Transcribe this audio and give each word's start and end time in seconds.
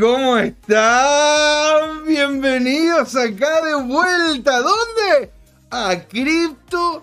¿Cómo 0.00 0.36
están? 0.36 2.04
Bienvenidos 2.06 3.16
acá 3.16 3.62
de 3.64 3.74
vuelta. 3.74 4.60
¿Dónde? 4.60 5.32
A 5.70 5.96
Crypto 6.08 7.02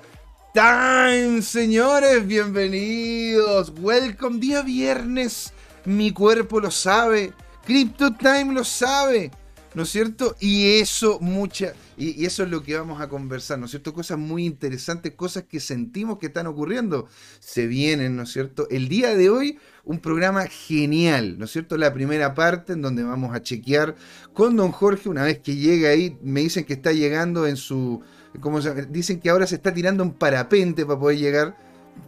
Time, 0.54 1.42
señores. 1.42 2.26
Bienvenidos. 2.26 3.74
Welcome. 3.80 4.40
Día 4.40 4.62
viernes. 4.62 5.52
Mi 5.84 6.12
cuerpo 6.12 6.62
lo 6.62 6.72
sabe. 6.72 7.34
Crypto 7.66 8.14
Time 8.14 8.54
lo 8.54 8.64
sabe. 8.64 9.32
¿No 9.76 9.84
es 9.84 9.90
cierto? 9.90 10.38
Y 10.40 10.80
eso, 10.80 11.20
mucha. 11.20 11.74
Y, 11.98 12.26
eso 12.26 12.44
es 12.44 12.50
lo 12.50 12.64
que 12.64 12.78
vamos 12.78 13.02
a 13.02 13.10
conversar, 13.10 13.60
¿no 13.60 13.66
es 13.66 13.72
cierto? 13.72 13.94
Cosas 13.94 14.18
muy 14.18 14.46
interesantes, 14.46 15.14
cosas 15.16 15.44
que 15.44 15.60
sentimos 15.60 16.18
que 16.18 16.28
están 16.28 16.48
ocurriendo. 16.48 17.10
Se 17.42 17.68
vienen, 17.68 18.16
¿no 18.16 18.24
es 18.24 18.32
cierto? 18.32 18.70
El 18.70 18.88
día 18.88 19.16
de 19.16 19.30
hoy 19.30 19.60
un 19.84 20.00
programa 20.00 20.48
genial, 20.48 21.38
¿no 21.38 21.44
es 21.44 21.52
cierto? 21.52 21.78
La 21.78 21.94
primera 21.94 22.34
parte 22.34 22.72
en 22.72 22.82
donde 22.82 23.04
vamos 23.04 23.36
a 23.36 23.44
chequear 23.44 23.98
con 24.34 24.56
don 24.56 24.72
Jorge, 24.72 25.10
una 25.10 25.24
vez 25.24 25.40
que 25.40 25.58
llega 25.58 25.90
ahí, 25.90 26.18
me 26.24 26.40
dicen 26.40 26.64
que 26.64 26.74
está 26.74 26.94
llegando 26.94 27.46
en 27.46 27.58
su, 27.58 28.02
¿cómo 28.40 28.62
se 28.62 28.70
llama? 28.70 28.82
Dicen 28.84 29.20
que 29.20 29.30
ahora 29.30 29.46
se 29.46 29.56
está 29.56 29.74
tirando 29.74 30.04
un 30.04 30.14
parapente 30.14 30.86
para 30.86 31.00
poder 31.00 31.18
llegar. 31.18 31.58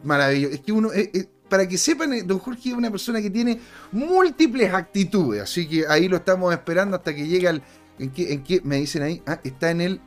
Maravilloso. 0.03 0.53
Es 0.53 0.61
que 0.61 0.71
uno, 0.71 0.93
eh, 0.93 1.29
para 1.49 1.67
que 1.67 1.77
sepan, 1.77 2.13
eh, 2.13 2.23
don 2.23 2.39
Jorge 2.39 2.69
es 2.69 2.75
una 2.75 2.91
persona 2.91 3.21
que 3.21 3.29
tiene 3.29 3.59
múltiples 3.91 4.73
actitudes, 4.73 5.41
así 5.41 5.67
que 5.67 5.85
ahí 5.87 6.07
lo 6.07 6.17
estamos 6.17 6.53
esperando 6.53 6.95
hasta 6.95 7.13
que 7.13 7.27
llegue 7.27 7.47
al... 7.47 7.61
¿En 7.99 8.11
qué, 8.11 8.31
en 8.31 8.43
qué 8.43 8.61
me 8.63 8.75
dicen 8.75 9.01
ahí? 9.01 9.23
Ah, 9.25 9.39
está 9.43 9.71
en 9.71 9.81
el 9.81 10.01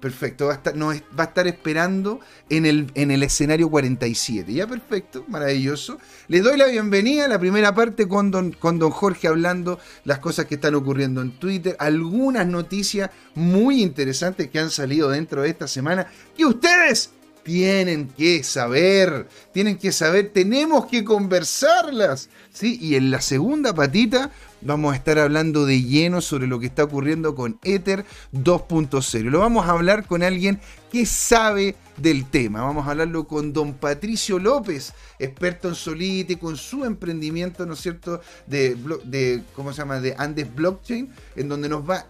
Perfecto, 0.00 0.46
va 0.46 0.52
a 0.52 0.56
estar, 0.56 0.76
no, 0.76 0.88
va 0.88 1.24
a 1.24 1.26
estar 1.26 1.48
esperando 1.48 2.20
en 2.48 2.66
el, 2.66 2.86
en 2.94 3.10
el 3.10 3.24
escenario 3.24 3.68
47. 3.68 4.52
Ya, 4.52 4.64
perfecto, 4.68 5.24
maravilloso. 5.26 5.98
Les 6.28 6.44
doy 6.44 6.56
la 6.56 6.66
bienvenida 6.66 7.24
a 7.24 7.28
la 7.28 7.40
primera 7.40 7.74
parte 7.74 8.06
con 8.06 8.30
don, 8.30 8.52
con 8.52 8.78
don 8.78 8.90
Jorge 8.90 9.26
hablando 9.26 9.80
las 10.04 10.20
cosas 10.20 10.46
que 10.46 10.54
están 10.54 10.76
ocurriendo 10.76 11.20
en 11.20 11.32
Twitter, 11.32 11.74
algunas 11.80 12.46
noticias 12.46 13.10
muy 13.34 13.82
interesantes 13.82 14.48
que 14.50 14.60
han 14.60 14.70
salido 14.70 15.10
dentro 15.10 15.42
de 15.42 15.48
esta 15.48 15.66
semana 15.66 16.06
que 16.36 16.46
ustedes 16.46 17.10
tienen 17.48 18.08
que 18.08 18.44
saber, 18.44 19.26
tienen 19.54 19.78
que 19.78 19.90
saber, 19.90 20.32
tenemos 20.34 20.84
que 20.84 21.02
conversarlas. 21.02 22.28
¿sí? 22.52 22.78
Y 22.78 22.96
en 22.96 23.10
la 23.10 23.22
segunda 23.22 23.74
patita 23.74 24.30
vamos 24.60 24.92
a 24.92 24.96
estar 24.96 25.18
hablando 25.18 25.64
de 25.64 25.82
lleno 25.82 26.20
sobre 26.20 26.46
lo 26.46 26.60
que 26.60 26.66
está 26.66 26.84
ocurriendo 26.84 27.34
con 27.34 27.58
Ether 27.64 28.04
2.0. 28.34 29.30
Lo 29.30 29.38
vamos 29.38 29.66
a 29.66 29.70
hablar 29.70 30.06
con 30.06 30.22
alguien 30.22 30.60
que 30.92 31.06
sabe 31.06 31.74
del 31.96 32.28
tema. 32.28 32.60
Vamos 32.60 32.86
a 32.86 32.90
hablarlo 32.90 33.26
con 33.26 33.54
don 33.54 33.72
Patricio 33.72 34.38
López, 34.38 34.92
experto 35.18 35.68
en 35.68 35.74
Solidity, 35.74 36.36
con 36.36 36.54
su 36.58 36.84
emprendimiento, 36.84 37.64
¿no 37.64 37.72
es 37.72 37.80
cierto?, 37.80 38.20
de, 38.46 39.42
¿cómo 39.54 39.72
se 39.72 39.78
llama?, 39.78 40.00
de 40.00 40.14
Andes 40.18 40.54
Blockchain, 40.54 41.10
en 41.34 41.48
donde 41.48 41.70
nos 41.70 41.88
va, 41.88 42.08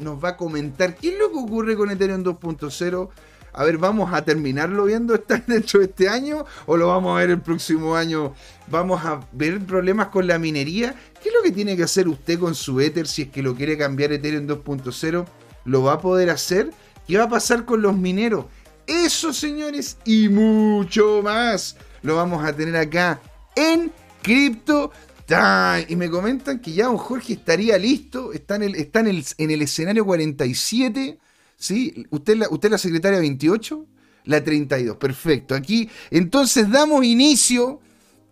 nos 0.00 0.24
va 0.24 0.30
a 0.30 0.36
comentar 0.38 0.96
qué 0.96 1.10
es 1.10 1.18
lo 1.18 1.30
que 1.30 1.36
ocurre 1.36 1.76
con 1.76 1.90
Ethereum 1.90 2.24
2.0 2.24 3.10
a 3.52 3.64
ver, 3.64 3.78
¿vamos 3.78 4.12
a 4.12 4.24
terminarlo 4.24 4.84
viendo 4.84 5.16
dentro 5.46 5.80
de 5.80 5.86
este 5.86 6.08
año 6.08 6.44
o 6.66 6.76
lo 6.76 6.88
vamos 6.88 7.16
a 7.16 7.20
ver 7.20 7.30
el 7.30 7.40
próximo 7.40 7.96
año? 7.96 8.34
¿Vamos 8.68 9.04
a 9.04 9.20
ver 9.32 9.60
problemas 9.60 10.08
con 10.08 10.26
la 10.26 10.38
minería? 10.38 10.94
¿Qué 11.22 11.30
es 11.30 11.34
lo 11.34 11.42
que 11.42 11.52
tiene 11.52 11.76
que 11.76 11.82
hacer 11.82 12.08
usted 12.08 12.38
con 12.38 12.54
su 12.54 12.80
Ether 12.80 13.06
si 13.06 13.22
es 13.22 13.28
que 13.28 13.42
lo 13.42 13.54
quiere 13.54 13.76
cambiar 13.76 14.12
Ethereum 14.12 14.46
2.0? 14.46 15.26
¿Lo 15.64 15.82
va 15.82 15.94
a 15.94 16.00
poder 16.00 16.30
hacer? 16.30 16.70
¿Qué 17.06 17.18
va 17.18 17.24
a 17.24 17.28
pasar 17.28 17.64
con 17.64 17.82
los 17.82 17.96
mineros? 17.96 18.46
Eso, 18.86 19.32
señores, 19.32 19.98
y 20.04 20.28
mucho 20.28 21.20
más 21.22 21.76
lo 22.02 22.16
vamos 22.16 22.44
a 22.44 22.54
tener 22.54 22.76
acá 22.76 23.20
en 23.54 23.90
Crypto 24.22 24.92
Time. 25.26 25.86
Y 25.88 25.96
me 25.96 26.08
comentan 26.08 26.60
que 26.60 26.72
ya 26.72 26.86
don 26.86 26.96
Jorge 26.96 27.34
estaría 27.34 27.76
listo, 27.76 28.32
está 28.32 28.56
en 28.56 28.62
el, 28.62 28.74
está 28.76 29.00
en 29.00 29.08
el, 29.08 29.24
en 29.36 29.50
el 29.50 29.62
escenario 29.62 30.04
47 30.04 31.18
¿sí? 31.58 32.06
¿Usted 32.10 32.32
es 32.32 32.38
la, 32.38 32.48
usted 32.48 32.70
la 32.70 32.78
secretaria 32.78 33.18
28? 33.18 33.86
La 34.24 34.42
32, 34.42 34.96
perfecto. 34.96 35.54
Aquí, 35.54 35.90
entonces 36.10 36.70
damos 36.70 37.04
inicio, 37.04 37.80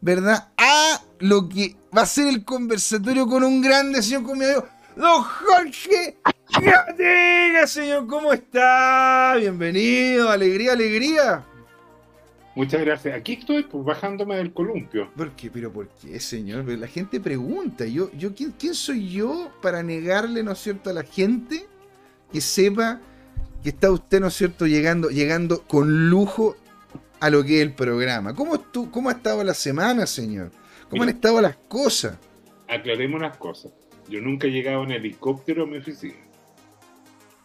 ¿verdad? 0.01 0.49
A 0.57 1.03
lo 1.19 1.49
que 1.49 1.77
va 1.97 2.03
a 2.03 2.07
ser 2.07 2.29
el 2.29 2.45
conversatorio 2.45 3.27
con 3.27 3.45
un 3.45 3.61
grande 3.61 4.03
señor 4.03 4.23
con 4.23 4.39
mi 4.39 4.45
amigo, 4.45 4.67
don 4.97 5.23
Jorge 5.23 6.17
diga, 6.97 7.67
señor, 7.67 8.07
¿cómo 8.07 8.33
está? 8.33 9.35
Bienvenido, 9.39 10.31
alegría, 10.31 10.73
alegría. 10.73 11.45
Muchas 12.55 12.81
gracias. 12.81 13.15
Aquí 13.15 13.35
estoy, 13.35 13.65
pues, 13.65 13.85
bajándome 13.85 14.37
del 14.37 14.53
columpio. 14.53 15.11
¿Por 15.15 15.33
qué? 15.33 15.51
¿Pero 15.51 15.71
por 15.71 15.89
qué, 15.89 16.19
señor? 16.21 16.67
La 16.67 16.87
gente 16.87 17.21
pregunta. 17.21 17.85
Yo, 17.85 18.11
yo 18.13 18.35
¿quién, 18.35 18.53
¿Quién 18.53 18.75
soy 18.75 19.11
yo 19.11 19.53
para 19.61 19.83
negarle, 19.83 20.43
¿no 20.43 20.53
es 20.53 20.59
cierto?, 20.59 20.89
a 20.89 20.95
la 20.95 21.03
gente 21.03 21.67
que 22.33 22.41
sepa 22.41 23.01
que 23.67 23.71
está 23.71 23.91
usted, 23.91 24.21
¿no 24.21 24.29
es 24.29 24.35
cierto?, 24.35 24.69
llegando, 24.69 25.09
llegando 25.11 25.63
con 25.63 26.09
lujo 26.09 26.55
a 27.19 27.31
lo 27.31 27.43
que 27.43 27.57
es 27.57 27.63
el 27.63 27.73
programa. 27.73 28.33
¿Cómo, 28.33 28.61
tú, 28.61 28.93
cómo 28.93 29.09
ha 29.09 29.15
estado 29.15 29.43
la 29.43 29.55
semana, 29.55 30.07
señor? 30.07 30.53
¿Cómo 30.89 31.03
han 31.03 31.09
estado 31.09 31.41
las 31.41 31.57
cosas? 31.57 32.17
Aclaremos 32.69 33.21
las 33.21 33.37
cosas. 33.39 33.73
Yo 34.09 34.21
nunca 34.21 34.47
he 34.47 34.53
llegado 34.53 34.85
en 34.85 34.93
helicóptero 34.93 35.65
a 35.65 35.67
mi 35.67 35.79
oficina. 35.79 36.15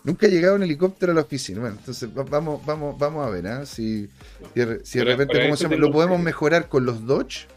Nunca 0.03 0.27
he 0.27 0.29
llegado 0.29 0.57
en 0.57 0.61
helicóptero 0.61 1.11
a 1.11 1.15
la 1.15 1.21
oficina. 1.21 1.59
Bueno, 1.59 1.77
entonces 1.79 2.07
vamos, 2.13 2.63
vamos, 2.67 2.99
vamos 2.99 3.25
a 3.25 3.29
ver, 3.31 3.47
¿eh? 3.47 3.65
si, 3.65 4.07
si, 4.83 4.99
de 4.99 5.05
repente 5.05 5.41
¿cómo 5.41 5.55
se 5.55 5.63
llama? 5.63 5.77
lo 5.77 5.91
podemos 5.91 6.19
mejorar 6.19 6.69
con 6.69 6.85
los 6.85 7.03
Dodge, 7.07 7.47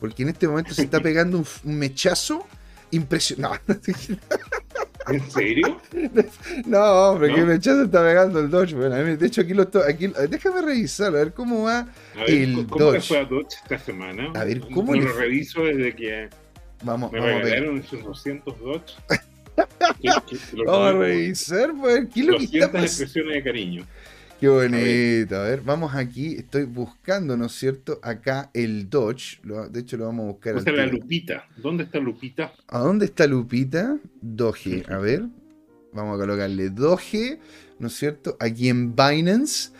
porque 0.00 0.22
en 0.22 0.30
este 0.30 0.48
momento 0.48 0.72
se 0.72 0.84
está 0.84 0.98
pegando 1.02 1.36
un, 1.36 1.46
un 1.64 1.78
mechazo 1.78 2.46
impresionante. 2.90 3.92
¿En 5.08 5.30
serio? 5.30 5.80
no, 6.66 7.10
hombre, 7.10 7.28
¿No? 7.28 7.34
que 7.34 7.44
me 7.44 7.60
se 7.60 7.82
está 7.82 8.02
pegando 8.02 8.40
el 8.40 8.50
Dodge. 8.50 8.74
Bueno, 8.74 8.96
de 8.96 9.26
hecho, 9.26 9.42
aquí 9.42 9.52
lo 9.52 9.64
estoy. 9.64 9.82
Aquí, 9.90 10.12
déjame 10.28 10.62
revisarlo, 10.62 11.18
a 11.18 11.24
ver 11.24 11.34
cómo 11.34 11.64
va 11.64 11.86
ver, 12.16 12.30
el 12.30 12.66
¿cómo 12.66 12.84
Dodge. 12.86 13.08
fue 13.08 13.18
a 13.18 13.24
Dodge 13.24 13.54
esta 13.62 13.78
semana? 13.78 14.32
A 14.34 14.44
ver, 14.44 14.60
¿cómo 14.60 14.94
no 14.94 15.00
le 15.00 15.06
lo 15.08 15.12
reviso 15.12 15.64
desde 15.64 15.94
que 15.94 16.28
vamos, 16.82 17.12
me 17.12 17.20
vamos 17.20 17.42
regalaron 17.42 17.78
esos 17.78 18.02
200 18.02 18.58
Dodge. 18.60 18.94
que, 20.00 20.36
que 20.56 20.64
vamos 20.64 20.88
a 20.88 20.92
revisar, 20.92 21.72
pues, 21.78 22.06
¿qué 22.12 22.20
es 22.20 22.26
lo 22.26 22.38
que 22.38 22.44
está 22.44 22.66
pasando? 22.66 22.86
expresiones 22.86 23.34
de 23.34 23.42
cariño. 23.42 23.86
Qué 24.40 24.48
bonito. 24.48 25.36
A 25.36 25.42
ver, 25.44 25.60
vamos 25.62 25.94
aquí. 25.94 26.34
Estoy 26.36 26.64
buscando, 26.64 27.36
¿no 27.36 27.46
es 27.46 27.52
cierto? 27.52 28.00
Acá 28.02 28.50
el 28.52 28.90
Dodge. 28.90 29.38
Lo, 29.42 29.68
de 29.68 29.80
hecho, 29.80 29.96
lo 29.96 30.06
vamos 30.06 30.24
a 30.24 30.28
buscar. 30.32 30.54
¿Dónde 30.54 30.70
está 30.70 30.84
la 30.84 30.92
Lupita? 30.92 31.48
¿Dónde 31.56 31.84
está 31.84 31.98
Lupita? 31.98 32.52
¿A 32.68 32.78
dónde 32.78 33.04
está 33.06 33.26
Lupita? 33.26 33.96
Doge. 34.20 34.84
A 34.88 34.98
ver. 34.98 35.24
Vamos 35.94 36.16
a 36.16 36.20
colocarle 36.20 36.70
Doge, 36.70 37.38
¿no 37.78 37.86
es 37.86 37.94
cierto? 37.94 38.36
Aquí 38.40 38.68
en 38.68 38.96
Binance. 38.96 39.70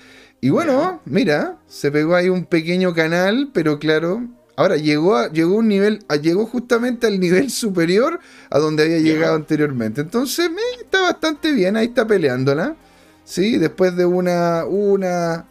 Y 0.40 0.50
bueno, 0.50 1.00
mira, 1.06 1.58
se 1.66 1.90
pegó 1.90 2.14
ahí 2.14 2.28
un 2.28 2.44
pequeño 2.44 2.94
canal, 2.94 3.50
pero 3.52 3.78
claro, 3.80 4.28
ahora 4.56 4.76
llegó 4.76 5.16
a, 5.16 5.32
llegó 5.32 5.56
un 5.56 5.68
nivel, 5.68 6.00
llegó 6.22 6.46
justamente 6.46 7.08
al 7.08 7.18
nivel 7.18 7.50
superior 7.50 8.20
a 8.50 8.58
donde 8.60 8.84
había 8.84 8.98
llegado 8.98 9.34
anteriormente. 9.34 10.02
Entonces, 10.02 10.50
me, 10.50 10.60
está 10.80 11.00
bastante 11.00 11.52
bien, 11.52 11.76
ahí 11.76 11.86
está 11.86 12.06
peleándola. 12.06 12.76
Sí, 13.24 13.58
después 13.58 13.96
de 13.96 14.04
una, 14.04 14.64
una, 14.66 15.46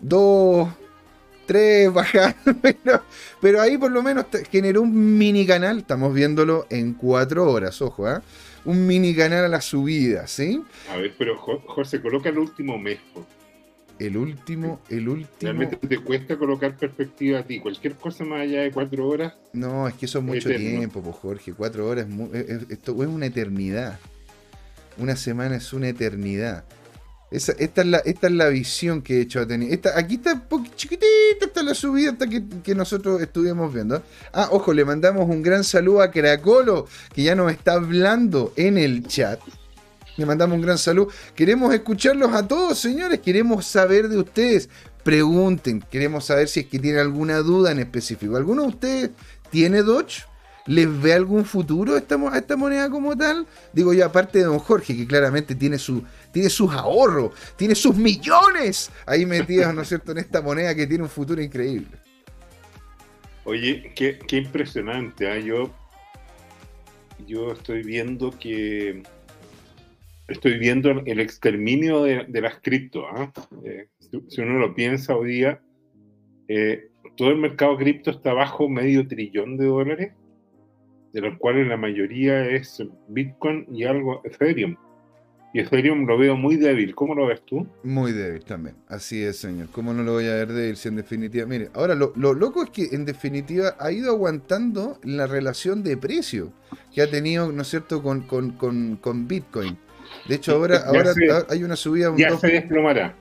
dos, 0.00 0.68
tres 1.46 1.92
bajadas, 1.92 2.36
pero, 2.60 3.02
pero, 3.40 3.60
ahí 3.60 3.78
por 3.78 3.92
lo 3.92 4.02
menos 4.02 4.26
generó 4.50 4.82
un 4.82 5.16
mini 5.16 5.46
canal, 5.46 5.78
estamos 5.78 6.12
viéndolo 6.12 6.66
en 6.70 6.94
cuatro 6.94 7.50
horas, 7.50 7.80
ojo, 7.82 8.10
¿eh? 8.10 8.18
un 8.64 8.86
mini 8.86 9.14
canal 9.14 9.44
a 9.44 9.48
la 9.48 9.60
subida, 9.60 10.26
¿sí? 10.26 10.62
A 10.90 10.96
ver, 10.96 11.14
pero 11.16 11.36
Jorge, 11.36 12.00
coloca 12.00 12.28
el 12.30 12.38
último 12.38 12.78
mes. 12.78 12.98
El 13.98 14.16
último, 14.16 14.80
el 14.88 15.08
último. 15.08 15.28
Realmente 15.40 15.76
te 15.76 15.98
cuesta 15.98 16.36
colocar 16.36 16.76
perspectiva 16.76 17.40
a 17.40 17.42
ti. 17.44 17.60
Cualquier 17.60 17.94
cosa 17.94 18.24
más 18.24 18.40
allá 18.40 18.62
de 18.62 18.72
cuatro 18.72 19.06
horas. 19.06 19.34
No, 19.52 19.86
es 19.86 19.94
que 19.94 20.06
eso 20.06 20.18
es 20.18 20.24
mucho 20.24 20.48
eterno. 20.48 20.78
tiempo, 20.78 21.00
pues 21.00 21.14
Jorge. 21.16 21.52
Cuatro 21.52 21.86
horas 21.86 22.08
es, 22.32 22.50
es, 22.50 22.70
esto 22.70 23.00
es 23.02 23.08
una 23.08 23.26
eternidad. 23.26 24.00
Una 24.98 25.14
semana 25.14 25.56
es 25.56 25.72
una 25.72 25.88
eternidad. 25.88 26.64
Esta, 27.34 27.52
es 27.82 27.86
la, 27.86 27.98
esta 27.98 28.28
es 28.28 28.32
la 28.32 28.48
visión 28.48 29.02
que 29.02 29.18
he 29.18 29.20
hecho 29.22 29.40
a 29.40 29.46
tener. 29.46 29.80
Aquí 29.96 30.14
está 30.14 30.40
chiquitita, 30.76 31.46
está 31.46 31.64
la 31.64 31.74
subida 31.74 32.12
hasta 32.12 32.28
que, 32.28 32.44
que, 32.62 32.76
nosotros 32.76 33.20
estuvimos 33.20 33.74
viendo. 33.74 34.00
Ah, 34.32 34.48
ojo, 34.52 34.72
le 34.72 34.84
mandamos 34.84 35.28
un 35.28 35.42
gran 35.42 35.64
saludo 35.64 36.00
a 36.00 36.12
Cracolo, 36.12 36.86
que 37.12 37.24
ya 37.24 37.34
nos 37.34 37.50
está 37.50 37.72
hablando 37.72 38.52
en 38.54 38.78
el 38.78 39.04
chat. 39.08 39.40
Le 40.16 40.26
mandamos 40.26 40.54
un 40.54 40.62
gran 40.62 40.78
saludo. 40.78 41.08
Queremos 41.34 41.74
escucharlos 41.74 42.32
a 42.32 42.46
todos, 42.46 42.78
señores. 42.78 43.18
Queremos 43.18 43.66
saber 43.66 44.08
de 44.08 44.18
ustedes. 44.18 44.68
Pregunten. 45.02 45.84
Queremos 45.90 46.26
saber 46.26 46.46
si 46.46 46.60
es 46.60 46.66
que 46.66 46.78
tienen 46.78 47.00
alguna 47.00 47.38
duda 47.38 47.72
en 47.72 47.80
específico. 47.80 48.36
¿Alguno 48.36 48.62
de 48.62 48.68
ustedes 48.68 49.10
tiene 49.50 49.82
Dodge? 49.82 50.22
¿Les 50.66 51.02
ve 51.02 51.12
algún 51.12 51.44
futuro 51.44 51.96
esta, 51.96 52.14
a 52.14 52.38
esta 52.38 52.56
moneda 52.56 52.88
como 52.88 53.16
tal? 53.16 53.46
Digo 53.72 53.92
yo, 53.92 54.06
aparte 54.06 54.38
de 54.38 54.44
don 54.44 54.58
Jorge, 54.58 54.96
que 54.96 55.06
claramente 55.06 55.54
tiene, 55.54 55.78
su, 55.78 56.02
tiene 56.32 56.48
sus 56.48 56.72
ahorros, 56.72 57.32
tiene 57.56 57.74
sus 57.74 57.94
millones 57.96 58.90
ahí 59.06 59.26
metidos, 59.26 59.74
¿no 59.74 59.82
es 59.82 59.88
cierto?, 59.88 60.12
en 60.12 60.18
esta 60.18 60.40
moneda 60.40 60.74
que 60.74 60.86
tiene 60.86 61.04
un 61.04 61.10
futuro 61.10 61.42
increíble. 61.42 61.88
Oye, 63.44 63.92
qué, 63.94 64.18
impresionante, 64.30 65.38
¿eh? 65.38 65.44
Yo 67.26 67.52
estoy 67.52 67.82
viendo 67.82 68.30
que 68.38 69.02
estoy 70.28 70.58
viendo 70.58 70.90
el 70.90 71.20
exterminio 71.20 72.02
de, 72.02 72.40
las 72.40 72.60
cripto. 72.60 73.06
¿ah? 73.06 73.32
Eh, 73.64 73.88
si, 74.28 74.40
uno 74.40 74.58
lo 74.58 74.74
piensa 74.74 75.16
hoy 75.16 75.32
día, 75.32 75.60
eh, 76.48 76.88
todo 77.16 77.30
el 77.30 77.36
mercado 77.36 77.76
cripto 77.76 78.10
está 78.10 78.32
bajo 78.32 78.68
medio 78.68 79.06
trillón 79.06 79.56
de 79.56 79.66
dólares, 79.66 80.12
de 81.14 81.20
los 81.20 81.38
cuales 81.38 81.68
la 81.68 81.76
mayoría 81.76 82.44
es 82.50 82.82
Bitcoin 83.08 83.66
y 83.72 83.84
algo 83.84 84.20
Ethereum. 84.24 84.76
Y 85.52 85.60
Ethereum 85.60 86.06
lo 86.06 86.18
veo 86.18 86.36
muy 86.36 86.56
débil. 86.56 86.92
¿Cómo 86.96 87.14
lo 87.14 87.28
ves 87.28 87.40
tú? 87.46 87.64
Muy 87.84 88.10
débil 88.10 88.44
también. 88.44 88.74
Así 88.88 89.22
es, 89.22 89.36
señor. 89.36 89.68
¿Cómo 89.70 89.94
no 89.94 90.02
lo 90.02 90.14
voy 90.14 90.26
a 90.26 90.34
ver 90.34 90.48
débil 90.52 90.76
si 90.76 90.88
en 90.88 90.96
definitiva... 90.96 91.46
Mire, 91.46 91.70
ahora 91.74 91.94
lo, 91.94 92.12
loco 92.16 92.64
es 92.64 92.70
que 92.70 92.88
en 92.90 93.04
definitiva 93.04 93.76
ha 93.78 93.92
ido 93.92 94.10
aguantando 94.10 94.98
la 95.04 95.28
relación 95.28 95.84
de 95.84 95.96
precio 95.96 96.52
que 96.92 97.02
ha 97.02 97.08
tenido, 97.08 97.52
¿no 97.52 97.62
es 97.62 97.68
cierto?, 97.68 98.02
con, 98.02 98.22
con, 98.22 99.28
Bitcoin. 99.28 99.78
De 100.28 100.34
hecho, 100.34 100.56
ahora, 100.56 100.78
ahora 100.84 101.12
hay 101.48 101.62
una 101.62 101.76
subida... 101.76 102.10
Un 102.10 102.16
ya 102.16 102.36
se 102.36 102.48
desplomará. 102.48 103.14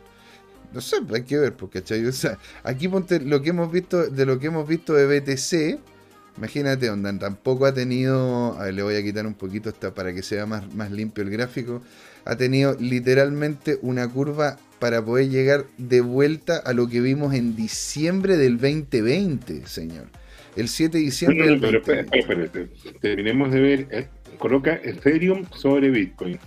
No 0.73 0.81
sé, 0.81 0.95
hay 1.13 1.21
que 1.21 1.37
ver, 1.37 1.53
porque 1.53 1.79
o 1.79 2.11
sea, 2.11 2.39
aquí 2.63 2.87
ponte 2.87 3.19
lo 3.19 3.43
que 3.43 3.51
hemos 3.51 3.71
visto, 3.71 4.09
de 4.09 4.25
lo 4.25 4.39
que 4.39 4.47
hemos 4.47 4.67
visto 4.67 4.95
de 4.95 5.19
BTC, 5.19 5.92
imagínate, 6.37 6.89
onda, 6.89 7.17
tampoco 7.17 7.65
ha 7.65 7.73
tenido, 7.73 8.57
a 8.59 8.65
ver, 8.65 8.73
le 8.73 8.83
voy 8.83 8.95
a 8.95 9.03
quitar 9.03 9.25
un 9.27 9.33
poquito 9.33 9.69
esta 9.69 9.93
para 9.93 10.13
que 10.13 10.23
sea 10.23 10.45
más, 10.45 10.73
más 10.73 10.91
limpio 10.91 11.23
el 11.23 11.29
gráfico 11.29 11.81
ha 12.25 12.35
tenido 12.35 12.75
literalmente 12.79 13.79
una 13.81 14.07
curva 14.07 14.57
para 14.79 15.03
poder 15.03 15.29
llegar 15.29 15.65
de 15.77 16.01
vuelta 16.01 16.57
a 16.57 16.73
lo 16.73 16.87
que 16.87 17.01
vimos 17.01 17.33
en 17.33 17.55
diciembre 17.55 18.37
del 18.37 18.57
2020, 18.57 19.65
señor. 19.67 20.07
El 20.55 20.67
7 20.67 20.97
de 20.97 21.03
diciembre 21.03 21.47
del 21.47 21.59
pero, 21.59 21.79
Espérate, 21.79 22.69
terminemos 23.01 23.51
de 23.51 23.59
ver. 23.59 23.87
Eh, 23.91 24.07
coloca 24.37 24.75
Ethereum 24.75 25.45
sobre 25.55 25.89
Bitcoin. 25.89 26.39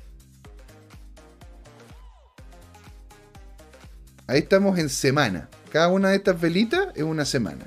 Ahí 4.28 4.40
estamos 4.40 4.78
en 4.78 4.88
semana. 4.88 5.48
Cada 5.70 5.88
una 5.88 6.10
de 6.10 6.16
estas 6.16 6.40
velitas 6.40 6.88
es 6.94 7.02
una 7.02 7.24
semana. 7.24 7.64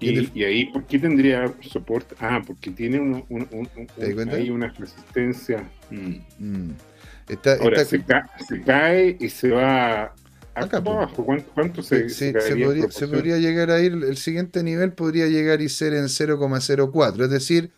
Y, 0.00 0.44
ahí, 0.44 0.66
¿por 0.66 0.84
qué 0.84 0.98
tendría 0.98 1.52
soporte? 1.60 2.14
Ah, 2.20 2.40
porque 2.46 2.70
tiene 2.70 3.00
un, 3.00 3.68
ahí 4.32 4.50
una 4.50 4.68
resistencia. 4.68 5.68
Mm. 5.90 6.14
Mm. 6.38 6.74
Ahora, 7.60 7.84
Se, 7.84 8.02
cae 8.64 9.16
y 9.18 9.28
se 9.28 9.50
va 9.50 10.14
acá 10.54 10.78
abajo. 10.78 11.26
¿Cuánto, 11.54 11.82
se, 11.82 12.08
se, 12.08 12.32
podría, 12.32 12.90
se, 12.90 13.08
podría, 13.08 13.38
llegar 13.38 13.70
a 13.70 13.80
ir? 13.80 13.92
El 13.92 14.16
siguiente 14.16 14.62
nivel 14.62 14.92
podría 14.92 15.26
llegar 15.26 15.60
y 15.60 15.68
ser 15.68 15.94
en 15.94 16.04
0,04. 16.04 17.24
Es 17.24 17.30
decir, 17.30 17.70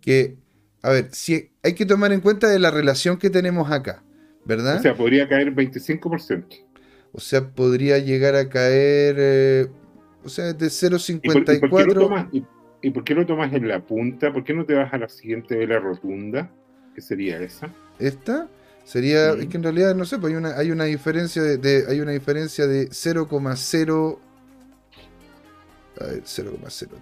que, 0.00 0.36
a 0.82 0.90
ver, 0.90 1.08
si 1.12 1.52
hay 1.62 1.74
que 1.74 1.86
tomar 1.86 2.12
en 2.12 2.20
cuenta 2.20 2.48
de 2.48 2.58
la 2.58 2.70
relación 2.70 3.18
que 3.18 3.30
tenemos 3.30 3.70
acá, 3.70 4.02
¿verdad? 4.44 4.78
O 4.78 4.82
sea, 4.82 4.94
podría 4.94 5.28
caer 5.28 5.54
25%. 5.54 6.44
O 7.12 7.20
sea, 7.20 7.50
podría 7.50 7.98
llegar 7.98 8.34
a 8.34 8.48
caer. 8.48 9.16
Eh, 9.18 9.68
o 10.24 10.28
sea, 10.28 10.52
de 10.52 10.66
0.54. 10.66 12.44
¿Y, 12.84 12.90
por 12.90 13.04
qué 13.04 13.14
lo 13.14 13.24
tomas 13.24 13.52
en 13.52 13.68
la 13.68 13.80
punta? 13.80 14.32
¿Por 14.32 14.42
qué 14.42 14.54
no 14.54 14.64
te 14.64 14.74
vas 14.74 14.92
a 14.92 14.98
la 14.98 15.08
siguiente 15.08 15.56
vela 15.56 15.78
rotunda? 15.78 16.50
¿Qué 16.94 17.00
sería 17.00 17.38
esa? 17.40 17.68
¿Esta? 17.98 18.48
Sería, 18.84 19.32
es 19.34 19.46
que 19.46 19.56
en 19.56 19.62
realidad 19.62 19.94
no 19.94 20.04
sé, 20.04 20.18
pues 20.18 20.32
hay 20.32 20.36
una, 20.36 20.58
hay 20.58 20.72
una 20.72 20.84
diferencia 20.84 21.40
de, 21.42 21.84
hay 21.88 22.00
una 22.00 22.10
diferencia 22.10 22.66
de 22.66 22.88
0,0 22.88 24.18
a 26.00 26.04
ver, 26.04 26.22
0,03, 26.24 26.98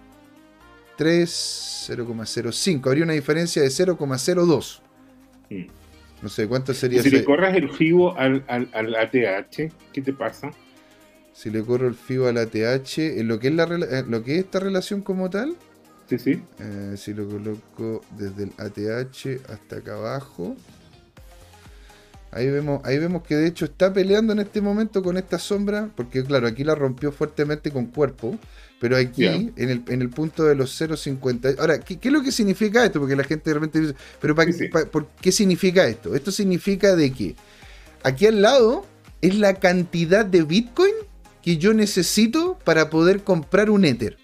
0,05, 0.99 2.87
habría 2.87 3.05
una 3.05 3.15
diferencia 3.15 3.63
de 3.63 3.69
0,02. 3.69 4.81
Mm. 5.49 5.67
No 6.23 6.29
sé, 6.29 6.47
¿cuánto 6.47 6.75
sería? 6.75 7.03
si 7.03 7.11
le 7.11 7.25
corras 7.25 7.57
el 7.57 7.71
FIBO 7.71 8.15
al, 8.17 8.45
al, 8.47 8.69
al 8.75 8.95
ATH, 8.95 9.73
¿qué 9.93 10.03
te 10.03 10.13
pasa? 10.13 10.51
Si 11.33 11.51
le 11.51 11.63
corro 11.63 11.89
el 11.89 11.95
FIBO 11.95 12.29
a 12.29 12.33
la 12.33 12.47
TH, 12.47 13.19
en 13.19 13.29
lo 13.29 13.39
que 13.39 13.49
es, 13.49 13.55
la, 13.55 13.67
lo 13.67 14.23
que 14.23 14.35
es 14.35 14.45
esta 14.45 14.61
relación 14.61 15.03
como 15.03 15.31
tal. 15.31 15.57
Sí, 16.09 16.19
sí. 16.19 16.43
Eh, 16.59 16.95
si 16.97 17.15
lo 17.15 17.29
coloco 17.29 18.03
desde 18.19 18.45
el 18.45 18.53
ATH 18.59 19.41
hasta 19.49 19.77
acá 19.77 19.95
abajo. 19.95 20.57
Ahí 22.33 22.49
vemos, 22.49 22.81
ahí 22.85 22.99
vemos 22.99 23.23
que 23.25 23.37
de 23.37 23.49
hecho 23.49 23.65
está 23.65 23.93
peleando 23.93 24.33
en 24.33 24.39
este 24.39 24.61
momento 24.61 25.03
con 25.03 25.17
esta 25.17 25.39
sombra, 25.39 25.91
porque 25.97 26.25
claro, 26.25 26.47
aquí 26.47 26.63
la 26.63 26.77
rompió 26.77 27.11
fuertemente 27.11 27.73
con 27.73 27.87
cuerpo, 27.87 28.39
pero 28.81 28.97
aquí, 28.97 29.27
en, 29.27 29.85
el, 29.87 30.11
punto 30.11 30.45
de 30.45 30.55
los 30.55 30.81
0.50... 30.81 31.59
Ahora, 31.59 31.81
¿qué, 31.81 31.99
es 32.01 32.13
lo 32.13 32.23
que 32.23 32.33
significa 32.33 32.85
esto? 32.85 32.99
Porque 33.01 33.17
la 33.17 33.25
gente 33.25 33.51
realmente 33.51 33.81
dice, 33.81 33.95
pero 34.21 34.35
¿por 34.35 35.09
qué 35.21 35.33
significa 35.33 35.87
esto? 35.87 36.15
Esto 36.15 36.31
significa 36.31 36.97
de 36.97 37.13
que 37.13 37.37
aquí 38.05 38.27
al 38.27 38.41
lado 38.41 38.87
es 39.21 39.37
la 39.37 39.55
cantidad 39.55 40.25
de 40.25 40.43
Bitcoin 40.45 40.90
que 41.43 41.57
yo 41.57 41.75
necesito 41.75 42.59
para 42.65 42.91
poder 42.91 43.23
comprar 43.25 43.71
un 43.71 43.85
Ether. 43.85 44.19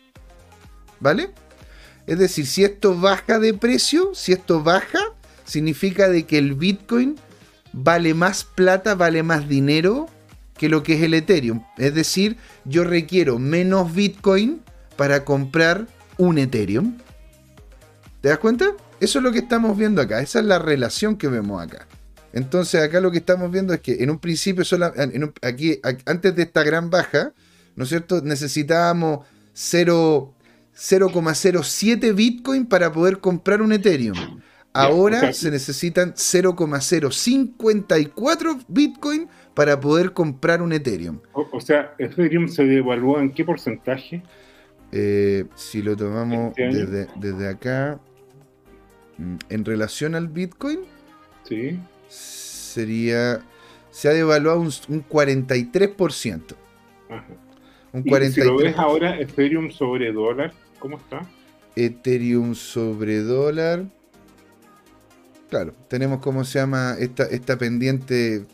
¿Vale? 1.01 1.31
Es 2.07 2.19
decir, 2.19 2.47
si 2.47 2.65
esto 2.65 2.99
baja 2.99 3.39
de 3.39 3.55
precio, 3.55 4.15
si 4.15 4.33
esto 4.33 4.63
baja, 4.63 5.01
significa 5.45 6.09
de 6.09 6.25
que 6.25 6.39
el 6.39 6.55
Bitcoin 6.55 7.17
vale 7.73 8.15
más 8.15 8.45
plata, 8.45 8.95
vale 8.95 9.23
más 9.23 9.49
dinero 9.49 10.09
que 10.57 10.69
lo 10.69 10.83
que 10.83 10.95
es 10.95 11.03
el 11.03 11.15
Ethereum. 11.15 11.65
Es 11.77 11.95
decir, 11.95 12.37
yo 12.65 12.85
requiero 12.85 13.39
menos 13.39 13.95
Bitcoin 13.95 14.63
para 14.97 15.25
comprar 15.25 15.87
un 16.17 16.39
Ethereum. 16.39 16.97
¿Te 18.21 18.29
das 18.29 18.39
cuenta? 18.39 18.73
Eso 19.01 19.19
es 19.19 19.23
lo 19.23 19.33
que 19.33 19.41
estamos 19.41 19.77
viendo 19.77 20.01
acá. 20.01 20.21
Esa 20.21 20.39
es 20.39 20.47
la 20.47 20.59
relación 20.59 21.17
que 21.17 21.29
vemos 21.29 21.63
acá. 21.63 21.87
Entonces 22.37 22.81
acá 22.83 23.01
lo 23.01 23.11
que 23.11 23.17
estamos 23.17 23.51
viendo 23.51 23.73
es 23.73 23.81
que 23.81 23.95
en 23.95 24.11
un 24.11 24.19
principio, 24.19 24.63
aquí, 25.41 25.81
antes 26.05 26.37
de 26.37 26.43
esta 26.43 26.63
gran 26.63 26.91
baja, 26.91 27.33
¿no 27.77 27.85
es 27.85 27.89
cierto? 27.89 28.21
Necesitábamos 28.21 29.27
0,07 29.55 32.15
Bitcoin 32.15 32.67
para 32.67 32.93
poder 32.93 33.21
comprar 33.21 33.63
un 33.63 33.73
Ethereum. 33.73 34.43
Ahora 34.75 35.33
se 35.33 35.51
necesitan 35.51 36.13
0,054 36.15 38.59
Bitcoin 38.69 39.29
para 39.55 39.81
poder 39.81 40.13
comprar 40.13 40.61
un 40.61 40.75
Ethereum. 40.75 41.21
O, 41.33 41.59
sea, 41.59 41.95
Ethereum 41.97 42.49
se 42.49 42.67
devaluó 42.67 43.19
en 43.19 43.33
qué 43.33 43.47
porcentaje? 43.47 44.23
Eh, 44.93 45.47
si 45.55 45.81
lo 45.81 45.97
tomamos 45.97 46.51
este 46.51 46.85
desde, 46.85 47.09
desde, 47.17 47.49
acá, 47.49 47.99
mm, 49.17 49.37
en 49.49 49.65
relación 49.65 50.15
al 50.15 50.29
Bitcoin, 50.29 50.81
sí 51.49 51.81
sería. 52.09 53.41
Se 53.91 54.09
ha 54.09 54.13
devaluado 54.13 54.61
un, 54.61 54.69
43%. 54.69 56.55
Un 57.93 58.05
43%. 58.05 58.31
si 58.33 58.41
lo 58.43 58.57
ves 58.59 58.77
ahora, 58.77 59.19
Ethereum 59.19 59.71
sobre 59.71 60.13
dólar, 60.13 60.53
¿cómo 60.79 60.99
está? 60.99 61.27
Ethereum 61.77 62.55
sobre 62.55 63.21
dólar. 63.21 63.85
Claro, 65.49 65.73
tenemos 65.89 66.21
como 66.21 66.45
se 66.45 66.59
llama 66.59 66.97
esta, 66.99 67.25
esta 67.25 67.57
pendiente 67.57 68.45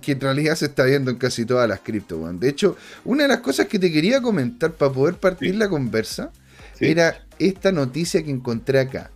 que, 0.00 0.12
en 0.12 0.20
realidad 0.20 0.54
se 0.56 0.66
está 0.66 0.84
viendo 0.84 1.10
en 1.10 1.16
casi 1.16 1.46
todas 1.46 1.68
las 1.68 1.80
cripto. 1.80 2.18
De 2.34 2.48
hecho, 2.48 2.76
una 3.04 3.22
de 3.22 3.28
las 3.28 3.40
cosas 3.40 3.66
que 3.66 3.78
te 3.78 3.90
quería 3.90 4.20
comentar 4.20 4.72
para 4.72 4.92
poder 4.92 5.14
partir 5.14 5.54
la 5.54 5.68
conversa 5.68 6.30
era 6.78 7.26
esta 7.38 7.72
noticia 7.72 8.22
que 8.22 8.30
encontré 8.30 8.80
acá. 8.80 9.10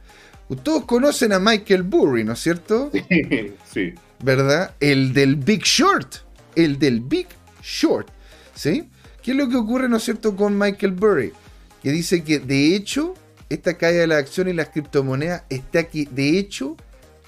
Todos 0.62 0.84
conocen 0.84 1.32
a 1.32 1.38
Michael 1.38 1.82
Burry, 1.82 2.24
¿no 2.24 2.32
es 2.32 2.40
cierto? 2.40 2.90
Sí. 3.72 3.94
¿verdad? 4.22 4.74
El 4.80 5.12
del 5.12 5.36
Big 5.36 5.62
Short. 5.62 6.16
El 6.54 6.78
del 6.78 7.00
Big 7.00 7.28
Short. 7.62 8.08
¿Sí? 8.54 8.88
¿Qué 9.22 9.32
es 9.32 9.36
lo 9.36 9.48
que 9.48 9.56
ocurre, 9.56 9.88
¿no 9.88 9.96
es 9.96 10.04
cierto?, 10.04 10.36
con 10.36 10.58
Michael 10.58 10.92
Burry? 10.92 11.32
Que 11.82 11.90
dice 11.90 12.22
que 12.24 12.38
de 12.38 12.74
hecho, 12.74 13.14
esta 13.48 13.74
caída 13.74 14.00
de 14.00 14.06
la 14.06 14.18
acción 14.18 14.48
y 14.48 14.52
las 14.52 14.68
criptomonedas 14.68 15.42
está 15.48 15.80
aquí, 15.80 16.06
de 16.10 16.38
hecho, 16.38 16.76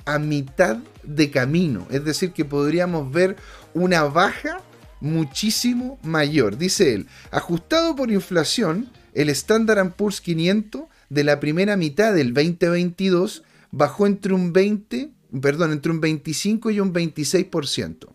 a 0.04 0.18
mitad 0.18 0.78
de 1.02 1.30
camino. 1.30 1.87
Es 1.90 2.04
decir, 2.04 2.32
que 2.32 2.44
podríamos 2.44 3.11
ver 3.11 3.37
una 3.75 4.04
baja 4.04 4.61
muchísimo 5.00 5.99
mayor. 6.02 6.56
Dice 6.56 6.94
él, 6.94 7.06
ajustado 7.30 7.96
por 7.96 8.11
inflación, 8.11 8.90
el 9.14 9.28
Standard 9.30 9.92
Poor's 9.92 10.20
500 10.20 10.85
de 11.10 11.25
la 11.25 11.40
primera 11.40 11.76
mitad 11.76 12.14
del 12.14 12.34
2022 12.34 13.42
bajó 13.70 14.06
entre 14.06 14.34
un 14.34 14.52
20 14.52 15.16
perdón, 15.40 15.72
entre 15.72 15.92
un 15.92 16.00
25 16.00 16.70
y 16.70 16.80
un 16.80 16.92
26%. 16.92 18.08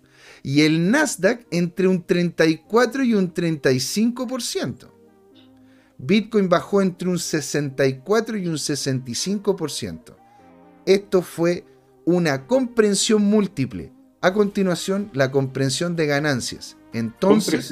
Y 0.44 0.62
el 0.62 0.90
Nasdaq 0.90 1.46
entre 1.52 1.88
un 1.88 2.06
34 2.06 3.04
y 3.04 3.14
un 3.14 3.34
35%. 3.34 4.90
Bitcoin 5.98 6.50
bajó 6.50 6.82
entre 6.82 7.10
un 7.10 7.20
64 7.20 8.38
y 8.38 8.48
un 8.48 8.56
65%. 8.56 10.16
Esto 10.86 11.22
fue 11.22 11.66
una 12.06 12.48
comprensión 12.48 13.22
múltiple. 13.22 13.94
A 14.22 14.34
continuación, 14.34 15.12
la 15.14 15.32
comprensión 15.32 15.96
de 15.96 16.08
ganancias. 16.08 16.78
Entonces. 16.94 17.72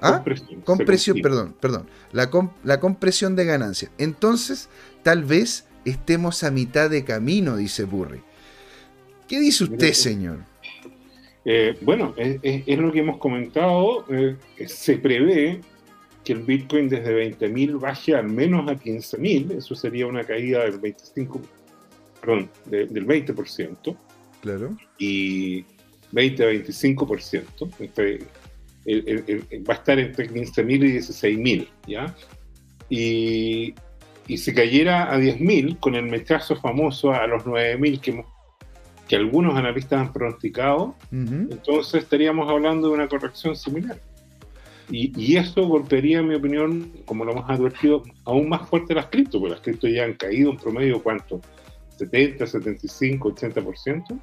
¿Ah? 0.00 0.24
compresión, 0.64 1.20
perdón, 1.20 1.54
perdón. 1.60 1.86
La, 2.12 2.30
la 2.64 2.80
compresión 2.80 3.36
de 3.36 3.44
ganancias. 3.44 3.90
Entonces, 3.98 4.68
tal 5.02 5.24
vez 5.24 5.66
estemos 5.84 6.44
a 6.44 6.50
mitad 6.50 6.90
de 6.90 7.04
camino, 7.04 7.56
dice 7.56 7.84
Burry. 7.84 8.20
¿Qué 9.26 9.40
dice 9.40 9.64
usted, 9.64 9.92
señor? 9.92 10.38
Eh, 11.44 11.76
bueno, 11.82 12.14
es, 12.16 12.78
lo 12.78 12.92
que 12.92 13.00
hemos 13.00 13.18
comentado. 13.18 14.04
Eh, 14.10 14.36
se 14.66 14.96
prevé 14.98 15.60
que 16.24 16.32
el 16.32 16.40
Bitcoin 16.40 16.88
desde 16.88 17.30
20.000 17.30 17.80
baje 17.80 18.14
al 18.14 18.28
menos 18.28 18.68
a 18.68 18.74
15.000. 18.74 19.58
Eso 19.58 19.74
sería 19.74 20.06
una 20.06 20.24
caída 20.24 20.64
del 20.64 20.78
25, 20.78 21.40
perdón, 22.20 22.50
del 22.66 23.06
20%. 23.06 23.96
Claro. 24.40 24.76
Y 24.98 25.64
20-25%. 26.12 27.70
Va 29.68 29.74
a 29.74 29.76
estar 29.76 29.98
entre 29.98 30.30
15.000 30.30 30.70
y 30.70 30.98
16.000, 30.98 31.68
¿ya? 31.86 32.14
Y, 32.88 33.74
y 34.26 34.38
si 34.38 34.54
cayera 34.54 35.12
a 35.12 35.18
10.000, 35.18 35.78
con 35.78 35.94
el 35.94 36.04
mechazo 36.04 36.56
famoso 36.56 37.12
a 37.12 37.26
los 37.26 37.44
9.000 37.44 38.00
que, 38.00 38.24
que 39.08 39.16
algunos 39.16 39.56
analistas 39.56 40.00
han 40.00 40.12
pronosticado, 40.12 40.94
entonces 41.10 42.02
estaríamos 42.02 42.48
hablando 42.48 42.88
de 42.88 42.94
una 42.94 43.08
corrección 43.08 43.56
similar. 43.56 44.00
Y, 44.90 45.12
y, 45.20 45.36
eso 45.36 45.66
golpearía, 45.66 46.20
en 46.20 46.28
mi 46.28 46.34
opinión, 46.34 46.90
como 47.04 47.26
lo 47.26 47.32
hemos 47.32 47.50
advertido, 47.50 48.04
aún 48.24 48.48
más 48.48 48.66
fuerte 48.70 48.94
las 48.94 49.06
cripto, 49.06 49.38
porque 49.38 49.54
las 49.54 49.60
cripto 49.60 49.86
ya 49.86 50.04
han 50.04 50.14
caído 50.14 50.50
en 50.50 50.56
promedio, 50.56 51.02
¿cuánto? 51.02 51.42
70, 51.98 52.46
75, 52.46 53.34
80%. 53.34 54.20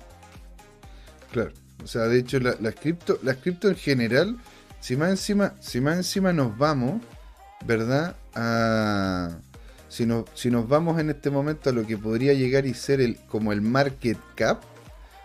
Claro. 1.32 1.52
O 1.84 1.88
sea, 1.88 2.04
de 2.04 2.20
hecho, 2.20 2.40
las 2.40 2.76
cripto, 2.76 3.20
las 3.22 3.38
cripto 3.38 3.70
en 3.70 3.76
general, 3.76 4.38
si 4.80 4.96
más 4.96 5.10
encima, 5.10 5.54
si 5.60 5.82
más 5.82 5.98
encima 5.98 6.34
nos 6.34 6.58
vamos, 6.58 7.02
¿verdad? 7.66 8.16
A, 8.34 9.38
si, 9.90 10.08
si 10.34 10.52
nos 10.52 10.68
vamos 10.68 11.00
en 11.00 11.10
este 11.10 11.30
momento 11.30 11.70
a 11.70 11.74
lo 11.74 11.86
que 11.86 11.98
podría 11.98 12.34
llegar 12.34 12.66
y 12.66 12.74
ser 12.74 13.02
el, 13.02 13.18
como 13.28 13.52
el 13.54 13.62
market 13.62 14.18
cap 14.36 14.64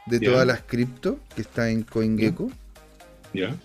de 0.07 0.21
todas 0.21 0.47
las 0.47 0.63
cripto 0.63 1.19
que 1.35 1.43
está 1.43 1.71
en 1.71 1.83
CoinGecko. 1.83 2.51
Ya. 3.33 3.57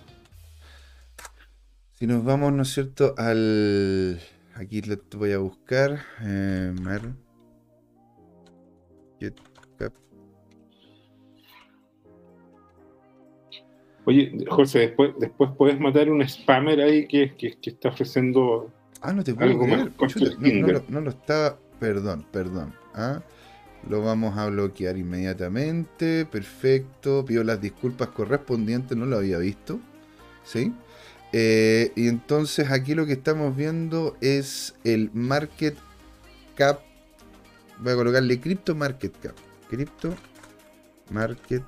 Si 1.97 2.07
nos 2.07 2.23
vamos, 2.23 2.53
¿no 2.53 2.63
es 2.63 2.73
cierto? 2.73 3.15
Al. 3.17 4.21
Aquí 4.55 4.81
lo 4.81 4.97
voy 5.17 5.31
a 5.31 5.37
buscar. 5.37 6.01
Eh, 6.21 6.73
Oye, 14.05 14.45
José, 14.47 14.79
después, 14.79 15.11
después 15.19 15.51
puedes 15.57 15.79
matar 15.79 16.09
un 16.09 16.27
spammer 16.27 16.79
ahí 16.79 17.07
que, 17.07 17.35
que, 17.35 17.57
está 17.63 17.89
ofreciendo. 17.89 18.71
Ah, 19.01 19.13
no 19.13 19.23
te 19.23 19.33
puedo 19.33 19.59
creer. 19.59 20.83
no, 20.89 21.01
lo 21.01 21.09
está. 21.09 21.57
Perdón, 21.79 22.25
perdón. 22.31 22.73
¿ah? 22.93 23.21
Lo 23.89 24.01
vamos 24.01 24.37
a 24.37 24.47
bloquear 24.47 24.97
inmediatamente. 24.97 26.25
Perfecto. 26.25 27.25
Pido 27.25 27.43
las 27.43 27.59
disculpas 27.59 28.09
correspondientes. 28.09 28.95
No 28.95 29.05
lo 29.05 29.17
había 29.17 29.39
visto. 29.39 29.79
¿Sí? 30.43 30.71
Eh, 31.33 31.91
y 31.95 32.07
entonces 32.07 32.71
aquí 32.71 32.95
lo 32.95 33.05
que 33.05 33.13
estamos 33.13 33.55
viendo 33.57 34.15
es 34.21 34.75
el 34.83 35.09
market 35.13 35.75
cap. 36.55 36.79
Voy 37.79 37.93
a 37.93 37.95
colocarle 37.95 38.39
Crypto 38.39 38.75
Market 38.75 39.13
Cap. 39.19 39.35
Crypto 39.69 40.15
Market 41.09 41.63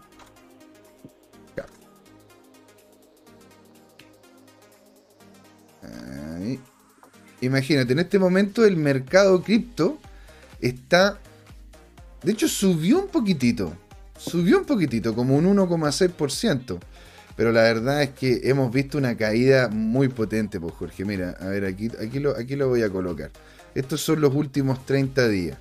Imagínate, 7.41 7.94
en 7.94 8.00
este 8.00 8.20
momento 8.20 8.65
el 8.65 8.77
mercado 8.77 9.41
cripto 9.44 10.00
está. 10.62 11.20
De 12.24 12.32
hecho, 12.32 12.48
subió 12.48 13.00
un 13.00 13.08
poquitito. 13.08 13.74
Subió 14.17 14.58
un 14.58 14.65
poquitito, 14.65 15.13
como 15.13 15.36
un 15.36 15.46
1,6%. 15.46 16.79
Pero 17.36 17.51
la 17.51 17.62
verdad 17.62 18.01
es 18.01 18.10
que 18.10 18.41
hemos 18.46 18.74
visto 18.74 18.98
una 18.98 19.15
caída 19.15 19.70
muy 19.70 20.08
potente, 20.08 20.60
pues 20.60 20.74
Jorge. 20.74 21.06
Mira, 21.06 21.38
a 21.39 21.46
ver, 21.46 21.65
aquí, 21.65 21.89
aquí, 22.03 22.20
lo, 22.20 22.36
aquí 22.36 22.56
lo 22.56 22.67
voy 22.67 22.82
a 22.82 22.89
colocar. 22.89 23.29
Estos 23.75 24.01
son 24.01 24.22
los 24.22 24.34
últimos 24.34 24.84
30 24.88 25.27
días. 25.27 25.58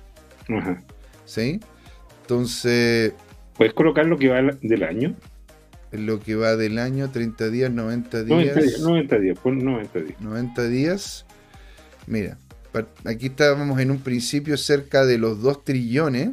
¿Sí? 1.25 1.59
Entonces. 2.21 3.13
¿Puedes 3.55 3.73
colocar 3.73 4.07
lo 4.07 4.17
que 4.17 4.29
va 4.29 4.41
del 4.41 4.83
año? 4.83 5.15
Lo 5.91 6.19
que 6.19 6.35
va 6.35 6.55
del 6.55 6.79
año, 6.79 7.11
30 7.11 7.49
días, 7.49 7.71
90 7.71 8.23
días. 8.23 8.29
90 8.29 8.59
días, 8.59 8.79
90 8.81 9.19
días. 9.99 10.19
90 10.19 10.67
días. 10.67 11.26
Mira, 12.07 12.37
aquí 13.05 13.27
estábamos 13.27 13.79
en 13.79 13.91
un 13.91 13.99
principio 13.99 14.57
cerca 14.57 15.05
de 15.05 15.17
los 15.17 15.41
2 15.41 15.63
trillones. 15.63 16.31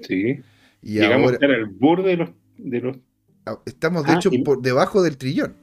Sí. 0.00 0.40
Y 0.82 0.94
Llegamos 0.94 1.26
ahora, 1.26 1.30
a 1.30 1.34
estar 1.34 1.50
al 1.50 1.66
borde 1.66 2.34
de 2.56 2.80
los. 2.80 2.96
Ah, 3.44 3.58
estamos, 3.66 4.06
de 4.06 4.12
ah, 4.12 4.14
hecho, 4.16 4.30
por 4.44 4.62
debajo 4.62 5.02
del 5.02 5.18
trillón. 5.18 5.54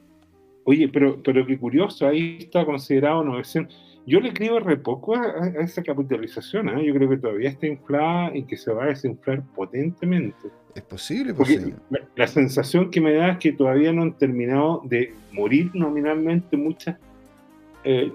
Oye, 0.64 0.88
pero, 0.88 1.22
pero 1.22 1.46
qué 1.46 1.58
curioso, 1.58 2.06
ahí 2.06 2.38
está 2.40 2.64
considerado 2.66 3.24
900. 3.24 4.02
Yo 4.06 4.20
le 4.20 4.28
escribo 4.28 4.60
re 4.60 4.76
poco 4.76 5.16
a, 5.16 5.48
esa 5.60 5.82
capitalización, 5.82 6.68
¿eh? 6.68 6.86
yo 6.86 6.94
creo 6.94 7.08
que 7.08 7.16
todavía 7.18 7.50
está 7.50 7.66
inflada 7.66 8.36
y 8.36 8.44
que 8.44 8.56
se 8.56 8.72
va 8.72 8.84
a 8.84 8.86
desinflar 8.88 9.42
potentemente. 9.54 10.48
Es 10.74 10.82
posible, 10.82 11.34
porque 11.34 11.74
la, 12.16 12.26
sensación 12.26 12.90
que 12.90 13.00
me 13.00 13.14
da 13.14 13.32
es 13.32 13.38
que 13.38 13.52
todavía 13.52 13.92
no 13.92 14.02
han 14.02 14.16
terminado 14.16 14.82
de 14.84 15.14
morir 15.32 15.70
nominalmente 15.74 16.56
muchas 16.56 16.96
eh, 17.84 18.12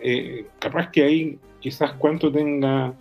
eh 0.00 0.46
capaz 0.58 0.90
que 0.90 1.02
ahí 1.02 1.38
quizás 1.60 1.92
cuánto 1.92 2.30
tenga, 2.30 2.94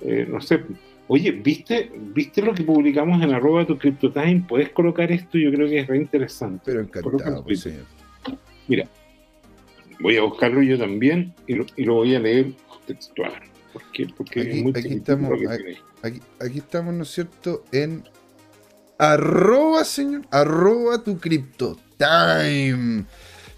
eh, 0.00 0.26
no 0.28 0.40
sé. 0.40 0.62
Oye, 1.08 1.30
¿viste, 1.30 1.90
¿viste 2.14 2.42
lo 2.42 2.54
que 2.54 2.62
publicamos 2.62 3.22
en 3.22 3.32
arroba 3.32 3.66
tu 3.66 3.78
CryptoTime? 3.78 4.44
¿Puedes 4.48 4.70
colocar 4.70 5.10
esto? 5.10 5.38
Yo 5.38 5.50
creo 5.52 5.68
que 5.68 5.80
es 5.80 5.86
re 5.86 5.98
interesante. 5.98 6.62
Pero 6.64 6.80
encantado, 6.80 7.44
pues, 7.44 7.60
señor. 7.60 7.84
Mira, 8.68 8.88
voy 10.00 10.16
a 10.16 10.22
buscarlo 10.22 10.62
yo 10.62 10.78
también 10.78 11.34
y 11.46 11.54
lo, 11.54 11.94
voy 11.94 12.14
a 12.14 12.20
leer 12.20 12.52
textual. 12.86 13.32
Porque, 13.72 14.06
porque 14.16 14.40
aquí, 14.74 14.94
estamos, 14.94 15.30
aquí, 16.40 16.58
estamos, 16.58 16.94
¿no 16.94 17.02
es 17.04 17.08
cierto? 17.08 17.64
En 17.72 18.04
arroba, 18.98 19.84
señor, 19.84 20.22
arroba 20.30 21.02
tu 21.02 21.18
cripto 21.18 21.78
time. 21.96 23.04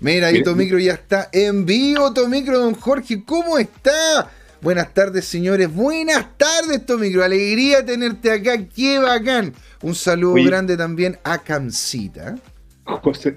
Mira, 0.00 0.28
ahí 0.28 0.42
Tomicro 0.42 0.78
ya 0.78 0.94
está 0.94 1.28
en 1.32 1.64
vivo, 1.64 2.12
Tomicro, 2.12 2.58
don 2.58 2.74
Jorge, 2.74 3.24
¿cómo 3.24 3.58
está? 3.58 4.30
Buenas 4.60 4.92
tardes, 4.94 5.26
señores. 5.26 5.72
Buenas 5.72 6.38
tardes, 6.38 6.84
Tomicro. 6.86 7.22
Alegría 7.22 7.84
tenerte 7.84 8.30
acá. 8.30 8.58
Qué 8.74 8.98
bacán. 8.98 9.52
Un 9.82 9.94
saludo 9.94 10.42
grande 10.42 10.76
también 10.76 11.18
a 11.22 11.38
Cancita. 11.38 12.36
José, 12.84 13.34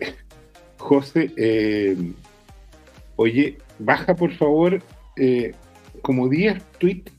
José, 0.77 1.31
eh, 1.35 1.97
Oye, 3.17 3.57
baja 3.79 4.15
por 4.15 4.31
favor, 4.33 4.79
eh, 5.17 5.53
como 6.01 6.29
10 6.29 6.63
tweets, 6.77 7.11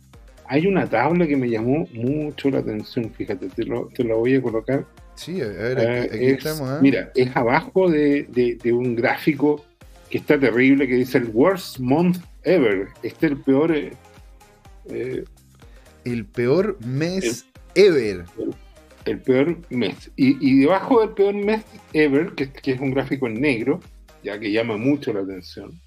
hay 0.47 0.67
una 0.67 0.89
tabla 0.89 1.27
que 1.27 1.37
me 1.37 1.51
llamó 1.51 1.87
mucho 1.93 2.51
la 2.51 2.61
atención, 2.61 3.11
fíjate, 3.11 3.49
te, 3.49 3.65
lo, 3.65 3.91
la 3.99 4.15
voy 4.15 4.37
a 4.37 4.43
colocar. 4.43 4.87
Sí, 5.19 5.41
a 5.43 5.49
ver, 5.49 5.79
aquí, 5.79 6.17
eh, 6.17 6.31
estamos. 6.31 6.71
¿eh? 6.71 6.79
Mira, 6.81 7.11
es 7.15 7.35
abajo 7.37 7.91
de, 7.91 8.59
un 8.73 8.95
gráfico 8.95 9.65
que 10.11 10.19
está 10.19 10.39
terrible 10.39 10.87
que 10.87 10.95
dice 10.95 11.19
el 11.19 11.27
worst 11.27 11.79
month 11.79 12.19
ever. 12.45 12.89
Este 13.03 13.27
es 13.27 13.33
el 13.33 13.39
peor. 13.39 13.75
el 16.05 16.25
peor 16.27 16.79
mes 16.85 17.47
ever. 17.75 18.25
El, 19.05 19.21
peor 19.21 19.59
mes. 19.71 20.11
Y, 20.17 20.61
debajo 20.61 21.01
del 21.01 21.11
peor 21.11 21.35
mes 21.35 21.65
ever, 21.93 22.33
que, 22.35 22.51
que 22.51 22.73
es 22.73 22.81
un 22.81 22.93
gráfico 22.93 23.27
en 23.27 23.41
negro, 23.41 23.81
ya 24.23 24.39
que 24.39 24.53
llama 24.53 24.77
mucho 24.77 25.13
la 25.13 25.21
atención, 25.21 25.81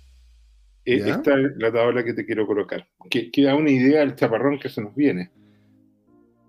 eh, 0.85 1.01
esta 1.05 1.39
es 1.39 1.51
la 1.57 1.71
tabla 1.71 2.03
que 2.03 2.13
te 2.13 2.25
quiero 2.25 2.47
colocar, 2.47 2.87
que, 3.09 3.29
da 3.37 3.55
una 3.55 3.69
idea 3.69 3.99
del 3.99 4.15
chaparrón 4.15 4.59
que 4.59 4.69
se 4.69 4.81
nos 4.81 4.95
viene. 4.95 5.31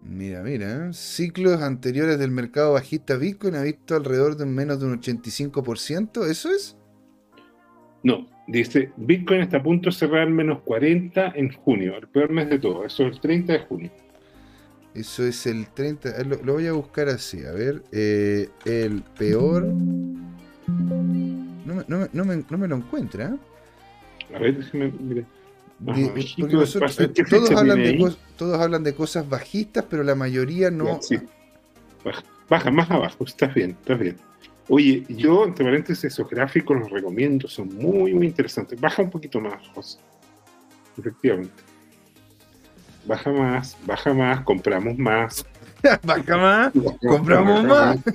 Mira, 0.02 0.42
mira, 0.42 0.88
¿eh? 0.88 0.92
ciclos 0.92 1.62
anteriores 1.62 2.18
del 2.18 2.30
mercado 2.30 2.72
bajista 2.72 3.16
Bitcoin 3.16 3.54
ha 3.54 3.62
visto 3.62 3.94
alrededor 3.94 4.36
de 4.36 4.46
menos 4.46 4.80
de 4.80 4.86
un 4.86 5.00
85%, 5.00 6.28
¿eso 6.28 6.50
es? 6.50 6.76
No, 8.02 8.26
dice, 8.48 8.90
Bitcoin 8.96 9.42
está 9.42 9.58
a 9.58 9.62
punto 9.62 9.90
de 9.90 9.96
cerrar 9.96 10.28
menos 10.28 10.60
40 10.62 11.32
en 11.36 11.52
junio, 11.52 11.96
el 11.96 12.08
peor 12.08 12.30
mes 12.30 12.50
de 12.50 12.58
todo, 12.58 12.84
eso 12.84 13.06
es 13.06 13.14
el 13.14 13.20
30 13.20 13.52
de 13.52 13.58
junio. 13.60 13.90
Eso 14.94 15.24
es 15.24 15.46
el 15.46 15.68
30, 15.68 16.20
eh, 16.20 16.24
lo, 16.24 16.52
voy 16.52 16.66
a 16.66 16.72
buscar 16.72 17.08
así, 17.08 17.44
a 17.44 17.52
ver, 17.52 17.82
el 17.92 19.02
peor... 19.16 19.64
No 21.64 21.74
me, 21.76 21.84
no, 21.86 22.08
no 22.12 22.24
me, 22.24 22.44
no 22.50 22.58
me 22.58 22.68
lo 22.68 22.76
encuentra, 22.76 23.38
a 24.34 24.38
ver, 24.38 24.56
déjeme, 24.56 24.92
mire. 24.98 25.26
Todos, 25.84 27.50
hablan 27.50 27.78
de 27.82 28.14
todos 28.36 28.60
hablan 28.60 28.84
de 28.84 28.94
cosas 28.94 29.28
bajistas, 29.28 29.84
pero 29.88 30.02
la 30.02 30.14
mayoría 30.14 30.70
no. 30.70 31.00
baja, 32.48 32.70
más 32.70 32.90
abajo, 32.90 33.24
estás 33.24 33.54
bien, 33.54 33.70
estás 33.70 33.98
bien. 33.98 34.16
Oye, 34.68 35.04
yo, 35.08 35.44
entre 35.44 35.64
paréntesis, 35.64 36.04
esos 36.04 36.28
gráficos 36.28 36.78
los 36.78 36.90
recomiendo, 36.90 37.48
son 37.48 37.74
muy, 37.74 38.14
muy 38.14 38.26
interesantes. 38.26 38.80
Baja 38.80 39.02
un 39.02 39.10
poquito 39.10 39.40
más, 39.40 39.66
José. 39.74 39.98
Efectivamente. 40.96 41.62
baja 43.04 43.30
más, 43.32 43.76
baja 43.84 44.14
más, 44.14 44.42
compramos 44.42 44.96
más. 44.98 45.44
baja 46.04 46.36
más, 46.36 46.72
compramos 47.00 47.64
más. 47.64 47.98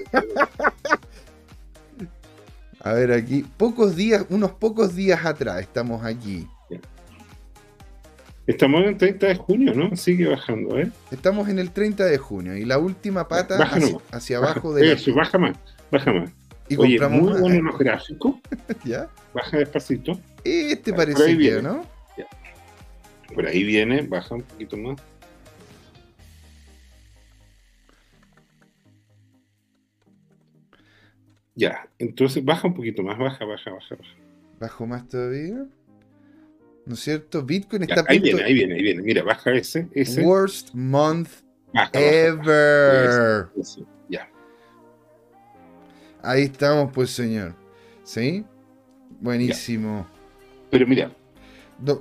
A 2.79 2.93
ver, 2.93 3.11
aquí, 3.11 3.43
pocos 3.57 3.97
días, 3.97 4.25
unos 4.29 4.51
pocos 4.51 4.95
días 4.95 5.25
atrás 5.25 5.59
estamos 5.59 6.05
aquí. 6.05 6.47
Estamos 8.47 8.81
en 8.81 8.87
el 8.87 8.97
30 8.97 9.27
de 9.27 9.35
junio, 9.35 9.73
¿no? 9.73 9.93
Sigue 9.97 10.25
bajando, 10.25 10.79
¿eh? 10.79 10.89
Estamos 11.11 11.49
en 11.49 11.59
el 11.59 11.71
30 11.71 12.05
de 12.05 12.17
junio 12.17 12.55
y 12.55 12.63
la 12.63 12.79
última 12.79 13.27
pata 13.27 13.57
hacia, 14.11 14.37
abajo 14.37 14.73
de. 14.73 14.93
Eso, 14.93 15.13
baja 15.13 15.37
más, 15.37 15.57
baja 15.91 16.13
más. 16.13 16.31
Y 16.69 16.77
Oye, 16.77 16.97
muy 17.09 17.31
más. 17.31 17.41
bueno 17.41 17.61
los 17.61 17.77
gráficos. 17.77 18.35
¿Ya? 18.85 19.09
Baja 19.33 19.57
despacito. 19.57 20.17
Este 20.45 20.93
parece 20.93 21.37
que, 21.37 21.61
¿no? 21.61 21.85
Por 23.35 23.45
ahí 23.45 23.63
viene, 23.65 24.03
baja 24.03 24.35
un 24.35 24.43
poquito 24.43 24.77
más. 24.77 24.97
Ya, 31.53 31.89
entonces 31.99 32.45
baja 32.45 32.67
un 32.67 32.75
poquito 32.75 33.03
más, 33.03 33.17
baja, 33.17 33.43
baja, 33.43 33.71
baja, 33.71 33.95
baja. 33.95 34.15
¿Bajo 34.59 34.87
más 34.87 35.07
todavía? 35.09 35.65
¿No 36.87 36.93
es 36.93 37.01
cierto? 37.01 37.43
Bitcoin 37.43 37.83
está 37.83 38.05
Ahí 38.07 38.19
viene, 38.19 38.43
ahí 38.43 38.53
viene, 38.53 38.75
ahí 38.75 38.81
viene. 38.81 39.01
Mira, 39.01 39.21
baja 39.21 39.51
ese. 39.51 39.89
ese. 39.93 40.21
Worst 40.21 40.73
month 40.73 41.29
ever. 41.93 43.49
Ya. 44.07 44.29
Ahí 46.23 46.43
estamos, 46.43 46.91
pues, 46.93 47.09
señor. 47.09 47.53
¿Sí? 48.03 48.45
Buenísimo. 49.19 50.07
Pero 50.71 50.87
mira, 50.87 51.11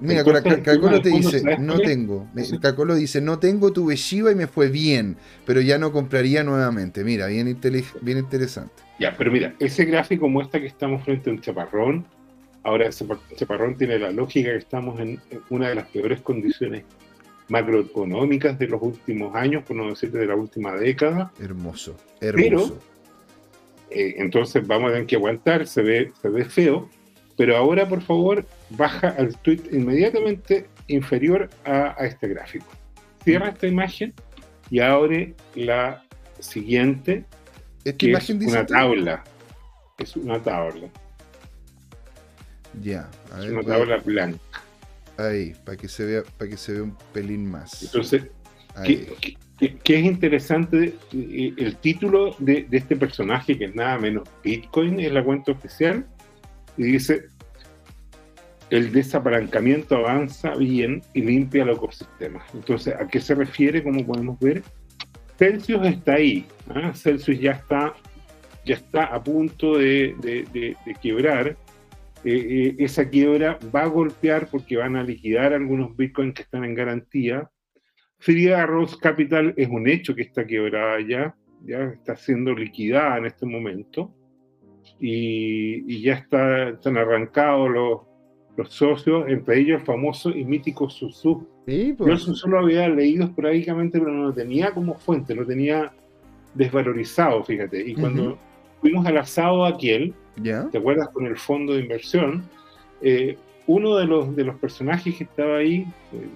mira, 0.00 0.25
Cacolo 0.62 1.02
te 1.02 1.11
dice, 1.11 1.43
no 1.59 1.78
tengo. 1.81 2.28
Cacolo 2.61 2.95
dice, 2.95 3.21
no 3.21 3.40
tengo 3.40 3.73
tu 3.73 3.90
Shiba 3.90 4.33
y 4.33 4.35
me 4.35 4.47
fue 4.47 4.69
bien, 4.69 5.16
pero 5.45 5.61
ya 5.61 5.78
no 5.78 5.93
compraría 5.93 6.45
nuevamente. 6.45 7.02
Mira, 7.02 7.26
bien, 7.26 7.59
bien 8.02 8.19
interesante. 8.19 8.83
Ya, 8.99 9.16
pero 9.16 9.31
mira, 9.33 9.55
ese 9.59 9.85
gráfico 9.85 10.28
muestra 10.28 10.61
que 10.61 10.66
estamos 10.66 11.05
frente 11.05 11.31
a 11.31 11.33
un 11.33 11.40
chaparrón. 11.40 12.07
Ahora 12.66 12.88
ese 12.88 13.06
chaparrón 13.37 13.76
tiene 13.76 13.96
la 13.96 14.11
lógica 14.11 14.50
que 14.50 14.56
estamos 14.56 14.99
en 14.99 15.20
una 15.50 15.68
de 15.68 15.76
las 15.76 15.87
peores 15.87 16.20
condiciones 16.20 16.82
macroeconómicas 17.46 18.58
de 18.58 18.66
los 18.66 18.82
últimos 18.82 19.37
años, 19.37 19.62
por 19.62 19.76
no 19.76 19.88
decir 19.88 20.11
de 20.11 20.26
la 20.26 20.35
última 20.35 20.73
década. 20.73 21.32
Hermoso, 21.40 21.96
hermoso. 22.20 22.80
Pero, 23.88 23.92
eh, 23.92 24.16
entonces 24.18 24.66
vamos 24.66 24.90
a 24.90 24.94
tener 24.94 25.06
que 25.06 25.14
aguantar, 25.14 25.68
se 25.68 25.80
ve, 25.80 26.12
se 26.20 26.28
ve 26.28 26.44
feo, 26.44 26.90
pero 27.37 27.56
ahora, 27.56 27.88
por 27.88 28.02
favor, 28.02 28.44
baja 28.70 29.11
al 29.11 29.38
tweet 29.42 29.61
inmediatamente 29.70 30.66
inferior 30.88 31.49
a, 31.64 31.94
este 32.00 32.26
gráfico. 32.26 32.66
Cierra 33.23 33.50
esta 33.50 33.68
imagen 33.68 34.12
y 34.73 34.80
abre 34.80 35.35
la 35.54 36.02
siguiente. 36.40 37.26
¿Esta 37.85 38.06
imagen 38.06 38.42
es 38.42 38.49
una 38.49 38.66
tabla. 38.66 39.23
Es 39.99 40.16
una 40.16 40.42
tabla. 40.42 40.90
Ya, 42.83 43.11
es 43.38 43.50
una 43.50 43.62
tabla 43.62 43.97
blanca. 43.99 44.62
Ahí, 45.16 45.54
para 45.64 45.76
que 45.76 45.88
se 45.88 46.04
vea, 46.04 46.23
para 46.37 46.50
que 46.50 46.56
se 46.56 46.73
vea 46.73 46.83
un 46.83 46.97
pelín 47.12 47.50
más. 47.50 47.83
Entonces, 47.83 48.25
¿qué, 48.85 49.16
es 49.85 50.04
interesante? 50.04 50.95
El 51.12 51.76
título 51.76 52.37
de, 52.38 52.66
de, 52.68 52.76
este 52.76 52.97
personaje, 52.97 53.56
que 53.56 53.66
es 53.66 53.75
nada 53.75 53.99
menos 53.99 54.28
Bitcoin, 54.45 55.00
es 55.00 55.12
la 55.12 55.25
cuenta 55.25 55.52
oficial, 55.52 56.06
y 56.76 56.83
dice, 56.85 57.28
el 58.71 58.92
desapalancamiento 58.92 59.97
avanza 59.97 60.54
bien 60.56 61.02
y 61.14 61.23
limpia 61.23 61.62
el 61.62 61.71
ecosistema. 61.71 62.45
Entonces, 62.52 62.95
¿a 62.95 63.06
qué 63.06 63.21
se 63.21 63.35
refiere? 63.35 63.83
Como 63.83 64.04
podemos 64.04 64.38
ver, 64.40 64.62
Celsius 65.38 65.87
está 65.87 66.14
ahí. 66.14 66.47
¿ah? 66.75 66.92
Celsius 66.95 67.38
ya 67.38 67.52
está, 67.52 67.95
ya 68.64 68.74
está 68.74 69.05
a 69.05 69.22
punto 69.22 69.79
de, 69.79 70.14
de, 70.20 70.77
quebrar. 71.00 71.57
Eh, 72.26 72.32
eh, 72.34 72.76
esa 72.80 73.08
quiebra 73.08 73.56
va 73.72 73.82
a 73.82 73.86
golpear 73.86 74.48
porque 74.50 74.76
van 74.76 74.96
a 74.96 75.04
liquidar 75.04 75.52
algunos 75.52 75.96
bitcoins 75.96 76.34
que 76.34 76.42
están 76.42 76.64
en 76.64 76.74
garantía. 76.74 77.48
Frida 78.18 78.66
Rose 78.66 78.96
Capital 79.00 79.54
es 79.56 79.68
un 79.68 79.88
hecho 79.88 80.12
que 80.12 80.22
está 80.22 80.44
quebrada 80.44 80.98
ya, 81.08 81.36
ya 81.64 81.84
está 81.84 82.16
siendo 82.16 82.52
liquidada 82.52 83.18
en 83.18 83.26
este 83.26 83.46
momento 83.46 84.12
y, 84.98 86.02
ya 86.02 86.14
está, 86.14 86.70
están 86.70 86.96
arrancados 86.96 87.70
los, 87.70 88.00
los 88.56 88.72
socios, 88.72 89.28
entre 89.28 89.60
ellos 89.60 89.80
el 89.80 89.86
famoso 89.86 90.30
y 90.30 90.44
mítico 90.44 90.90
Susu. 90.90 91.46
Sí, 91.68 91.94
pues. 91.96 92.10
Yo 92.10 92.16
Susu 92.16 92.48
lo 92.48 92.58
había 92.58 92.88
leído 92.88 93.26
esporádicamente, 93.26 94.00
pero 94.00 94.10
no 94.10 94.24
lo 94.24 94.32
tenía 94.32 94.72
como 94.72 94.94
fuente, 94.94 95.32
lo 95.32 95.46
tenía 95.46 95.92
desvalorizado, 96.54 97.44
fíjate. 97.44 97.86
Y 97.86 97.94
cuando 97.94 98.36
fuimos 98.80 99.06
al 99.06 99.18
asado 99.18 99.64
aquel, 99.64 100.12
¿te 100.42 100.79
acuerdas? 100.79 101.09
Con 101.11 101.27
el 101.27 101.37
fondo 101.37 101.75
de 101.75 101.81
inversión, 101.81 102.44
eh, 103.01 103.37
uno 103.66 103.96
de 103.96 104.07
los, 104.07 104.37
de 104.37 104.44
los 104.44 104.57
personajes 104.57 105.16
que 105.16 105.25
estaba 105.25 105.59
ahí, 105.59 105.87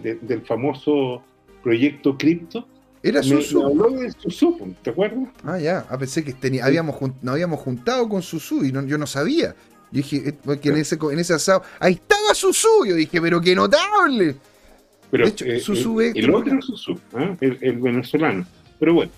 del 0.03 0.43
famoso 0.43 1.23
proyecto 1.63 2.17
cripto, 2.17 2.67
era 3.03 3.23
Susu. 3.23 3.65
habló 3.65 3.91
de 3.91 4.13
Susu, 4.13 4.75
¿te 4.83 4.91
acuerdas? 4.91 5.29
Ah, 5.45 5.59
ya. 5.59 5.87
Ah, 5.89 5.97
pensé 5.97 6.23
que 6.23 6.35
tenía, 6.35 6.67
habíamos, 6.67 7.01
nos 7.01 7.33
habíamos 7.33 7.61
juntado 7.61 8.09
con 8.09 8.21
Susu 8.21 8.65
y 8.65 8.73
no, 8.73 8.85
yo 8.85 8.99
no 8.99 9.07
sabía. 9.07 9.55
Yo 9.91 10.03
dije, 10.03 10.29
eh, 10.29 10.33
porque 10.33 10.69
en 10.69 10.77
ese, 10.77 10.99
en 11.01 11.19
ese 11.19 11.35
asado, 11.35 11.63
ahí 11.79 11.95
estaba 11.95 12.35
Susu. 12.35 12.85
Yo 12.87 12.95
dije, 12.95 13.21
pero 13.21 13.41
qué 13.41 13.55
notable. 13.55 14.37
Pero, 15.11 15.25
de 15.25 15.31
hecho, 15.31 15.45
eh, 15.47 15.61
Susu 15.61 16.01
el, 16.01 16.17
el 16.17 16.35
otro 16.35 16.61
Susu, 16.61 16.99
¿eh? 17.19 17.57
el, 17.61 17.79
venezolano. 17.79 18.47
Pero 18.79 18.95
bueno. 18.95 19.13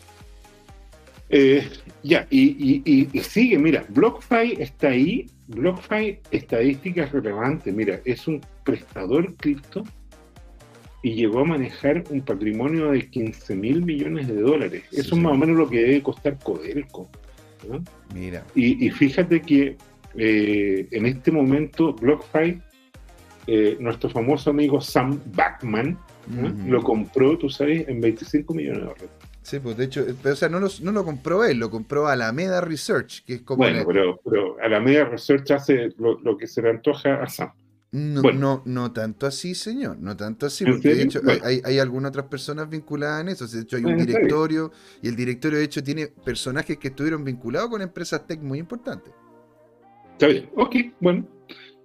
Eh, 1.29 1.69
ya, 2.03 2.27
y, 2.31 2.83
y, 2.85 3.09
y, 3.13 3.21
sigue, 3.21 3.59
mira, 3.59 3.85
BlockFi 3.89 4.57
está 4.59 4.89
ahí. 4.89 5.27
BlockFi, 5.49 6.19
estadísticas 6.31 7.13
relevantes. 7.13 7.73
Mira, 7.73 8.01
es 8.05 8.27
un 8.27 8.41
prestador 8.65 9.35
cripto 9.37 9.85
y 11.03 11.15
llegó 11.15 11.41
a 11.41 11.45
manejar 11.45 12.05
un 12.11 12.23
patrimonio 12.23 12.91
de 12.91 13.09
15 13.09 13.55
mil 13.55 13.85
millones 13.85 14.29
de 14.29 14.41
dólares. 14.41 14.83
Eso 14.91 15.15
es 15.15 15.21
más 15.21 15.33
o 15.33 15.37
menos 15.37 15.57
lo 15.57 15.69
que 15.69 15.81
debe 15.81 16.03
costar 16.03 16.39
Codelco. 16.39 17.09
Mira. 18.15 18.45
Y, 18.55 18.91
fíjate 18.91 19.41
que 19.41 19.77
eh, 20.17 20.89
en 20.91 21.07
este 21.07 21.31
momento 21.31 21.93
BlockFi, 21.95 22.61
eh, 23.47 23.77
nuestro 23.79 24.11
famoso 24.11 24.51
amigo 24.51 24.81
Sam 24.81 25.21
Backman, 25.35 25.99
lo 26.67 26.83
compró, 26.83 27.37
tú 27.37 27.49
sabes, 27.51 27.87
en 27.89 28.01
25 28.01 28.55
millones 28.55 28.81
de 28.81 28.87
dólares. 28.87 29.11
Sí, 29.43 29.59
pues 29.59 29.77
de 29.77 29.85
hecho, 29.85 30.07
pero, 30.23 30.35
o 30.35 30.37
sea, 30.37 30.49
no 30.49 30.61
lo, 30.61 30.69
no 30.83 30.93
lo 30.93 31.05
compró 31.05 31.45
él, 31.45 31.59
lo 31.59 31.69
compró 31.69 32.07
Alameda 32.07 32.61
Research, 32.61 33.25
que 33.25 33.35
es 33.35 33.43
como... 33.43 33.59
Bueno, 33.59 33.85
pero, 33.87 34.21
pero 34.25 34.57
Alameda 34.63 35.05
Research 35.05 35.51
hace 35.51 35.89
lo, 35.99 36.19
lo, 36.21 36.37
que 36.37 36.47
se 36.47 36.63
le 36.63 36.71
antoja 36.71 37.23
a 37.23 37.29
Sam. 37.29 37.53
No, 37.91 38.23
no, 38.23 38.63
no 38.65 38.93
tanto 38.93 39.27
así, 39.27 39.55
señor, 39.55 39.99
no 39.99 40.17
tanto 40.17 40.47
así, 40.47 40.65
porque 40.65 40.95
de 40.95 41.03
hecho 41.03 41.21
hay, 41.45 41.61
hay, 41.63 41.79
algunas 41.79 42.09
otras 42.09 42.25
personas 42.25 42.71
vinculadas 42.71 43.21
en 43.21 43.29
eso, 43.29 43.47
de 43.47 43.61
hecho 43.61 43.77
hay 43.77 43.85
un 43.85 43.99
directorio 43.99 44.73
y 45.03 45.09
el 45.09 45.17
directorio 45.17 45.59
de 45.59 45.65
hecho 45.67 45.85
tiene 45.85 46.07
personajes 46.07 46.79
que 46.79 46.89
estuvieron 46.89 47.23
vinculados 47.23 47.69
con 47.69 47.83
empresas 47.83 48.27
tech 48.27 48.41
muy 48.41 48.59
importantes. 48.59 49.13
Está 50.13 50.29
bien, 50.29 50.49
ok, 50.57 50.77
bueno. 51.01 51.27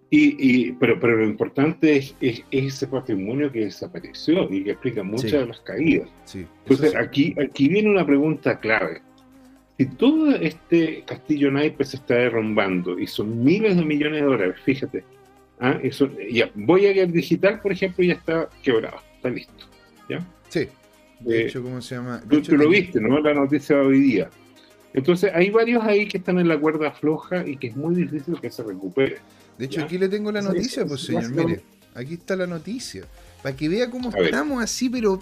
Y, 0.09 0.37
y 0.39 0.71
pero, 0.73 0.99
pero 0.99 1.17
lo 1.17 1.25
importante 1.25 1.97
es, 1.97 2.15
es, 2.21 2.43
ese 2.51 2.87
patrimonio 2.87 3.51
que 3.51 3.65
desapareció 3.65 4.49
y 4.51 4.63
que 4.63 4.71
explica 4.71 5.03
muchas 5.03 5.31
de 5.31 5.45
las 5.47 5.59
caídas. 5.61 6.07
Sí, 6.23 6.45
Entonces 6.63 6.95
aquí, 6.95 7.35
aquí 7.41 7.67
viene 7.67 7.89
una 7.89 8.05
pregunta 8.05 8.59
clave. 8.59 9.01
Si 9.77 9.85
todo 9.85 10.31
este 10.35 11.03
castillo 11.05 11.51
naipes 11.51 11.89
se 11.89 11.97
está 11.97 12.15
derrumbando 12.15 12.97
y 12.97 13.05
son 13.05 13.43
miles 13.43 13.75
de 13.75 13.85
millones 13.85 14.21
de 14.21 14.27
dólares, 14.27 14.55
fíjate, 14.63 15.03
¿Ah? 15.59 15.79
Eso, 15.81 16.09
ya, 16.29 16.49
voy 16.53 16.85
a 16.85 16.91
ir 16.91 17.11
digital, 17.11 17.59
por 17.61 17.71
ejemplo, 17.71 18.03
ya 18.03 18.13
está 18.13 18.49
quebrado, 18.61 18.97
está 19.15 19.29
listo. 19.29 19.65
¿ya? 20.07 20.25
Sí. 20.49 20.67
De 21.19 21.45
hecho, 21.45 21.63
¿cómo 21.63 21.81
se 21.81 21.95
llama? 21.95 22.21
tú, 22.29 22.55
lo 22.55 22.69
viste, 22.69 23.01
¿no? 23.01 23.19
La 23.19 23.33
noticia 23.33 23.77
de 23.77 23.85
hoy 23.85 23.99
día. 23.99 24.29
Entonces, 24.93 25.31
hay 25.33 25.49
varios 25.49 25.83
ahí 25.83 26.07
que 26.07 26.19
están 26.19 26.37
en 26.37 26.47
la 26.47 26.59
cuerda 26.59 26.91
floja 26.91 27.45
y 27.45 27.57
que 27.57 27.67
es 27.67 27.75
muy 27.75 27.95
difícil 27.95 28.39
que 28.39 28.51
se 28.51 28.63
recupere. 28.63 29.17
De 29.57 29.65
hecho, 29.65 29.81
aquí 29.81 29.97
le 29.97 30.09
tengo 30.09 30.31
la 30.31 30.41
noticia, 30.41 30.85
pues, 30.85 31.01
señor. 31.01 31.29
Mire, 31.31 31.61
aquí 31.95 32.15
está 32.15 32.35
la 32.35 32.47
noticia. 32.47 33.05
Para 33.41 33.55
que 33.55 33.69
vea 33.69 33.89
cómo 33.89 34.09
estamos 34.09 34.63
así, 34.63 34.89
pero. 34.89 35.21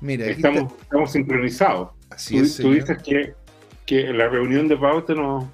Mira, 0.00 0.26
estamos, 0.26 0.72
estamos 0.80 1.12
sincronizados. 1.12 1.90
Así 2.10 2.38
tú, 2.38 2.44
es. 2.44 2.56
Tú 2.56 2.72
dices 2.72 2.98
que, 3.02 3.34
que 3.86 4.12
la 4.12 4.28
reunión 4.28 4.68
de 4.68 4.76
pauta 4.76 5.14
nos 5.14 5.44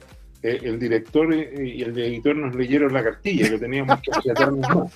eh, 0.46 0.60
el 0.62 0.78
director 0.78 1.34
y 1.34 1.82
el 1.82 1.98
editor 1.98 2.36
nos 2.36 2.54
leyeron 2.54 2.92
la 2.92 3.02
cartilla, 3.02 3.50
que 3.50 3.58
teníamos 3.58 3.98
que 4.00 4.12
más. 4.12 4.92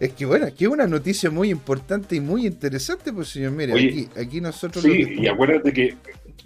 Es 0.00 0.12
que 0.14 0.24
bueno, 0.24 0.46
aquí 0.46 0.64
es 0.64 0.70
una 0.70 0.86
noticia 0.86 1.30
muy 1.30 1.50
importante 1.50 2.16
y 2.16 2.20
muy 2.20 2.46
interesante, 2.46 3.12
pues 3.12 3.28
señor, 3.28 3.52
mire, 3.52 3.74
aquí, 3.74 4.08
aquí 4.18 4.40
nosotros... 4.40 4.82
Sí, 4.82 5.16
y 5.18 5.26
acuérdate 5.26 5.74
que, 5.74 5.94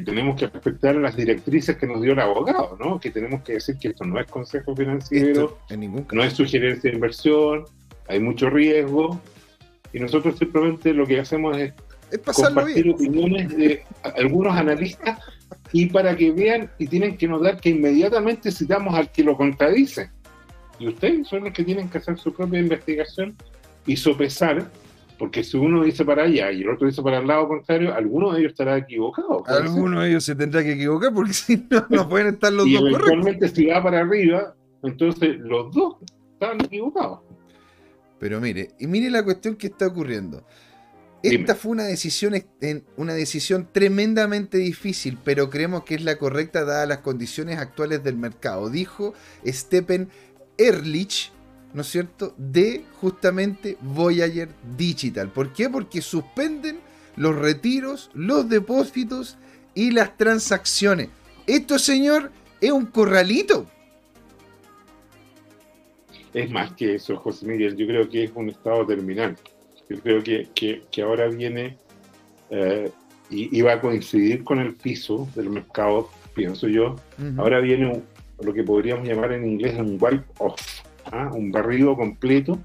tenemos 0.05 0.40
que 0.40 0.48
respetar 0.48 0.96
las 0.96 1.14
directrices 1.14 1.76
que 1.76 1.87
nos 1.87 2.02
dio 2.02 2.14
el 2.14 2.18
abogado, 2.18 2.76
¿no? 2.81 2.98
Que 2.98 3.12
tenemos 3.12 3.42
que 3.42 3.55
decir 3.55 3.76
que 3.78 3.88
esto 3.88 4.05
no 4.05 4.18
es 4.18 4.26
consejo 4.26 4.74
financiero, 4.74 5.59
en 5.70 5.81
ningún 5.81 6.05
no 6.11 6.24
es 6.24 6.33
sugerencia 6.33 6.90
de 6.90 6.96
inversión, 6.96 7.66
hay 8.09 8.18
mucho 8.18 8.50
riesgo, 8.50 9.20
y 9.92 10.00
nosotros 10.00 10.37
simplemente 10.37 10.92
lo 10.92 11.07
que 11.07 11.20
hacemos 11.20 11.57
es, 11.59 11.74
es 12.11 12.18
compartir 12.18 12.90
opiniones 12.90 13.57
de 13.57 13.85
algunos 14.02 14.57
analistas 14.57 15.20
y 15.72 15.87
para 15.87 16.16
que 16.16 16.30
vean 16.30 16.70
y 16.78 16.87
tienen 16.87 17.16
que 17.16 17.26
notar 17.26 17.61
que 17.61 17.70
inmediatamente 17.70 18.50
citamos 18.52 18.94
al 18.94 19.11
que 19.11 19.24
lo 19.24 19.37
contradice. 19.37 20.11
Y 20.78 20.88
ustedes 20.88 21.28
son 21.28 21.44
los 21.44 21.52
que 21.52 21.64
tienen 21.64 21.88
que 21.88 21.98
hacer 21.98 22.18
su 22.18 22.32
propia 22.32 22.61
investigación 22.61 23.37
y 23.87 23.96
sopesar, 23.96 24.70
porque 25.18 25.42
si 25.42 25.56
uno 25.56 25.85
dice 25.85 26.04
para 26.04 26.24
allá 26.24 26.52
y 26.52 26.62
el 26.62 26.70
otro 26.70 26.87
dice 26.87 27.02
para 27.02 27.18
el 27.18 27.26
lado 27.26 27.48
contrario, 27.48 27.94
alguno 27.94 28.32
de 28.32 28.40
ellos 28.40 28.52
estará 28.52 28.76
equivocado. 28.76 29.44
Alguno 29.46 30.00
de 30.00 30.11
ellos 30.11 30.24
se 30.24 30.35
tendrá 30.35 30.62
que 30.62 30.72
equivocar 30.72 31.12
porque 31.14 31.32
si 31.32 31.56
no, 31.70 31.87
no 31.88 32.08
pueden 32.08 32.35
estar 32.35 32.52
los 32.52 32.70
dos 32.70 32.80
correctos. 32.80 33.08
Eventualmente 33.08 33.48
si 33.48 33.66
va 33.66 33.82
para 33.82 34.00
arriba, 34.00 34.54
entonces 34.82 35.38
los 35.38 35.72
dos 35.72 35.96
están 36.32 36.61
equivocados. 36.64 37.20
Pero 38.18 38.40
mire, 38.40 38.70
y 38.78 38.87
mire 38.87 39.11
la 39.11 39.24
cuestión 39.24 39.56
que 39.56 39.68
está 39.68 39.87
ocurriendo. 39.87 40.44
Esta 41.22 41.54
fue 41.54 41.72
una 41.72 41.85
decisión, 41.85 42.35
una 42.96 43.14
decisión 43.14 43.68
tremendamente 43.70 44.58
difícil, 44.58 45.18
pero 45.22 45.50
creemos 45.50 45.85
que 45.85 45.94
es 45.94 46.02
la 46.02 46.18
correcta 46.18 46.64
dadas 46.64 46.88
las 46.88 46.98
condiciones 46.98 47.58
actuales 47.58 48.02
del 48.02 48.16
mercado, 48.16 48.68
dijo 48.70 49.14
Stepen 49.46 50.08
Ehrlich, 50.58 51.30
¿no 51.74 51.82
es 51.82 51.88
cierto?, 51.88 52.35
de 52.37 52.85
justamente 53.00 53.76
Voyager 53.80 54.48
Digital. 54.76 55.30
¿Por 55.30 55.52
qué? 55.52 55.70
Porque 55.70 56.02
suspenden 56.02 56.80
los 57.16 57.37
retiros, 57.37 58.11
los 58.14 58.48
depósitos 58.48 59.38
y 59.74 59.92
las 59.92 60.16
transacciones. 60.16 61.08
Esto, 61.46 61.78
señor, 61.78 62.32
es 62.61 62.72
un 62.72 62.87
corralito. 62.87 63.66
Es 66.35 66.50
más 66.50 66.72
que 66.72 66.94
eso, 66.94 67.16
José 67.16 67.46
Miguel. 67.46 67.76
Yo 67.76 67.87
creo 67.87 68.08
que 68.08 68.24
es 68.24 68.32
un 68.35 68.48
estado 68.48 68.87
terminal. 68.87 69.37
Yo 69.92 70.00
creo 70.00 70.22
que, 70.22 70.81
que, 70.90 71.02
ahora 71.02 71.28
viene 71.28 71.76
eh, 72.50 72.90
y, 73.31 73.61
va 73.62 73.74
a 73.74 73.81
coincidir 73.81 74.44
con 74.44 74.59
el 74.59 74.74
piso 74.74 75.28
del 75.35 75.50
mercado, 75.50 76.09
pienso 76.35 76.68
yo. 76.68 76.96
Ahora 77.38 77.61
viene 77.61 78.02
lo 78.40 78.52
que 78.52 78.62
podríamos 78.62 79.07
llamar 79.07 79.33
en 79.33 79.46
inglés 79.46 79.78
un 79.78 79.98
wipe 80.00 80.24
off, 80.38 80.61
¿ah? 81.07 81.31
un 81.33 81.50
barrido 81.50 81.96
completo, 81.96 82.59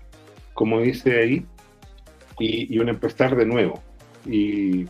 como 0.53 0.81
dice 0.81 1.19
ahí, 1.19 1.45
y, 2.39 2.73
y 2.73 2.79
un 2.79 2.89
empezar 2.89 3.35
de 3.35 3.45
nuevo. 3.45 3.81
Y, 4.25 4.87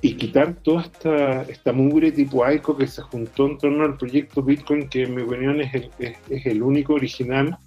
y 0.00 0.14
quitar 0.14 0.54
toda 0.54 0.82
esta, 0.82 1.42
esta 1.42 1.72
mugre 1.72 2.12
tipo 2.12 2.44
AICO 2.44 2.76
que 2.76 2.86
se 2.86 3.02
juntó 3.02 3.46
en 3.46 3.58
torno 3.58 3.84
al 3.84 3.96
proyecto 3.96 4.42
Bitcoin, 4.42 4.88
que 4.88 5.02
en 5.02 5.14
mi 5.14 5.22
opinión 5.22 5.60
es 5.60 5.74
el, 5.74 5.90
es, 5.98 6.46
el 6.46 6.62
único 6.62 6.94
original 6.94 7.58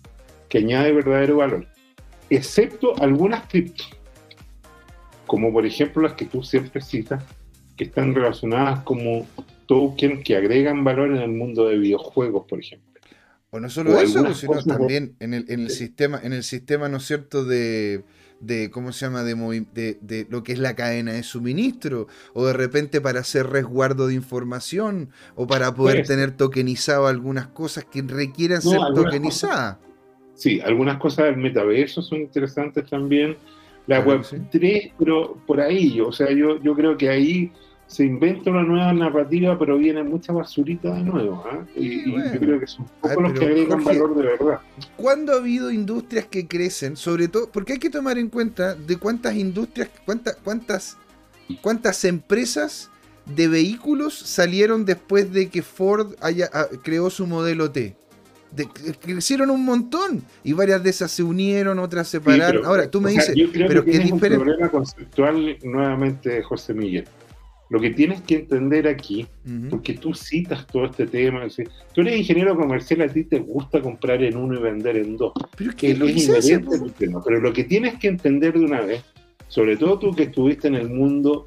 que 0.47 0.59
añade 0.59 0.93
verdadero 0.93 1.37
valor, 1.37 1.67
excepto 2.35 2.95
algunas 3.01 3.47
criptos, 3.47 3.89
como 5.27 5.51
por 5.51 5.65
ejemplo 5.65 6.01
las 6.01 6.13
que 6.13 6.25
tú 6.25 6.43
siempre 6.43 6.81
citas, 6.81 7.23
que 7.77 7.85
están 7.85 8.15
relacionadas 8.15 8.81
como 8.81 9.27
tokens 9.65 10.23
que 10.23 10.35
agregan 10.35 10.83
valor 10.83 11.11
en 11.11 11.21
el 11.21 11.31
mundo 11.31 11.67
de 11.67 11.77
videojuegos, 11.77 12.45
por 12.47 12.59
ejemplo. 12.59 12.91
O 13.51 13.59
no 13.59 13.69
solo 13.69 13.99
eso, 13.99 14.33
sino 14.33 14.63
también 14.63 15.15
en 15.19 15.33
el, 15.33 15.45
en 15.49 15.59
el 15.61 15.69
sistema, 15.69 16.19
en 16.23 16.31
el 16.31 16.43
sistema, 16.43 16.87
¿no 16.87 16.97
es 16.97 17.05
cierto?, 17.05 17.43
de, 17.43 18.03
de 18.39 18.71
¿cómo 18.71 18.93
se 18.93 19.05
llama? 19.05 19.23
De, 19.23 19.97
de, 20.01 20.27
lo 20.29 20.43
que 20.43 20.53
es 20.53 20.59
la 20.59 20.75
cadena 20.75 21.13
de 21.13 21.23
suministro, 21.23 22.07
o 22.33 22.45
de 22.45 22.53
repente 22.53 23.01
para 23.01 23.19
hacer 23.19 23.47
resguardo 23.47 24.07
de 24.07 24.13
información, 24.13 25.09
o 25.35 25.47
para 25.47 25.75
poder 25.75 26.05
tener 26.05 26.31
tokenizado 26.31 27.07
algunas 27.07 27.47
cosas 27.47 27.85
que 27.85 28.01
requieran 28.01 28.61
ser 28.61 28.79
tokenizadas. 28.95 29.77
Sí, 30.41 30.59
algunas 30.59 30.97
cosas 30.97 31.25
del 31.25 31.37
metaverso 31.37 32.01
son 32.01 32.21
interesantes 32.21 32.89
también. 32.89 33.37
La 33.85 33.99
Web 33.99 34.25
3, 34.49 34.93
pero 34.97 35.37
por 35.45 35.61
ahí, 35.61 36.01
o 36.01 36.11
sea, 36.11 36.31
yo, 36.31 36.59
yo 36.63 36.73
creo 36.73 36.97
que 36.97 37.09
ahí 37.09 37.51
se 37.85 38.05
inventa 38.05 38.49
una 38.49 38.63
nueva 38.63 38.91
narrativa, 38.91 39.59
pero 39.59 39.77
viene 39.77 40.01
mucha 40.01 40.33
basurita 40.33 40.95
de 40.95 41.03
nuevo. 41.03 41.43
¿ah? 41.45 41.63
Y, 41.75 42.11
yo 42.11 42.39
creo 42.39 42.59
que 42.59 42.65
son 42.65 42.87
pocos 43.01 43.21
los 43.21 43.33
que 43.33 43.45
agregan 43.45 43.83
valor 43.83 44.15
de 44.15 44.23
verdad. 44.23 44.61
¿Cuándo 44.95 45.33
ha 45.33 45.35
habido 45.35 45.69
industrias 45.69 46.25
que 46.25 46.47
crecen? 46.47 46.97
Sobre 46.97 47.27
todo, 47.27 47.51
porque 47.51 47.73
hay 47.73 47.79
que 47.79 47.91
tomar 47.91 48.17
en 48.17 48.29
cuenta 48.29 48.73
de 48.73 48.97
cuántas 48.97 49.35
industrias, 49.35 49.91
cuántas, 50.05 50.37
cuántas, 50.37 50.97
cuántas 51.61 52.03
empresas 52.03 52.89
de 53.27 53.47
vehículos 53.47 54.15
salieron 54.17 54.85
después 54.85 55.31
de 55.31 55.49
que 55.49 55.61
Ford 55.61 56.15
haya, 56.19 56.49
ah, 56.51 56.65
creó 56.81 57.11
su 57.11 57.27
modelo 57.27 57.69
T. 57.69 57.95
crecieron 58.99 59.49
un 59.49 59.63
montón 59.63 60.23
y 60.43 60.53
varias 60.53 60.83
de 60.83 60.89
esas 60.89 61.11
se 61.11 61.23
unieron, 61.23 61.79
otras 61.79 62.07
se 62.07 62.17
separaron. 62.17 62.65
Ahora, 62.65 62.89
tú 62.89 63.01
me 63.01 63.11
dices, 63.11 63.33
pero 63.53 63.83
que 63.83 63.91
es 63.91 64.03
diferente. 64.03 64.37
un 64.37 64.43
problema 64.43 64.69
conceptual 64.69 65.57
nuevamente, 65.63 66.41
José 66.43 66.73
Miguel. 66.73 67.05
Lo 67.69 67.79
que 67.79 67.91
tienes 67.91 68.21
que 68.23 68.35
entender 68.35 68.85
aquí, 68.85 69.25
porque 69.69 69.93
tú 69.93 70.13
citas 70.13 70.67
todo 70.67 70.87
este 70.87 71.07
tema, 71.07 71.47
tú 71.93 72.01
eres 72.01 72.17
ingeniero 72.17 72.57
comercial, 72.57 73.01
a 73.01 73.07
ti 73.07 73.23
te 73.23 73.39
gusta 73.39 73.79
comprar 73.79 74.21
en 74.23 74.35
uno 74.35 74.59
y 74.59 74.61
vender 74.61 74.97
en 74.97 75.15
dos. 75.15 75.31
Pero 75.55 75.71
que 75.73 75.95
lo 75.95 76.05
es 76.05 76.29
Pero 77.25 77.39
lo 77.39 77.53
que 77.53 77.63
tienes 77.63 77.97
que 77.97 78.09
entender 78.09 78.59
de 78.59 78.65
una 78.65 78.81
vez, 78.81 79.05
sobre 79.47 79.77
todo 79.77 79.99
tú 79.99 80.13
que 80.13 80.23
estuviste 80.23 80.67
en 80.67 80.75
el 80.75 80.89
mundo 80.89 81.45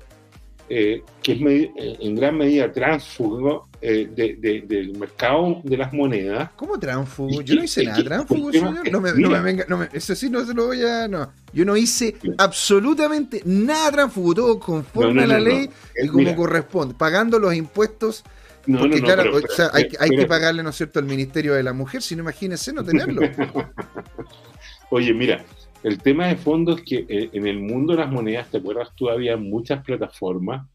eh, 0.68 1.02
que 1.22 1.32
es 1.32 1.40
eh, 1.42 1.96
en 2.00 2.14
gran 2.14 2.38
medida 2.38 2.72
tránsfugo 2.72 3.68
eh, 3.82 4.08
del 4.14 4.96
mercado 4.98 5.60
de 5.62 5.76
las 5.76 5.92
monedas. 5.92 6.50
¿Cómo 6.56 6.78
tránsfugo? 6.78 7.42
Yo 7.42 7.56
no 7.56 7.64
hice 7.64 7.84
nada 7.84 8.02
tránsfugo, 8.02 8.50
señor. 8.50 8.90
No 8.90 9.00
me, 9.00 9.12
venga, 9.12 9.66
no 9.68 9.76
me, 9.76 9.88
eso 9.92 10.14
sí 10.14 10.30
no 10.30 10.44
se 10.44 10.54
lo 10.54 10.66
voy 10.66 10.82
a. 10.82 11.06
No. 11.06 11.30
Yo 11.52 11.66
no 11.66 11.76
hice 11.76 12.16
absolutamente 12.38 13.42
nada 13.44 13.92
tránsfugo, 13.92 14.34
todo 14.34 14.58
conforme 14.58 15.24
a 15.24 15.26
la 15.26 15.40
ley 15.40 15.68
y 16.02 16.08
como 16.08 16.34
corresponde, 16.34 16.94
pagando 16.94 17.38
los 17.38 17.54
impuestos. 17.54 18.24
porque 18.66 19.02
claro, 19.02 19.36
o 19.36 19.54
sea, 19.54 19.68
hay, 19.74 19.88
hay 20.00 20.10
que 20.10 20.26
pagarle, 20.26 20.62
¿no 20.62 20.70
es 20.70 20.76
cierto?, 20.76 20.98
al 20.98 21.04
Ministerio 21.04 21.52
de 21.52 21.62
la 21.62 21.74
Mujer, 21.74 22.00
si 22.00 22.16
no 22.16 22.22
imagínense 22.22 22.72
no 22.72 22.82
tenerlo. 22.82 23.20
Oye, 24.90 25.12
mira, 25.12 25.44
el 25.84 25.98
tema 25.98 26.28
de 26.28 26.36
fondo 26.36 26.74
es 26.74 26.82
que 26.82 27.04
eh, 27.08 27.28
en 27.32 27.46
el 27.46 27.60
mundo 27.60 27.92
de 27.92 28.00
las 28.00 28.10
monedas, 28.10 28.50
¿te 28.50 28.56
acuerdas? 28.56 28.88
Tú 28.96 29.10
había 29.10 29.36
muchas 29.36 29.84
plataformas 29.84 30.66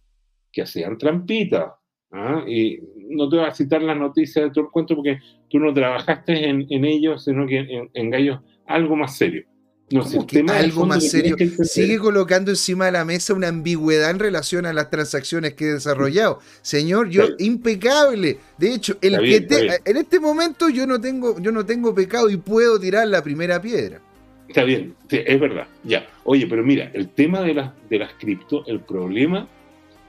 que 0.51 0.61
hacían 0.61 0.99
trampitas. 0.99 1.71
¿ah? 2.11 2.43
Y 2.47 2.79
no 3.09 3.27
te 3.27 3.37
voy 3.37 3.45
a 3.45 3.53
citar 3.53 3.81
las 3.81 3.97
noticias 3.97 4.45
de 4.45 4.51
todo 4.51 4.65
el 4.65 4.71
cuento 4.71 4.95
porque 4.95 5.19
tú 5.49 5.59
no 5.59 5.73
trabajaste 5.73 6.47
en, 6.47 6.67
en 6.69 6.85
ellos, 6.85 7.23
sino 7.23 7.47
que 7.47 7.57
en, 7.57 7.89
en 7.91 8.09
gallos 8.11 8.39
algo 8.67 8.95
más 8.95 9.17
serio. 9.17 9.45
No, 9.91 10.05
algo 10.53 10.85
más 10.85 11.09
serio. 11.09 11.35
Sigue 11.63 11.97
colocando 11.97 12.51
encima 12.51 12.85
de 12.85 12.91
la 12.91 13.05
mesa 13.05 13.33
una 13.33 13.47
ambigüedad 13.47 14.11
en 14.11 14.19
relación 14.19 14.67
a 14.67 14.73
las 14.73 14.91
transacciones 14.91 15.55
que 15.55 15.65
he 15.65 15.73
desarrollado. 15.73 16.39
Señor, 16.61 17.09
yo 17.09 17.23
impecable. 17.39 18.37
De 18.59 18.75
hecho, 18.75 18.97
el 19.01 19.17
que 19.17 19.79
en 19.83 19.97
este 19.97 20.19
momento 20.19 20.69
yo 20.69 20.85
no 20.85 21.01
tengo, 21.01 21.39
yo 21.39 21.51
no 21.51 21.65
tengo 21.65 21.95
pecado 21.95 22.29
y 22.29 22.37
puedo 22.37 22.79
tirar 22.79 23.07
la 23.07 23.23
primera 23.23 23.59
piedra. 23.59 24.01
Está 24.49 24.63
bien, 24.63 24.95
es 25.11 25.39
verdad, 25.39 25.67
ya. 25.83 26.07
Oye, 26.23 26.47
pero 26.47 26.63
mira, 26.63 26.89
el 26.95 27.09
tema 27.09 27.41
de 27.41 27.53
las, 27.53 27.71
de 27.87 27.99
las 27.99 28.13
cripto, 28.13 28.65
el 28.65 28.79
problema 28.79 29.47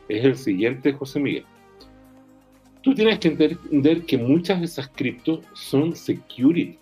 es 0.09 0.25
el 0.25 0.35
siguiente, 0.35 0.95
José 0.95 1.21
Miguel. 1.21 1.45
Tú 2.81 2.95
tienes 2.95 3.19
que 3.19 3.29
entender 3.29 4.07
que 4.07 4.17
muchas 4.17 4.61
de 4.61 4.65
esas 4.65 4.89
criptos 4.89 5.41
son 5.53 5.95
security, 5.95 6.79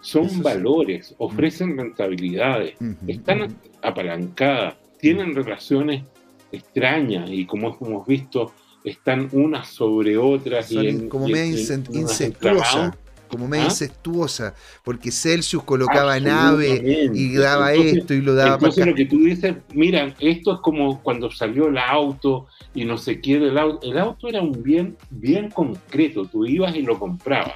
son 0.00 0.42
valores, 0.42 1.14
ofrecen 1.18 1.78
rentabilidades, 1.78 2.74
están 3.06 3.56
apalancadas, 3.82 4.74
tienen 4.98 5.32
relaciones 5.32 6.02
extrañas 6.50 7.30
y 7.30 7.46
como 7.46 7.78
hemos 7.80 8.04
visto, 8.04 8.52
están 8.82 9.28
unas 9.30 9.68
sobre 9.68 10.16
otras. 10.16 10.72
y 10.72 11.06
como 11.06 11.28
medio 11.28 11.56
incestuosas 11.92 12.96
como 13.30 13.48
medio 13.48 13.66
incestuosa, 13.66 14.54
porque 14.84 15.10
Celsius 15.10 15.62
colocaba 15.62 16.18
nave 16.18 17.10
y 17.14 17.34
daba 17.34 17.72
esto 17.72 18.12
y 18.12 18.20
lo 18.20 18.34
daba 18.34 18.54
Entonces 18.54 18.86
lo 18.86 18.94
que 18.94 19.06
tú 19.06 19.18
dices, 19.18 19.56
mira, 19.72 20.14
esto 20.18 20.54
es 20.54 20.60
como 20.60 21.00
cuando 21.02 21.30
salió 21.30 21.68
el 21.68 21.78
auto 21.78 22.46
y 22.74 22.84
no 22.84 22.98
sé 22.98 23.20
qué 23.20 23.36
el 23.36 23.56
auto. 23.56 23.90
El 23.90 23.98
auto 23.98 24.28
era 24.28 24.42
un 24.42 24.62
bien 24.62 24.96
bien 25.10 25.50
concreto, 25.50 26.26
tú 26.26 26.44
ibas 26.44 26.74
y 26.74 26.82
lo 26.82 26.98
comprabas. 26.98 27.54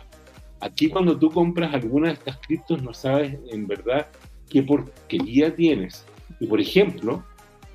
Aquí 0.61 0.89
cuando 0.89 1.19
tú 1.19 1.31
compras 1.31 1.75
alguna 1.75 2.09
de 2.09 2.15
estas 2.15 2.39
criptos 2.39 2.83
no 2.83 2.95
sabes 2.95 3.37
en 3.51 3.67
verdad 3.67 4.07
qué 4.49 4.63
porquería 4.63 5.55
tienes. 5.55 6.07
Y 6.41 6.47
por 6.47 6.61
ejemplo, 6.61 7.25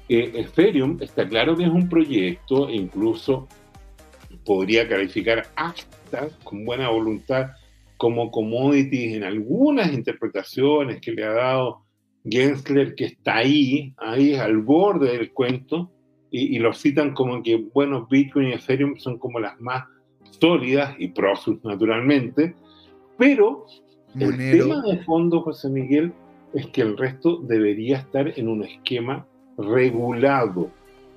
eh, 0.08 0.32
Ethereum 0.34 0.98
está 1.02 1.28
claro 1.28 1.56
que 1.56 1.64
es 1.64 1.70
un 1.70 1.88
proyecto 1.88 2.68
e 2.70 2.76
incluso 2.76 3.48
podría 4.46 4.88
calificar 4.88 5.48
hasta 5.56 6.30
con 6.44 6.66
buena 6.66 6.90
voluntad 6.90 7.52
como 8.00 8.32
commodities 8.32 9.18
en 9.18 9.26
algunas 9.26 9.92
interpretaciones 9.92 11.02
que 11.02 11.12
le 11.12 11.26
ha 11.26 11.34
dado 11.34 11.84
Gensler, 12.24 12.96
que 12.96 13.06
está 13.06 13.40
ahí, 13.40 13.94
ahí 13.98 14.36
al 14.36 14.60
borde 14.60 15.18
del 15.18 15.34
cuento, 15.34 15.92
y, 16.32 16.60
lo 16.60 16.74
citan 16.74 17.14
como 17.14 17.44
que, 17.44 17.58
bueno, 17.74 18.08
Bitcoin 18.10 18.50
y 18.50 18.54
Ethereum 18.54 18.96
son 18.98 19.18
como 19.18 19.40
las 19.40 19.60
más 19.60 19.84
sólidas 20.40 20.96
y 20.98 21.10
Prosus 21.10 21.62
naturalmente, 21.66 22.56
pero 23.18 23.66
el 24.18 24.38
tema 24.38 24.82
de 24.82 25.00
fondo, 25.04 25.42
José 25.42 25.70
Miguel, 25.70 26.14
es 26.54 26.68
que 26.68 26.82
el 26.82 26.98
resto 26.98 27.42
debería 27.42 27.98
estar 27.98 28.32
en 28.40 28.48
un 28.48 28.64
esquema 28.64 29.28
regulado. 29.58 30.72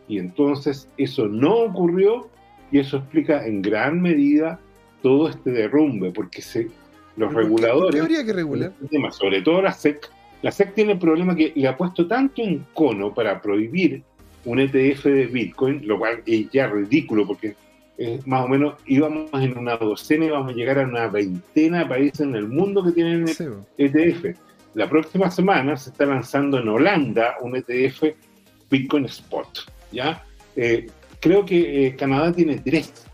Y 0.09 0.18
entonces 0.18 0.88
eso 0.97 1.29
no 1.29 1.59
ocurrió 1.61 2.29
y 2.73 2.81
eso 2.81 2.97
explica 2.97 3.47
en 3.47 3.62
gran 3.62 4.01
medida 4.01 4.59
todo 5.03 5.29
este 5.29 5.51
derrumbe, 5.51 6.11
porque 6.12 6.41
se, 6.43 6.69
los 7.17 7.33
reguladores... 7.35 7.95
¿Qué 7.95 8.01
habría 8.01 8.25
que 8.25 8.33
regular? 8.33 8.73
Este 8.81 8.97
tema, 8.97 9.11
sobre 9.11 9.43
todo 9.43 9.62
la 9.62 9.73
SEC, 9.73 10.11
la 10.43 10.51
SEC 10.51 10.75
tiene 10.75 10.93
el 10.93 10.99
problema 10.99 11.35
que 11.35 11.53
le 11.55 11.69
ha 11.69 11.77
puesto 11.77 12.07
tanto 12.07 12.43
un 12.43 12.67
cono 12.73 13.12
para 13.12 13.41
prohibir 13.41 14.03
un 14.45 14.59
ETF 14.59 15.05
de 15.05 15.27
Bitcoin, 15.27 15.87
lo 15.87 15.99
cual 15.99 16.23
es 16.27 16.51
ya 16.51 16.67
ridículo 16.67 17.27
porque 17.27 17.55
más 18.27 18.45
o 18.45 18.49
menos 18.49 18.75
íbamos 18.87 19.31
en 19.35 19.57
una 19.57 19.77
docena 19.77 20.25
y 20.25 20.31
vamos 20.31 20.53
a 20.53 20.55
llegar 20.55 20.79
a 20.79 20.87
una 20.87 21.09
veintena 21.09 21.81
de 21.81 21.87
países 21.87 22.21
en 22.21 22.35
el 22.35 22.49
mundo 22.49 22.83
que 22.85 22.93
tienen 22.93 23.27
ETF. 23.79 24.37
La 24.75 24.88
próxima 24.88 25.31
semana 25.31 25.77
se 25.77 25.91
está 25.91 26.07
lanzando 26.07 26.59
en 26.59 26.69
Holanda 26.69 27.37
un 27.41 27.55
ETF 27.57 28.05
Bitcoin 28.71 29.05
Spot. 29.05 29.49
¿ya? 29.93 30.25
Eh, 30.57 30.87
creo 31.21 31.45
que 31.45 31.87
eh, 31.87 31.97
Canadá 31.97 32.33
tiene 32.33 32.59
tres. 32.59 33.07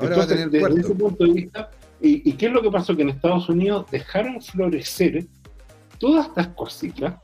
Entonces, 0.00 0.50
desde 0.50 0.80
ese 0.80 0.94
punto 0.94 1.24
de 1.24 1.32
vista, 1.32 1.70
y, 2.00 2.32
qué 2.32 2.46
es 2.46 2.52
lo 2.52 2.62
que 2.62 2.70
pasó? 2.70 2.96
Que 2.96 3.02
en 3.02 3.10
Estados 3.10 3.48
Unidos 3.48 3.86
dejaron 3.90 4.40
florecer 4.40 5.24
todas 5.98 6.26
estas 6.26 6.48
cositas 6.48 7.14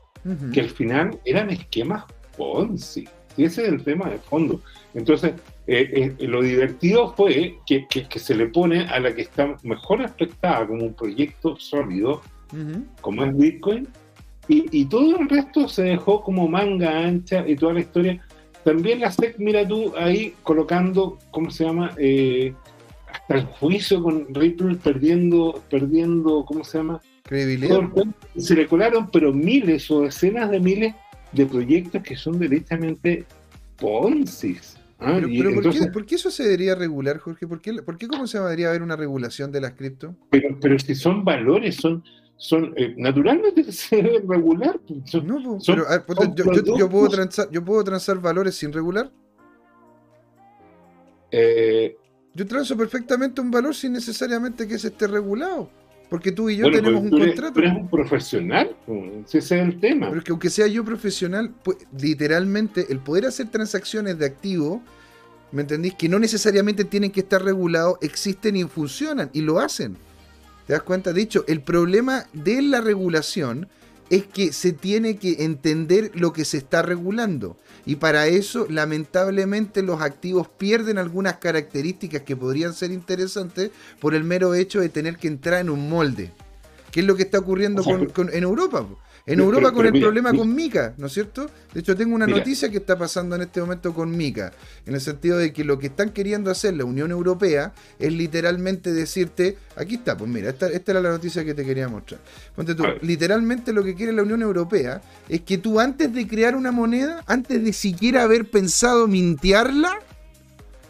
que 0.53 0.61
al 0.61 0.69
final 0.69 1.19
eran 1.25 1.49
esquemas 1.49 2.05
Ponzi. 2.37 3.07
Y 3.35 3.45
ese 3.45 3.63
es 3.63 3.69
el 3.69 3.83
tema 3.83 4.09
de 4.09 4.17
fondo. 4.19 4.61
Entonces, 4.93 5.33
eh, 5.67 6.15
eh, 6.19 6.27
lo 6.27 6.41
divertido 6.41 7.13
fue 7.15 7.57
que, 7.65 7.85
se 8.15 8.35
le 8.35 8.47
pone 8.47 8.87
a 8.87 8.99
la 8.99 9.13
que 9.13 9.21
está 9.21 9.55
mejor 9.63 10.01
aspectada 10.01 10.65
como 10.67 10.85
un 10.85 10.93
proyecto 10.93 11.57
sólido, 11.57 12.21
como 13.01 13.23
es 13.23 13.37
Bitcoin, 13.37 13.87
y, 14.47 14.85
todo 14.85 15.19
el 15.19 15.29
resto 15.29 15.67
se 15.67 15.83
dejó 15.83 16.23
como 16.23 16.47
manga 16.47 17.05
ancha 17.05 17.47
y 17.47 17.55
toda 17.55 17.73
la 17.73 17.81
historia. 17.81 18.25
También 18.63 18.99
la 18.99 19.11
SEC, 19.11 19.37
mira 19.39 19.67
tú, 19.67 19.93
ahí 19.97 20.33
colocando, 20.43 21.17
¿cómo 21.31 21.49
se 21.49 21.65
llama? 21.65 21.93
Eh, 21.97 22.53
hasta 23.11 23.35
el 23.35 23.45
juicio 23.45 24.03
con 24.03 24.33
Ripple 24.33 24.75
perdiendo, 24.75 25.61
perdiendo, 25.69 26.45
¿cómo 26.45 26.63
se 26.63 26.77
llama? 26.79 27.01
Credibilidad. 27.23 27.81
Se 28.37 28.55
le 28.55 28.67
colaron, 28.67 29.09
pero 29.11 29.33
miles 29.33 29.89
o 29.91 30.01
decenas 30.01 30.51
de 30.51 30.59
miles 30.59 30.95
de 31.31 31.45
proyectos 31.45 32.03
que 32.03 32.15
son 32.15 32.39
directamente 32.39 33.25
Ponzi. 33.77 34.57
Ah, 35.01 35.17
pero, 35.21 35.61
¿por, 35.93 36.05
qué, 36.05 36.15
eso 36.15 36.29
se 36.29 36.43
debería 36.43 36.75
regular, 36.75 37.19
Jorge? 37.19 37.47
¿Por 37.47 37.61
qué, 37.61 37.73
por 37.81 37.97
qué 37.97 38.07
cómo 38.07 38.27
se 38.27 38.37
debería 38.37 38.67
haber 38.67 38.81
una 38.81 38.97
regulación 38.97 39.49
de 39.49 39.61
las 39.61 39.71
cripto? 39.71 40.13
Pero, 40.29 40.57
pero 40.59 40.77
si 40.77 40.93
son 40.93 41.23
valores, 41.23 41.77
son, 41.77 42.03
son 42.39 42.73
eh, 42.77 42.95
naturalmente 42.97 43.63
se 43.71 43.97
debe 43.97 44.21
regular. 44.25 44.79
no, 45.23 45.59
pero, 45.67 45.85
yo, 46.77 46.89
puedo 46.89 47.09
transar, 47.09 47.49
yo 47.51 47.63
puedo 47.63 47.83
transar 47.83 48.17
valores 48.19 48.55
sin 48.55 48.71
regular. 48.71 49.11
Eh, 51.31 51.95
yo 52.33 52.47
transo 52.47 52.75
perfectamente 52.77 53.41
un 53.41 53.51
valor 53.51 53.75
sin 53.75 53.91
necesariamente 53.91 54.67
que 54.67 54.79
se 54.79 54.87
esté 54.87 55.05
regulado. 55.05 55.69
Porque 56.09 56.31
tú 56.31 56.49
y 56.49 56.57
yo 56.57 56.71
tenemos 56.71 57.03
un 57.03 57.09
contrato. 57.11 57.53
Pero 57.53 57.67
es 57.67 57.75
un 57.75 57.87
profesional, 57.87 58.75
ese 59.25 59.37
es 59.37 59.51
el 59.51 59.79
tema. 59.79 60.09
Pero 60.09 60.23
que 60.23 60.31
aunque 60.31 60.49
sea 60.49 60.65
yo 60.65 60.83
profesional, 60.83 61.53
pues, 61.63 61.77
literalmente 61.95 62.87
el 62.89 62.99
poder 62.99 63.25
hacer 63.25 63.49
transacciones 63.49 64.17
de 64.17 64.25
activo, 64.25 64.81
¿me 65.51 65.61
entendís? 65.61 65.93
Que 65.93 66.09
no 66.09 66.17
necesariamente 66.17 66.85
tienen 66.85 67.11
que 67.11 67.19
estar 67.19 67.43
regulados, 67.43 67.97
existen 68.01 68.55
y 68.55 68.63
funcionan 68.63 69.29
y 69.33 69.41
lo 69.41 69.59
hacen. 69.59 69.97
¿Te 70.69 70.73
das 70.73 70.83
cuenta? 70.83 71.13
De 71.13 71.21
hecho, 71.21 71.45
el 71.47 71.61
problema 71.61 72.27
de 72.31 72.61
la 72.61 72.79
regulación 72.79 73.67
es 74.11 74.27
que 74.27 74.53
se 74.53 74.71
tiene 74.71 75.17
que 75.17 75.43
entender 75.43 76.11
lo 76.13 76.31
que 76.31 76.45
se 76.45 76.57
está 76.57 76.83
regulando. 76.83 77.57
Y 77.87 77.95
para 77.95 78.27
eso, 78.27 78.67
lamentablemente, 78.69 79.81
los 79.81 79.99
activos 79.99 80.47
pierden 80.47 80.99
algunas 80.99 81.37
características 81.37 82.21
que 82.21 82.35
podrían 82.35 82.75
ser 82.75 82.91
interesantes 82.91 83.71
por 83.99 84.13
el 84.13 84.23
mero 84.23 84.53
hecho 84.53 84.79
de 84.79 84.89
tener 84.89 85.17
que 85.17 85.27
entrar 85.27 85.59
en 85.59 85.71
un 85.71 85.89
molde. 85.89 86.33
¿Qué 86.91 86.99
es 86.99 87.05
lo 87.07 87.15
que 87.15 87.23
está 87.23 87.39
ocurriendo 87.39 87.83
en 88.31 88.43
Europa? 88.43 88.85
En 89.29 89.39
Europa 89.39 89.71
con 89.71 89.85
el 89.85 90.01
problema 90.01 90.33
con 90.33 90.55
Mica, 90.55 90.95
¿no 90.97 91.05
es 91.05 91.13
cierto? 91.13 91.51
De 91.71 91.81
hecho, 91.81 91.95
tengo 91.95 92.15
una 92.15 92.25
noticia 92.25 92.67
que 92.71 92.77
está 92.77 92.97
pasando 92.97 93.35
en 93.35 93.43
este 93.43 93.61
momento 93.61 93.93
con 93.93 94.09
Mica, 94.17 94.51
en 94.87 94.95
el 94.95 95.01
sentido 95.01 95.37
de 95.37 95.53
que 95.53 95.63
lo 95.63 95.77
que 95.77 95.85
están 95.85 96.09
queriendo 96.09 96.49
hacer 96.49 96.73
la 96.73 96.83
Unión 96.83 97.11
Europea 97.11 97.71
es 97.99 98.11
literalmente 98.11 98.91
decirte, 98.91 99.55
aquí 99.75 99.95
está, 99.95 100.17
pues 100.17 100.31
mira, 100.31 100.49
esta, 100.49 100.67
era 100.67 100.99
la 100.99 101.11
noticia 101.11 101.45
que 101.45 101.53
te 101.53 101.63
quería 101.63 101.87
mostrar. 101.87 102.19
Ponte 102.55 102.73
tú, 102.73 102.83
literalmente 103.03 103.71
lo 103.71 103.83
que 103.83 103.93
quiere 103.93 104.13
la 104.13 104.23
Unión 104.23 104.41
Europea 104.41 104.99
es 105.27 105.41
que 105.41 105.59
tú 105.59 105.79
antes 105.79 106.11
de 106.11 106.27
crear 106.27 106.55
una 106.55 106.71
moneda, 106.71 107.23
antes 107.27 107.63
de 107.63 107.71
siquiera 107.71 108.23
haber 108.23 108.49
pensado 108.49 109.07
mintearla, 109.07 109.99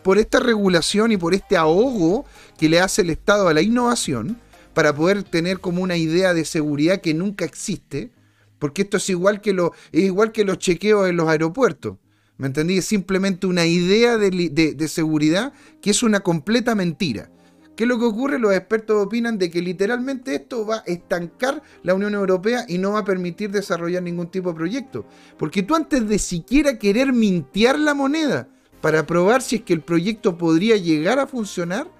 por 0.02 0.17
esta 0.17 0.39
regulación 0.39 1.12
y 1.12 1.17
por 1.17 1.34
este 1.34 1.58
ahogo 1.58 2.25
que 2.58 2.69
le 2.69 2.80
hace 2.80 3.02
el 3.02 3.10
Estado 3.10 3.49
a 3.49 3.54
la 3.54 3.62
innovación, 3.62 4.38
para 4.73 4.95
poder 4.95 5.23
tener 5.23 5.60
como 5.60 5.84
una 5.84 5.97
idea 5.97 6.34
de 6.34 6.45
seguridad 6.45 7.02
que 7.02 7.13
nunca 7.13 7.43
existe, 7.43 8.12
porque 8.60 8.84
esto 8.84 8.98
es 8.98 9.10
igual 9.10 9.41
que, 9.41 9.54
lo, 9.54 9.74
es 9.91 10.04
igual 10.04 10.32
que 10.32 10.45
los 10.45 10.60
chequeos 10.60 11.10
en 11.10 11.17
los 11.17 11.28
aeropuertos. 11.28 11.98
¿Me 12.38 12.48
entendí? 12.48 12.78
Es 12.78 12.86
simplemente 12.86 13.48
una 13.48 13.65
idea 13.65 14.17
de, 14.17 14.88
seguridad 14.88 15.52
que 15.82 15.89
es 15.91 16.04
una 16.04 16.22
completa 16.22 16.74
mentira. 16.74 17.30
¿Qué 17.76 17.84
es 17.84 17.88
lo 17.88 18.00
que 18.00 18.06
ocurre? 18.06 18.39
Los 18.39 18.54
expertos 18.54 19.06
opinan 19.06 19.38
de 19.38 19.50
que 19.50 19.62
literalmente 19.62 20.36
esto 20.36 20.65
va 20.65 20.78
a 20.78 20.84
estancar 20.86 21.62
la 21.84 21.93
Unión 21.93 22.13
Europea 22.13 22.65
y 22.67 22.78
no 22.78 22.93
va 22.93 23.00
a 23.00 23.06
permitir 23.06 23.52
desarrollar 23.52 24.04
ningún 24.04 24.32
tipo 24.32 24.50
de 24.50 24.56
proyecto. 24.56 25.06
Porque 25.38 25.63
tú 25.63 25.76
antes 25.76 26.08
de 26.08 26.17
siquiera 26.17 26.80
querer 26.80 27.12
mintear 27.12 27.78
la 27.78 27.93
moneda 27.93 28.48
para 28.82 29.06
probar 29.06 29.41
si 29.41 29.58
es 29.58 29.62
que 29.63 29.74
el 29.74 29.82
proyecto 29.82 30.38
podría 30.38 30.78
llegar 30.78 31.19
a 31.19 31.28
funcionar, 31.28 31.91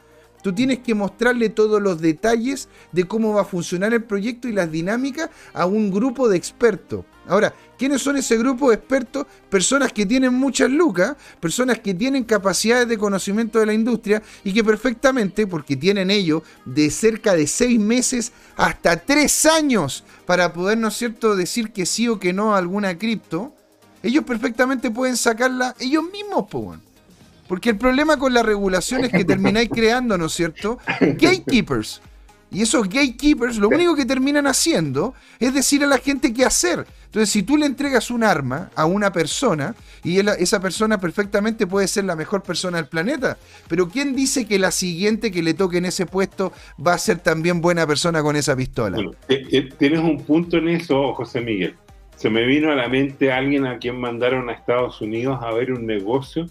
Tú 0.42 0.54
tienes 0.54 0.80
que 0.80 0.96
mostrarle 0.96 1.50
todos 1.50 1.82
los 1.82 2.00
detalles 2.00 2.70
de 2.92 3.04
cómo 3.06 3.34
va 3.34 3.42
a 3.42 3.46
funcionar 3.46 3.94
el 3.94 4.04
proyecto 4.04 4.48
y 4.48 4.54
las 4.54 4.72
dinámicas 4.72 5.30
a 5.54 5.66
un 5.66 5.92
grupo 5.92 6.30
de 6.30 6.38
expertos. 6.38 7.06
Ahora, 7.28 7.54
¿quiénes 7.78 8.02
son 8.02 8.18
ese 8.18 8.38
grupo 8.38 8.70
de 8.70 8.78
expertos? 8.78 9.28
Personas 9.50 9.94
que 9.94 10.06
tienen 10.06 10.34
muchas 10.34 10.72
lucas, 10.72 11.16
personas 11.40 11.80
que 11.80 11.94
tienen 11.94 12.24
capacidades 12.24 12.88
de 12.88 12.98
conocimiento 12.98 13.60
de 13.60 13.68
la 13.68 13.74
industria 13.74 14.24
y 14.44 14.52
que 14.52 14.64
perfectamente, 14.64 15.46
porque 15.46 15.76
tienen 15.76 16.10
ellos 16.10 16.42
de 16.66 16.90
cerca 16.90 17.36
de 17.36 17.46
seis 17.46 17.80
meses 17.80 18.32
hasta 18.56 18.98
tres 18.98 19.46
años 19.46 20.04
para 20.26 20.54
poder, 20.54 20.80
¿no 20.80 20.88
es 20.88 20.96
cierto?, 20.96 21.36
decir 21.36 21.72
que 21.72 21.86
sí 21.86 22.08
o 22.08 22.20
que 22.20 22.34
no 22.34 22.56
a 22.56 22.58
alguna 22.58 22.98
cripto, 22.98 23.54
ellos 24.02 24.24
perfectamente 24.24 24.90
pueden 24.90 25.18
sacarla 25.18 25.76
ellos 25.80 26.06
mismos, 26.12 26.46
pues. 26.50 26.80
Porque 27.50 27.72
el 27.72 27.78
problema 27.78 28.18
con 28.18 28.32
la 28.32 28.44
regulación 28.44 29.04
es 29.06 29.12
que 29.12 29.26
termináis 29.26 29.70
creando, 29.70 30.20
¿no 30.20 30.28
es 30.28 30.34
cierto? 30.34 30.78
Gatekeepers. 31.02 32.00
Y 32.52 32.62
esos 32.62 32.88
gatekeepers 32.88 33.58
lo 33.58 33.70
único 33.70 33.96
que 33.96 34.06
terminan 34.06 34.46
haciendo 34.46 35.16
es 35.40 35.52
decir 35.56 35.84
a 35.84 35.88
la 35.88 35.98
gente 35.98 36.32
qué 36.32 36.46
hacer. 36.46 36.86
Entonces, 37.06 37.32
si 37.32 37.42
tú 37.42 37.58
le 37.58 37.66
entregas 37.66 38.12
un 38.12 38.24
arma 38.24 38.70
a 38.76 38.86
una 38.86 39.12
persona, 39.12 39.74
y 40.04 40.20
esa 40.20 40.60
persona 40.60 41.00
perfectamente 41.00 41.66
puede 41.66 41.88
ser 41.88 42.06
la 42.06 42.16
mejor 42.16 42.44
persona 42.44 42.78
del 42.78 42.86
planeta, 42.86 43.40
pero 43.68 43.90
¿quién 43.90 44.16
dice 44.16 44.46
que 44.46 44.60
la 44.60 44.70
siguiente 44.70 45.32
que 45.32 45.42
le 45.42 45.56
toque 45.56 45.80
en 45.80 45.86
ese 45.86 46.06
puesto 46.06 46.54
va 46.86 46.94
a 46.94 47.00
ser 47.00 47.18
también 47.18 47.62
buena 47.62 47.88
persona 47.88 48.22
con 48.22 48.36
esa 48.36 48.56
pistola? 48.56 48.98
Bueno, 48.98 49.14
tienes 49.80 50.02
un 50.02 50.22
punto 50.24 50.58
en 50.58 50.70
eso, 50.70 51.16
José 51.16 51.42
Miguel. 51.42 51.74
Se 52.16 52.30
me 52.30 52.46
vino 52.46 52.72
a 52.72 52.76
la 52.76 52.88
mente 52.90 53.32
alguien 53.32 53.66
a 53.66 53.80
quien 53.80 54.00
mandaron 54.00 54.50
a 54.50 54.54
Estados 54.54 55.02
Unidos 55.02 55.40
a 55.42 55.52
ver 55.52 55.72
un 55.72 55.88
negocio 55.88 56.48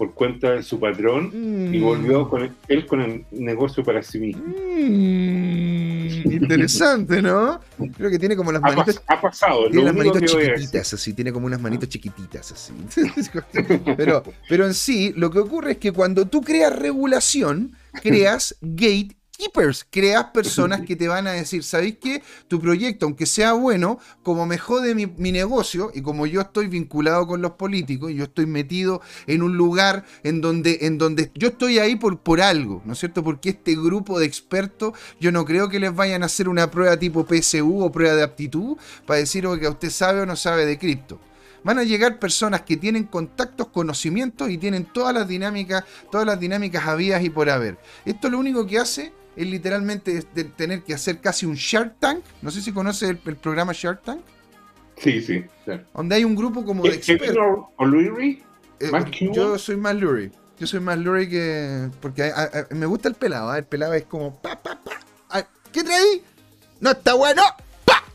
por 0.00 0.14
cuenta 0.14 0.52
de 0.52 0.62
su 0.62 0.80
patrón 0.80 1.30
y 1.74 1.78
mm. 1.78 1.82
volvió 1.82 2.26
con 2.26 2.56
él 2.68 2.86
con 2.86 3.02
el 3.02 3.26
negocio 3.32 3.84
para 3.84 4.02
sí 4.02 4.18
mismo. 4.18 4.42
Mm, 4.46 6.32
interesante, 6.32 7.20
¿no? 7.20 7.60
Creo 7.98 8.10
que 8.10 8.18
tiene 8.18 8.34
como 8.34 8.50
las 8.50 8.62
manitas. 8.62 9.02
Ha, 9.06 9.20
pasado, 9.20 9.68
tiene 9.68 9.84
las 9.84 9.94
manitas 9.94 10.22
chiquititas, 10.22 10.94
así, 10.94 11.12
tiene 11.12 11.34
como 11.34 11.48
unas 11.48 11.60
manitas 11.60 11.90
chiquititas, 11.90 12.50
así. 12.50 12.72
pero, 13.94 14.22
pero 14.48 14.64
en 14.64 14.72
sí, 14.72 15.12
lo 15.16 15.30
que 15.30 15.40
ocurre 15.40 15.72
es 15.72 15.76
que 15.78 15.92
cuando 15.92 16.26
tú 16.26 16.40
creas 16.40 16.74
regulación, 16.74 17.76
creas 18.02 18.56
gate 18.62 19.19
keepers, 19.40 19.86
creas 19.90 20.24
personas 20.34 20.82
que 20.82 20.96
te 20.96 21.08
van 21.08 21.26
a 21.26 21.32
decir, 21.32 21.64
¿sabéis 21.64 21.96
qué? 22.00 22.22
Tu 22.48 22.60
proyecto, 22.60 23.06
aunque 23.06 23.26
sea 23.26 23.54
bueno, 23.54 23.98
como 24.22 24.46
me 24.46 24.58
jode 24.58 24.94
mi, 24.94 25.06
mi, 25.06 25.32
negocio 25.32 25.90
y 25.94 26.02
como 26.02 26.26
yo 26.26 26.40
estoy 26.40 26.66
vinculado 26.66 27.26
con 27.26 27.40
los 27.40 27.52
políticos 27.52 28.10
y 28.10 28.16
yo 28.16 28.24
estoy 28.24 28.46
metido 28.46 29.00
en 29.26 29.42
un 29.42 29.56
lugar 29.56 30.04
en 30.22 30.40
donde, 30.40 30.78
en 30.82 30.98
donde 30.98 31.30
yo 31.34 31.48
estoy 31.48 31.78
ahí 31.78 31.96
por, 31.96 32.18
por 32.20 32.40
algo, 32.40 32.82
¿no 32.84 32.92
es 32.92 32.98
cierto? 32.98 33.24
Porque 33.24 33.50
este 33.50 33.74
grupo 33.74 34.18
de 34.18 34.26
expertos, 34.26 34.92
yo 35.20 35.32
no 35.32 35.44
creo 35.44 35.68
que 35.68 35.80
les 35.80 35.94
vayan 35.94 36.22
a 36.22 36.26
hacer 36.26 36.48
una 36.48 36.70
prueba 36.70 36.96
tipo 36.98 37.26
PSU 37.26 37.82
o 37.82 37.92
prueba 37.92 38.14
de 38.14 38.22
aptitud 38.22 38.76
para 39.06 39.20
decir 39.20 39.46
que 39.60 39.68
usted 39.68 39.90
sabe 39.90 40.20
o 40.20 40.26
no 40.26 40.36
sabe 40.36 40.66
de 40.66 40.78
cripto 40.78 41.18
van 41.64 41.78
a 41.78 41.84
llegar 41.84 42.18
personas 42.18 42.62
que 42.62 42.76
tienen 42.76 43.04
contactos, 43.04 43.68
conocimientos 43.68 44.50
y 44.50 44.58
tienen 44.58 44.86
todas 44.86 45.14
las 45.14 45.28
dinámicas, 45.28 45.84
todas 46.10 46.26
las 46.26 46.40
dinámicas 46.40 46.86
habidas 46.86 47.22
y 47.22 47.30
por 47.30 47.50
haber. 47.50 47.78
Esto 48.04 48.30
lo 48.30 48.38
único 48.38 48.66
que 48.66 48.78
hace 48.78 49.12
es 49.42 49.48
literalmente 49.48 50.22
tener 50.56 50.82
que 50.82 50.94
hacer 50.94 51.20
casi 51.20 51.46
un 51.46 51.54
Shark 51.54 51.98
Tank. 51.98 52.24
No 52.42 52.50
sé 52.50 52.60
si 52.60 52.72
conoce 52.72 53.08
el, 53.08 53.16
programa 53.18 53.72
Shark 53.74 54.02
Tank. 54.02 54.20
Sí, 54.96 55.22
sí, 55.22 55.44
Donde 55.94 56.16
hay 56.16 56.24
un 56.24 56.36
grupo 56.36 56.64
como 56.64 56.82
de 56.82 56.90
expertos. 56.90 57.36
¿O 57.76 57.84
Lurie? 57.86 58.42
Eh, 58.80 58.90
yo 59.32 59.58
soy 59.58 59.76
más 59.76 59.94
Lurie. 59.96 60.30
Yo 60.58 60.66
soy 60.66 60.80
más 60.80 60.98
Lurie 60.98 61.28
que. 61.28 61.88
Porque 62.00 62.30
me 62.70 62.84
gusta 62.84 63.08
el 63.08 63.14
pelado. 63.14 63.54
¿eh? 63.54 63.58
El 63.58 63.64
pelado 63.64 63.94
es 63.94 64.04
como. 64.04 64.40
Pa, 64.42 64.60
pa, 64.62 64.78
pa. 64.78 65.46
¿Qué 65.72 65.84
traí? 65.84 66.22
No 66.80 66.90
está 66.90 67.14
bueno. 67.14 67.42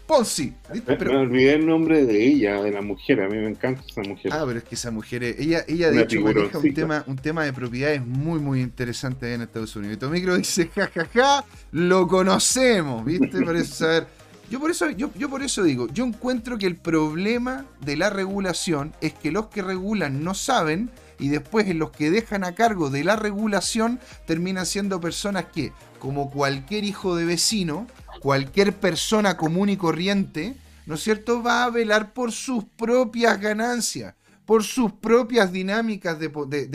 Ponzi. 0.05 0.53
Me 0.87 1.17
olvidé 1.17 1.53
el 1.53 1.65
nombre 1.65 2.05
de 2.05 2.25
ella, 2.25 2.61
de 2.61 2.71
la 2.71 2.81
mujer. 2.81 3.21
A 3.21 3.27
mí 3.27 3.37
me 3.37 3.49
encanta 3.49 3.81
esa 3.87 4.01
mujer. 4.01 4.31
Ah, 4.33 4.43
pero 4.45 4.59
es 4.59 4.65
que 4.65 4.75
esa 4.75 4.91
mujer, 4.91 5.23
ella, 5.23 5.63
ella 5.67 5.91
de 5.91 6.01
hecho 6.03 6.21
maneja 6.21 6.57
un 6.59 6.73
tema, 6.73 7.03
un 7.07 7.15
tema 7.15 7.43
de 7.43 7.53
propiedades 7.53 8.05
muy, 8.05 8.39
muy 8.39 8.61
interesante 8.61 9.33
en 9.33 9.41
Estados 9.41 9.75
Unidos. 9.75 9.95
Y 9.97 9.99
Tomicro 9.99 10.37
dice, 10.37 10.67
jajaja, 10.67 11.05
ja, 11.05 11.41
ja, 11.41 11.45
lo 11.71 12.07
conocemos, 12.07 13.03
¿viste? 13.03 13.41
Por 13.41 13.55
eso, 13.55 13.73
saber. 13.73 14.07
Yo 14.49 14.59
por 14.59 14.69
eso, 14.69 14.89
yo, 14.91 15.09
yo 15.17 15.27
por 15.27 15.41
eso 15.41 15.63
digo, 15.63 15.87
yo 15.91 16.05
encuentro 16.05 16.59
que 16.59 16.67
el 16.67 16.75
problema 16.75 17.65
de 17.81 17.97
la 17.97 18.11
regulación 18.11 18.93
es 19.01 19.13
que 19.13 19.31
los 19.31 19.47
que 19.47 19.63
regulan 19.63 20.23
no 20.23 20.35
saben 20.35 20.91
y 21.17 21.29
después 21.29 21.73
los 21.75 21.89
que 21.89 22.11
dejan 22.11 22.43
a 22.43 22.53
cargo 22.53 22.91
de 22.91 23.03
la 23.03 23.15
regulación 23.15 23.99
terminan 24.27 24.67
siendo 24.67 25.01
personas 25.01 25.45
que, 25.45 25.71
como 25.97 26.29
cualquier 26.29 26.83
hijo 26.83 27.15
de 27.15 27.25
vecino, 27.25 27.87
cualquier 28.25 28.73
persona 28.73 29.37
común 29.37 29.69
y 29.69 29.77
corriente, 29.77 30.55
¿no 30.87 30.95
es 30.95 31.03
cierto?, 31.03 31.43
va 31.43 31.63
a 31.63 31.69
velar 31.69 32.11
por 32.11 32.31
sus 32.31 32.63
propias 32.63 33.39
ganancias, 33.39 34.15
por 34.45 34.63
sus 34.63 34.93
propias 34.93 35.51
dinámicas 35.51 36.17
de, 36.17 36.29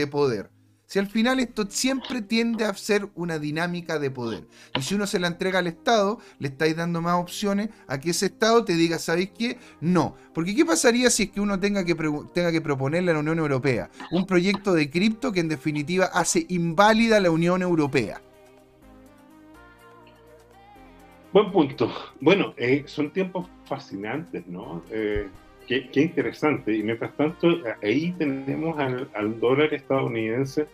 poder. 0.06 0.48
Si 0.86 1.00
al 1.00 1.08
final 1.08 1.40
esto 1.40 1.66
siempre 1.68 2.22
tiende 2.22 2.64
a 2.64 2.74
ser 2.74 3.08
una 3.16 3.40
dinámica 3.40 3.98
de 3.98 4.12
poder. 4.12 4.46
Y 4.78 4.82
si 4.82 4.94
uno 4.94 5.08
se 5.08 5.18
la 5.18 5.26
entrega 5.26 5.58
al 5.58 5.66
Estado, 5.66 6.20
le 6.38 6.46
estáis 6.46 6.76
dando 6.76 7.02
más 7.02 7.20
opciones 7.20 7.70
a 7.88 7.98
que 7.98 8.10
ese 8.10 8.26
Estado 8.26 8.64
te 8.64 8.74
diga, 8.74 9.00
¿sabéis 9.00 9.30
qué? 9.36 9.58
No. 9.80 10.14
Porque 10.32 10.54
¿qué 10.54 10.64
pasaría 10.64 11.10
si 11.10 11.24
es 11.24 11.30
que 11.32 11.40
uno 11.40 11.58
tenga 11.58 11.84
que, 11.84 11.96
tenga 12.32 12.52
que 12.52 12.60
proponerle 12.60 13.10
a 13.10 13.14
la 13.14 13.20
Unión 13.20 13.40
Europea 13.40 13.90
un 14.12 14.24
proyecto 14.24 14.72
de 14.72 14.88
cripto 14.88 15.32
que 15.32 15.40
en 15.40 15.48
definitiva 15.48 16.04
hace 16.14 16.46
inválida 16.48 17.18
la 17.18 17.32
Unión 17.32 17.60
Europea? 17.62 18.22
Buen 21.32 21.52
punto. 21.52 21.88
Bueno, 22.20 22.54
eh, 22.56 22.82
son 22.86 23.10
tiempos 23.10 23.46
fascinantes, 23.64 24.44
¿no? 24.48 24.82
Eh, 24.90 25.28
qué, 25.68 25.88
interesante. 25.94 26.76
Y 26.76 26.82
mientras 26.82 27.16
tanto, 27.16 27.48
ahí 27.84 28.12
tenemos 28.18 28.76
al, 28.78 29.38
dólar 29.38 29.72
estadounidense 29.72 30.66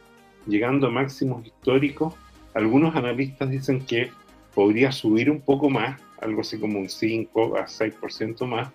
llegando 0.46 0.86
a 0.86 0.90
máximos 0.90 1.46
históricos. 1.46 2.14
Algunos 2.54 2.96
analistas 2.96 3.50
dicen 3.50 3.84
que 3.84 4.10
podría 4.54 4.92
subir 4.92 5.30
un 5.30 5.42
poco 5.42 5.68
más, 5.68 6.00
algo 6.22 6.40
así 6.40 6.58
como 6.58 6.78
un 6.78 6.88
5 6.88 7.58
a 7.58 7.66
6% 7.66 8.46
más. 8.46 8.70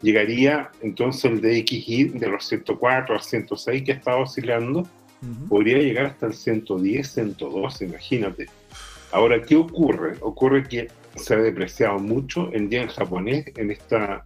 Llegaría 0.00 0.70
entonces 0.80 1.26
el 1.26 1.42
DXY 1.42 2.04
de 2.18 2.28
los 2.28 2.46
104 2.46 3.16
a 3.16 3.18
106 3.18 3.82
que 3.82 3.92
estaba 3.92 4.22
oscilando, 4.22 4.88
podría 5.50 5.76
llegar 5.76 6.06
hasta 6.06 6.24
el 6.24 6.32
110, 6.32 7.06
112, 7.06 7.84
imagínate. 7.84 8.46
Ahora, 9.12 9.42
¿qué 9.42 9.56
ocurre? 9.56 10.16
Ocurre 10.22 10.66
que 10.66 10.88
se 11.16 11.34
ha 11.34 11.38
depreciado 11.38 11.98
mucho 11.98 12.50
el 12.52 12.68
yen 12.68 12.88
japonés 12.88 13.46
en 13.56 13.70
esta 13.70 14.24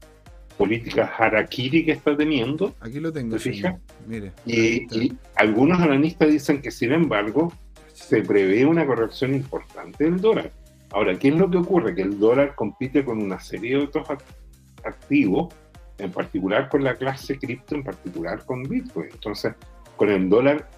política 0.57 1.13
harakiri 1.19 1.85
que 1.85 1.93
está 1.93 2.17
teniendo. 2.17 2.75
Aquí 2.81 3.01
lo 3.01 3.13
tengo. 3.13 3.39
fija 3.39 3.79
Mire, 4.07 4.33
y, 4.47 5.13
algunos 5.37 5.81
analistas 5.81 6.31
dicen 6.31 6.61
que, 6.61 6.71
sin 6.71 6.93
embargo, 6.93 7.53
se 7.93 8.23
prevé 8.23 8.65
una 8.67 8.87
corrección 8.87 9.35
importante 9.35 10.05
del 10.05 10.21
dólar. 10.21 10.51
Ahora, 10.93 11.19
¿qué 11.19 11.29
es 11.29 11.35
lo 11.35 11.51
que 11.51 11.59
ocurre? 11.59 11.95
Que 11.95 12.03
el 12.03 12.19
dólar 12.19 12.55
compite 12.55 13.05
con 13.05 13.21
una 13.21 13.41
serie 13.41 13.79
de 13.79 13.85
otros 13.85 14.07
activos, 14.85 15.53
en 15.99 16.13
particular 16.13 16.69
con 16.69 16.85
la 16.85 16.95
clase 16.95 17.39
cripto, 17.39 17.75
en 17.75 17.83
particular 17.83 18.45
con 18.45 18.63
Bitcoin. 18.63 19.09
Entonces, 19.11 19.55
con 19.97 20.11
el 20.11 20.29
dólar 20.29 20.69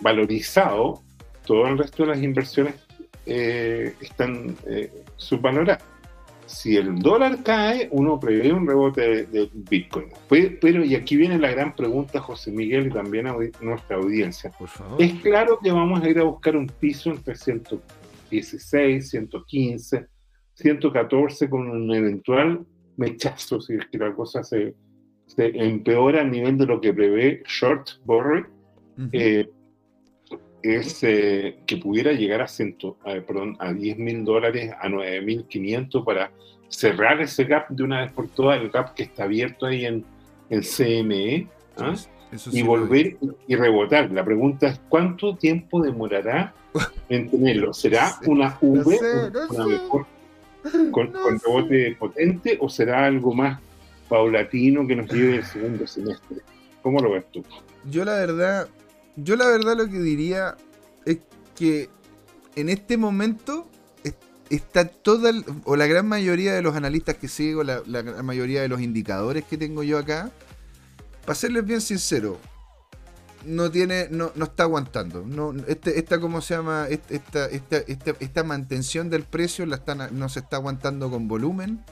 valorizado, 0.00 1.02
todo 1.46 1.66
el 1.68 1.78
resto 1.78 2.04
de 2.04 2.10
las 2.10 2.22
inversiones 2.22 2.74
eh, 3.26 3.94
están 4.00 4.56
eh, 4.66 4.90
subvaloradas. 5.16 5.84
Si 6.46 6.76
el 6.76 6.98
dólar 6.98 7.42
cae, 7.42 7.88
uno 7.92 8.20
prevé 8.20 8.52
un 8.52 8.66
rebote 8.66 9.24
de, 9.24 9.48
Bitcoin. 9.54 10.08
Pero, 10.28 10.84
y 10.84 10.94
aquí 10.94 11.16
viene 11.16 11.38
la 11.38 11.50
gran 11.50 11.74
pregunta, 11.74 12.20
José 12.20 12.50
Miguel, 12.50 12.88
y 12.88 12.90
también 12.90 13.26
a 13.26 13.36
nuestra 13.60 13.96
audiencia. 13.96 14.50
Por 14.50 14.68
favor. 14.68 15.00
Es 15.00 15.14
claro 15.22 15.58
que 15.62 15.72
vamos 15.72 16.02
a 16.02 16.10
ir 16.10 16.18
a 16.18 16.24
buscar 16.24 16.56
un 16.56 16.66
piso 16.66 17.10
entre 17.10 17.36
116, 17.36 19.08
115, 19.08 20.06
114 20.54 21.48
con 21.48 21.70
un 21.70 21.94
eventual 21.94 22.66
mechazo, 22.96 23.60
si 23.60 23.74
es 23.74 23.86
que 23.86 23.98
la 23.98 24.14
cosa 24.14 24.42
se, 24.42 24.74
empeora 25.36 26.20
a 26.20 26.24
nivel 26.24 26.58
de 26.58 26.66
lo 26.66 26.80
que 26.80 26.92
prevé 26.92 27.42
Short 27.46 27.88
Borre 28.04 28.46
es 30.62 31.02
eh, 31.02 31.58
que 31.66 31.76
pudiera 31.76 32.12
llegar 32.12 32.42
a, 32.42 32.48
ciento, 32.48 32.96
perdón, 33.04 33.56
a 33.58 33.72
10 33.72 33.98
mil 33.98 34.24
dólares, 34.24 34.72
a 34.80 34.88
9.500 34.88 36.04
para 36.04 36.30
cerrar 36.68 37.20
ese 37.20 37.44
gap 37.44 37.68
de 37.68 37.82
una 37.82 38.02
vez 38.02 38.12
por 38.12 38.28
todas, 38.28 38.60
el 38.60 38.70
gap 38.70 38.94
que 38.94 39.02
está 39.02 39.24
abierto 39.24 39.66
ahí 39.66 39.84
en, 39.84 40.04
el 40.52 40.66
CME, 40.66 41.46
¿ah? 41.78 41.94
y 42.52 42.62
volver 42.62 43.16
y 43.46 43.56
rebotar. 43.56 44.10
La 44.10 44.22
pregunta 44.24 44.68
es, 44.68 44.80
¿cuánto 44.88 45.34
tiempo 45.36 45.82
demorará 45.82 46.52
en 47.08 47.30
tenerlo? 47.30 47.72
¿Será 47.72 48.18
una 48.26 48.58
V, 48.60 48.98
una 49.50 49.66
mejor, 49.66 50.06
con, 50.90 51.10
con 51.10 51.40
rebote 51.40 51.96
potente, 51.98 52.58
o 52.60 52.68
será 52.68 53.06
algo 53.06 53.32
más 53.32 53.60
paulatino 54.10 54.86
que 54.86 54.96
nos 54.96 55.10
lleve 55.10 55.36
el 55.36 55.44
segundo 55.44 55.86
semestre? 55.86 56.38
¿Cómo 56.82 57.00
lo 57.00 57.12
ves 57.12 57.24
tú? 57.32 57.42
Yo 57.90 58.04
la 58.04 58.14
verdad, 58.14 58.68
yo 59.16 59.36
la 59.36 59.46
verdad 59.46 59.76
lo 59.76 59.86
que 59.88 60.00
diría 60.00 60.56
es 61.04 61.18
que 61.54 61.90
en 62.56 62.68
este 62.68 62.96
momento 62.96 63.68
está 64.50 64.84
toda, 64.84 65.32
o 65.64 65.76
la 65.76 65.86
gran 65.86 66.06
mayoría 66.06 66.52
de 66.52 66.60
los 66.60 66.76
analistas 66.76 67.16
que 67.16 67.28
sigo, 67.28 67.64
la, 67.64 67.80
gran 67.80 68.24
mayoría 68.24 68.60
de 68.60 68.68
los 68.68 68.82
indicadores 68.82 69.44
que 69.44 69.56
tengo 69.56 69.82
yo 69.82 69.98
acá, 69.98 70.30
para 71.24 71.34
serles 71.34 71.64
bien 71.64 71.80
sincero, 71.80 72.38
no 73.46 73.70
tiene, 73.70 74.08
no, 74.10 74.30
no 74.34 74.44
está 74.44 74.64
aguantando. 74.64 75.24
No, 75.26 75.54
este, 75.66 75.98
esta, 75.98 76.20
¿cómo 76.20 76.42
se 76.42 76.54
llama? 76.54 76.86
Esta, 76.88 77.46
esta, 77.46 77.78
esta, 78.20 78.44
mantención 78.44 79.08
del 79.08 79.24
precio 79.24 79.64
la 79.66 79.76
están, 79.76 80.16
no 80.18 80.28
se 80.28 80.40
está 80.40 80.56
aguantando 80.56 81.10
con 81.10 81.28
volumen. 81.28 81.82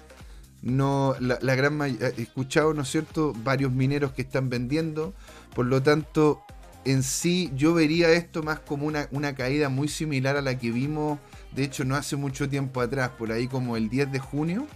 No, 0.63 1.17
la, 1.19 1.55
gran 1.55 1.81
he 1.81 2.23
escuchado, 2.23 2.75
¿no 2.75 2.83
es 2.83 2.91
cierto?, 2.91 3.33
varios 3.43 3.73
mineros 3.73 4.13
que 4.13 4.23
están 4.23 4.51
vendiendo. 4.51 5.15
Por 5.55 5.67
lo 5.67 5.83
tanto, 5.83 6.43
en 6.85 7.03
sí 7.03 7.51
yo 7.55 7.75
vería 7.75 8.11
esto 8.11 8.43
más 8.43 8.61
como 8.61 8.87
una, 8.87 9.09
una, 9.11 9.35
caída 9.35 9.69
muy 9.69 9.89
similar 9.89 10.37
a 10.37 10.43
la 10.43 10.59
que 10.59 10.71
vimos, 10.71 11.19
de 11.55 11.65
hecho 11.65 11.85
no 11.85 11.95
hace 11.95 12.17
mucho 12.17 12.49
tiempo 12.49 12.81
atrás, 12.81 13.11
por 13.19 13.33
ahí 13.33 13.49
como 13.49 13.77
el 13.77 13.89
10 13.89 14.13
de 14.13 14.19
junio, 14.19 14.67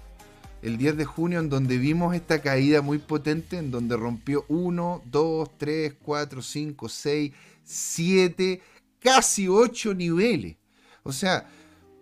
el 0.65 0.79
10 0.79 0.97
de 0.97 1.05
junio 1.05 1.41
en 1.41 1.49
donde 1.51 1.77
vimos 1.77 2.15
esta 2.15 2.41
caída 2.41 2.81
muy 2.81 2.99
potente, 2.99 3.59
en 3.59 3.71
donde 3.71 3.97
rompió 3.97 4.47
1, 4.49 5.03
2, 5.05 5.51
3, 5.59 5.95
4, 6.03 6.43
5, 6.43 6.89
6, 6.89 7.33
7, 7.63 8.61
casi 8.99 9.47
8 9.47 9.95
niveles. 9.95 10.57
O 11.03 11.13
sea, 11.13 11.47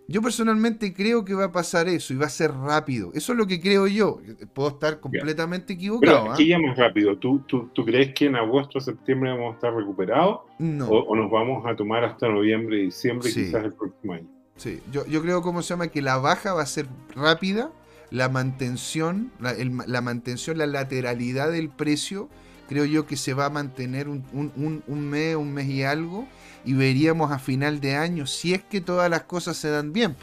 yo 0.07 0.21
personalmente 0.21 0.93
creo 0.93 1.23
que 1.23 1.33
va 1.33 1.45
a 1.45 1.51
pasar 1.51 1.87
eso 1.87 2.13
y 2.13 2.17
va 2.17 2.25
a 2.25 2.29
ser 2.29 2.51
rápido. 2.51 3.11
Eso 3.13 3.31
es 3.31 3.37
lo 3.37 3.47
que 3.47 3.61
creo 3.61 3.87
yo. 3.87 4.19
Puedo 4.53 4.69
estar 4.69 4.99
completamente 4.99 5.73
equivocado. 5.73 6.23
Pero, 6.23 6.35
¿qué 6.35 6.47
ya 6.47 6.59
más 6.59 6.77
rápido? 6.77 7.17
¿Tú, 7.17 7.39
¿Tú, 7.47 7.69
tú, 7.73 7.85
crees 7.85 8.13
que 8.13 8.25
en 8.25 8.35
agosto 8.35 8.79
o 8.79 8.81
septiembre 8.81 9.31
vamos 9.31 9.53
a 9.53 9.55
estar 9.55 9.73
recuperados? 9.73 10.41
No. 10.59 10.87
O, 10.87 11.15
nos 11.15 11.31
vamos 11.31 11.65
a 11.65 11.75
tomar 11.75 12.03
hasta 12.03 12.27
noviembre 12.27 12.79
y 12.79 12.85
diciembre, 12.85 13.31
quizás 13.31 13.63
el 13.63 13.73
próximo 13.73 14.13
año? 14.13 14.27
Sí, 14.55 14.81
yo, 14.91 15.05
yo 15.07 15.21
creo, 15.21 15.41
¿cómo 15.41 15.61
se 15.61 15.69
llama? 15.69 15.87
Que 15.87 16.01
la 16.01 16.17
baja 16.17 16.53
va 16.53 16.61
a 16.61 16.67
ser 16.67 16.85
rápida, 17.15 17.71
la 18.11 18.29
mantención, 18.29 19.31
la, 19.39 19.55
la 19.87 20.01
mantención, 20.01 20.57
la 20.57 20.67
lateralidad 20.67 21.51
del 21.51 21.69
precio, 21.69 22.29
creo 22.73 22.85
yo 22.85 23.05
que 23.05 23.17
se 23.17 23.35
va 23.35 23.45
a 23.45 23.49
mantener 23.51 24.09
un, 24.09 24.25
un, 24.33 24.83
un 24.87 25.07
mes, 25.07 25.35
un 25.35 25.53
mes 25.53 25.67
y 25.67 25.83
algo 25.83 26.27
y 26.65 26.73
veríamos 26.73 27.31
a 27.31 27.37
final 27.37 27.79
de 27.79 27.95
año 27.95 28.25
si 28.25 28.55
es 28.55 28.63
que 28.63 28.81
todas 28.81 29.11
las 29.11 29.23
cosas 29.23 29.57
se 29.57 29.69
dan 29.69 29.93
bien. 29.93 30.15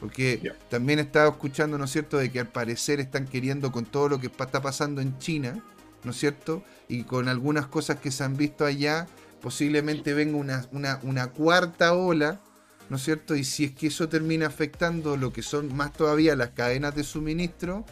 Porque 0.00 0.52
también 0.70 0.98
he 0.98 1.02
estado 1.02 1.30
escuchando, 1.30 1.78
¿no 1.78 1.84
es 1.84 1.92
cierto?, 1.92 2.18
de 2.18 2.32
que 2.32 2.40
al 2.40 2.48
parecer 2.48 2.98
están 2.98 3.28
queriendo 3.28 3.70
con 3.70 3.84
todo 3.84 4.08
lo 4.08 4.18
que 4.18 4.26
está 4.26 4.60
pasando 4.60 5.00
en 5.00 5.16
China, 5.18 5.62
¿no 6.02 6.10
es 6.10 6.18
cierto? 6.18 6.64
Y 6.88 7.04
con 7.04 7.28
algunas 7.28 7.68
cosas 7.68 8.00
que 8.00 8.10
se 8.10 8.24
han 8.24 8.36
visto 8.36 8.64
allá, 8.64 9.06
posiblemente 9.40 10.14
venga 10.14 10.36
una, 10.36 10.98
una, 11.02 11.28
cuarta 11.28 11.94
ola, 11.94 12.40
¿no 12.90 12.96
es 12.96 13.04
cierto? 13.04 13.36
Y 13.36 13.44
si 13.44 13.66
es 13.66 13.70
que 13.70 13.86
eso 13.86 14.08
termina 14.08 14.48
afectando 14.48 15.16
lo 15.16 15.32
que 15.32 15.42
son 15.42 15.72
más 15.76 15.92
todavía 15.92 16.34
las 16.34 16.50
cadenas 16.50 16.96
de 16.96 17.04
suministro, 17.04 17.84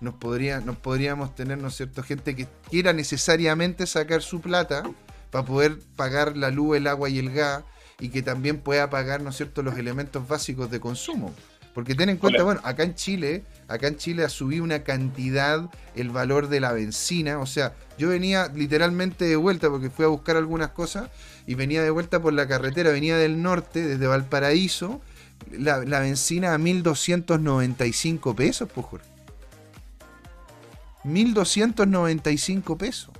nos, 0.00 0.14
podría, 0.14 0.60
nos 0.60 0.76
podríamos 0.76 1.34
tener, 1.34 1.58
¿no 1.58 1.68
es 1.68 1.76
cierto?, 1.76 2.02
gente 2.02 2.36
que 2.36 2.46
quiera 2.70 2.92
necesariamente 2.92 3.86
sacar 3.86 4.22
su 4.22 4.40
plata 4.40 4.82
para 5.30 5.44
poder 5.44 5.78
pagar 5.96 6.36
la 6.36 6.50
luz, 6.50 6.76
el 6.76 6.86
agua 6.86 7.08
y 7.08 7.18
el 7.18 7.32
gas 7.32 7.64
y 8.00 8.10
que 8.10 8.22
también 8.22 8.58
pueda 8.60 8.90
pagar, 8.90 9.22
¿no 9.22 9.30
es 9.30 9.36
cierto?, 9.36 9.62
los 9.62 9.76
elementos 9.76 10.26
básicos 10.26 10.70
de 10.70 10.80
consumo. 10.80 11.34
Porque 11.74 11.94
ten 11.94 12.08
en 12.08 12.16
cuenta, 12.16 12.42
bueno, 12.42 12.60
acá 12.64 12.82
en 12.82 12.96
Chile, 12.96 13.44
acá 13.68 13.86
en 13.86 13.96
Chile 13.96 14.24
ha 14.24 14.28
subido 14.28 14.64
una 14.64 14.82
cantidad 14.82 15.70
el 15.94 16.10
valor 16.10 16.48
de 16.48 16.58
la 16.58 16.72
benzina. 16.72 17.38
O 17.38 17.46
sea, 17.46 17.72
yo 17.96 18.08
venía 18.08 18.48
literalmente 18.48 19.26
de 19.26 19.36
vuelta 19.36 19.70
porque 19.70 19.88
fui 19.88 20.04
a 20.04 20.08
buscar 20.08 20.36
algunas 20.36 20.70
cosas 20.70 21.08
y 21.46 21.54
venía 21.54 21.82
de 21.82 21.90
vuelta 21.90 22.20
por 22.20 22.32
la 22.32 22.48
carretera, 22.48 22.90
venía 22.90 23.16
del 23.16 23.42
norte, 23.42 23.86
desde 23.86 24.08
Valparaíso, 24.08 25.00
la, 25.52 25.78
benzina 26.00 26.52
a 26.52 26.58
1295 26.58 28.34
pesos, 28.34 28.68
pues 28.74 28.86
Jorge. 28.86 29.17
1295 31.12 32.78
pesos. 32.78 33.10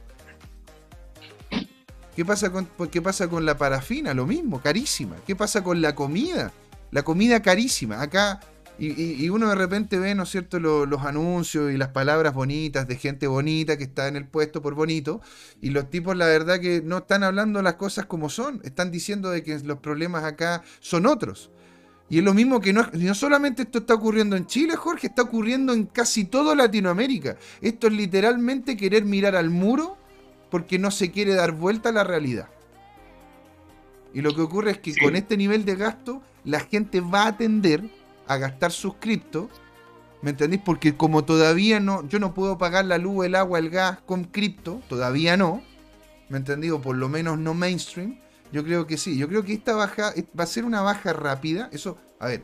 ¿Qué 2.14 2.24
pasa, 2.24 2.51
con, 2.51 2.68
¿Qué 2.91 3.01
pasa 3.01 3.28
con 3.28 3.47
la 3.47 3.57
parafina? 3.57 4.12
Lo 4.12 4.26
mismo, 4.26 4.61
carísima. 4.61 5.14
¿Qué 5.26 5.36
pasa 5.36 5.62
con 5.62 5.80
la 5.80 5.95
comida? 5.95 6.53
La 6.91 7.05
comida 7.05 7.43
carísima. 7.43 8.03
Acá, 8.03 8.41
y, 8.78 9.28
uno 9.28 9.49
de 9.49 9.55
repente 9.55 9.99
ve, 9.99 10.14
¿no 10.14 10.22
es 10.22 10.28
cierto?, 10.30 10.61
los 10.61 11.01
anuncios 11.03 11.72
y 11.72 11.76
las 11.76 11.89
palabras 11.89 12.34
bonitas 12.34 12.86
de 12.86 12.97
gente 12.97 13.26
bonita 13.26 13.76
que 13.76 13.84
está 13.84 14.09
en 14.09 14.16
el 14.16 14.26
puesto 14.26 14.62
por 14.62 14.74
bonito. 14.74 15.20
Y 15.61 15.70
los 15.70 15.91
tipos, 15.91 16.16
la 16.16 16.26
verdad, 16.26 16.61
que 16.61 16.82
no 16.82 16.99
están 16.99 17.24
hablando 17.24 17.62
las 17.62 17.74
cosas 17.74 18.07
como 18.07 18.30
son. 18.30 18.61
Están 18.64 18.91
diciendo 18.91 19.30
de 19.30 19.43
que 19.43 19.59
los 19.61 19.78
problemas 19.78 20.24
acá 20.24 20.62
son 20.80 21.07
otros. 21.07 21.51
Y 22.11 22.19
es 22.19 22.25
lo 22.25 22.33
mismo 22.33 22.61
que 22.61 22.73
no, 22.73 22.89
no 22.93 23.15
solamente 23.15 23.63
esto 23.63 23.79
está 23.79 23.95
ocurriendo 23.95 24.35
en 24.37 24.47
Chile, 24.47 24.77
Jorge, 24.77 25.09
está 25.09 25.23
ocurriendo 25.23 25.75
en 25.75 25.85
casi 25.87 26.25
toda 26.25 26.55
Latinoamérica. 26.55 27.37
Esto 27.61 27.89
es 27.89 27.93
literalmente 27.93 28.77
querer 28.77 29.05
mirar 29.05 29.37
al 29.37 29.51
muro 29.51 29.99
porque 30.51 30.79
no 30.79 30.91
se 30.91 31.11
quiere 31.11 31.35
dar 31.35 31.53
vuelta 31.53 31.91
a 31.91 31.93
la 31.93 32.05
realidad. 32.05 32.49
Y 34.15 34.23
lo 34.23 34.35
que 34.35 34.41
ocurre 34.41 34.71
es 34.71 34.79
que 34.79 34.97
con 34.97 35.17
este 35.17 35.37
nivel 35.37 35.65
de 35.67 35.77
gasto, 35.77 36.23
la 36.45 36.61
gente 36.61 37.01
va 37.01 37.27
a 37.27 37.37
tender 37.37 37.91
a 38.27 38.39
gastar 38.39 38.73
sus 38.73 38.95
criptos. 38.95 39.49
¿Me 40.23 40.31
entendéis? 40.31 40.63
Porque 40.65 40.97
como 40.97 41.25
todavía 41.25 41.79
no, 41.79 42.09
yo 42.09 42.19
no 42.19 42.33
puedo 42.33 42.57
pagar 42.59 42.87
la 42.87 42.99
luz, 42.99 43.27
el 43.27 43.35
agua, 43.35 43.59
el 43.59 43.71
gas 43.71 44.01
con 44.07 44.25
cripto, 44.25 44.81
todavía 44.89 45.37
no. 45.37 45.63
¿Me 46.31 46.39
entendí? 46.39 46.71
O 46.71 46.81
por 46.81 46.97
lo 46.97 47.09
menos 47.09 47.39
no 47.39 47.55
mainstream. 47.55 48.19
Yo 48.53 48.65
creo 48.65 48.87
que 48.87 48.97
sí. 48.97 49.17
Yo 49.19 49.29
creo 49.29 49.45
que 49.45 49.53
esta 49.53 49.75
baja 49.75 50.13
va 50.39 50.45
a 50.45 50.47
ser 50.47 50.65
una 50.65 50.81
baja 50.81 51.13
rápida. 51.13 51.69
Eso, 51.73 51.99
a 52.19 52.29
ver, 52.29 52.43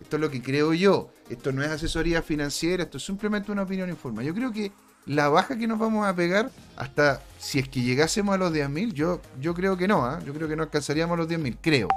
esto 0.00 0.16
es 0.16 0.20
lo 0.20 0.30
que 0.30 0.42
creo 0.42 0.74
yo. 0.74 1.10
Esto 1.28 1.52
no 1.52 1.62
es 1.62 1.70
asesoría 1.70 2.22
financiera, 2.22 2.84
esto 2.84 2.98
es 2.98 3.04
simplemente 3.04 3.52
una 3.52 3.62
opinión 3.62 3.88
informal. 3.88 4.24
Yo 4.24 4.34
creo 4.34 4.52
que 4.52 4.72
la 5.06 5.28
baja 5.28 5.56
que 5.56 5.66
nos 5.66 5.78
vamos 5.78 6.06
a 6.06 6.14
pegar 6.14 6.50
hasta 6.76 7.22
si 7.38 7.58
es 7.58 7.68
que 7.68 7.80
llegásemos 7.80 8.34
a 8.34 8.38
los 8.38 8.52
10.000, 8.52 8.92
yo, 8.92 9.20
yo 9.40 9.54
creo 9.54 9.76
que 9.76 9.88
no, 9.88 10.04
¿ah? 10.04 10.20
yo 10.24 10.34
creo 10.34 10.48
que 10.48 10.56
no 10.56 10.62
alcanzaríamos 10.62 11.14
a 11.14 11.22
los 11.22 11.28
10.000, 11.28 11.56
creo. 11.60 11.88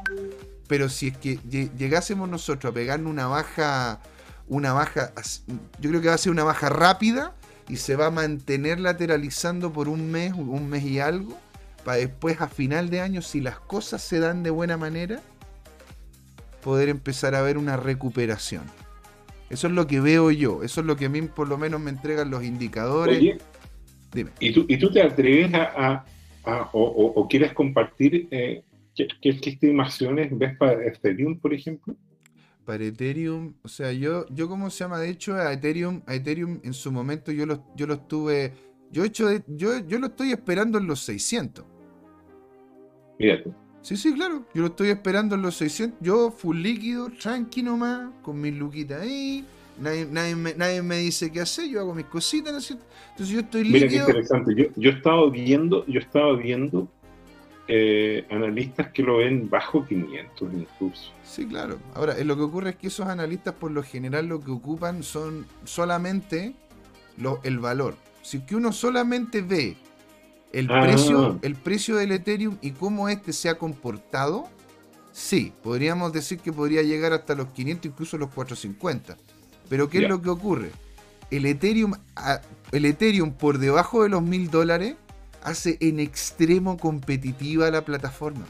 Pero 0.67 0.87
si 0.87 1.09
es 1.09 1.17
que 1.17 1.37
llegásemos 1.77 2.29
nosotros 2.29 2.71
a 2.71 2.73
pegarnos 2.73 3.11
una 3.11 3.27
baja, 3.27 3.99
una 4.47 4.71
baja, 4.71 5.11
yo 5.79 5.89
creo 5.89 6.01
que 6.01 6.07
va 6.07 6.13
a 6.13 6.17
ser 6.17 6.31
una 6.31 6.45
baja 6.45 6.69
rápida 6.69 7.35
y 7.67 7.77
se 7.77 7.97
va 7.97 8.07
a 8.07 8.11
mantener 8.11 8.79
lateralizando 8.79 9.73
por 9.73 9.89
un 9.89 10.09
mes, 10.09 10.33
un 10.33 10.69
mes 10.69 10.83
y 10.83 10.99
algo, 10.99 11.37
para 11.83 11.97
después 11.97 12.41
a 12.41 12.47
final 12.47 12.89
de 12.89 13.01
año, 13.01 13.21
si 13.21 13.41
las 13.41 13.59
cosas 13.59 14.01
se 14.01 14.19
dan 14.19 14.43
de 14.43 14.49
buena 14.49 14.77
manera, 14.77 15.21
poder 16.61 16.89
empezar 16.89 17.35
a 17.35 17.41
ver 17.41 17.57
una 17.57 17.77
recuperación. 17.77 18.63
Eso 19.49 19.67
es 19.67 19.73
lo 19.73 19.85
que 19.85 19.99
veo 19.99 20.31
yo, 20.31 20.63
eso 20.63 20.81
es 20.81 20.87
lo 20.87 20.95
que 20.95 21.05
a 21.05 21.09
mí 21.09 21.21
por 21.23 21.49
lo 21.49 21.57
menos 21.57 21.81
me 21.81 21.89
entregan 21.89 22.29
los 22.29 22.43
indicadores. 22.43 23.17
Oye, 23.17 23.37
Dime. 24.13 24.31
¿y, 24.39 24.53
tú, 24.53 24.65
¿Y 24.67 24.77
tú 24.77 24.91
te 24.91 25.01
atreves 25.01 25.51
a, 25.53 26.05
o, 26.73 27.27
quieres 27.29 27.53
compartir 27.53 28.27
eh, 28.31 28.63
qué, 28.95 29.07
estimaciones 29.23 30.37
ves 30.37 30.57
para 30.57 30.85
Ethereum, 30.85 31.39
por 31.39 31.53
ejemplo? 31.53 31.95
Para 32.65 32.83
Ethereum, 32.83 33.53
o 33.63 33.67
sea, 33.67 33.91
yo, 33.91 34.25
yo 34.29 34.47
¿cómo 34.47 34.69
se 34.69 34.83
llama? 34.83 34.99
De 34.99 35.09
hecho, 35.09 35.35
a 35.35 35.51
Ethereum, 35.51 36.01
a 36.05 36.15
Ethereum 36.15 36.59
en 36.63 36.73
su 36.73 36.91
momento 36.91 37.31
yo 37.31 37.45
lo, 37.45 37.65
yo 37.75 37.87
lo 37.87 37.95
estuve, 37.95 38.53
yo, 38.91 39.03
he 39.03 39.07
hecho 39.07 39.27
yo, 39.47 39.85
yo 39.85 39.99
lo 39.99 40.07
estoy 40.07 40.31
esperando 40.31 40.77
en 40.77 40.87
los 40.87 41.01
600. 41.01 41.65
Sí, 43.81 43.97
sí, 43.97 44.13
claro. 44.13 44.45
Yo 44.53 44.61
lo 44.61 44.67
estoy 44.67 44.89
esperando 44.89 45.35
en 45.35 45.41
los 45.41 45.55
600. 45.55 45.99
Yo, 46.01 46.31
full 46.31 46.57
líquido, 46.57 47.09
tranqui 47.09 47.63
nomás, 47.63 48.11
con 48.21 48.39
mis 48.39 48.53
luquitas 48.53 49.01
ahí. 49.01 49.43
Nadie, 49.79 50.05
nadie, 50.05 50.81
me, 50.83 50.97
dice 50.97 51.31
qué 51.31 51.41
hacer, 51.41 51.67
yo 51.67 51.79
hago 51.79 51.95
mis 51.95 52.05
cositas, 52.05 52.53
¿no 52.53 52.59
Entonces 52.59 53.29
yo 53.29 53.39
estoy 53.39 53.63
líquido. 53.63 53.87
Mira 53.87 53.89
qué 53.89 54.11
interesante. 54.11 54.53
Yo, 54.55 54.65
yo 54.75 54.91
he 54.91 54.93
estado 54.93 55.31
viendo, 55.31 55.85
yo 55.87 55.99
estaba 55.99 56.35
viendo 56.35 56.87
eh, 57.73 58.25
analistas 58.29 58.89
que 58.91 59.01
lo 59.01 59.17
ven 59.17 59.49
bajo 59.49 59.85
500 59.85 60.53
incluso. 60.53 61.13
Sí, 61.23 61.47
claro. 61.47 61.77
Ahora, 61.95 62.21
lo 62.23 62.35
que 62.35 62.41
ocurre 62.41 62.71
es 62.71 62.75
que 62.75 62.87
esos 62.87 63.07
analistas 63.07 63.53
por 63.53 63.71
lo 63.71 63.81
general 63.81 64.27
lo 64.27 64.41
que 64.41 64.51
ocupan 64.51 65.03
son 65.03 65.45
solamente 65.63 66.53
lo, 67.17 67.39
el 67.43 67.59
valor. 67.59 67.95
Si 68.23 68.41
que 68.41 68.57
uno 68.57 68.73
solamente 68.73 69.41
ve 69.41 69.77
el, 70.53 70.69
ah. 70.71 70.81
precio, 70.81 71.39
el 71.41 71.55
precio 71.55 71.95
del 71.95 72.11
Ethereum 72.11 72.57
y 72.61 72.71
cómo 72.71 73.09
este 73.09 73.33
se 73.33 73.49
ha 73.49 73.57
comportado, 73.57 74.47
sí, 75.11 75.53
podríamos 75.63 76.13
decir 76.13 76.39
que 76.39 76.51
podría 76.51 76.81
llegar 76.81 77.13
hasta 77.13 77.35
los 77.35 77.49
500, 77.49 77.85
incluso 77.85 78.17
los 78.17 78.29
450. 78.29 79.17
Pero 79.69 79.89
¿qué 79.89 79.99
es 79.99 80.09
lo 80.09 80.21
que 80.21 80.29
ocurre? 80.29 80.71
El 81.29 81.45
Ethereum, 81.45 81.93
el 82.71 82.85
Ethereum 82.85 83.31
por 83.31 83.57
debajo 83.57 84.03
de 84.03 84.09
los 84.09 84.21
1000 84.21 84.51
dólares 84.51 84.95
hace 85.43 85.77
en 85.79 85.99
extremo 85.99 86.77
competitiva 86.77 87.71
la 87.71 87.85
plataforma. 87.85 88.45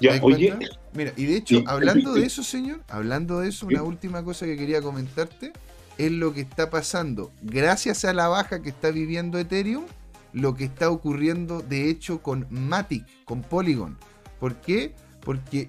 Ya, 0.00 0.18
oye. 0.22 0.52
Mira, 0.94 1.12
y 1.16 1.26
de 1.26 1.36
hecho, 1.36 1.62
hablando 1.66 2.12
de 2.14 2.26
eso, 2.26 2.42
señor, 2.42 2.80
hablando 2.88 3.40
de 3.40 3.48
eso, 3.48 3.66
una 3.66 3.82
última 3.82 4.24
cosa 4.24 4.46
que 4.46 4.56
quería 4.56 4.82
comentarte 4.82 5.52
es 5.96 6.10
lo 6.10 6.34
que 6.34 6.40
está 6.40 6.70
pasando. 6.70 7.30
Gracias 7.42 8.04
a 8.04 8.12
la 8.12 8.28
baja 8.28 8.62
que 8.62 8.70
está 8.70 8.90
viviendo 8.90 9.38
Ethereum, 9.38 9.84
lo 10.32 10.54
que 10.54 10.64
está 10.64 10.90
ocurriendo 10.90 11.60
de 11.60 11.88
hecho 11.88 12.22
con 12.22 12.46
Matic, 12.50 13.06
con 13.24 13.42
Polygon. 13.42 13.98
¿Por 14.40 14.56
qué? 14.56 14.94
Porque 15.20 15.68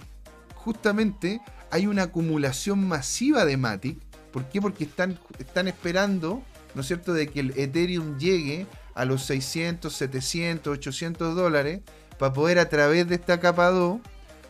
justamente 0.56 1.42
hay 1.70 1.88
una 1.88 2.04
acumulación 2.04 2.88
masiva 2.88 3.46
de 3.46 3.58
Matic. 3.58 3.98
¿Por 4.32 4.46
qué? 4.50 4.62
Porque 4.62 4.86
están, 4.86 5.18
esperando, 5.68 6.42
¿no 6.76 6.82
es 6.82 6.88
cierto?, 6.88 7.14
de 7.14 7.28
que 7.28 7.42
el 7.42 7.52
Ethereum 7.58 8.18
llegue 8.18 8.66
a 8.96 9.06
los 9.06 9.24
600, 9.26 9.94
700, 9.94 10.74
800 10.74 11.36
dólares 11.36 11.82
para 12.18 12.34
poder 12.34 12.60
a 12.60 12.70
través 12.70 13.08
de 13.08 13.16
esta 13.16 13.40
capa 13.40 13.70
2, 13.70 14.00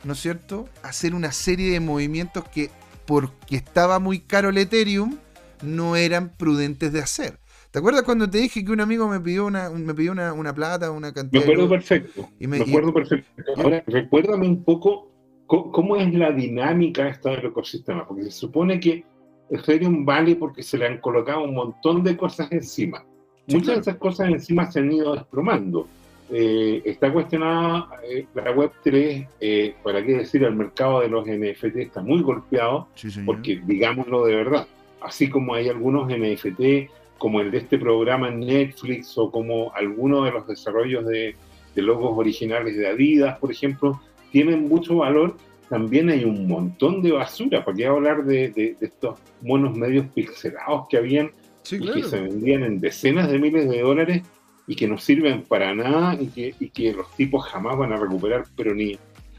¿no 0.03 0.13
es 0.13 0.19
cierto?, 0.19 0.69
hacer 0.83 1.15
una 1.15 1.31
serie 1.31 1.71
de 1.71 1.79
movimientos 1.79 2.45
que 2.47 2.69
porque 3.05 3.57
estaba 3.57 3.99
muy 3.99 4.19
caro 4.19 4.49
el 4.49 4.57
Ethereum, 4.57 5.17
no 5.61 5.95
eran 5.95 6.29
prudentes 6.29 6.93
de 6.93 7.01
hacer. 7.01 7.39
¿Te 7.73 7.79
acuerdas 7.79 8.03
cuando 8.03 8.29
te 8.29 8.37
dije 8.37 8.63
que 8.63 8.71
un 8.71 8.81
amigo 8.81 9.07
me 9.07 9.19
pidió 9.19 9.47
una, 9.47 9.67
me 9.71 9.95
pidió 9.95 10.11
una, 10.11 10.53
plata, 10.53 10.91
una 10.91 11.11
cantidad? 11.11 11.43
Me 11.43 11.53
acuerdo 11.53 11.69
perfecto. 11.69 12.29
me, 12.37 12.57
acuerdo 12.57 12.93
perfecto. 12.93 13.31
Ahora, 13.57 13.83
recuérdame 13.87 14.47
un 14.47 14.63
poco 14.63 15.09
cómo, 15.47 15.95
es 15.95 16.13
la 16.13 16.31
dinámica 16.31 17.07
esta 17.07 17.31
del 17.31 17.47
ecosistema, 17.47 18.07
porque 18.07 18.25
se 18.25 18.31
supone 18.31 18.79
que 18.79 19.03
Ethereum 19.49 20.05
vale 20.05 20.35
porque 20.35 20.61
se 20.61 20.77
le 20.77 20.85
han 20.85 20.99
colocado 20.99 21.45
un 21.45 21.55
montón 21.55 22.03
de 22.03 22.15
cosas 22.15 22.51
encima. 22.51 23.03
Muchas 23.47 23.73
de 23.73 23.81
esas 23.81 23.95
cosas 23.95 24.29
encima 24.29 24.71
se 24.71 24.77
han 24.77 24.91
ido 24.91 25.15
desplomando. 25.15 25.87
Eh, 26.29 26.79
está 26.85 27.11
cuestionada 27.11 27.89
eh, 28.07 28.27
la 28.35 28.53
Web3, 28.53 29.27
eh, 29.41 29.75
para 29.81 30.05
qué 30.05 30.17
decir, 30.17 30.43
el 30.43 30.55
mercado 30.55 30.99
de 30.99 31.09
los 31.09 31.25
NFT 31.25 31.77
está 31.77 32.03
muy 32.03 32.21
golpeado, 32.21 32.87
porque 33.25 33.63
digámoslo 33.65 34.25
de 34.25 34.35
verdad, 34.35 34.67
así 35.01 35.27
como 35.27 35.55
hay 35.55 35.69
algunos 35.69 36.07
NFT 36.07 37.01
como 37.23 37.39
el 37.39 37.51
de 37.51 37.59
este 37.59 37.77
programa 37.77 38.27
en 38.27 38.41
Netflix 38.41 39.17
o 39.17 39.31
como 39.31 39.73
algunos 39.75 40.25
de 40.25 40.31
los 40.31 40.45
desarrollos 40.45 41.05
de, 41.05 41.37
logos 41.77 42.17
originales 42.17 42.75
de 42.75 42.85
Adidas, 42.85 43.39
por 43.39 43.49
ejemplo, 43.49 44.01
tienen 44.33 44.67
mucho 44.67 44.97
valor, 44.97 45.37
también 45.69 46.09
hay 46.09 46.25
un 46.25 46.49
montón 46.49 47.01
de 47.01 47.13
basura. 47.13 47.63
¿Para 47.63 47.77
qué 47.77 47.85
hablar 47.85 48.25
de, 48.25 48.75
estos 48.81 49.19
monos 49.41 49.73
medios 49.73 50.05
pixelados 50.07 50.85
que 50.89 50.97
habían 50.97 51.31
y 51.71 51.93
que 51.93 52.03
se 52.03 52.19
vendían 52.19 52.63
en 52.63 52.81
decenas 52.81 53.31
de 53.31 53.39
miles 53.39 53.69
de 53.69 53.79
dólares 53.79 54.23
y 54.67 54.75
que 54.75 54.89
no 54.89 54.97
sirven 54.97 55.43
para 55.43 55.73
nada 55.73 56.21
y 56.21 56.27
que, 56.27 56.55
y 56.59 56.71
que 56.71 56.91
los 56.91 57.09
tipos 57.15 57.45
jamás 57.45 57.77
van 57.77 57.93
a 57.93 57.95
recuperar, 57.95 58.43
pero 58.57 58.75
ni, 58.75 58.97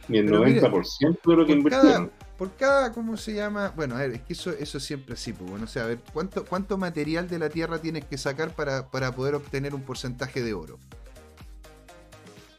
ni 0.09 0.17
el 0.17 0.31
90% 0.31 1.19
de 1.23 1.37
lo 1.37 1.45
que 1.45 1.53
invirtieron? 1.53 2.11
Por 2.37 2.57
cada, 2.57 2.93
¿cómo 2.93 3.17
se 3.17 3.35
llama? 3.35 3.73
Bueno, 3.77 3.95
a 3.95 3.99
ver, 4.01 4.13
es 4.13 4.23
que 4.23 4.33
eso, 4.33 4.51
eso 4.51 4.81
siempre 4.81 5.15
así, 5.15 5.33
pues, 5.33 5.49
bueno, 5.49 5.67
o 5.67 5.69
sea, 5.69 5.85
a 5.85 5.87
ver, 5.87 6.01
¿cuánto, 6.13 6.45
¿cuánto 6.45 6.77
material 6.77 7.29
de 7.29 7.39
la 7.39 7.49
Tierra 7.49 7.79
tienes 7.79 8.05
que 8.07 8.19
sacar 8.19 8.55
para, 8.55 8.89
poder 8.89 9.37
obtener 9.37 9.75
un 9.75 9.83
porcentaje 9.83 10.43
de 10.43 10.53
oro? 10.53 10.79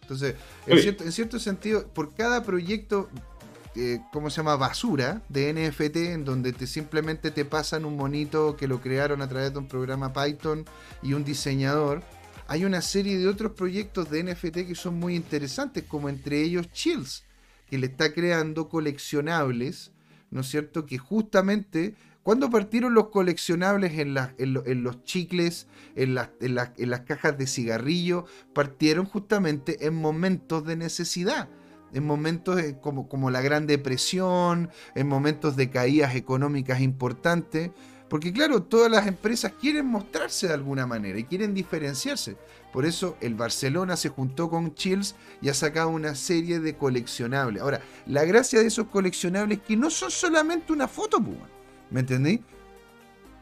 Entonces, 0.01 0.36
en 0.67 1.11
cierto, 1.11 1.39
sentido, 1.39 1.88
por 1.88 2.13
cada 2.13 2.43
proyecto, 2.43 3.09
eh, 3.76 3.99
¿cómo 4.13 4.30
se 4.30 4.38
llama? 4.38 4.55
Basura 4.55 5.23
de 5.28 5.51
NFT, 5.51 5.95
en 5.97 6.26
donde 6.26 6.53
te 6.53 6.67
simplemente 6.67 7.32
te 7.32 7.43
pasan 7.43 7.84
un 7.84 7.97
monito 7.97 8.55
que 8.55 8.67
lo 8.67 8.80
crearon 8.80 9.21
a 9.21 9.28
través 9.28 9.51
de 9.51 9.59
un 9.59 9.67
programa 9.67 10.13
Python 10.13 10.63
y 11.01 11.13
un 11.13 11.26
diseñador, 11.26 12.03
hay 12.47 12.63
una 12.63 12.82
serie 12.82 13.17
de 13.17 13.28
otros 13.28 13.53
proyectos 13.53 14.09
de 14.09 14.23
NFT 14.23 14.67
que 14.67 14.76
son 14.76 14.99
muy 14.99 15.15
interesantes, 15.15 15.84
como 15.84 16.07
entre 16.07 16.41
ellos 16.43 16.71
Chills 16.71 17.26
que 17.68 17.78
le 17.78 17.88
está 17.88 18.13
creando 18.13 18.70
coleccionables, 18.70 19.91
¿no 20.32 20.41
es 20.41 20.47
cierto? 20.47 20.86
Que 20.86 20.97
justamente 20.97 21.95
cuando 22.26 22.49
partieron 22.49 22.95
los 22.95 23.09
coleccionables 23.09 23.99
en, 23.99 24.16
los 24.16 25.03
chicles, 25.03 25.68
en 25.95 26.16
las, 26.16 26.30
cajas 27.01 27.38
de 27.38 27.45
cigarrillo, 27.45 28.26
partieron 28.51 29.05
justamente 29.05 29.86
en 29.86 29.93
momentos 29.93 30.66
de 30.66 30.76
necesidad 30.76 31.49
en 31.93 32.03
momentos 32.03 32.59
como, 32.82 33.07
como, 33.07 33.30
la 33.30 33.41
Gran 33.41 33.68
Depresión, 33.68 34.70
en 34.95 35.07
momentos 35.07 35.55
de 35.55 35.70
caídas 35.70 36.16
económicas 36.16 36.82
importantes, 36.82 37.72
porque 38.09 38.31
claro, 38.31 38.63
todas 38.63 38.91
las 38.91 39.07
empresas 39.07 39.53
quieren 39.59 39.87
mostrarse 39.87 40.47
de 40.47 40.53
alguna 40.53 40.85
manera 40.85 41.17
y 41.17 41.23
quieren 41.23 41.53
diferenciarse. 41.53 42.37
Por 42.71 42.85
eso 42.85 43.17
el 43.21 43.35
Barcelona 43.35 43.97
se 43.97 44.09
juntó 44.09 44.49
con 44.49 44.75
Chills 44.75 45.15
y 45.41 45.49
ha 45.49 45.53
sacado 45.53 45.89
una 45.89 46.13
serie 46.13 46.59
de 46.59 46.75
coleccionables. 46.75 47.61
Ahora, 47.61 47.81
la 48.05 48.25
gracia 48.25 48.59
de 48.59 48.67
esos 48.67 48.87
coleccionables 48.87 49.59
es 49.59 49.63
que 49.63 49.77
no 49.77 49.89
son 49.89 50.11
solamente 50.11 50.73
una 50.73 50.87
foto, 50.87 51.19
¿me 51.89 52.01
entendí? 52.01 52.41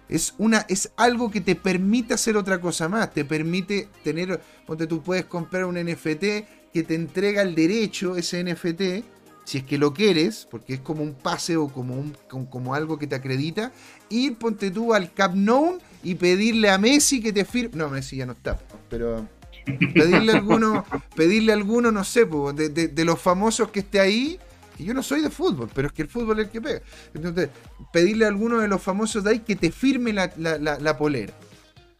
Es, 0.08 0.36
una, 0.38 0.66
es 0.70 0.92
algo 0.96 1.32
que 1.32 1.42
te 1.42 1.56
permite 1.56 2.14
hacer 2.14 2.38
otra 2.38 2.62
cosa 2.62 2.88
más. 2.88 3.12
Te 3.12 3.26
permite 3.26 3.90
tener, 4.04 4.40
ponte 4.66 4.86
tú 4.86 5.02
puedes 5.02 5.26
comprar 5.26 5.66
un 5.66 5.76
NFT 5.76 6.72
que 6.72 6.84
te 6.84 6.96
entrega 6.96 7.42
el 7.42 7.56
derecho, 7.56 8.16
ese 8.16 8.44
NFT, 8.44 9.04
si 9.46 9.58
es 9.58 9.64
que 9.64 9.78
lo 9.78 9.94
quieres, 9.94 10.48
porque 10.50 10.76
es 10.76 10.80
como 10.80 11.04
un 11.04 11.14
pase 11.14 11.58
o 11.58 11.68
como, 11.68 11.96
un, 11.96 12.16
como, 12.28 12.74
algo 12.74 12.98
que 12.98 13.08
te 13.08 13.16
acredita, 13.16 13.72
ir, 14.14 14.36
ponte 14.38 14.72
tú 14.72 14.94
al 14.94 15.14
Cap 15.14 15.34
Nou 15.34 15.80
y 16.04 16.16
pedirle 16.16 16.70
a 16.70 16.78
Messi 16.78 17.22
que 17.22 17.34
te 17.34 17.46
firme. 17.46 17.76
No, 17.76 17.90
Messi 17.90 18.18
ya 18.18 18.26
no 18.26 18.34
está, 18.34 18.60
pero 18.90 19.28
pedirle 19.66 20.34
alguno, 20.34 20.86
pedirle 21.16 21.54
alguno, 21.54 21.92
no 21.92 22.04
sé, 22.04 22.26
de, 22.26 23.06
los 23.06 23.20
famosos 23.20 23.70
que 23.70 23.80
esté 23.80 24.00
ahí. 24.00 24.40
Que 24.78 24.84
yo 24.84 24.94
no 24.96 25.04
soy 25.04 25.22
de 25.22 25.30
fútbol, 25.30 25.70
pero 25.74 25.88
es 25.88 25.94
que 25.94 26.02
el 26.02 26.08
fútbol 26.08 26.40
es 26.40 26.48
el 26.48 26.52
que 26.52 26.62
pega. 26.62 26.82
Entonces, 27.14 27.50
pedirle 27.92 28.26
a 28.26 28.30
alguno 28.30 28.60
de 28.60 28.68
los 28.68 28.82
famosos 28.82 29.24
de 29.24 29.30
ahí 29.30 29.40
que 29.40 29.56
te 29.56 29.72
firme 29.72 30.14
la, 30.14 30.32
la 30.38 30.98
polera. 30.98 31.34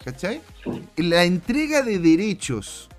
¿Cachai? 0.04 0.42
La 0.98 1.24
entrega 1.24 1.84
de 1.84 2.00
derechos 2.00 2.90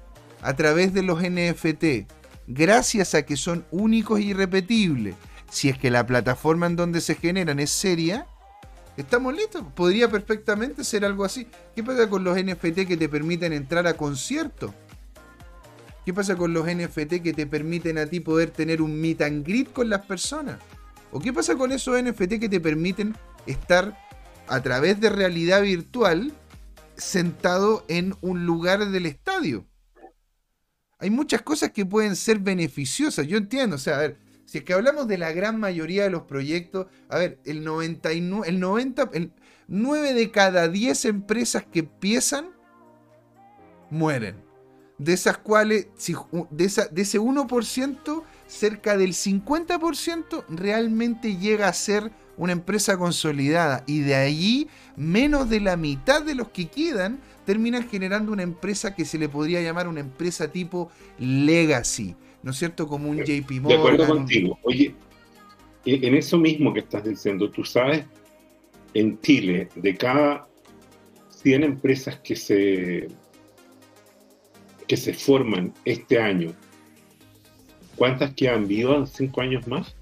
a 0.44 0.54
través 0.54 0.94
de 0.94 1.02
los 1.02 1.22
NFT, 1.22 2.06
gracias 2.46 3.14
a 3.14 3.24
que 3.24 3.36
son 3.36 3.64
únicos 3.70 4.20
e 4.20 4.24
irrepetibles, 4.24 5.14
si 5.50 5.68
es 5.68 5.78
que 5.78 5.90
la 5.90 6.06
plataforma 6.06 6.66
en 6.66 6.76
donde 6.76 7.00
se 7.00 7.14
generan 7.14 7.60
es 7.60 7.70
seria, 7.70 8.26
Estamos 8.96 9.34
listos. 9.34 9.64
Podría 9.74 10.08
perfectamente 10.08 10.84
ser 10.84 11.04
algo 11.04 11.24
así. 11.24 11.48
¿Qué 11.74 11.82
pasa 11.82 12.08
con 12.08 12.22
los 12.22 12.36
NFT 12.36 12.86
que 12.86 12.96
te 12.96 13.08
permiten 13.08 13.52
entrar 13.52 13.86
a 13.86 13.94
conciertos? 13.94 14.72
¿Qué 16.04 16.14
pasa 16.14 16.36
con 16.36 16.52
los 16.52 16.66
NFT 16.66 17.22
que 17.22 17.32
te 17.32 17.46
permiten 17.46 17.98
a 17.98 18.06
ti 18.06 18.20
poder 18.20 18.50
tener 18.50 18.82
un 18.82 19.00
meet 19.00 19.22
and 19.22 19.44
greet 19.44 19.72
con 19.72 19.88
las 19.88 20.04
personas? 20.04 20.58
¿O 21.10 21.18
qué 21.18 21.32
pasa 21.32 21.56
con 21.56 21.72
esos 21.72 22.00
NFT 22.00 22.38
que 22.38 22.48
te 22.48 22.60
permiten 22.60 23.16
estar 23.46 23.98
a 24.46 24.60
través 24.62 25.00
de 25.00 25.08
realidad 25.08 25.62
virtual 25.62 26.32
sentado 26.96 27.84
en 27.88 28.14
un 28.20 28.46
lugar 28.46 28.86
del 28.90 29.06
estadio? 29.06 29.66
Hay 30.98 31.10
muchas 31.10 31.42
cosas 31.42 31.72
que 31.72 31.84
pueden 31.84 32.16
ser 32.16 32.38
beneficiosas. 32.38 33.26
Yo 33.26 33.38
entiendo, 33.38 33.76
o 33.76 33.78
sea, 33.78 33.96
a 33.96 34.00
ver, 34.00 34.18
si 34.54 34.58
es 34.58 34.64
que 34.64 34.72
hablamos 34.72 35.08
de 35.08 35.18
la 35.18 35.32
gran 35.32 35.58
mayoría 35.58 36.04
de 36.04 36.10
los 36.10 36.22
proyectos, 36.22 36.86
a 37.08 37.18
ver, 37.18 37.40
el 37.44 37.64
99, 37.64 38.48
el 38.48 38.60
90, 38.60 39.10
el 39.12 39.32
9 39.66 40.14
de 40.14 40.30
cada 40.30 40.68
10 40.68 41.06
empresas 41.06 41.64
que 41.64 41.80
empiezan 41.80 42.50
mueren. 43.90 44.36
De 44.96 45.12
esas 45.12 45.38
cuales, 45.38 45.88
de, 46.52 46.64
esa, 46.66 46.86
de 46.86 47.02
ese 47.02 47.18
1%, 47.18 48.22
cerca 48.46 48.96
del 48.96 49.10
50% 49.14 50.44
realmente 50.50 51.36
llega 51.36 51.66
a 51.66 51.72
ser 51.72 52.12
una 52.36 52.52
empresa 52.52 52.96
consolidada. 52.96 53.82
Y 53.88 54.02
de 54.02 54.14
allí, 54.14 54.68
menos 54.96 55.50
de 55.50 55.58
la 55.58 55.76
mitad 55.76 56.22
de 56.22 56.36
los 56.36 56.50
que 56.50 56.68
quedan 56.68 57.18
terminan 57.44 57.88
generando 57.88 58.30
una 58.30 58.44
empresa 58.44 58.94
que 58.94 59.04
se 59.04 59.18
le 59.18 59.28
podría 59.28 59.60
llamar 59.62 59.88
una 59.88 59.98
empresa 59.98 60.46
tipo 60.46 60.92
legacy 61.18 62.14
¿no 62.44 62.50
es 62.50 62.58
cierto? 62.58 62.86
Como 62.86 63.08
un 63.08 63.24
JP 63.24 63.50
Morgan. 63.52 63.68
De 63.68 63.74
acuerdo 63.74 64.06
contigo. 64.06 64.58
Oye, 64.62 64.94
en 65.86 66.14
eso 66.14 66.38
mismo 66.38 66.74
que 66.74 66.80
estás 66.80 67.04
diciendo, 67.04 67.50
tú 67.50 67.64
sabes, 67.64 68.04
en 68.92 69.18
Chile, 69.20 69.68
de 69.74 69.96
cada 69.96 70.46
100 71.30 71.64
empresas 71.64 72.20
que 72.20 72.36
se, 72.36 73.08
que 74.86 74.96
se 74.96 75.14
forman 75.14 75.72
este 75.86 76.18
año, 76.18 76.52
¿cuántas 77.96 78.34
que 78.34 78.48
han 78.48 78.68
vivido 78.68 79.06
cinco 79.06 79.40
años 79.40 79.66
más? 79.66 79.96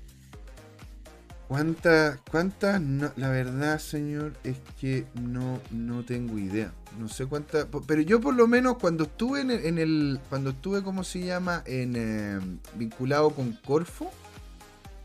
¿Cuántas? 1.53 2.18
¿Cuántas? 2.30 2.80
la 2.80 3.28
verdad, 3.28 3.78
señor, 3.78 4.32
es 4.42 4.57
que 4.80 5.05
no, 5.20 5.61
no 5.70 6.03
tengo 6.03 6.38
idea. 6.38 6.72
No 6.98 7.11
sé 7.11 7.26
cuántas. 7.26 7.66
Pero 7.86 8.00
yo 8.00 8.22
por 8.22 8.34
lo 8.34 8.46
menos 8.46 8.78
cuando 8.78 9.05
estuve 9.05 9.42
en 9.42 9.78
el. 9.78 10.18
cuando 10.30 10.48
estuve, 10.48 10.82
¿cómo 10.82 11.05
se 11.05 11.20
llama? 11.20 11.62
En 11.66 11.94
em, 11.96 12.59
vinculado 12.76 13.32
con 13.32 13.53
Corfo. 13.66 14.11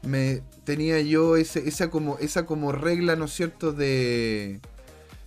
Me 0.04 0.42
tenía 0.64 1.02
yo 1.02 1.36
ese, 1.36 1.68
esa 1.68 1.90
como. 1.90 2.18
esa 2.20 2.46
como 2.46 2.72
regla, 2.72 3.18
¿no 3.18 3.26
es 3.26 3.34
cierto? 3.34 3.74
de. 3.74 4.62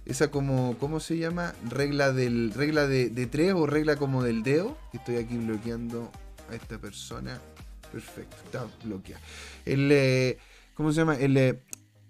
Esa 0.06 0.30
como. 0.30 0.78
¿Cómo 0.78 1.00
se 1.00 1.18
llama? 1.18 1.52
Regla 1.68 2.12
del. 2.12 2.54
regla 2.54 2.86
de, 2.86 3.10
tres 3.26 3.52
o 3.52 3.66
regla 3.66 3.96
como 3.96 4.22
del 4.22 4.42
dedo. 4.42 4.74
Estoy 4.94 5.16
aquí 5.16 5.36
bloqueando 5.36 6.10
a 6.50 6.54
esta 6.54 6.78
persona. 6.78 7.38
Perfecto, 7.92 8.36
está 8.42 8.66
bloqueada. 8.82 9.20
El. 9.66 9.92
Eh, 9.92 10.38
¿Cómo 10.80 10.92
se 10.92 11.00
llama? 11.00 11.16
Eh, 11.20 11.62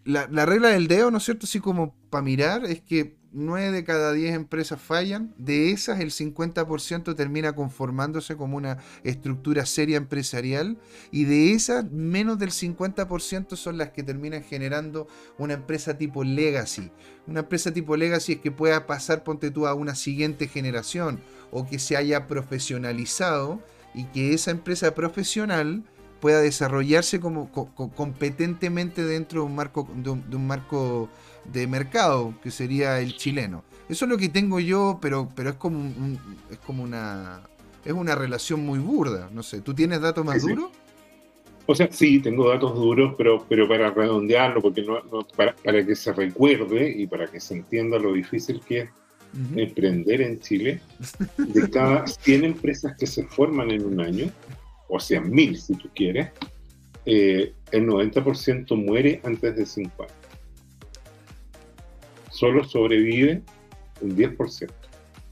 la, 0.05 0.47
regla 0.47 0.69
del 0.69 0.87
dedo, 0.87 1.11
¿no 1.11 1.19
es 1.19 1.25
cierto? 1.25 1.45
Así 1.45 1.59
como 1.59 1.93
para 2.09 2.23
mirar, 2.23 2.65
es 2.65 2.81
que 2.81 3.17
9 3.33 3.73
de 3.73 3.83
cada 3.83 4.13
10 4.13 4.33
empresas 4.33 4.81
fallan. 4.81 5.35
De 5.39 5.73
esas, 5.73 5.99
el 5.99 6.13
50% 6.13 7.17
termina 7.17 7.53
conformándose 7.57 8.37
como 8.37 8.57
una 8.57 8.79
estructura 9.03 9.67
seria 9.67 9.97
empresarial. 9.97 10.79
Y 11.11 11.25
de 11.25 11.51
esas, 11.51 11.91
menos 11.91 12.39
del 12.39 12.51
50% 12.51 13.57
son 13.57 13.77
las 13.77 13.91
que 13.91 14.05
terminan 14.05 14.45
generando 14.45 15.09
una 15.37 15.55
empresa 15.55 15.99
tipo 15.99 16.23
legacy. 16.23 16.93
Una 17.27 17.41
empresa 17.41 17.73
tipo 17.73 17.97
legacy 17.97 18.35
es 18.35 18.39
que 18.39 18.53
pueda 18.53 18.87
pasar, 18.87 19.25
ponte 19.25 19.51
tú, 19.51 19.67
a 19.67 19.75
una 19.75 19.97
siguiente 19.97 20.47
generación. 20.47 21.19
O 21.51 21.67
que 21.67 21.81
se 21.81 21.97
haya 21.97 22.29
profesionalizado 22.29 23.61
y 23.97 24.05
que 24.05 24.33
esa 24.33 24.53
empresa 24.53 24.95
profesional 24.95 25.83
pueda 26.21 26.41
desarrollarse 26.41 27.21
como 27.21 27.51
competentemente 27.51 29.05
dentro 29.05 29.41
de 29.41 29.47
un 29.47 29.55
marco 29.55 29.89
de 29.95 30.11
un, 30.11 30.47
marco 30.47 31.09
de 31.45 31.67
mercado 31.67 32.35
que 32.43 32.51
sería 32.51 33.01
el 33.01 33.17
chileno. 33.17 33.65
Eso 33.89 34.05
es 34.05 34.11
lo 34.11 34.19
que 34.19 34.29
tengo 34.29 34.61
yo, 34.61 34.99
pero 35.01 35.29
pero 35.35 35.51
es 35.51 35.57
como 35.57 35.91
es 36.51 36.59
como 36.59 36.83
una 36.83 37.43
es 37.85 37.93
una 37.93 38.15
relación 38.15 38.65
muy 38.65 38.79
burda. 38.79 39.31
No 39.33 39.43
sé, 39.43 39.61
¿tú 39.61 39.75
tienes 39.75 40.01
datos 40.01 40.25
más 40.25 40.43
duros? 40.43 40.71
O 41.67 41.75
sea, 41.75 41.89
sí, 41.91 42.19
tengo 42.19 42.49
datos 42.49 42.75
duros, 42.75 43.15
pero, 43.17 43.47
pero 43.49 43.69
para 43.69 43.91
redondearlo, 43.91 44.61
porque 44.61 44.83
no, 44.83 45.01
para, 45.37 45.55
que 45.55 45.95
se 45.95 46.13
recuerde 46.13 46.91
y 46.91 47.07
para 47.07 47.29
que 47.29 47.39
se 47.39 47.55
entienda 47.55 47.97
lo 47.97 48.13
difícil 48.13 48.61
que 48.67 48.81
es 48.81 48.91
emprender 49.55 50.21
en 50.21 50.41
Chile, 50.41 50.81
de 51.39 51.71
cada 51.71 52.05
100 52.09 52.45
empresas 52.45 52.97
que 52.99 53.07
se 53.07 53.25
forman 53.25 53.71
en 53.71 53.85
un 53.85 54.01
año, 54.01 54.27
o 54.91 55.01
sea, 55.01 55.21
mil 55.21 55.57
si 55.57 55.75
tú 55.75 55.89
quieres, 55.95 56.31
eh, 57.07 57.55
el 57.73 57.87
90% 57.87 58.77
muere 58.77 59.21
antes 59.25 59.57
de 59.57 59.65
5 59.65 60.03
años. 60.03 60.15
Solo 62.31 62.65
sobrevive 62.65 63.43
un 64.01 64.17
10%. 64.17 64.71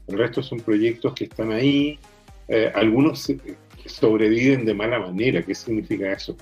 El 0.07 0.17
resto 0.17 0.41
son 0.41 0.59
proyectos 0.59 1.13
que 1.13 1.25
están 1.25 1.51
ahí. 1.51 1.99
Eh, 2.47 2.71
algunos 2.73 3.31
sobreviven 3.85 4.65
de 4.65 4.73
mala 4.73 4.99
manera. 4.99 5.43
¿Qué 5.43 5.53
significa 5.53 6.11
eso? 6.11 6.35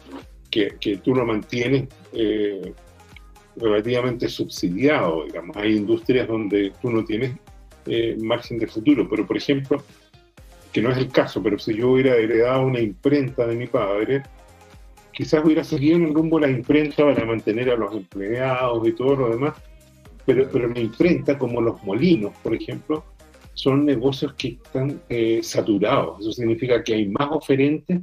Que, 0.50 1.00
tú 1.04 1.14
lo 1.14 1.26
mantienes 1.26 1.88
eh, 2.14 2.74
relativamente 3.58 4.30
subsidiado. 4.30 5.26
Digamos. 5.26 5.56
Hay 5.58 5.76
industrias 5.76 6.28
donde 6.28 6.72
tú 6.82 6.90
no 6.92 7.04
tienes 7.04 7.34
margen 8.20 8.58
de 8.60 8.68
futuro. 8.68 9.08
Pero, 9.10 9.26
por 9.26 9.38
ejemplo, 9.38 9.84
que 10.72 10.82
no 10.82 10.92
es 10.92 10.98
el 10.98 11.10
caso, 11.10 11.42
pero 11.42 11.58
si 11.58 11.76
yo 11.76 11.92
hubiera 11.92 12.16
heredado 12.16 12.66
una 12.66 12.80
imprenta 12.80 13.46
de 13.48 13.56
mi 13.56 13.68
padre, 13.68 14.24
quizás 15.12 15.44
hubiera 15.44 15.64
seguido 15.64 15.98
en 15.98 16.06
el 16.06 16.14
rumbo 16.14 16.40
la 16.40 16.50
imprenta 16.50 17.04
para 17.04 17.26
mantener 17.26 17.70
a 17.72 17.76
los 17.76 17.94
empleados 17.94 18.88
y 18.88 18.92
todo 18.94 19.16
lo 19.16 19.30
demás, 19.30 19.56
pero, 20.26 20.48
pero 20.52 20.68
la 20.68 20.80
imprenta, 20.80 21.38
como 21.38 21.62
los 21.62 21.82
molinos, 21.84 22.34
por 22.44 22.54
ejemplo, 22.54 23.04
son 23.54 23.86
negocios 23.86 24.34
que 24.36 24.50
están 24.50 25.02
eh, 25.10 25.40
saturados. 25.42 26.20
Eso 26.20 26.32
significa 26.32 26.84
que 26.84 26.94
hay 26.94 27.08
más 27.08 27.30
oferentes 27.32 28.02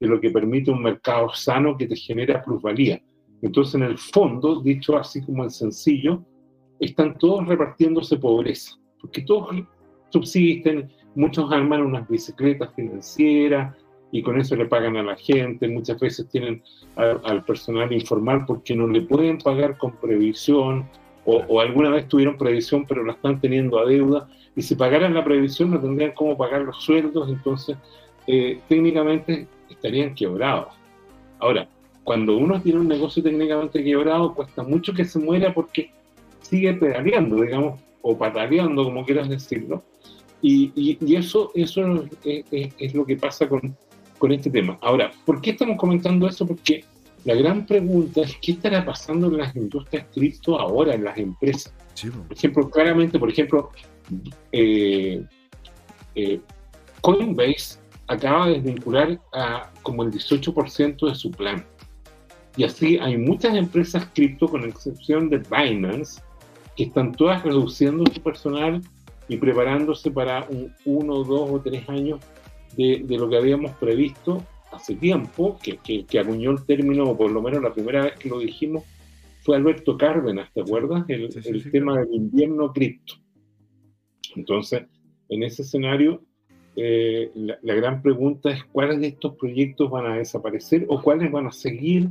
de 0.00 0.06
lo 0.06 0.20
que 0.20 0.30
permite 0.30 0.70
un 0.70 0.82
mercado 0.82 1.32
sano 1.32 1.76
que 1.76 1.86
te 1.86 1.94
genera 1.94 2.42
plusvalía. 2.42 3.00
Entonces, 3.40 3.76
en 3.76 3.82
el 3.84 3.98
fondo, 3.98 4.60
dicho 4.60 4.96
así 4.96 5.22
como 5.22 5.44
en 5.44 5.50
sencillo, 5.50 6.24
están 6.80 7.16
todos 7.18 7.46
repartiéndose 7.46 8.16
pobreza, 8.16 8.72
porque 9.00 9.22
todos 9.22 9.54
subsisten, 10.10 10.90
muchos 11.16 11.50
arman 11.50 11.82
unas 11.82 12.08
bicicletas 12.08 12.72
financieras, 12.74 13.74
y 14.12 14.22
con 14.22 14.40
eso 14.40 14.54
le 14.56 14.66
pagan 14.66 14.96
a 14.96 15.02
la 15.02 15.16
gente, 15.16 15.68
muchas 15.68 15.98
veces 15.98 16.28
tienen 16.28 16.62
al 16.94 17.44
personal 17.44 17.92
informal 17.92 18.44
porque 18.46 18.74
no 18.74 18.86
le 18.86 19.02
pueden 19.02 19.38
pagar 19.38 19.76
con 19.76 19.92
previsión 19.96 20.88
o, 21.24 21.60
alguna 21.60 21.90
vez 21.90 22.08
tuvieron 22.08 22.38
previsión 22.38 22.86
pero 22.86 23.04
la 23.04 23.12
están 23.12 23.40
teniendo 23.40 23.80
a 23.80 23.84
deuda 23.84 24.28
y 24.54 24.62
si 24.62 24.76
pagaran 24.76 25.12
la 25.12 25.24
previsión 25.24 25.72
no 25.72 25.80
tendrían 25.80 26.12
cómo 26.12 26.36
pagar 26.36 26.62
los 26.62 26.82
sueldos, 26.82 27.28
entonces 27.28 27.76
eh, 28.26 28.60
técnicamente 28.68 29.46
estarían 29.68 30.14
quebrados. 30.14 30.68
Ahora, 31.40 31.68
cuando 32.04 32.36
uno 32.36 32.62
tiene 32.62 32.78
un 32.78 32.88
negocio 32.88 33.22
técnicamente 33.22 33.82
quebrado, 33.82 34.34
cuesta 34.34 34.62
mucho 34.62 34.94
que 34.94 35.04
se 35.04 35.18
muera 35.18 35.52
porque 35.52 35.90
sigue 36.40 36.72
pedaleando, 36.74 37.42
digamos, 37.42 37.80
o 38.00 38.16
pataleando, 38.16 38.84
como 38.84 39.04
quieras 39.04 39.28
decirlo. 39.28 39.82
Y, 40.48 40.96
y, 41.00 41.16
eso, 41.16 41.50
eso 41.56 42.06
es, 42.22 42.94
lo 42.94 43.04
que 43.04 43.16
pasa 43.16 43.48
con, 43.48 43.76
con 44.16 44.30
este 44.30 44.48
tema. 44.48 44.78
Ahora, 44.80 45.10
¿por 45.24 45.40
qué 45.40 45.50
estamos 45.50 45.76
comentando 45.76 46.28
eso? 46.28 46.46
Porque 46.46 46.84
la 47.24 47.34
gran 47.34 47.66
pregunta 47.66 48.20
es 48.20 48.36
qué 48.40 48.52
estará 48.52 48.84
pasando 48.84 49.26
en 49.26 49.38
las 49.38 49.56
industrias 49.56 50.06
cripto 50.14 50.56
ahora, 50.56 50.94
en 50.94 51.02
las 51.02 51.18
empresas. 51.18 51.74
Por 52.28 52.36
ejemplo, 52.36 52.70
claramente, 52.70 53.18
por 53.18 53.28
ejemplo, 53.28 53.70
eh, 54.52 55.20
eh, 56.14 56.40
Coinbase 57.00 57.80
acaba 58.06 58.46
de 58.46 58.60
desvincular 58.60 59.20
a 59.32 59.72
como 59.82 60.04
el 60.04 60.12
18% 60.12 61.08
de 61.08 61.14
su 61.16 61.32
plan. 61.32 61.66
Y 62.56 62.62
así 62.62 62.98
hay 62.98 63.18
muchas 63.18 63.56
empresas 63.56 64.08
cripto, 64.14 64.46
con 64.46 64.62
excepción 64.62 65.28
de 65.28 65.38
Binance, 65.38 66.22
que 66.76 66.84
están 66.84 67.10
todas 67.10 67.42
reduciendo 67.42 68.04
su 68.14 68.22
personal 68.22 68.80
y 69.28 69.36
preparándose 69.36 70.10
para 70.10 70.46
un 70.48 70.72
uno, 70.84 71.24
dos 71.24 71.50
o 71.50 71.60
tres 71.60 71.88
años 71.88 72.20
de, 72.76 73.04
lo 73.08 73.28
que 73.28 73.36
habíamos 73.36 73.72
previsto 73.72 74.42
hace 74.70 74.94
tiempo, 74.94 75.58
que, 75.62 75.78
que, 76.04 76.18
acuñó 76.18 76.50
el 76.50 76.64
término, 76.66 77.04
o 77.04 77.16
por 77.16 77.30
lo 77.30 77.40
menos 77.40 77.62
la 77.62 77.72
primera 77.72 78.04
vez 78.04 78.16
que 78.16 78.28
lo 78.28 78.38
dijimos, 78.38 78.84
fue 79.40 79.56
Alberto 79.56 79.96
Cárdenas, 79.96 80.52
¿te 80.52 80.60
acuerdas? 80.60 81.04
El, 81.08 81.70
tema 81.70 81.98
del 81.98 82.12
invierno 82.12 82.72
cripto. 82.72 83.14
Entonces, 84.34 84.82
en 85.28 85.42
ese 85.42 85.62
escenario, 85.62 86.22
eh, 86.74 87.30
la, 87.34 87.58
la, 87.62 87.74
gran 87.74 88.02
pregunta 88.02 88.50
es 88.50 88.62
cuáles 88.64 89.00
de 89.00 89.06
estos 89.06 89.36
proyectos 89.36 89.90
van 89.90 90.06
a 90.06 90.16
desaparecer 90.16 90.84
o 90.88 91.00
cuáles 91.00 91.32
van 91.32 91.46
a 91.46 91.52
seguir 91.52 92.10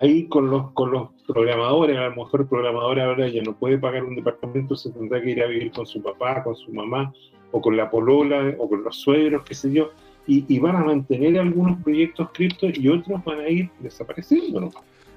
ahí 0.00 0.26
con 0.28 0.50
los, 0.50 0.70
con 0.72 0.90
los 0.90 1.10
programadores, 1.26 1.96
a 1.96 2.08
lo 2.08 2.16
mejor 2.24 2.42
el 2.42 2.46
programador 2.46 3.00
ahora 3.00 3.28
ya 3.28 3.42
no 3.42 3.54
puede 3.54 3.78
pagar 3.78 4.04
un 4.04 4.16
departamento, 4.16 4.76
se 4.76 4.90
tendrá 4.90 5.20
que 5.22 5.30
ir 5.30 5.42
a 5.42 5.46
vivir 5.46 5.72
con 5.72 5.86
su 5.86 6.02
papá, 6.02 6.42
con 6.42 6.56
su 6.56 6.72
mamá, 6.72 7.12
o 7.52 7.60
con 7.60 7.76
la 7.76 7.90
polola, 7.90 8.54
o 8.58 8.68
con 8.68 8.82
los 8.82 8.96
suegros, 8.96 9.44
qué 9.44 9.54
sé 9.54 9.72
yo, 9.72 9.90
y, 10.26 10.58
van 10.58 10.76
a 10.76 10.80
mantener 10.80 11.38
algunos 11.38 11.82
proyectos 11.82 12.30
cripto 12.32 12.66
y 12.72 12.88
otros 12.88 13.22
van 13.24 13.40
a 13.40 13.48
ir 13.48 13.70
desapareciendo, 13.80 14.60
¿no? 14.60 14.70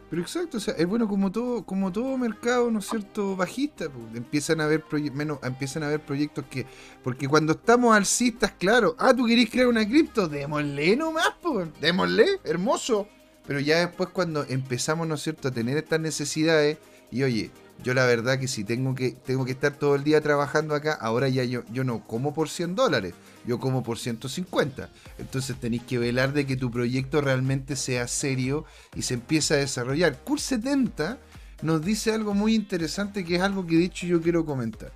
Pero 0.09 0.21
exacto, 0.21 0.57
o 0.57 0.59
sea, 0.59 0.73
es 0.75 0.87
bueno 0.87 1.07
como 1.07 1.31
todo, 1.31 1.65
como 1.65 1.91
todo 1.91 2.17
mercado, 2.17 2.71
¿no 2.71 2.79
es 2.79 2.87
cierto?, 2.87 3.35
bajista, 3.35 3.85
empiezan 4.13 4.61
a 4.61 4.65
haber 4.65 4.83
menos, 5.13 5.39
empiezan 5.43 5.83
a 5.83 5.87
haber 5.87 5.99
proyectos 5.99 6.45
que, 6.49 6.65
porque 7.03 7.27
cuando 7.27 7.53
estamos 7.53 7.95
alcistas, 7.95 8.51
claro, 8.51 8.95
ah, 8.99 9.13
tú 9.13 9.25
querés 9.25 9.49
crear 9.49 9.67
una 9.67 9.85
cripto, 9.85 10.29
démosle 10.29 10.95
nomás, 10.95 11.33
pues, 11.41 11.67
démosle, 11.81 12.39
hermoso. 12.45 13.07
Pero 13.47 13.59
ya 13.61 13.79
después 13.79 14.09
cuando 14.09 14.45
empezamos, 14.47 15.07
¿no 15.07 15.15
es 15.15 15.23
cierto?, 15.23 15.47
a 15.47 15.51
tener 15.51 15.77
estas 15.77 16.01
necesidades, 16.01 16.77
y 17.09 17.23
oye, 17.23 17.49
yo 17.83 17.93
la 17.93 18.05
verdad 18.05 18.39
que 18.39 18.47
si 18.47 18.63
tengo 18.63 18.95
que, 18.95 19.11
tengo 19.11 19.45
que 19.45 19.51
estar 19.51 19.73
todo 19.73 19.95
el 19.95 20.03
día 20.03 20.19
trabajando 20.21 20.75
acá, 20.75 20.93
ahora 20.93 21.29
ya 21.29 21.43
yo, 21.43 21.63
yo 21.71 21.83
no 21.83 22.05
como 22.05 22.33
por 22.33 22.49
100 22.49 22.75
dólares, 22.75 23.13
yo 23.45 23.59
como 23.59 23.83
por 23.83 23.99
150. 23.99 24.89
Entonces 25.19 25.55
tenéis 25.59 25.83
que 25.83 25.97
velar 25.97 26.33
de 26.33 26.45
que 26.45 26.57
tu 26.57 26.71
proyecto 26.71 27.21
realmente 27.21 27.75
sea 27.75 28.07
serio 28.07 28.65
y 28.95 29.03
se 29.03 29.13
empiece 29.13 29.53
a 29.53 29.57
desarrollar. 29.57 30.19
Cool 30.23 30.39
70 30.39 31.17
nos 31.61 31.81
dice 31.83 32.11
algo 32.11 32.33
muy 32.33 32.55
interesante 32.55 33.23
que 33.23 33.35
es 33.35 33.41
algo 33.41 33.65
que 33.65 33.77
de 33.77 33.85
hecho 33.85 34.07
yo 34.07 34.21
quiero 34.21 34.45
comentar. 34.45 34.91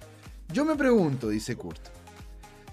Yo 0.51 0.65
me 0.65 0.75
pregunto, 0.75 1.29
dice 1.29 1.55
Kurt, 1.55 1.79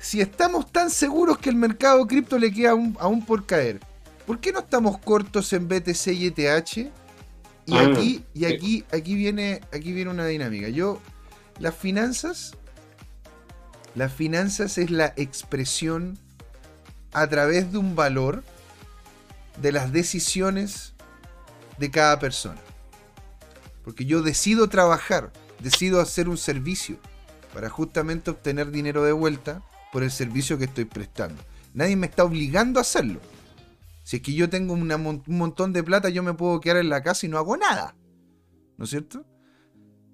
si 0.00 0.20
estamos 0.20 0.72
tan 0.72 0.90
seguros 0.90 1.38
que 1.38 1.50
el 1.50 1.56
mercado 1.56 2.06
cripto 2.06 2.38
le 2.38 2.52
queda 2.52 2.70
aún 2.70 3.24
por 3.24 3.46
caer, 3.46 3.80
¿Por 4.28 4.40
qué 4.40 4.52
no 4.52 4.58
estamos 4.58 4.98
cortos 4.98 5.54
en 5.54 5.68
BTC 5.68 6.08
y 6.08 6.26
ETH? 6.26 6.76
Y 7.64 7.74
ah, 7.74 7.80
aquí, 7.80 8.22
y 8.34 8.44
aquí, 8.44 8.84
aquí 8.92 9.14
viene, 9.14 9.62
aquí 9.72 9.94
viene 9.94 10.10
una 10.10 10.26
dinámica. 10.26 10.68
Yo, 10.68 11.00
las 11.58 11.74
finanzas, 11.74 12.52
las 13.94 14.12
finanzas 14.12 14.76
es 14.76 14.90
la 14.90 15.14
expresión 15.16 16.18
a 17.14 17.26
través 17.26 17.72
de 17.72 17.78
un 17.78 17.96
valor 17.96 18.44
de 19.62 19.72
las 19.72 19.92
decisiones 19.92 20.92
de 21.78 21.90
cada 21.90 22.18
persona. 22.18 22.60
Porque 23.82 24.04
yo 24.04 24.20
decido 24.20 24.68
trabajar, 24.68 25.32
decido 25.60 26.02
hacer 26.02 26.28
un 26.28 26.36
servicio 26.36 26.98
para 27.54 27.70
justamente 27.70 28.30
obtener 28.30 28.72
dinero 28.72 29.04
de 29.04 29.12
vuelta 29.12 29.62
por 29.90 30.02
el 30.02 30.10
servicio 30.10 30.58
que 30.58 30.66
estoy 30.66 30.84
prestando. 30.84 31.42
Nadie 31.72 31.96
me 31.96 32.08
está 32.08 32.24
obligando 32.24 32.78
a 32.78 32.82
hacerlo. 32.82 33.20
Si 34.08 34.16
es 34.16 34.22
que 34.22 34.32
yo 34.32 34.48
tengo 34.48 34.72
un 34.72 35.22
montón 35.26 35.74
de 35.74 35.82
plata, 35.82 36.08
yo 36.08 36.22
me 36.22 36.32
puedo 36.32 36.60
quedar 36.60 36.78
en 36.78 36.88
la 36.88 37.02
casa 37.02 37.26
y 37.26 37.28
no 37.28 37.36
hago 37.36 37.58
nada. 37.58 37.94
¿No 38.78 38.84
es 38.84 38.88
cierto? 38.88 39.26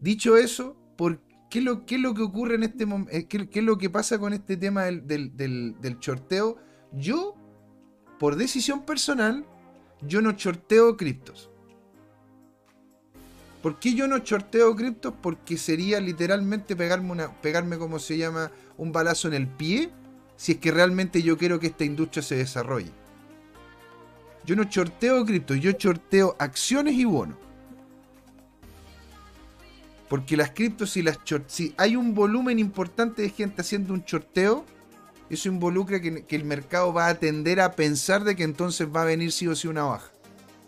Dicho 0.01 0.37
eso, 0.37 0.77
¿por 0.97 1.21
qué, 1.49 1.61
es 1.61 2.01
lo 2.01 2.13
que 2.13 2.23
ocurre 2.23 2.57
en 2.57 2.65
este 2.65 2.87
momento? 2.87 3.13
Eh, 3.17 3.29
¿Qué, 3.29 3.49
es 3.53 3.63
lo 3.63 3.79
que 3.79 3.91
pasa 3.91 4.19
con 4.19 4.33
este 4.33 4.57
tema 4.57 4.83
del, 4.83 5.07
del, 5.07 5.77
del, 5.81 6.01
chorteo? 6.01 6.57
Yo, 6.91 7.37
por 8.19 8.35
decisión 8.35 8.85
personal, 8.85 9.47
yo 10.03 10.21
no 10.21 10.33
chorteo 10.33 10.97
criptos. 10.97 11.49
¿Por 13.63 13.79
qué 13.79 13.95
yo 13.95 14.09
no 14.09 14.19
chorteo 14.19 14.75
criptos? 14.75 15.15
Porque 15.23 15.57
sería 15.57 16.01
literalmente 16.01 16.75
pegarme, 16.75 17.13
una, 17.13 17.41
pegarme 17.41 17.79
como 17.79 18.01
se 18.01 18.19
llama, 18.19 18.51
un 18.77 18.91
balazo 18.91 19.29
en 19.29 19.35
el 19.35 19.47
pie 19.47 19.93
si 20.35 20.51
es 20.51 20.59
que 20.59 20.73
realmente 20.73 21.23
yo 21.23 21.39
quiero 21.39 21.61
que 21.61 21.69
esta 21.69 21.85
industria 21.85 22.25
se 22.25 22.35
desarrolle. 22.35 23.04
Yo 24.47 24.57
no 24.57 24.65
chorteo 24.65 25.25
cripto, 25.25 25.55
yo 25.55 25.73
chorteo 25.73 26.37
acciones 26.39 26.95
y 26.95 27.05
bonos. 27.05 27.39
Porque 30.09 30.37
las 30.37 30.51
criptos, 30.51 30.91
si, 30.91 31.03
las 31.03 31.19
hay 31.77 31.97
un 31.97 32.15
volumen 32.15 32.59
importante 32.59 33.23
de 33.23 33.31
gente 33.31 33.63
haciendo 33.63 33.95
un 33.95 34.05
chorteo, 34.05 34.65
eso 35.31 35.49
involucra 35.49 36.01
que, 36.01 36.25
el 36.29 36.45
mercado 36.45 36.93
va 36.93 37.09
a 37.09 37.15
tender 37.15 37.61
a 37.61 37.73
pensar 37.73 38.23
de 38.23 38.37
que 38.37 38.45
entonces 38.45 38.87
va 38.95 39.03
a 39.03 39.07
venir 39.07 39.33
sí 39.33 39.49
o 39.49 39.57
sí 39.57 39.67
una 39.67 39.85
baja. 39.85 40.11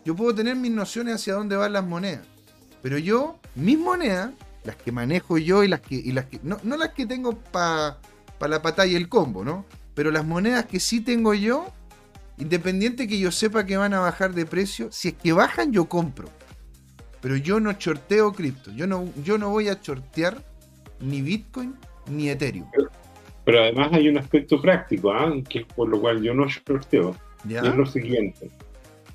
Yo 0.03 0.15
puedo 0.15 0.33
tener 0.33 0.55
mis 0.55 0.71
nociones 0.71 1.15
hacia 1.15 1.35
dónde 1.35 1.55
van 1.55 1.73
las 1.73 1.85
monedas. 1.85 2.25
Pero 2.81 2.97
yo, 2.97 3.39
mis 3.55 3.77
monedas, 3.77 4.31
las 4.63 4.75
que 4.75 4.91
manejo 4.91 5.37
yo 5.37 5.63
y 5.63 5.67
las 5.67 5.81
que. 5.81 6.03
Que 6.03 6.39
no, 6.43 6.77
las 6.77 6.89
que 6.93 7.05
tengo 7.05 7.37
para 7.37 7.97
la 8.41 8.61
patada 8.61 8.87
y 8.87 8.95
el 8.95 9.07
combo, 9.09 9.43
¿no? 9.43 9.65
Pero 9.93 10.11
las 10.11 10.25
monedas 10.25 10.65
que 10.65 10.79
sí 10.79 11.01
tengo 11.01 11.33
yo, 11.33 11.67
Independiente 12.37 13.07
que 13.07 13.19
yo 13.19 13.31
sepa 13.31 13.65
que 13.65 13.77
van 13.77 13.93
a 13.93 13.99
bajar 13.99 14.33
de 14.33 14.45
precio, 14.45 14.89
si 14.91 15.09
es 15.09 15.13
que 15.15 15.33
bajan 15.33 15.71
yo 15.71 15.89
compro. 15.89 16.29
Pero 17.21 17.35
yo 17.35 17.59
no 17.59 17.73
chorteo 17.73 18.31
cripto. 18.31 18.71
Yo 18.71 18.85
no, 18.85 19.09
yo 19.23 19.37
no 19.37 19.49
voy 19.49 19.69
a 19.69 19.81
chortear 19.81 20.37
ni 20.99 21.21
Bitcoin 21.21 21.75
ni 22.09 22.29
Ethereum. 22.29 22.67
Pero, 23.43 23.63
además 23.63 23.93
hay 23.93 24.09
un 24.09 24.17
aspecto 24.17 24.61
práctico, 24.61 25.15
¿eh? 25.15 25.43
que 25.47 25.59
es 25.59 25.65
por 25.65 25.87
lo 25.89 25.99
cual 25.99 26.21
yo 26.21 26.33
no 26.33 26.47
chorteo. 26.47 27.15
es 27.49 27.75
lo 27.75 27.85
siguiente. 27.85 28.51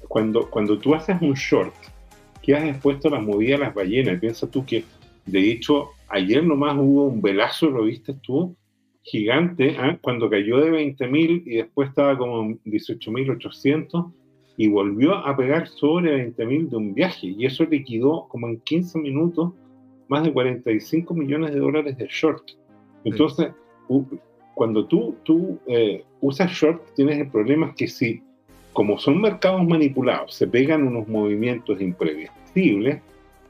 Cuando, 0.08 0.50
cuando 0.50 0.78
tú 0.78 0.94
haces 0.94 1.16
un 1.20 1.34
short, 1.34 1.74
quedas 2.42 2.64
expuesto 2.64 3.08
a 3.08 3.12
las 3.12 3.22
movidas 3.22 3.60
de 3.60 3.66
las 3.66 3.74
ballenas. 3.74 4.18
Piensa 4.18 4.46
tú 4.48 4.64
que, 4.66 4.84
de 5.26 5.50
hecho, 5.50 5.90
ayer 6.08 6.42
nomás 6.42 6.76
hubo 6.76 7.06
un 7.06 7.22
velazo, 7.22 7.70
¿lo 7.70 7.84
viste 7.84 8.14
tú? 8.14 8.56
Gigante, 9.02 9.76
¿ah? 9.78 9.98
cuando 10.00 10.30
cayó 10.30 10.58
de 10.58 10.70
20.000 10.70 11.42
y 11.46 11.56
después 11.56 11.88
estaba 11.88 12.16
como 12.16 12.50
18.800 12.64 14.12
y 14.56 14.68
volvió 14.68 15.14
a 15.14 15.36
pegar 15.36 15.66
sobre 15.66 16.32
20.000 16.34 16.68
de 16.68 16.76
un 16.76 16.94
viaje 16.94 17.26
y 17.26 17.46
eso 17.46 17.64
liquidó 17.64 18.26
como 18.28 18.48
en 18.48 18.60
15 18.60 18.98
minutos 18.98 19.52
más 20.08 20.24
de 20.24 20.32
45 20.32 21.14
millones 21.14 21.52
de 21.52 21.60
dólares 21.60 21.96
de 21.96 22.06
short. 22.06 22.42
Entonces, 23.04 23.50
cuando 24.54 24.86
tú, 24.86 25.16
tú 25.24 25.58
eh, 25.66 26.04
usas 26.20 26.50
short, 26.52 26.82
tienes 26.94 27.18
el 27.18 27.30
problema 27.30 27.74
que 27.74 27.88
si, 27.88 28.22
como 28.72 28.98
son 28.98 29.20
mercados 29.20 29.66
manipulados, 29.66 30.34
se 30.34 30.46
pegan 30.46 30.86
unos 30.86 31.08
movimientos 31.08 31.80
imprevisibles, 31.80 33.00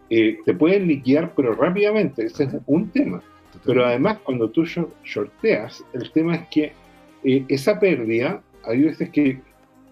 eh, 0.09 0.39
te 0.45 0.55
pueden 0.55 0.87
liquidar, 0.87 1.33
pero 1.35 1.55
rápidamente. 1.55 2.27
Ese 2.27 2.45
es 2.45 2.55
un 2.67 2.91
tema. 2.91 3.23
Pero 3.65 3.85
además, 3.85 4.19
cuando 4.25 4.51
tú 4.51 4.65
shorteas, 4.65 5.85
el 5.93 6.11
tema 6.13 6.37
es 6.37 6.49
que 6.49 6.73
eh, 7.25 7.45
esa 7.49 7.79
pérdida, 7.79 8.43
hay 8.65 8.83
veces 8.83 9.11
que 9.11 9.41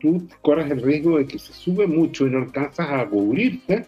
tú 0.01 0.27
corres 0.43 0.71
el 0.71 0.83
riesgo 0.83 1.19
de 1.19 1.27
que 1.27 1.39
se 1.39 1.53
sube 1.53 1.87
mucho 1.87 2.27
y 2.27 2.31
no 2.31 2.39
alcanzas 2.39 2.89
a 2.91 3.07
cubrirte, 3.07 3.87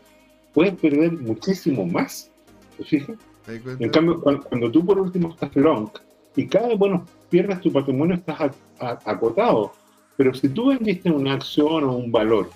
puedes 0.52 0.74
perder 0.74 1.12
muchísimo 1.12 1.86
más. 1.86 2.30
¿Te 2.76 2.84
fijas? 2.84 3.16
En 3.48 3.90
cambio, 3.90 4.20
cuando, 4.20 4.70
tú 4.70 4.84
por 4.84 5.00
último 5.00 5.30
estás 5.30 5.54
long 5.56 5.90
y 6.36 6.46
cada 6.46 6.68
vez, 6.68 6.78
bueno, 6.78 7.04
pierdes 7.28 7.60
tu 7.60 7.72
patrimonio, 7.72 8.14
estás 8.14 8.56
acotado. 8.78 9.72
Pero 10.16 10.32
si 10.32 10.48
tú 10.48 10.68
vendiste 10.68 11.10
una 11.10 11.34
acción 11.34 11.84
o 11.84 11.96
un 11.96 12.12
valor 12.12 12.50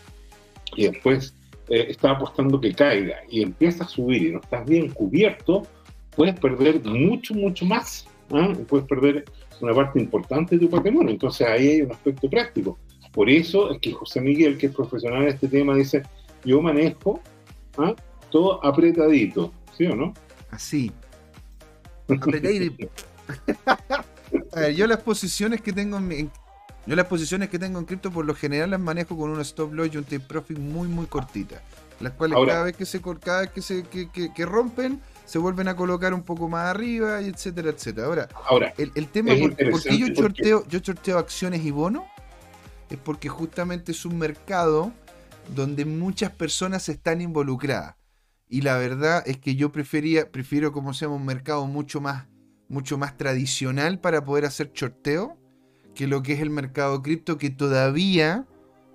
y 0.77 0.89
después 0.89 1.35
eh, 1.69 1.87
estás 1.89 2.17
apostando 2.17 2.61
que 2.61 2.73
caiga 2.73 3.17
y 3.29 3.43
empieza 3.43 3.85
a 3.85 3.89
subir 3.89 4.23
y 4.23 4.33
no 4.33 4.41
estás 4.41 4.65
bien 4.67 4.91
cubierto, 4.91 5.67
puedes 6.17 6.39
perder 6.41 6.83
mucho, 6.85 7.35
mucho 7.35 7.65
más. 7.65 8.07
¿ah? 8.33 8.53
Puedes 8.69 8.87
perder 8.87 9.25
una 9.61 9.75
parte 9.75 10.01
importante 10.01 10.57
de 10.57 10.67
tu 10.67 10.71
patrimonio. 10.71 11.11
Entonces 11.13 11.47
ahí 11.47 11.69
hay 11.69 11.83
un 11.83 11.93
aspecto 11.93 12.29
práctico. 12.29 12.79
Por 13.13 13.31
eso 13.31 13.71
es 13.71 13.79
que 13.81 13.93
José 13.93 14.21
Miguel, 14.21 14.59
que 14.59 14.67
es 14.67 14.75
profesional 14.75 15.23
en 15.23 15.29
este 15.29 15.49
tema, 15.49 15.75
dice, 15.75 16.03
yo 16.45 16.61
manejo 16.61 17.21
¿ah? 17.79 17.95
todo 18.31 18.65
apretadito, 18.65 19.53
¿sí 19.77 19.87
o 19.87 19.95
no? 19.95 20.13
Así. 20.51 20.91
Apretadito. 22.09 22.89
a 24.53 24.61
ver, 24.61 24.75
yo 24.75 24.87
las 24.87 25.01
posiciones 25.01 25.61
que 25.61 25.73
tengo 25.73 25.99
en, 25.99 26.31
yo 26.87 26.95
las 26.95 27.07
posiciones 27.07 27.49
que 27.49 27.59
tengo 27.59 27.79
en 27.79 27.85
cripto 27.85 28.11
por 28.11 28.25
lo 28.25 28.35
general 28.35 28.71
las 28.71 28.81
manejo 28.81 29.17
con 29.17 29.31
un 29.31 29.41
stop 29.41 29.73
loss 29.73 29.91
y 29.93 29.97
un 29.97 30.05
take 30.05 30.21
profit 30.21 30.59
muy 30.59 30.89
muy 30.89 31.07
cortita. 31.07 31.63
Las 32.01 32.13
cuales 32.13 32.39
cada 32.47 32.65
vez 32.65 32.77
que 32.77 32.85
se 32.85 33.01
cada 33.01 33.41
vez 33.41 33.51
que 33.51 33.63
se 33.63 33.85
que, 33.85 34.47
rompen 34.47 35.01
se 35.27 35.39
vuelven 35.39 35.69
a 35.69 35.77
colocar 35.77 36.15
un 36.15 36.23
poco 36.23 36.49
más 36.49 36.71
arriba 36.71 37.21
y 37.21 37.29
etcétera, 37.29 37.71
etcétera. 37.71 38.07
Ahora, 38.07 38.29
Ahora 38.49 38.73
el, 38.79 39.09
tema 39.09 39.33
por, 39.39 39.83
qué 39.83 39.99
yo 39.99 40.15
sorteo, 40.15 40.67
yo 40.69 40.81
sorteo 40.83 41.19
acciones 41.19 41.65
y 41.65 41.71
bonos 41.71 42.05
es 42.89 42.99
porque 42.99 43.29
justamente 43.29 43.93
es 43.93 44.07
un 44.07 44.19
mercado 44.19 44.93
donde 45.55 45.85
muchas 45.85 46.31
personas 46.31 46.89
están 46.89 47.21
involucradas. 47.21 47.97
Y 48.49 48.63
la 48.63 48.79
verdad 48.79 49.25
es 49.27 49.39
que 49.39 49.57
yo 49.57 49.73
prefería, 49.73 50.31
prefiero 50.31 50.73
como 50.73 50.95
sea 50.95 51.09
un 51.09 51.27
mercado 51.27 51.67
mucho 51.67 52.01
más, 52.01 52.27
mucho 52.69 52.97
más 52.97 53.17
tradicional 53.17 53.99
para 53.99 54.25
poder 54.25 54.45
hacer 54.45 54.71
sorteo 54.73 55.37
que 55.95 56.07
lo 56.07 56.23
que 56.23 56.35
es 56.35 56.41
el 56.41 56.51
mercado 56.51 57.03
cripto, 57.03 57.39
que 57.39 57.51
todavía, 57.51 58.47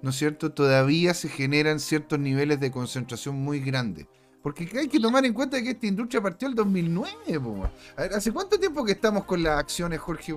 ¿no 0.01 0.11
es 0.11 0.15
cierto? 0.15 0.53
Todavía 0.53 1.13
se 1.13 1.27
generan 1.27 1.81
ciertos 1.81 2.19
niveles 2.19 2.61
de 2.61 2.71
concentración 2.71 3.35
muy 3.35 3.59
grandes. 3.59 4.07
Porque 4.41 4.67
hay 4.77 4.87
que 4.87 4.99
tomar 4.99 5.23
en 5.25 5.33
cuenta 5.33 5.61
que 5.61 5.71
esta 5.71 5.85
industria 5.85 6.21
partió 6.21 6.47
el 6.47 6.55
2009. 6.55 7.69
A 7.95 8.01
ver, 8.01 8.13
¿Hace 8.13 8.31
cuánto 8.31 8.59
tiempo 8.59 8.83
que 8.83 8.93
estamos 8.93 9.25
con 9.25 9.43
las 9.43 9.59
acciones, 9.59 9.99
Jorge? 9.99 10.33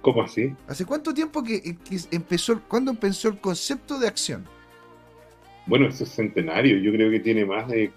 ¿Cómo 0.00 0.22
así? 0.22 0.54
¿Hace 0.68 0.84
cuánto 0.86 1.12
tiempo 1.12 1.42
que, 1.42 1.76
empezó, 2.10 2.60
cuándo 2.68 2.92
empezó 2.92 3.28
el 3.28 3.38
concepto 3.38 3.98
de 3.98 4.06
acción? 4.06 4.46
Bueno, 5.66 5.88
ese 5.88 6.04
es 6.04 6.10
centenario, 6.10 6.78
yo 6.78 6.90
creo 6.92 7.10
que 7.10 7.20
tiene 7.20 7.44
más 7.44 7.68
de 7.68 7.92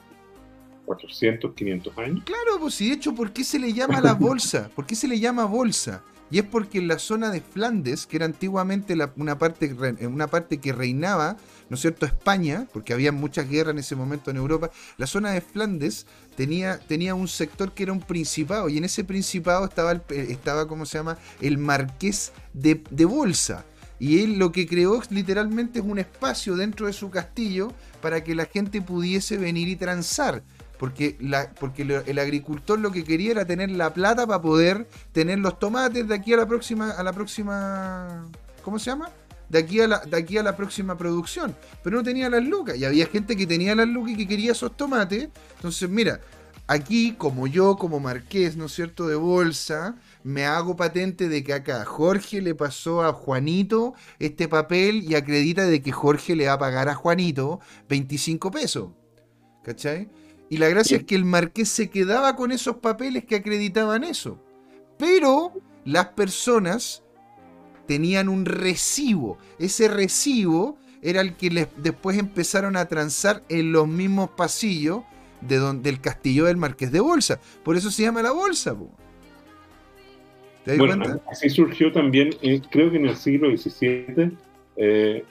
400, 0.86 1.54
500 1.54 1.98
años. 1.98 2.24
Claro, 2.26 2.60
pues 2.60 2.82
y 2.82 2.90
de 2.90 2.96
hecho, 2.96 3.16
¿por 3.16 3.32
qué 3.32 3.44
se 3.44 3.60
le 3.60 3.74
llama 3.74 4.02
la 4.02 4.14
bolsa? 4.14 4.70
¿Por 4.76 4.86
qué 4.86 4.96
se 4.96 5.08
le 5.08 5.20
llama 5.20 5.46
bolsa? 5.46 6.04
Y 6.30 6.40
es 6.40 6.46
porque 6.46 6.80
en 6.80 6.88
la 6.88 7.00
zona 7.00 7.30
de 7.30 7.42
Flandes, 7.42 8.08
que 8.08 8.18
era 8.18 8.26
antiguamente 8.26 8.96
una, 9.16 9.38
parte, 9.38 9.74
una 10.02 10.28
parte 10.28 10.58
que 10.58 10.74
reinaba, 10.74 11.38
¿no 11.74 11.76
es 11.76 11.82
cierto?, 11.82 12.06
España, 12.06 12.68
porque 12.72 12.94
había 12.94 13.12
muchas 13.12 13.50
guerras 13.50 13.74
en 13.74 13.80
ese 13.80 13.96
momento 13.96 14.30
en 14.30 14.38
Europa, 14.38 14.70
la 14.98 15.08
zona 15.08 15.32
de 15.32 15.42
Flandes 15.42 16.06
tenía, 16.38 16.78
tenía 16.78 17.16
un 17.16 17.28
sector 17.28 17.74
que 17.74 17.82
era 17.82 17.92
un 17.92 18.00
principado, 18.00 18.70
y 18.70 18.78
en 18.78 18.84
ese 18.84 19.04
principado 19.04 19.66
estaba, 19.66 19.92
el, 19.92 20.04
estaba 20.10 20.68
¿cómo 20.68 20.86
se 20.86 21.00
llama?, 21.00 21.18
el 21.42 21.58
marqués 21.58 22.32
de, 22.54 22.84
de 22.92 23.06
Bolsa. 23.06 23.66
Y 23.98 24.22
él 24.22 24.38
lo 24.38 24.52
que 24.52 24.68
creó 24.68 25.02
literalmente 25.10 25.80
es 25.80 25.86
un 25.86 25.98
espacio 25.98 26.56
dentro 26.56 26.86
de 26.86 26.94
su 26.94 27.10
castillo 27.10 27.74
para 28.04 28.24
que 28.24 28.36
la 28.36 28.46
gente 28.46 28.80
pudiese 28.80 29.38
venir 29.38 29.68
y 29.68 29.76
transar. 29.76 30.44
Porque, 30.78 31.18
porque 31.60 32.04
el 32.06 32.20
agricultor 32.20 32.78
lo 32.78 32.92
que 32.92 33.04
quería 33.04 33.32
era 33.32 33.46
tener 33.46 33.72
la 33.72 33.96
plata 33.96 34.28
para 34.28 34.44
poder 34.44 34.88
tener 35.12 35.40
los 35.40 35.58
tomates 35.58 36.08
de 36.08 36.14
aquí 36.14 36.34
a 36.34 36.38
la 36.38 36.46
próxima, 36.46 36.92
a 36.92 37.02
la 37.02 37.14
próxima, 37.14 38.30
¿cómo 38.64 38.78
se 38.78 38.92
llama? 38.92 39.10
De 39.54 39.60
aquí, 39.60 39.82
a 39.82 39.88
la, 39.88 40.00
de 40.00 40.18
aquí 40.18 40.40
a 40.40 40.42
la 40.42 40.58
próxima 40.58 40.98
producción. 40.98 41.56
Pero 41.84 41.98
no 41.98 42.04
tenía 42.04 42.28
las 42.28 42.44
lucas. 42.44 42.76
Y 42.76 42.86
había 42.86 43.06
gente 43.06 43.38
que 43.38 43.46
tenía 43.46 43.76
las 43.76 43.88
lucas 43.88 44.14
y 44.14 44.18
que 44.18 44.28
quería 44.28 44.54
esos 44.54 44.76
tomates. 44.76 45.30
Entonces, 45.58 45.88
mira, 45.88 46.22
aquí, 46.66 47.14
como 47.20 47.46
yo, 47.46 47.76
como 47.76 48.00
marqués, 48.00 48.58
¿no 48.58 48.66
es 48.66 48.74
cierto?, 48.74 49.08
de 49.08 49.14
bolsa, 49.14 49.96
me 50.24 50.48
hago 50.48 50.76
patente 50.76 51.30
de 51.30 51.44
que 51.44 51.54
acá 51.54 51.86
Jorge 51.86 52.42
le 52.42 52.56
pasó 52.56 53.04
a 53.04 53.14
Juanito 53.14 53.94
este 54.18 54.48
papel 54.48 55.04
y 55.04 55.14
acredita 55.14 55.66
de 55.68 55.84
que 55.84 55.92
Jorge 55.92 56.36
le 56.36 56.48
va 56.48 56.54
a 56.54 56.60
pagar 56.60 56.90
a 56.90 56.96
Juanito 56.96 57.60
25 57.90 58.50
pesos. 58.50 58.90
¿Cachai? 59.64 60.10
Y 60.50 60.58
la 60.58 60.68
gracia 60.68 60.98
es 60.98 61.04
que 61.04 61.14
el 61.14 61.26
marqués 61.26 61.70
se 61.70 61.92
quedaba 61.92 62.36
con 62.36 62.52
esos 62.52 62.78
papeles 62.78 63.26
que 63.26 63.36
acreditaban 63.36 64.04
eso. 64.04 64.44
Pero 64.98 65.54
las 65.86 66.08
personas 66.08 67.04
tenían 67.88 68.30
un 68.30 68.46
recibo. 68.46 69.38
Ese 69.60 69.88
recibo 69.88 70.78
era 71.02 71.22
el 71.22 71.36
que 71.36 71.50
les, 71.50 71.68
después 71.78 72.18
empezaron 72.18 72.78
a 72.78 72.88
transar 72.88 73.44
en 73.50 73.72
los 73.72 73.88
mismos 73.88 74.30
pasillos 74.32 75.04
de 75.42 75.58
donde, 75.58 75.92
del 75.92 76.00
castillo 76.00 76.46
del 76.46 76.58
marqués 76.58 76.92
de 76.92 77.00
Bolsa. 77.00 77.40
Por 77.64 77.76
eso 77.76 77.92
se 77.92 78.04
llama 78.04 78.22
la 78.22 78.32
bolsa. 78.32 78.76
¿Te 80.64 80.78
das 80.78 80.80
cuenta? 80.80 81.20
Así 81.30 81.50
surgió 81.50 81.92
también, 81.92 82.36
eh, 82.42 82.62
creo 82.72 82.90
que 82.90 82.98
en 82.98 83.08
el 83.08 83.18
siglo 83.18 83.56
XVII, 83.56 84.32
eh, 84.78 85.26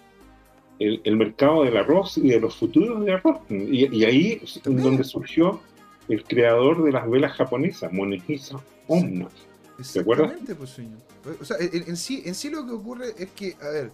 el, 0.78 1.16
mercado 1.16 1.64
del 1.64 1.76
arroz 1.76 2.18
y 2.18 2.28
de 2.28 2.40
los 2.40 2.56
futuros 2.56 3.04
de 3.04 3.12
arroz. 3.14 3.38
Y, 3.48 4.04
ahí 4.04 4.40
es 4.42 4.60
donde 4.64 5.04
surgió 5.04 5.60
el 6.08 6.24
creador 6.24 6.84
de 6.84 6.92
las 6.92 7.08
velas 7.08 7.32
japonesas, 7.32 7.92
Monehisa 7.92 8.60
Onna. 8.88 9.28
¿Te 9.28 9.51
acuerdas? 10.00 10.32
Pues, 10.56 10.70
señor. 10.70 10.98
O 11.40 11.44
sea, 11.44 11.56
en, 11.60 11.96
sí, 11.96 12.22
en 12.24 12.34
sí 12.34 12.50
lo 12.50 12.66
que 12.66 12.72
ocurre 12.72 13.14
es 13.18 13.30
que, 13.30 13.56
a 13.60 13.68
ver, 13.68 13.92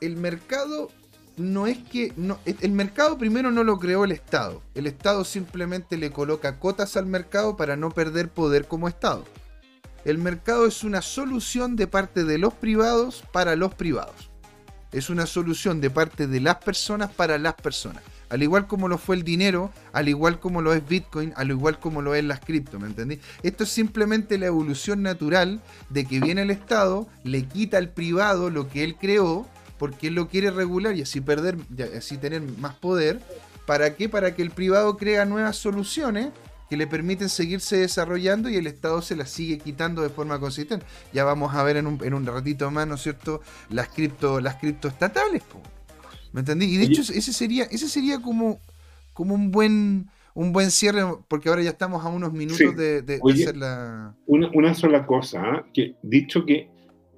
el 0.00 0.16
mercado 0.16 0.90
no 1.36 1.66
es 1.66 1.78
que. 1.78 2.12
No, 2.16 2.38
el 2.44 2.72
mercado 2.72 3.18
primero 3.18 3.50
no 3.50 3.64
lo 3.64 3.78
creó 3.78 4.04
el 4.04 4.12
Estado. 4.12 4.62
El 4.74 4.86
Estado 4.86 5.24
simplemente 5.24 5.96
le 5.96 6.10
coloca 6.10 6.58
cotas 6.58 6.96
al 6.96 7.06
mercado 7.06 7.56
para 7.56 7.76
no 7.76 7.90
perder 7.90 8.28
poder 8.28 8.66
como 8.66 8.88
Estado. 8.88 9.24
El 10.04 10.18
mercado 10.18 10.66
es 10.66 10.82
una 10.82 11.00
solución 11.00 11.76
de 11.76 11.86
parte 11.86 12.24
de 12.24 12.38
los 12.38 12.54
privados 12.54 13.22
para 13.32 13.54
los 13.54 13.74
privados 13.74 14.32
es 14.92 15.08
una 15.08 15.26
solución 15.26 15.80
de 15.80 15.90
parte 15.90 16.26
de 16.26 16.40
las 16.40 16.56
personas 16.56 17.10
para 17.10 17.38
las 17.38 17.54
personas. 17.54 18.02
Al 18.32 18.42
igual 18.42 18.66
como 18.66 18.88
lo 18.88 18.96
fue 18.96 19.16
el 19.16 19.24
dinero, 19.24 19.70
al 19.92 20.08
igual 20.08 20.40
como 20.40 20.62
lo 20.62 20.72
es 20.72 20.88
Bitcoin, 20.88 21.34
al 21.36 21.50
igual 21.50 21.78
como 21.78 22.00
lo 22.00 22.14
es 22.14 22.24
las 22.24 22.40
cripto, 22.40 22.80
¿me 22.80 22.86
entendí? 22.86 23.20
Esto 23.42 23.64
es 23.64 23.68
simplemente 23.68 24.38
la 24.38 24.46
evolución 24.46 25.02
natural 25.02 25.60
de 25.90 26.06
que 26.06 26.18
viene 26.18 26.40
el 26.40 26.50
Estado, 26.50 27.06
le 27.24 27.44
quita 27.44 27.76
al 27.76 27.90
privado 27.90 28.48
lo 28.48 28.70
que 28.70 28.84
él 28.84 28.96
creó, 28.96 29.46
porque 29.76 30.06
él 30.06 30.14
lo 30.14 30.28
quiere 30.28 30.50
regular 30.50 30.96
y 30.96 31.02
así 31.02 31.20
perder, 31.20 31.58
así 31.94 32.16
tener 32.16 32.40
más 32.56 32.74
poder. 32.74 33.20
¿Para 33.66 33.96
qué? 33.96 34.08
Para 34.08 34.34
que 34.34 34.40
el 34.40 34.50
privado 34.50 34.96
crea 34.96 35.26
nuevas 35.26 35.56
soluciones 35.56 36.28
que 36.70 36.78
le 36.78 36.86
permiten 36.86 37.28
seguirse 37.28 37.76
desarrollando 37.76 38.48
y 38.48 38.56
el 38.56 38.66
Estado 38.66 39.02
se 39.02 39.14
las 39.14 39.28
sigue 39.28 39.58
quitando 39.58 40.00
de 40.00 40.08
forma 40.08 40.40
consistente. 40.40 40.86
Ya 41.12 41.24
vamos 41.24 41.54
a 41.54 41.62
ver 41.64 41.76
en 41.76 41.86
un, 41.86 42.26
ratito 42.26 42.70
más, 42.70 42.86
¿no 42.86 42.94
es 42.94 43.02
cierto?, 43.02 43.42
las 43.68 43.88
cripto, 43.88 44.40
las 44.40 44.54
criptoestatales. 44.54 45.42
¿Me 46.32 46.40
entendí? 46.40 46.66
Y 46.66 46.76
de 46.76 46.84
hecho 46.84 47.02
ese 47.02 47.32
sería, 47.32 47.64
ese 47.64 47.88
sería 47.88 48.20
como, 48.20 48.58
como 49.12 49.34
un 49.34 49.50
buen 49.50 50.08
un 50.34 50.52
buen 50.52 50.70
cierre, 50.70 51.02
porque 51.28 51.48
ahora 51.48 51.62
ya 51.62 51.70
estamos 51.70 52.04
a 52.04 52.08
unos 52.08 52.32
minutos 52.32 52.76
de, 52.76 53.20
hacer 53.30 53.56
la... 53.56 54.14
Una, 54.26 54.74
sola 54.74 55.06
cosa, 55.06 55.42
¿ah? 55.44 55.64
que 55.74 55.94
dicho 56.02 56.46
que, 56.46 56.68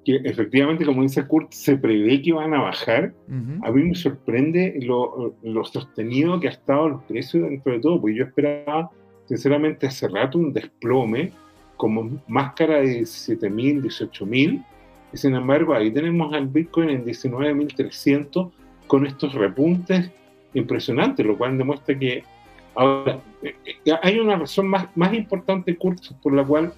que 0.05 0.17
efectivamente, 0.25 0.85
como 0.85 1.03
dice 1.03 1.27
Kurt, 1.27 1.53
se 1.53 1.77
prevé 1.77 2.23
que 2.23 2.33
van 2.33 2.55
a 2.55 2.62
bajar, 2.62 3.15
a 3.62 3.71
mí 3.71 3.83
me 3.85 3.95
sorprende 3.95 4.79
lo, 4.83 5.37
lo, 5.43 5.65
sostenido 5.65 6.41
que 6.41 6.49
ha 6.49 6.53
estado 6.53 6.89
el 6.89 6.97
precio 7.07 7.43
dentro 7.43 7.73
de 7.73 7.81
todo, 7.81 8.01
porque 8.01 8.17
yo 8.17 8.25
esperaba 8.25 8.91
sinceramente 9.27 9.87
hace 9.87 10.09
rato 10.09 10.39
un 10.39 10.53
desplome 10.53 11.33
como 11.77 12.21
máscara 12.29 12.81
de 12.81 13.01
17.000, 13.01 13.83
18.000 13.83 14.65
y 15.12 15.17
sin 15.17 15.35
embargo 15.35 15.75
ahí 15.75 15.91
tenemos 15.91 16.33
al 16.35 16.49
Bitcoin 16.49 16.91
en 16.91 17.05
19.300 17.05 18.53
con 18.87 19.07
estos 19.07 19.35
repuntes 19.35 20.11
impresionantes, 20.55 21.24
lo 21.26 21.37
cual 21.37 21.59
demuestra 21.59 21.99
que 21.99 22.22
ahora 22.74 23.20
eh, 23.43 23.55
eh, 23.64 23.93
hay 24.03 24.18
una 24.18 24.37
razón 24.37 24.68
más, 24.68 24.89
más 24.95 25.12
importante, 25.14 25.76
Kurt, 25.76 26.12
por 26.22 26.32
la 26.32 26.45
cual 26.45 26.72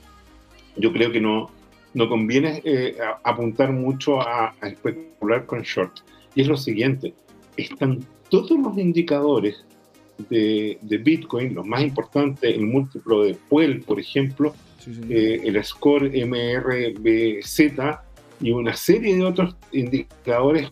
yo 0.77 0.93
creo 0.93 1.11
que 1.11 1.21
no, 1.21 1.51
no 1.95 2.09
conviene 2.09 2.63
eh, 2.65 2.97
apuntar 3.25 3.73
mucho 3.73 4.21
a, 4.21 4.55
a 4.61 4.69
especular 4.69 5.47
con 5.47 5.63
short. 5.63 6.01
Y 6.35 6.43
es 6.43 6.49
lo 6.49 6.57
siguiente, 6.57 7.15
están 7.57 8.01
todos 8.29 8.51
los 8.51 8.77
indicadores 8.79 9.65
de, 10.29 11.01
Bitcoin, 11.03 11.55
lo 11.55 11.65
más 11.65 11.83
importante, 11.83 12.55
el 12.55 12.67
múltiplo 12.67 13.25
de 13.25 13.35
Puel, 13.35 13.83
por 13.83 14.01
ejemplo, 14.01 14.55
eh, 15.09 15.41
el 15.45 15.63
score 15.65 16.11
MRBZ 16.11 17.61
y 18.41 18.51
una 18.53 18.75
serie 18.75 19.17
de 19.17 19.25
otros 19.25 19.57
indicadores 19.73 20.71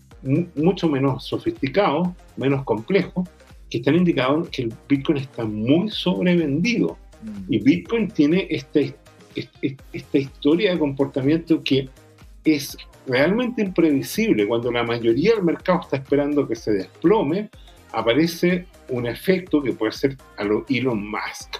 mucho 0.55 0.89
menos 0.89 1.25
sofisticados, 1.25 2.09
menos 2.37 2.65
complejos, 2.65 3.29
que 3.71 3.79
están 3.79 3.97
indicando 3.97 4.49
que 4.51 4.63
el 4.63 4.75
Bitcoin 4.89 5.19
está 5.19 5.45
muy 5.45 5.91
sobrevendido. 5.91 6.97
Mm. 7.23 7.53
Y 7.53 7.59
Bitcoin 7.59 8.09
tiene 8.09 8.47
esta, 8.51 8.81
esta 9.93 10.19
historia 10.19 10.73
de 10.73 10.79
comportamiento 10.79 11.63
que 11.63 11.89
es 12.45 12.77
realmente 13.07 13.63
imprevisible, 13.63 14.47
cuando 14.47 14.71
la 14.71 14.83
mayoría 14.83 15.35
del 15.35 15.45
mercado 15.45 15.81
está 15.83 15.97
esperando 15.97 16.47
que 16.47 16.57
se 16.57 16.73
desplome, 16.73 17.51
aparece 17.93 18.67
un 18.89 19.07
efecto 19.07 19.63
que 19.63 19.73
puede 19.73 19.93
ser 19.93 20.17
a 20.37 20.45
lo 20.45 20.65
Elon 20.69 21.11
Musk, 21.11 21.57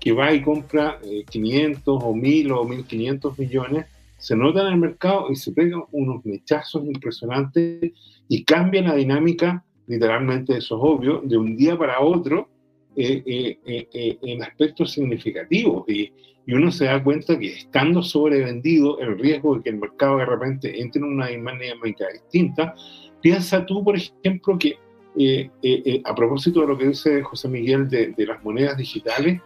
que 0.00 0.12
va 0.12 0.32
y 0.32 0.42
compra 0.42 0.98
500 1.30 2.02
eh, 2.02 2.06
o 2.06 2.14
1000 2.14 2.52
o 2.52 2.64
1500 2.64 3.38
millones, 3.38 3.86
se 4.18 4.36
nota 4.36 4.60
en 4.62 4.74
el 4.74 4.78
mercado 4.78 5.30
y 5.30 5.36
se 5.36 5.52
pegan 5.52 5.84
unos 5.92 6.24
mechazos 6.26 6.84
impresionantes 6.84 7.92
y 8.28 8.44
cambia 8.44 8.82
la 8.82 8.94
dinámica, 8.94 9.64
literalmente 9.86 10.56
eso 10.56 10.76
es 10.76 10.82
obvio, 10.82 11.22
de 11.24 11.38
un 11.38 11.56
día 11.56 11.78
para 11.78 12.00
otro 12.00 12.48
eh, 12.96 13.22
eh, 13.64 14.18
en 14.22 14.42
aspectos 14.42 14.92
significativos. 14.92 15.88
Y, 15.88 16.12
y 16.46 16.54
uno 16.54 16.72
se 16.72 16.86
da 16.86 17.02
cuenta 17.02 17.38
que 17.38 17.52
estando 17.52 18.02
sobrevendido, 18.02 18.98
el 19.00 19.18
riesgo 19.18 19.56
de 19.56 19.62
que 19.62 19.68
el 19.70 19.76
mercado 19.76 20.16
de 20.16 20.26
repente 20.26 20.80
entre 20.80 21.00
en 21.00 21.08
una 21.08 21.28
dinámica 21.28 22.06
distinta, 22.12 22.74
piensa 23.20 23.66
tú, 23.66 23.84
por 23.84 23.96
ejemplo, 23.96 24.58
que 24.58 24.78
eh, 25.18 25.50
eh, 25.62 25.82
eh, 25.84 26.02
a 26.04 26.14
propósito 26.14 26.60
de 26.60 26.66
lo 26.68 26.78
que 26.78 26.88
dice 26.88 27.22
José 27.22 27.48
Miguel 27.48 27.88
de, 27.88 28.14
las 28.18 28.42
monedas 28.44 28.76
digitales, 28.76 29.40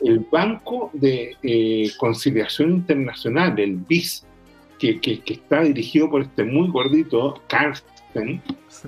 el 0.00 0.26
Banco 0.30 0.90
de 0.94 1.36
Conciliación 1.98 2.72
Internacional, 2.72 3.58
el 3.58 3.76
BIS, 3.76 4.26
que, 4.78 5.00
que, 5.00 5.22
está 5.26 5.62
dirigido 5.62 6.10
por 6.10 6.22
este 6.22 6.42
muy 6.42 6.68
gordito 6.68 7.40
Carsten, 7.46 8.42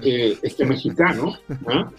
este 0.04 0.64
mexicano, 0.64 1.34
¿ah? 1.68 1.90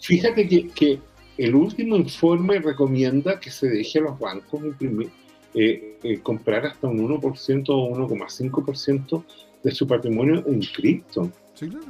fíjate 0.00 0.48
que, 0.48 0.68
que 0.68 0.98
el 1.38 1.54
último 1.54 1.96
informe 1.96 2.58
recomienda 2.58 3.38
que 3.38 3.50
se 3.50 3.68
deje 3.68 3.98
a 3.98 4.02
los 4.02 4.18
bancos 4.18 4.64
imprimir, 4.64 5.10
eh, 5.54 5.98
eh, 6.02 6.20
comprar 6.20 6.66
hasta 6.66 6.86
un 6.86 6.98
1% 6.98 7.64
o 7.68 8.08
1,5% 8.08 9.24
de 9.62 9.70
su 9.70 9.86
patrimonio 9.86 10.44
en 10.46 10.60
cripto. 10.60 11.30
Sí, 11.54 11.68
claro. 11.68 11.86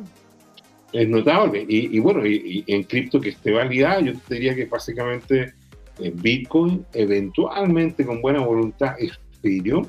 Es 0.98 1.08
notable. 1.08 1.64
Y, 1.68 1.98
bueno, 1.98 2.26
y, 2.26 2.64
en 2.66 2.84
cripto 2.84 3.20
que 3.20 3.30
esté 3.30 3.52
validada, 3.52 4.00
yo 4.00 4.12
te 4.26 4.34
diría 4.34 4.54
que 4.54 4.64
básicamente 4.64 5.54
en 5.98 6.06
eh, 6.06 6.12
Bitcoin, 6.14 6.84
eventualmente 6.92 8.04
con 8.04 8.22
buena 8.22 8.40
voluntad, 8.40 8.94
Ethereum. 8.98 9.86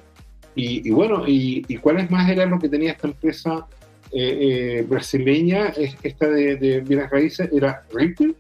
Y, 0.56 0.90
bueno, 0.90 1.24
y, 1.28 1.62
cuáles 1.78 2.10
más 2.10 2.30
era 2.30 2.46
lo 2.46 2.60
que 2.60 2.70
tenía 2.70 2.92
esta 2.92 3.08
empresa 3.08 3.68
brasileña, 4.88 5.74
esta 6.04 6.28
de, 6.30 6.56
de 6.56 6.82
bienes 6.82 7.10
raíces? 7.10 7.50
Era 7.54 7.84
Ripple 7.94 8.34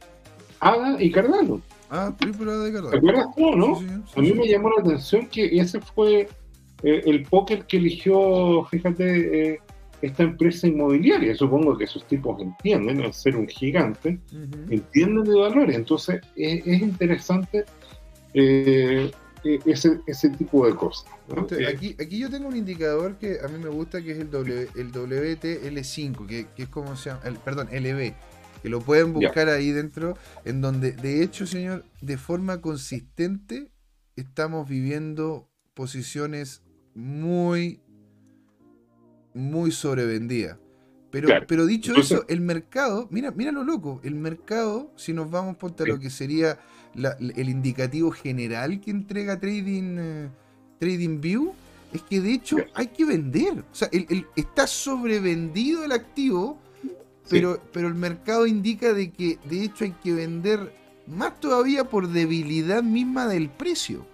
Ada 0.60 1.02
y 1.02 1.12
Cardano. 1.12 1.62
Ah, 1.90 2.08
Ada 2.08 2.70
y 2.70 2.74
Cardano. 2.74 2.90
¿Te 2.90 2.98
acuerdas 2.98 3.28
tú, 3.36 3.56
no? 3.56 3.80
a 4.16 4.22
mí 4.22 4.34
me 4.34 4.48
llamó 4.48 4.70
la 4.70 4.82
atención 4.82 5.28
que 5.28 5.46
ese 5.60 5.80
fue 5.80 6.28
eh, 6.84 7.02
el 7.06 7.24
póker 7.24 7.66
que 7.66 7.78
eligió, 7.78 8.66
fíjate, 8.70 9.54
eh, 9.54 9.60
esta 10.02 10.24
empresa 10.24 10.68
inmobiliaria. 10.68 11.36
Supongo 11.36 11.78
que 11.78 11.86
esos 11.86 12.06
tipos 12.08 12.42
entienden, 12.42 13.02
al 13.02 13.14
ser 13.14 13.36
un 13.36 13.48
gigante, 13.48 14.20
entienden 14.70 15.24
de 15.24 15.36
valores. 15.36 15.76
Entonces, 15.76 16.22
es, 16.36 16.82
interesante 16.82 17.66
eh, 18.34 19.12
ese, 19.44 20.00
ese 20.08 20.30
tipo 20.32 20.66
de 20.68 20.76
cosas. 20.76 21.10
aquí, 21.68 21.96
aquí 22.00 22.20
yo 22.20 22.30
tengo 22.30 22.48
un 22.48 22.56
indicador 22.56 23.18
que 23.18 23.38
a 23.44 23.48
mí 23.48 23.58
me 23.58 23.70
gusta, 23.70 24.02
que 24.02 24.12
es 24.12 24.20
el, 24.20 24.30
w, 24.30 24.70
el 24.76 24.92
WTL5, 24.92 26.26
que, 26.28 26.48
que 26.56 26.64
es 26.64 26.70
como 26.70 26.96
se 26.96 27.10
llama, 27.10 27.22
el, 27.26 27.36
perdón, 27.36 27.70
LB 27.72 28.14
que 28.62 28.70
lo 28.70 28.82
pueden 28.82 29.14
buscar 29.14 29.50
ahí 29.50 29.72
dentro, 29.72 30.18
en 30.46 30.62
donde 30.62 30.92
de 30.92 31.24
hecho, 31.24 31.46
señor, 31.46 31.86
de 32.02 32.18
forma 32.18 32.62
consistente 32.62 33.72
estamos 34.16 34.68
viviendo 34.68 35.50
posiciones 35.74 36.64
muy, 36.96 37.82
muy 39.38 39.72
sobrevendidas. 39.72 40.58
Pero, 41.10 41.30
pero 41.48 41.66
dicho 41.66 41.96
eso, 41.96 42.26
el 42.28 42.42
mercado, 42.42 43.08
mira, 43.12 43.32
mira 43.32 43.52
lo 43.52 43.64
loco, 43.64 44.02
el 44.04 44.16
mercado, 44.16 44.92
si 44.98 45.14
nos 45.14 45.32
vamos 45.32 45.56
a 45.62 45.86
lo 45.86 46.00
que 46.00 46.10
sería 46.10 46.60
el 46.96 47.50
indicativo 47.50 48.12
general 48.12 48.82
que 48.82 48.92
entrega 48.92 49.40
Trading, 49.40 49.96
eh, 49.98 50.30
Trading 50.80 51.22
View, 51.22 51.54
es 51.94 52.02
que 52.02 52.20
de 52.20 52.34
hecho 52.34 52.58
hay 52.74 52.88
que 52.88 53.06
vender. 53.06 53.60
O 53.72 53.76
sea, 53.76 53.88
el, 53.94 54.26
está 54.36 54.68
sobrevendido 54.68 55.86
el 55.86 55.94
activo 55.94 56.60
pero, 57.30 57.62
pero 57.74 57.88
el 57.88 57.96
mercado 57.96 58.48
indica 58.48 58.94
de 58.94 59.12
que 59.12 59.38
de 59.50 59.64
hecho 59.64 59.86
hay 59.86 59.92
que 59.92 60.14
vender 60.14 60.74
más 61.08 61.40
todavía 61.40 61.86
por 61.86 62.10
debilidad 62.10 62.84
misma 62.84 63.28
del 63.28 63.50
precio. 63.50 64.06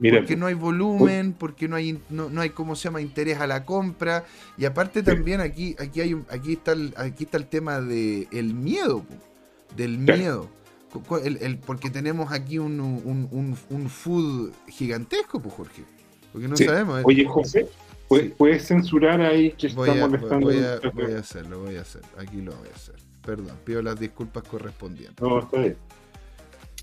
Porque 0.00 0.36
no 0.36 0.46
hay 0.46 0.54
volumen, 0.54 1.34
porque 1.34 1.68
no 1.68 1.76
hay, 1.76 2.00
no, 2.08 2.28
hay 2.40 2.50
cómo 2.50 2.74
se 2.74 2.84
llama 2.84 3.00
interés 3.00 3.38
a 3.38 3.46
la 3.46 3.64
compra. 3.64 4.24
Y 4.56 4.64
aparte 4.64 5.02
también 5.02 5.40
aquí, 5.40 5.76
aquí 5.78 6.00
hay 6.00 6.16
aquí 6.30 6.54
está 6.54 6.72
el, 6.72 6.94
aquí 6.96 7.24
está 7.24 7.36
el 7.36 7.46
tema 7.46 7.80
de 7.80 8.26
el 8.32 8.54
miedo, 8.54 9.04
del 9.76 9.98
miedo. 9.98 10.48
El, 11.22 11.58
porque 11.58 11.90
tenemos 11.90 12.32
aquí 12.32 12.58
un, 12.58 12.80
un, 12.80 13.56
un, 13.68 13.88
food 13.88 14.50
gigantesco, 14.68 15.40
pues 15.40 15.54
Jorge. 15.54 15.84
Porque 16.32 16.48
no 16.48 16.56
sabemos. 16.56 17.00
¿eh? 17.00 17.02
Oye, 17.04 17.24
José, 17.26 17.68
¿Puedes, 18.08 18.66
censurar 18.66 19.20
ahí 19.20 19.52
que 19.52 19.68
voy 19.68 19.88
está 19.88 20.04
a, 20.04 20.08
molestando? 20.08 20.46
Voy 20.46 20.58
a, 20.58 20.80
voy 20.92 21.12
a 21.12 21.18
hacerlo, 21.20 21.60
voy 21.60 21.76
a 21.76 21.82
hacer. 21.82 22.02
Aquí 22.18 22.40
lo 22.40 22.56
voy 22.56 22.68
a 22.68 22.74
hacer. 22.74 22.96
Perdón, 23.24 23.56
pido 23.64 23.82
las 23.82 24.00
disculpas 24.00 24.42
correspondientes. 24.44 25.20
No, 25.20 25.38
está 25.38 25.58
bien. 25.60 25.76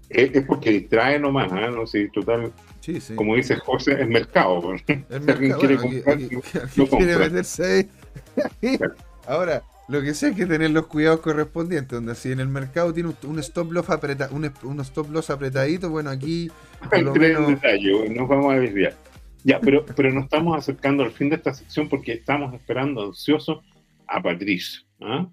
Es, 0.10 0.46
porque 0.46 0.72
distrae 0.72 1.20
nomás, 1.20 1.52
¿eh? 1.52 1.70
No 1.70 1.86
sé, 1.86 2.10
total. 2.14 2.52
Sí, 2.80 3.02
sí. 3.02 3.16
Como 3.16 3.36
dice 3.36 3.56
José, 3.58 4.02
es 4.02 4.08
mercado. 4.08 4.74
El 4.88 5.22
mercado, 5.22 5.60
quiere 5.60 5.78
comprar, 5.78 6.18
quiere 6.90 7.18
meterse 7.18 7.66
ahí. 7.66 7.90
Ahora, 9.28 9.64
lo 9.88 10.02
que 10.02 10.14
sé 10.14 10.30
es 10.30 10.36
que 10.36 10.46
tener 10.46 10.72
los 10.72 10.88
cuidados 10.88 11.22
correspondientes, 11.22 11.92
donde 11.92 12.16
si 12.16 12.32
en 12.32 12.40
el 12.40 12.48
mercado 12.48 12.94
tiene 12.94 13.14
un 13.24 13.40
stop 13.40 13.72
loss 13.72 13.90
apretado, 13.90 14.36
un, 14.36 14.80
stop 14.82 15.10
loss 15.12 15.30
apretadito, 15.30 15.90
bueno, 15.90 16.10
aquí 16.10 16.50
por 16.90 17.02
lo 17.02 17.16
menos... 17.16 17.48
detalle, 17.48 18.10
nos 18.10 18.28
vamos 18.28 18.54
a 18.54 18.60
desviar. 18.60 18.96
Ya, 19.44 19.60
pero, 19.62 19.86
pero 19.86 20.12
nos 20.12 20.26
estamos 20.26 20.58
acercando 20.58 21.04
al 21.04 21.12
fin 21.12 21.30
de 21.30 21.38
esta 21.38 21.54
sección 21.54 21.88
porque 21.88 22.14
estamos 22.14 22.54
esperando 22.54 23.06
ansiosos 23.06 23.60
a 24.08 24.22
Patricio. 24.22 24.82
¿ah? 25.02 25.28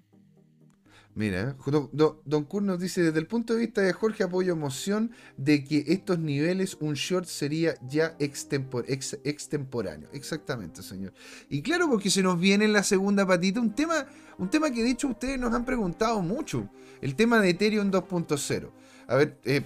Mira, 1.15 1.55
don, 1.65 1.89
don 2.25 2.47
nos 2.65 2.77
dice, 2.77 3.01
desde 3.01 3.19
el 3.19 3.27
punto 3.27 3.53
de 3.53 3.61
vista 3.61 3.79
de 3.79 3.93
Jorge, 3.93 4.23
apoyo 4.23 4.51
emoción 4.51 5.11
de 5.37 5.63
que 5.63 5.85
estos 5.87 6.19
niveles, 6.19 6.75
un 6.81 6.95
short 6.95 7.25
sería 7.25 7.75
ya 7.87 8.17
extemporáneo. 8.19 10.09
Exactamente, 10.11 10.83
señor. 10.83 11.13
Y 11.47 11.61
claro, 11.61 11.89
porque 11.89 12.09
se 12.09 12.21
nos 12.21 12.37
viene 12.37 12.65
en 12.65 12.73
la 12.73 12.83
segunda 12.83 13.25
patita 13.25 13.61
un 13.61 13.73
tema, 13.73 14.05
un 14.37 14.49
tema 14.49 14.69
que 14.71 14.83
de 14.83 14.91
hecho 14.91 15.07
ustedes 15.07 15.39
nos 15.39 15.53
han 15.53 15.63
preguntado 15.63 16.21
mucho, 16.21 16.69
el 17.01 17.15
tema 17.15 17.39
de 17.39 17.51
Ethereum 17.51 17.91
2.0. 17.91 18.69
A 19.07 19.15
ver, 19.15 19.37
eh, 19.45 19.61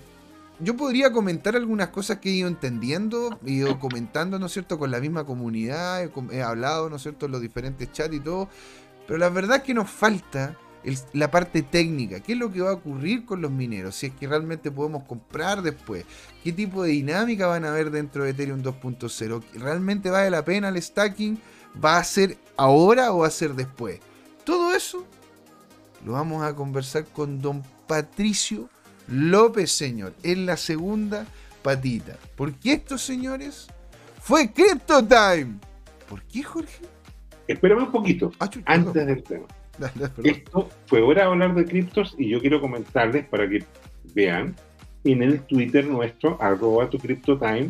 yo 0.60 0.78
podría 0.78 1.12
comentar 1.12 1.56
algunas 1.56 1.88
cosas 1.88 2.20
que 2.20 2.30
he 2.30 2.34
ido 2.34 2.48
entendiendo, 2.48 3.40
he 3.44 3.54
ido 3.54 3.80
comentando, 3.80 4.38
¿no 4.38 4.46
es 4.46 4.52
cierto?, 4.52 4.78
con 4.78 4.92
la 4.92 5.00
misma 5.00 5.26
comunidad, 5.26 6.08
he, 6.32 6.44
hablado, 6.44 6.92
¿no 6.92 6.98
es 6.98 7.02
cierto?, 7.02 7.26
en 7.26 7.32
los 7.32 7.42
diferentes 7.42 7.92
chats 7.92 8.14
y 8.14 8.20
todo, 8.20 8.50
pero 9.08 9.18
la 9.18 9.30
verdad 9.30 9.58
es 9.58 9.64
que 9.64 9.74
nos 9.74 9.90
falta 9.90 10.56
la 11.14 11.30
parte 11.30 11.62
técnica, 11.62 12.22
qué 12.22 12.34
es 12.34 12.38
lo 12.38 12.52
que 12.52 12.62
va 12.62 12.70
a 12.70 12.74
ocurrir 12.74 13.26
con 13.26 13.42
los 13.42 13.52
mineros, 13.52 13.96
si 13.96 14.08
es 14.08 14.14
que 14.14 14.28
realmente 14.28 14.72
podemos 14.72 15.04
comprar 15.04 15.62
después, 15.62 16.06
qué 16.44 16.54
tipo 16.54 16.84
de 16.84 16.92
dinámica 16.92 17.48
van 17.48 17.66
a 17.66 17.70
haber 17.70 17.92
dentro 17.92 18.24
de 18.24 18.32
Ethereum 18.32 18.62
2.0, 18.62 19.44
¿realmente 19.56 20.10
vale 20.10 20.30
la 20.30 20.46
pena 20.46 20.70
el 20.70 20.82
stacking? 20.82 21.40
¿Va 21.84 21.98
a 21.98 22.04
ser 22.04 22.38
ahora 22.58 23.12
o 23.12 23.20
va 23.20 23.28
a 23.28 23.32
ser 23.32 23.54
después? 23.54 24.00
Todo 24.44 24.74
eso 24.74 25.06
lo 26.06 26.14
vamos 26.14 26.44
a 26.44 26.56
conversar 26.56 27.06
con 27.06 27.42
don 27.42 27.62
Patricio 27.88 28.70
López, 29.08 29.72
señor, 29.72 30.14
en 30.24 30.46
la 30.46 30.56
segunda 30.56 31.26
patita. 31.62 32.18
¿Por 32.36 32.54
qué 32.54 32.74
estos 32.74 33.02
señores? 33.02 33.68
Fue 34.22 34.52
Crypto 34.52 35.06
Time. 35.06 35.60
¿Por 36.08 36.22
qué, 36.24 36.44
Jorge? 36.44 36.86
Espérame 37.48 37.84
un 37.84 37.92
poquito, 37.92 38.32
ah, 38.40 38.50
antes 38.66 39.06
del 39.06 39.24
tema. 39.24 39.48
Esto 40.24 40.70
fue 40.86 41.02
hora 41.02 41.24
de 41.24 41.28
hablar 41.30 41.56
de 41.56 41.66
criptos 41.66 42.16
y 42.18 42.30
yo 42.30 42.40
quiero 42.40 42.62
comentarles 42.62 43.26
para 43.26 43.48
que 43.50 43.64
vean 44.14 44.56
en 45.04 45.24
el 45.24 45.42
Twitter 45.42 45.86
nuestro, 45.86 46.42
arroba 46.42 46.90
tu 46.90 46.98
CryptoTime, 46.98 47.70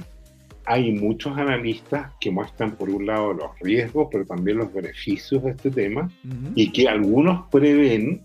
hay 0.65 0.91
muchos 0.91 1.37
analistas 1.37 2.11
que 2.19 2.31
muestran 2.31 2.75
por 2.75 2.89
un 2.89 3.05
lado 3.05 3.33
los 3.33 3.59
riesgos, 3.59 4.07
pero 4.11 4.25
también 4.25 4.57
los 4.57 4.73
beneficios 4.73 5.43
de 5.43 5.51
este 5.51 5.71
tema 5.71 6.09
y 6.55 6.71
que 6.71 6.87
algunos 6.87 7.47
prevén 7.49 8.21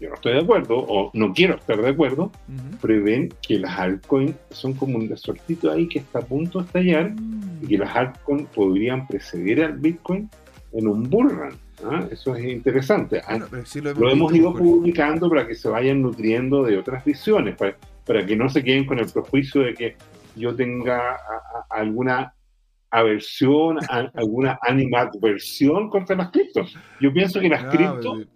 yo 0.00 0.08
no 0.08 0.14
estoy 0.14 0.34
de 0.34 0.40
acuerdo, 0.40 0.78
o 0.78 1.10
no 1.12 1.32
quiero 1.32 1.56
estar 1.56 1.80
de 1.80 1.88
acuerdo, 1.88 2.30
prevén 2.80 3.34
que 3.42 3.58
las 3.58 3.76
altcoins 3.78 4.36
son 4.50 4.74
como 4.74 4.96
un 4.96 5.08
resortito 5.08 5.72
ahí 5.72 5.88
que 5.88 5.98
está 5.98 6.20
a 6.20 6.22
punto 6.22 6.60
de 6.60 6.66
estallar 6.66 7.14
y 7.62 7.66
que 7.66 7.78
las 7.78 7.96
altcoins 7.96 8.48
podrían 8.50 9.08
preceder 9.08 9.64
al 9.64 9.78
Bitcoin 9.78 10.30
en 10.72 10.86
un 10.86 11.10
bull 11.10 11.30
run. 11.30 11.54
¿Ah? 11.84 12.06
Eso 12.10 12.34
es 12.36 12.44
interesante. 12.44 13.20
Ah, 13.26 13.38
lo, 13.38 14.10
hemos, 14.10 14.34
ido 14.34 14.54
publicando 14.54 15.28
para 15.28 15.46
que 15.46 15.54
se 15.54 15.68
vayan 15.68 16.02
nutriendo 16.02 16.64
de 16.64 16.78
otras 16.78 17.04
visiones, 17.04 17.56
para, 17.56 17.76
para 18.06 18.24
que 18.24 18.36
no 18.36 18.48
se 18.48 18.62
queden 18.62 18.86
con 18.86 18.98
el 18.98 19.10
prejuicio 19.10 19.62
de 19.62 19.74
que 19.74 19.96
yo 20.36 20.54
tenga 20.54 21.16
alguna 21.70 22.34
aversión, 22.90 23.78
alguna 23.88 24.58
animadversión 24.62 25.90
contra 25.90 26.16
las 26.16 26.30
criptos. 26.30 26.76
Yo 27.00 27.12
pienso 27.12 27.40
que 27.40 27.48
las 27.48 27.64
criptos 27.64 28.26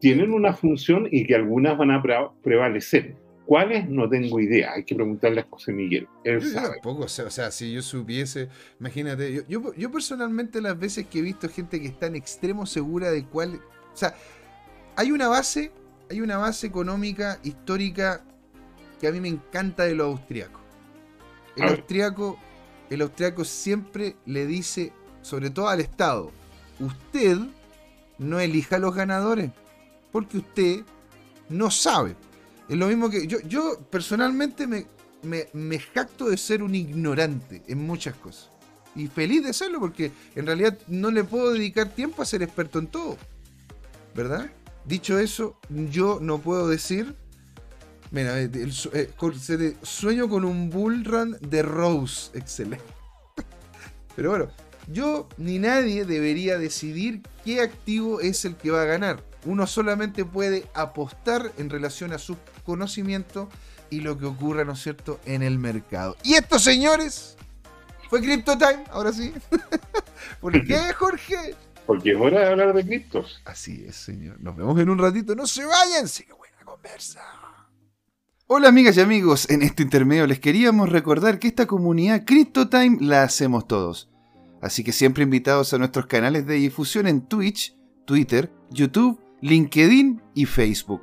tienen 0.00 0.32
una 0.32 0.52
función 0.52 1.08
y 1.10 1.26
que 1.26 1.34
algunas 1.34 1.76
van 1.76 1.90
a 1.90 2.02
prevalecer. 2.42 3.16
¿Cuáles? 3.48 3.88
No 3.88 4.06
tengo 4.06 4.38
idea. 4.40 4.74
Hay 4.74 4.84
que 4.84 4.94
preguntarle 4.94 5.40
a 5.40 5.46
José 5.48 5.72
Miguel. 5.72 6.06
Él 6.22 6.38
yo, 6.38 6.52
tampoco, 6.52 7.04
o 7.04 7.08
sea, 7.08 7.50
si 7.50 7.72
yo 7.72 7.80
supiese, 7.80 8.50
imagínate, 8.78 9.42
yo, 9.48 9.72
yo, 9.74 9.90
personalmente 9.90 10.60
las 10.60 10.78
veces 10.78 11.06
que 11.06 11.20
he 11.20 11.22
visto 11.22 11.48
gente 11.48 11.80
que 11.80 11.86
está 11.86 12.08
en 12.08 12.16
extremo 12.16 12.66
segura 12.66 13.10
de 13.10 13.24
cuál, 13.24 13.54
o 13.54 13.96
sea, 13.96 14.14
hay 14.96 15.12
una 15.12 15.28
base, 15.28 15.72
hay 16.10 16.20
una 16.20 16.36
base 16.36 16.66
económica, 16.66 17.40
histórica, 17.42 18.22
que 19.00 19.08
a 19.08 19.12
mí 19.12 19.18
me 19.18 19.28
encanta 19.28 19.84
de 19.84 19.94
lo 19.94 20.04
austriaco. 20.04 20.60
El 21.56 21.70
austriaco, 21.70 22.38
el 22.90 23.00
austriaco 23.00 23.46
siempre 23.46 24.16
le 24.26 24.44
dice, 24.44 24.92
sobre 25.22 25.48
todo 25.48 25.68
al 25.68 25.80
Estado, 25.80 26.32
usted 26.80 27.38
no 28.18 28.40
elija 28.40 28.76
a 28.76 28.78
los 28.78 28.94
ganadores, 28.94 29.52
porque 30.12 30.36
usted 30.36 30.84
no 31.48 31.70
sabe. 31.70 32.14
Es 32.68 32.76
lo 32.76 32.86
mismo 32.86 33.08
que 33.08 33.26
yo, 33.26 33.40
yo 33.40 33.80
personalmente 33.90 34.66
me, 34.66 34.86
me, 35.22 35.78
jacto 35.78 36.28
de 36.28 36.36
ser 36.36 36.62
un 36.62 36.74
ignorante 36.74 37.62
en 37.66 37.86
muchas 37.86 38.14
cosas. 38.16 38.50
Y 38.94 39.06
feliz 39.06 39.44
de 39.44 39.52
serlo 39.52 39.80
porque 39.80 40.12
en 40.34 40.46
realidad 40.46 40.78
no 40.86 41.10
le 41.10 41.24
puedo 41.24 41.52
dedicar 41.52 41.88
tiempo 41.90 42.22
a 42.22 42.26
ser 42.26 42.42
experto 42.42 42.78
en 42.78 42.88
todo. 42.88 43.16
¿Verdad? 44.14 44.50
Dicho 44.84 45.18
eso, 45.18 45.58
yo 45.90 46.18
no 46.20 46.38
puedo 46.38 46.68
decir... 46.68 47.14
Mira, 48.10 48.40
eh, 48.40 48.50
eh, 48.54 49.76
sueño 49.82 50.28
con 50.30 50.44
un 50.44 50.70
bull 50.70 51.04
run 51.04 51.36
de 51.40 51.62
Rose. 51.62 52.30
Excelente. 52.36 52.84
Pero 54.16 54.30
bueno, 54.30 54.48
yo 54.90 55.28
ni 55.36 55.58
nadie 55.58 56.06
debería 56.06 56.58
decidir 56.58 57.20
qué 57.44 57.60
activo 57.60 58.20
es 58.20 58.44
el 58.46 58.56
que 58.56 58.70
va 58.70 58.82
a 58.82 58.86
ganar. 58.86 59.22
Uno 59.44 59.66
solamente 59.66 60.24
puede 60.24 60.64
apostar 60.74 61.52
en 61.58 61.68
relación 61.68 62.12
a 62.12 62.18
su 62.18 62.36
conocimiento 62.68 63.48
y 63.88 64.00
lo 64.00 64.18
que 64.18 64.26
ocurra, 64.26 64.62
¿no 64.62 64.72
es 64.72 64.82
cierto?, 64.82 65.20
en 65.24 65.42
el 65.42 65.58
mercado. 65.58 66.18
Y 66.22 66.34
esto, 66.34 66.58
señores, 66.58 67.38
fue 68.10 68.20
Crypto 68.20 68.58
Time, 68.58 68.84
ahora 68.90 69.10
sí. 69.10 69.32
¿Por 70.40 70.52
qué, 70.66 70.92
Jorge? 70.98 71.54
Porque 71.86 72.12
es 72.12 72.20
hora 72.20 72.40
de 72.40 72.48
hablar 72.48 72.74
de 72.74 72.84
criptos. 72.84 73.40
Así 73.46 73.86
es, 73.88 73.96
señor. 73.96 74.38
Nos 74.40 74.54
vemos 74.54 74.78
en 74.78 74.90
un 74.90 74.98
ratito. 74.98 75.34
No 75.34 75.46
se 75.46 75.64
vayan. 75.64 76.06
Sigue 76.06 76.34
buena 76.34 76.58
conversa. 76.62 77.22
Hola 78.46 78.68
amigas 78.68 78.96
y 78.96 79.00
amigos, 79.00 79.48
en 79.50 79.62
este 79.62 79.82
intermedio 79.82 80.26
les 80.26 80.40
queríamos 80.40 80.88
recordar 80.88 81.38
que 81.38 81.48
esta 81.48 81.66
comunidad 81.66 82.24
CryptoTime 82.24 82.98
la 83.00 83.22
hacemos 83.22 83.66
todos. 83.66 84.10
Así 84.62 84.84
que 84.84 84.92
siempre 84.92 85.22
invitados 85.22 85.72
a 85.72 85.78
nuestros 85.78 86.06
canales 86.06 86.46
de 86.46 86.54
difusión 86.54 87.06
en 87.06 87.22
Twitch, 87.28 87.76
Twitter, 88.06 88.50
YouTube, 88.70 89.20
LinkedIn 89.42 90.22
y 90.34 90.46
Facebook. 90.46 91.02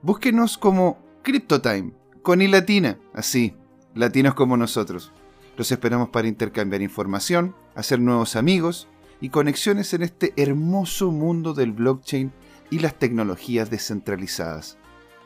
Búsquenos 0.00 0.56
como 0.56 1.05
CryptoTime, 1.26 1.92
con 2.22 2.40
y 2.40 2.46
latina, 2.46 3.00
así, 3.12 3.56
latinos 3.96 4.34
como 4.34 4.56
nosotros. 4.56 5.10
Los 5.56 5.72
esperamos 5.72 6.10
para 6.10 6.28
intercambiar 6.28 6.82
información, 6.82 7.52
hacer 7.74 7.98
nuevos 7.98 8.36
amigos 8.36 8.86
y 9.20 9.30
conexiones 9.30 9.92
en 9.92 10.04
este 10.04 10.32
hermoso 10.36 11.10
mundo 11.10 11.52
del 11.52 11.72
blockchain 11.72 12.32
y 12.70 12.78
las 12.78 12.96
tecnologías 12.96 13.70
descentralizadas. 13.70 14.78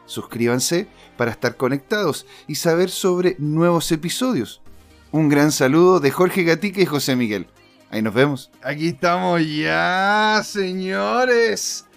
Suscríbanse 0.06 0.88
para 1.18 1.32
estar 1.32 1.58
conectados 1.58 2.24
y 2.46 2.54
saber 2.54 2.88
sobre 2.88 3.36
nuevos 3.38 3.92
episodios. 3.92 4.62
Un 5.10 5.28
gran 5.28 5.52
saludo 5.52 6.00
de 6.00 6.10
Jorge 6.10 6.44
Gatica 6.44 6.80
y 6.80 6.86
José 6.86 7.14
Miguel. 7.14 7.46
Ahí 7.90 8.00
nos 8.00 8.14
vemos. 8.14 8.50
Aquí 8.62 8.88
estamos 8.88 9.42
ya, 9.46 10.40
señores. 10.46 11.89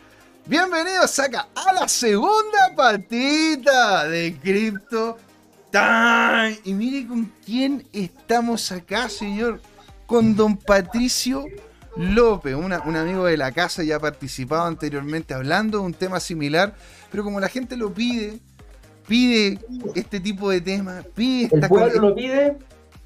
Bienvenidos 0.46 1.18
acá 1.20 1.48
a 1.56 1.72
la 1.72 1.88
segunda 1.88 2.76
patita 2.76 4.10
de 4.10 4.36
Crypto 4.44 5.18
Time. 5.72 6.60
Y 6.66 6.74
mire 6.74 7.08
con 7.08 7.32
quién 7.46 7.88
estamos 7.94 8.70
acá, 8.74 9.08
señor. 9.08 9.62
Con 10.06 10.36
don 10.36 10.58
Patricio 10.58 11.46
López, 11.96 12.56
un 12.56 12.74
amigo 12.74 13.26
de 13.26 13.38
la 13.38 13.54
casa, 13.54 13.84
ya 13.84 13.96
ha 13.96 14.00
participado 14.00 14.64
anteriormente 14.64 15.34
hablando 15.34 15.78
de 15.78 15.86
un 15.86 15.94
tema 15.94 16.20
similar, 16.20 16.76
pero 17.10 17.24
como 17.24 17.40
la 17.40 17.48
gente 17.48 17.78
lo 17.78 17.94
pide, 17.94 18.40
pide 19.08 19.60
este 19.96 20.20
tipo 20.20 20.50
de 20.50 20.60
temas, 20.60 21.06
pide 21.16 21.46
esta 21.46 21.58
¿El 21.58 21.70
pueblo 21.70 22.10
lo 22.10 22.16
pide? 22.16 22.58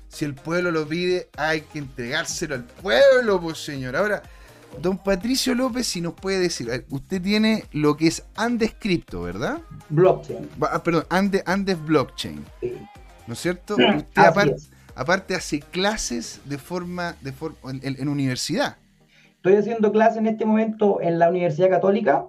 Si 0.10 0.26
el 0.26 0.34
pueblo 0.34 0.72
lo 0.72 0.88
pide, 0.88 1.30
hay 1.38 1.62
que 1.62 1.78
entregárselo 1.78 2.56
al 2.56 2.64
pueblo, 2.64 3.40
pues 3.40 3.60
señor. 3.60 3.96
Ahora, 3.96 4.24
don 4.82 4.98
Patricio 4.98 5.56
López, 5.56 5.88
si 5.88 6.02
nos 6.02 6.14
puede 6.14 6.40
decir, 6.40 6.86
usted 6.90 7.22
tiene 7.22 7.64
lo 7.72 7.98
que 7.98 8.08
es 8.08 8.24
Andes 8.36 8.76
Crypto, 8.80 9.22
¿verdad? 9.22 9.60
Blockchain. 9.90 10.50
Ah, 10.62 10.82
perdón, 10.84 11.06
Andes, 11.10 11.44
Andes 11.46 11.84
Blockchain. 11.86 12.44
¿No 13.28 13.34
es 13.34 13.40
cierto? 13.40 13.76
Usted 13.76 14.22
aparte, 14.96 15.36
hace 15.36 15.60
clases 15.60 16.42
de 16.46 16.58
forma, 16.58 17.16
de 17.22 17.32
forma 17.32 17.58
en, 17.82 18.08
universidad. 18.08 18.78
Estoy 19.36 19.56
haciendo 19.56 19.92
clases 19.92 20.18
en 20.18 20.28
este 20.28 20.46
momento 20.46 21.00
en 21.02 21.20
la 21.20 21.30
Universidad 21.30 21.70
Católica. 21.70 22.26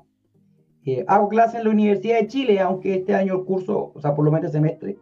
Eh, 0.84 1.04
hago 1.08 1.28
clases 1.28 1.56
en 1.56 1.64
la 1.64 1.70
Universidad 1.70 2.20
de 2.20 2.26
Chile, 2.26 2.60
aunque 2.60 2.94
este 2.94 3.14
año 3.14 3.34
el 3.34 3.44
curso, 3.44 3.92
o 3.94 4.00
sea, 4.00 4.14
por 4.14 4.24
lo 4.24 4.30
menos 4.30 4.46
el 4.46 4.52
semestre, 4.52 4.98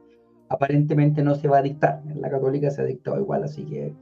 aparentemente 0.49 1.23
no 1.23 1.35
se 1.35 1.49
va 1.49 1.59
a 1.59 1.63
dictar. 1.63 2.03
En 2.09 2.21
la 2.21 2.31
católica 2.31 2.71
se 2.71 2.83
ha 2.83 2.85
dictado 2.85 3.19
igual, 3.19 3.45
así 3.45 3.65
que 3.65 3.93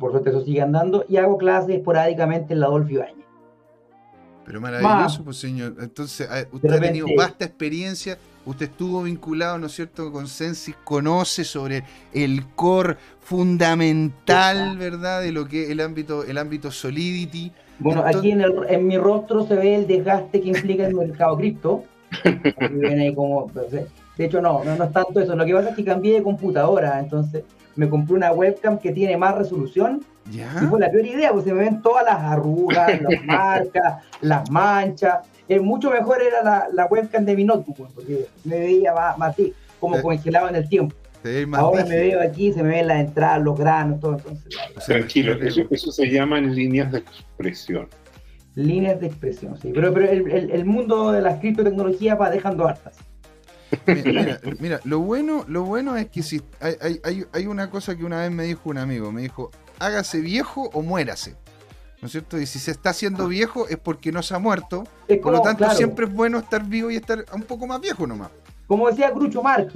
por 0.00 0.10
suerte 0.10 0.30
eso 0.30 0.44
sigue 0.44 0.60
andando. 0.60 1.04
Y 1.08 1.16
hago 1.16 1.38
clases 1.38 1.76
esporádicamente 1.76 2.54
en 2.54 2.60
la 2.60 2.66
Adolfo 2.66 2.90
Ibañez. 2.90 3.22
Pero 4.44 4.60
maravilloso, 4.60 5.22
pues 5.24 5.36
señor. 5.36 5.76
Entonces, 5.80 6.28
usted 6.50 6.70
ha 6.70 6.80
tenido 6.80 7.06
vasta 7.16 7.44
experiencia, 7.44 8.18
usted 8.44 8.66
estuvo 8.66 9.02
vinculado, 9.02 9.58
¿no 9.58 9.66
es 9.66 9.72
cierto?, 9.72 10.10
con 10.10 10.26
Sensis, 10.26 10.74
conoce 10.82 11.44
sobre 11.44 11.84
el 12.12 12.46
core 12.56 12.96
fundamental, 13.20 14.76
¿verdad?, 14.76 15.22
de 15.22 15.30
lo 15.30 15.46
que 15.46 15.64
es 15.64 15.70
el 15.70 15.80
ámbito, 15.80 16.24
el 16.24 16.38
ámbito 16.38 16.70
Solidity. 16.72 17.52
Bueno, 17.78 18.02
aquí 18.04 18.32
en, 18.32 18.44
en, 18.68 18.86
mi 18.86 18.98
rostro 18.98 19.46
se 19.46 19.54
ve 19.54 19.76
el 19.76 19.86
desgaste 19.86 20.40
que 20.40 20.48
implica 20.48 20.86
el 20.86 20.94
mercado 20.94 21.36
cripto. 21.36 21.84
viene 22.72 23.14
como, 23.14 23.50
de 24.16 24.24
hecho, 24.24 24.42
no, 24.42 24.62
no, 24.64 24.72
es 24.72 24.92
tanto 24.92 25.20
eso. 25.20 25.34
Lo 25.34 25.44
que 25.44 25.54
pasa 25.54 25.70
es 25.70 25.76
que 25.76 25.84
cambié 25.84 26.14
de 26.14 26.22
computadora, 26.22 26.98
entonces 27.00 27.44
me 27.76 27.88
compré 27.88 28.14
una 28.14 28.32
webcam 28.32 28.78
que 28.78 28.92
tiene 28.92 29.16
más 29.16 29.36
resolución. 29.36 30.04
Y 30.30 30.66
fue 30.66 30.78
la 30.78 30.90
peor 30.90 31.04
idea, 31.04 31.30
porque 31.32 31.48
se 31.48 31.54
me 31.54 31.64
ven 31.64 31.82
todas 31.82 32.04
las 32.04 32.18
arrugas, 32.18 33.00
las 33.02 33.24
marcas, 33.24 34.04
las 34.20 34.50
manchas. 34.50 35.26
Es 35.48 35.60
mucho 35.60 35.90
mejor 35.90 36.22
era 36.22 36.68
la, 36.72 36.86
webcam 36.86 37.24
de 37.24 37.34
mi 37.34 37.44
notebook, 37.44 37.88
porque 37.94 38.26
me 38.44 38.60
veía 38.60 38.94
más, 38.94 39.20
así, 39.20 39.52
como 39.80 40.00
congelado 40.00 40.48
en 40.48 40.56
el 40.56 40.68
tiempo. 40.68 40.94
Ahora 41.52 41.84
me 41.84 41.96
veo 41.96 42.20
aquí, 42.20 42.52
se 42.52 42.62
me 42.62 42.70
ven 42.70 42.88
las 42.88 43.00
entradas, 43.00 43.42
los 43.42 43.58
granos, 43.58 44.00
todo. 44.00 44.16
Entonces, 44.16 44.54
Tranquilo, 44.86 45.34
eso, 45.34 45.62
eso 45.70 45.92
se 45.92 46.10
llaman 46.10 46.54
líneas 46.54 46.90
de 46.90 46.98
expresión. 46.98 47.88
Líneas 48.54 49.00
de 49.00 49.06
expresión, 49.06 49.56
sí. 49.60 49.70
Pero, 49.74 49.92
pero 49.94 50.10
el, 50.10 50.30
el, 50.30 50.50
el 50.50 50.64
mundo 50.64 51.12
de 51.12 51.22
las 51.22 51.38
criptotecnologías 51.40 52.20
va 52.20 52.28
dejando 52.28 52.66
hartas. 52.66 52.98
Mira, 54.60 54.80
lo 54.84 55.00
bueno, 55.00 55.44
lo 55.48 55.64
bueno 55.64 55.96
es 55.96 56.08
que 56.08 56.22
si 56.22 56.42
hay, 56.60 57.46
una 57.46 57.70
cosa 57.70 57.96
que 57.96 58.04
una 58.04 58.20
vez 58.20 58.30
me 58.30 58.44
dijo 58.44 58.70
un 58.70 58.78
amigo, 58.78 59.12
me 59.12 59.22
dijo, 59.22 59.50
hágase 59.78 60.20
viejo 60.20 60.70
o 60.72 60.82
muérase. 60.82 61.36
¿No 62.00 62.06
es 62.06 62.12
cierto? 62.12 62.38
Y 62.38 62.46
si 62.46 62.58
se 62.58 62.72
está 62.72 62.90
haciendo 62.90 63.28
viejo 63.28 63.68
es 63.68 63.78
porque 63.78 64.10
no 64.10 64.22
se 64.22 64.34
ha 64.34 64.38
muerto. 64.38 64.84
por 65.22 65.32
lo 65.32 65.40
tanto, 65.40 65.68
siempre 65.70 66.06
es 66.06 66.12
bueno 66.12 66.38
estar 66.38 66.64
vivo 66.64 66.90
y 66.90 66.96
estar 66.96 67.24
un 67.32 67.42
poco 67.42 67.66
más 67.66 67.80
viejo 67.80 68.06
nomás. 68.06 68.30
Como 68.66 68.88
decía 68.88 69.10
Grucho 69.10 69.42
Marx, 69.42 69.72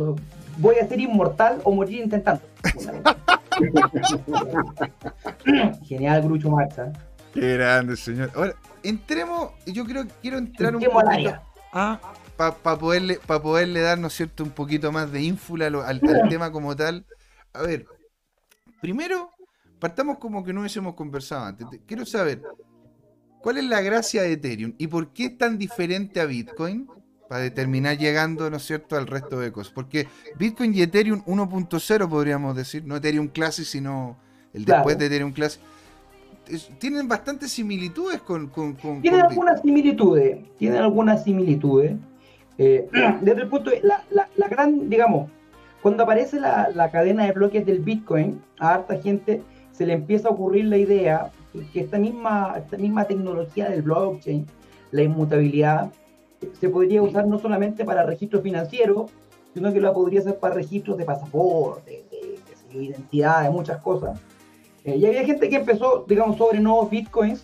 voy 0.59 0.77
a 0.77 0.89
ser 0.89 1.01
inmortal 1.01 1.61
o 1.65 1.73
morir 1.73 2.03
intentando. 2.03 2.43
Genial, 5.87 6.23
Grucho 6.23 6.51
Marx. 6.51 6.79
¿eh? 6.79 6.93
Qué 7.33 7.55
grande, 7.55 7.97
señor. 7.97 8.31
Ahora, 8.35 8.55
entremos, 8.83 9.51
yo 9.67 9.85
creo 9.85 10.05
que 10.05 10.13
quiero 10.23 10.39
entrar 10.39 10.75
un 10.75 10.83
poquito 10.83 11.35
a 11.73 12.01
para 12.37 12.79
poderle, 12.79 13.19
para 13.27 13.43
poderle 13.43 13.81
dar, 13.81 14.11
cierto?, 14.11 14.45
un 14.45 14.51
poquito 14.51 14.93
más 14.93 15.11
de 15.11 15.23
ínfula 15.23 15.67
al, 15.67 16.01
tema 16.29 16.51
como 16.53 16.77
tal. 16.77 17.07
A 17.53 17.63
ver, 17.63 17.87
primero, 18.81 19.31
partamos 19.79 20.19
como 20.19 20.45
que 20.45 20.53
no 20.53 20.61
hubiésemos 20.61 20.95
conversado 20.95 21.47
antes. 21.47 21.67
Quiero 21.87 22.05
saber, 22.05 22.43
¿cuál 23.41 23.59
es 23.59 23.65
la 23.65 23.81
gracia 23.81 24.23
de 24.23 24.33
Ethereum 24.33 24.75
y 24.79 24.87
por 24.87 25.13
qué 25.13 25.27
es 25.27 25.39
tan 25.39 25.59
diferente 25.59 26.21
a 26.21 26.27
Bitcoin? 26.27 26.89
Para 27.29 27.43
determinar 27.43 27.99
llegando, 27.99 28.49
¿no 28.51 28.59
es 28.59 28.65
cierto?, 28.65 28.97
al 28.97 29.09
resto 29.09 29.41
de 29.41 29.51
cosas. 29.51 29.73
Porque 29.73 30.07
Bitcoin 30.39 30.73
y 30.73 30.83
Ethereum 30.83 31.25
1.0 31.25 32.09
podríamos 32.09 32.55
decir, 32.55 32.85
no 32.85 32.97
Ethereum 32.97 33.29
Classic, 33.29 33.65
sino 33.65 34.17
el 34.53 34.65
después 34.65 34.97
de 34.97 35.07
Ethereum 35.07 35.33
Classic 35.33 35.61
tienen 36.79 37.09
bastantes 37.09 37.51
similitudes 37.51 38.21
con, 38.21 38.51
tienen 39.03 39.21
algunas 39.21 39.61
similitudes 39.61 40.39
tienen 40.59 40.79
algunas 40.79 41.25
similitudes 41.25 41.97
eh, 42.59 42.89
desde 43.21 43.43
el 43.43 43.49
punto 43.49 43.71
de 43.71 43.81
la, 43.83 44.05
la, 44.11 44.49
gran, 44.49 44.89
digamos, 44.89 45.31
cuando 45.83 46.03
aparece 46.03 46.41
la, 46.41 46.91
cadena 46.91 47.25
de 47.25 47.33
bloques 47.33 47.65
del 47.67 47.81
Bitcoin, 47.81 48.43
a 48.59 48.75
harta 48.75 48.97
gente 49.01 49.43
se 49.73 49.87
le 49.87 49.93
empieza 49.93 50.29
a 50.29 50.33
ocurrir 50.33 50.65
la 50.67 50.79
idea 50.79 51.31
que 51.73 51.81
esta 51.81 51.99
misma, 51.99 52.55
esta 52.57 52.77
misma 52.77 53.05
tecnología 53.05 53.69
del 53.69 53.83
blockchain, 53.83 54.47
la 54.91 55.03
inmutabilidad, 55.03 55.91
se 56.59 56.69
podría 56.69 57.03
usar 57.03 57.27
no 57.27 57.39
solamente 57.39 57.85
para 57.85 58.03
registros 58.05 58.43
financieros, 58.43 59.11
sino 59.55 59.73
que 59.73 59.81
lo 59.81 59.93
podría 59.95 60.21
hacer 60.21 60.39
para 60.39 60.55
registros 60.55 60.99
de 60.99 61.05
pasaporte, 61.05 62.05
de, 62.11 62.39
de, 62.73 62.85
identidad, 62.85 63.43
de 63.43 63.51
muchas 63.51 63.81
cosas. 63.81 64.21
Eh, 64.85 64.97
y 64.97 65.07
había 65.07 65.25
gente 65.25 65.49
que 65.49 65.57
empezó, 65.57 66.05
digamos, 66.07 66.37
sobre 66.37 66.61
nuevos 66.61 66.91
bitcoins, 66.91 67.43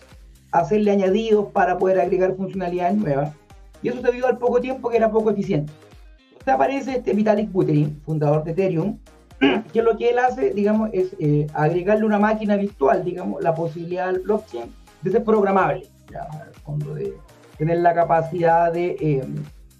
a 0.51 0.59
hacerle 0.59 0.91
añadidos 0.91 1.47
para 1.51 1.77
poder 1.77 1.99
agregar 1.99 2.35
funcionalidades 2.35 2.95
nuevas. 2.97 3.35
Y 3.83 3.89
eso 3.89 4.01
se 4.01 4.11
vio 4.11 4.25
al 4.25 4.37
poco 4.37 4.59
tiempo 4.59 4.89
que 4.89 4.97
era 4.97 5.11
poco 5.11 5.29
eficiente. 5.29 5.71
Entonces 6.31 6.53
aparece 6.53 6.91
este 6.97 7.13
Vitalik 7.13 7.51
Buterin, 7.51 8.01
fundador 8.05 8.43
de 8.43 8.51
Ethereum, 8.51 8.97
que 9.73 9.81
lo 9.81 9.97
que 9.97 10.09
él 10.09 10.19
hace, 10.19 10.53
digamos, 10.53 10.89
es 10.93 11.15
eh, 11.19 11.47
agregarle 11.53 12.05
una 12.05 12.19
máquina 12.19 12.55
virtual, 12.55 13.03
digamos, 13.03 13.43
la 13.43 13.53
posibilidad 13.53 14.09
al 14.09 14.19
blockchain 14.19 14.65
de 15.01 15.11
ser 15.11 15.23
programable, 15.23 15.87
ya, 16.11 16.27
fondo 16.63 16.95
de 16.95 17.13
tener 17.57 17.79
la 17.79 17.93
capacidad 17.93 18.71
de 18.71 18.95
eh, 18.99 19.23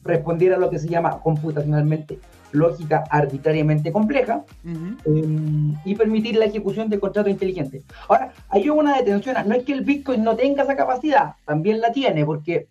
responder 0.04 0.54
a 0.54 0.58
lo 0.58 0.70
que 0.70 0.80
se 0.80 0.88
llama 0.88 1.20
computacionalmente 1.22 2.20
lógica 2.52 3.04
arbitrariamente 3.10 3.92
compleja 3.92 4.44
eh, 4.64 5.74
y 5.86 5.96
permitir 5.96 6.36
la 6.36 6.46
ejecución 6.46 6.90
de 6.90 7.00
contratos 7.00 7.32
inteligentes. 7.32 7.84
Ahora, 8.08 8.32
hay 8.50 8.70
una 8.70 8.98
detención, 8.98 9.36
no 9.48 9.56
es 9.56 9.64
que 9.64 9.74
el 9.74 9.82
Bitcoin 9.82 10.24
no 10.24 10.36
tenga 10.36 10.64
esa 10.64 10.76
capacidad, 10.76 11.34
también 11.46 11.82
la 11.82 11.92
tiene, 11.92 12.26
porque 12.26 12.68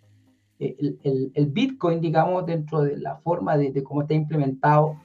el, 0.62 1.30
el, 1.34 1.46
Bitcoin, 1.46 2.00
digamos, 2.00 2.46
dentro 2.46 2.82
de 2.82 2.96
la 2.96 3.16
forma 3.16 3.56
de, 3.56 3.72
de 3.72 3.82
cómo 3.82 4.02
está 4.02 4.14
implementado, 4.14 4.96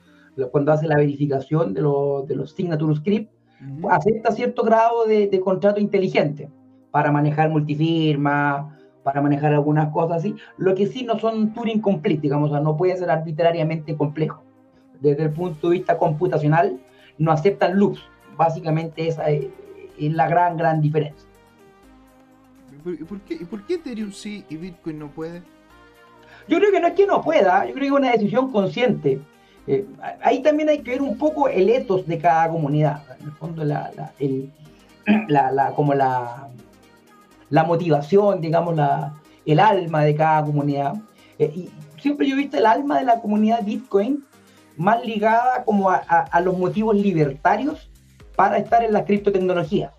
cuando 0.52 0.72
hace 0.72 0.88
la 0.88 0.98
verificación 0.98 1.74
de, 1.74 1.82
de 1.82 2.36
los 2.36 2.52
signature 2.52 2.96
script, 2.96 3.32
acepta 3.90 4.32
cierto 4.32 4.64
grado 4.64 5.06
de, 5.06 5.28
de, 5.28 5.40
contrato 5.40 5.80
inteligente 5.80 6.50
para 6.92 7.12
manejar 7.12 7.50
multifirma, 7.50 8.78
para 9.04 9.22
manejar 9.22 9.54
algunas 9.54 9.92
cosas 9.92 10.18
así. 10.18 10.36
Lo 10.58 10.76
que 10.76 10.86
sí 10.86 11.04
no 11.04 11.18
son 11.18 11.54
Turing 11.54 11.82
complete, 11.82 12.22
digamos, 12.22 12.52
o 12.52 12.54
sea, 12.54 12.62
no 12.62 12.78
puede 12.78 12.98
ser 12.98 13.10
arbitrariamente 13.10 13.96
complejo. 13.96 14.44
Desde 15.00 15.24
el 15.24 15.32
punto 15.32 15.70
de 15.70 15.78
vista 15.78 15.98
computacional, 15.98 16.80
no 17.18 17.32
aceptan 17.32 17.80
loops. 17.80 18.02
Básicamente 18.36 19.08
esa 19.08 19.30
es, 19.30 19.48
es 20.00 20.14
la 20.14 20.28
gran, 20.28 20.58
gran 20.58 20.82
diferencia. 20.82 21.27
¿Y 22.86 23.04
por, 23.04 23.20
qué, 23.22 23.34
¿Y 23.36 23.46
por 23.46 23.66
qué 23.66 23.76
Ethereum 23.76 24.12
sí 24.12 24.46
y 24.50 24.58
Bitcoin 24.58 25.00
no 25.00 25.10
puede? 25.10 25.42
Yo 26.48 26.58
creo 26.60 26.72
que 26.72 26.80
no 26.80 26.88
es 26.88 26.94
que 26.94 27.06
no 27.06 27.22
pueda, 27.22 27.66
yo 27.66 27.74
creo 27.74 27.82
que 27.82 27.86
es 27.86 27.92
una 27.92 28.12
decisión 28.12 28.52
consciente. 28.52 29.20
Eh, 29.68 29.86
ahí 30.22 30.42
también 30.42 30.70
hay 30.70 30.80
que 30.80 30.92
ver 30.92 31.02
un 31.02 31.18
poco 31.18 31.50
el 31.50 31.70
ethos 31.70 32.08
de 32.08 32.18
cada 32.18 32.50
comunidad. 32.50 33.04
En 33.20 33.26
el 33.26 33.32
fondo, 33.34 33.66
la, 33.66 33.92
la, 33.96 34.14
el, 34.20 34.52
la, 35.28 35.74
como 35.76 35.94
la, 35.94 36.48
la, 37.50 37.64
motivación, 37.64 38.40
digamos, 38.40 38.76
la, 38.76 39.20
el 39.46 39.60
alma 39.60 40.04
de 40.04 40.16
cada 40.16 40.46
comunidad. 40.46 40.94
Eh, 41.38 41.52
y 41.54 41.70
siempre 42.02 42.28
yo 42.28 42.36
he 42.36 42.38
visto 42.38 42.58
el 42.58 42.66
alma 42.66 43.00
de 43.00 43.06
la 43.06 43.20
comunidad 43.20 43.64
Bitcoin 43.64 44.24
más 44.78 45.04
ligada 45.06 45.66
como 45.66 45.90
a, 45.90 46.02
a, 46.08 46.20
a 46.22 46.40
los 46.40 46.58
motivos 46.58 46.96
libertarios 46.96 47.90
para 48.38 48.58
estar 48.58 48.84
en 48.84 48.94
las 48.94 49.04
criptotecnologías. 49.04 49.92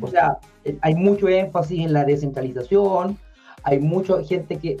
O 0.00 0.08
sea, 0.08 0.38
hay 0.80 0.94
mucho 0.94 1.28
énfasis 1.28 1.84
en 1.84 1.92
la 1.92 2.04
descentralización, 2.04 3.18
hay 3.62 3.78
mucha 3.80 4.22
gente 4.22 4.58
que 4.58 4.76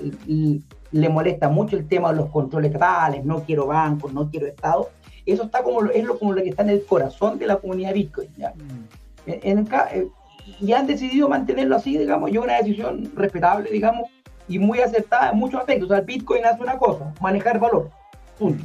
le 0.92 1.08
molesta 1.08 1.48
mucho 1.48 1.76
el 1.76 1.88
tema 1.88 2.10
de 2.12 2.18
los 2.18 2.30
controles 2.30 2.72
estatales, 2.72 3.24
no 3.24 3.42
quiero 3.44 3.66
bancos, 3.66 4.12
no 4.12 4.30
quiero 4.30 4.46
Estado. 4.46 4.90
Eso 5.26 5.44
está 5.44 5.62
como, 5.62 5.84
es 5.86 6.04
lo, 6.04 6.18
como 6.18 6.34
lo 6.34 6.42
que 6.42 6.50
está 6.50 6.62
en 6.62 6.70
el 6.70 6.84
corazón 6.84 7.38
de 7.38 7.46
la 7.46 7.56
comunidad 7.56 7.94
Bitcoin. 7.94 8.28
¿ya? 8.36 8.50
Mm. 8.50 9.30
En, 9.30 9.58
en, 9.58 9.68
eh, 9.92 10.08
y 10.60 10.72
han 10.72 10.86
decidido 10.86 11.28
mantenerlo 11.28 11.76
así, 11.76 11.96
digamos, 11.96 12.30
y 12.30 12.36
una 12.36 12.58
decisión 12.58 13.10
respetable, 13.16 13.70
digamos, 13.70 14.10
y 14.46 14.58
muy 14.58 14.80
acertada 14.80 15.30
en 15.30 15.38
muchos 15.38 15.60
aspectos. 15.60 15.86
O 15.86 15.88
sea, 15.88 15.98
el 15.98 16.04
Bitcoin 16.04 16.44
hace 16.44 16.62
una 16.62 16.76
cosa, 16.76 17.12
manejar 17.20 17.58
valor. 17.58 17.90
Punto. 18.38 18.64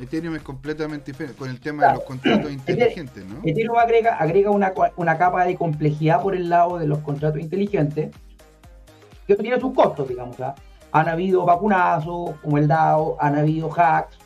Ethereum 0.00 0.34
es 0.34 0.42
completamente 0.42 1.12
diferente 1.12 1.38
con 1.38 1.50
el 1.50 1.60
tema 1.60 1.78
claro. 1.78 1.92
de 1.92 1.98
los 1.98 2.08
contratos 2.08 2.52
inteligentes, 2.52 3.24
¿no? 3.26 3.40
Ethereum 3.44 3.76
agrega, 3.76 4.16
agrega 4.16 4.50
una, 4.50 4.72
una 4.96 5.18
capa 5.18 5.44
de 5.44 5.56
complejidad 5.56 6.22
por 6.22 6.34
el 6.34 6.48
lado 6.48 6.78
de 6.78 6.86
los 6.86 6.98
contratos 7.00 7.40
inteligentes, 7.40 8.10
que 9.26 9.36
tiene 9.36 9.60
sus 9.60 9.74
costos, 9.74 10.08
digamos. 10.08 10.38
¿verdad? 10.38 10.56
Han 10.92 11.08
habido 11.08 11.44
vacunazos, 11.44 12.36
como 12.42 12.58
el 12.58 12.66
DAO, 12.66 13.16
han 13.20 13.36
habido 13.36 13.70
hacks, 13.70 14.18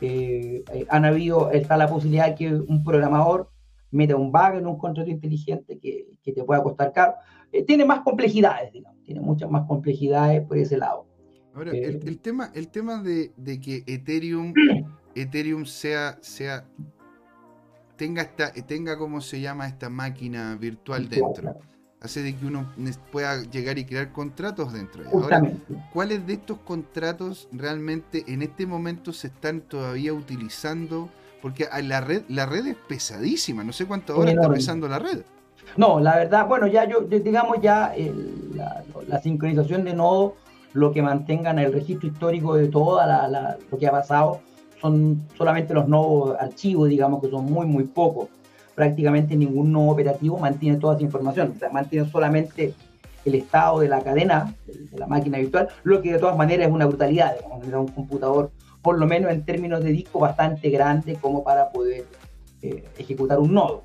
eh, 0.00 0.62
eh, 0.72 0.86
han 0.88 1.04
habido, 1.04 1.50
está 1.50 1.76
la 1.76 1.88
posibilidad 1.88 2.28
de 2.28 2.34
que 2.34 2.54
un 2.54 2.84
programador 2.84 3.50
meta 3.90 4.16
un 4.16 4.30
bug 4.30 4.54
en 4.56 4.66
un 4.66 4.78
contrato 4.78 5.10
inteligente 5.10 5.78
que, 5.78 6.06
que 6.22 6.32
te 6.32 6.44
pueda 6.44 6.62
costar 6.62 6.92
caro. 6.92 7.14
Eh, 7.52 7.64
tiene 7.64 7.84
más 7.84 8.00
complejidades, 8.00 8.72
digamos, 8.72 9.02
tiene 9.04 9.20
muchas 9.20 9.50
más 9.50 9.66
complejidades 9.66 10.42
por 10.46 10.58
ese 10.58 10.76
lado. 10.76 11.06
Ahora, 11.54 11.70
el, 11.72 12.06
el, 12.06 12.18
tema, 12.18 12.50
el 12.54 12.68
tema 12.68 13.02
de, 13.02 13.32
de 13.36 13.60
que 13.60 13.82
Ethereum 13.86 14.52
Ethereum 15.16 15.64
sea, 15.64 16.18
sea 16.20 16.64
tenga 17.96 18.22
esta, 18.22 18.52
tenga 18.52 18.98
como 18.98 19.20
se 19.20 19.40
llama 19.40 19.66
esta 19.66 19.88
máquina 19.88 20.56
virtual 20.56 21.08
dentro. 21.08 21.56
Hace 22.00 22.22
de 22.22 22.36
que 22.36 22.46
uno 22.46 22.66
pueda 23.10 23.42
llegar 23.42 23.78
y 23.78 23.86
crear 23.86 24.12
contratos 24.12 24.72
dentro. 24.72 25.02
Ahora, 25.10 25.42
¿cuáles 25.92 26.26
de 26.26 26.34
estos 26.34 26.58
contratos 26.58 27.48
realmente 27.50 28.22
en 28.28 28.42
este 28.42 28.66
momento 28.66 29.12
se 29.12 29.28
están 29.28 29.62
todavía 29.62 30.12
utilizando? 30.12 31.08
Porque 31.40 31.66
la 31.82 32.00
red, 32.02 32.22
la 32.28 32.46
red 32.46 32.66
es 32.66 32.76
pesadísima, 32.88 33.64
no 33.64 33.72
sé 33.72 33.86
cuánto 33.86 34.14
ahora 34.14 34.32
está 34.32 34.48
pesando 34.48 34.88
la 34.88 34.98
red. 34.98 35.22
No, 35.76 35.98
la 35.98 36.16
verdad, 36.16 36.46
bueno, 36.46 36.66
ya 36.66 36.84
yo, 36.84 37.00
digamos 37.00 37.60
ya 37.60 37.94
el, 37.94 38.56
la, 38.56 38.84
la, 39.08 39.20
sincronización 39.20 39.84
de 39.84 39.94
nodos, 39.94 40.34
lo 40.74 40.92
que 40.92 41.02
mantengan 41.02 41.58
el 41.58 41.72
registro 41.72 42.08
histórico 42.08 42.54
de 42.54 42.68
toda 42.68 43.06
la, 43.06 43.26
la, 43.26 43.58
lo 43.70 43.78
que 43.78 43.86
ha 43.86 43.90
pasado, 43.90 44.40
son 44.80 45.22
solamente 45.36 45.74
los 45.74 45.88
nodos 45.88 46.36
archivos, 46.38 46.88
digamos 46.88 47.22
que 47.22 47.30
son 47.30 47.44
muy, 47.44 47.66
muy 47.66 47.84
pocos. 47.84 48.28
Prácticamente 48.74 49.36
ningún 49.36 49.72
nodo 49.72 49.90
operativo 49.90 50.38
mantiene 50.38 50.78
toda 50.78 50.94
esa 50.94 51.04
información, 51.04 51.54
o 51.56 51.58
sea, 51.58 51.70
mantiene 51.70 52.08
solamente 52.10 52.74
el 53.24 53.34
estado 53.34 53.80
de 53.80 53.88
la 53.88 54.00
cadena, 54.02 54.54
de 54.66 54.98
la 54.98 55.06
máquina 55.06 55.38
virtual, 55.38 55.68
lo 55.82 56.00
que 56.00 56.12
de 56.12 56.18
todas 56.18 56.36
maneras 56.36 56.68
es 56.68 56.72
una 56.72 56.86
brutalidad, 56.86 57.36
digamos, 57.36 57.90
un 57.90 57.94
computador, 57.94 58.52
por 58.82 58.98
lo 58.98 59.06
menos 59.06 59.32
en 59.32 59.44
términos 59.44 59.82
de 59.82 59.90
disco, 59.90 60.20
bastante 60.20 60.70
grande 60.70 61.16
como 61.16 61.42
para 61.42 61.70
poder 61.70 62.04
eh, 62.62 62.84
ejecutar 62.98 63.40
un 63.40 63.54
nodo. 63.54 63.82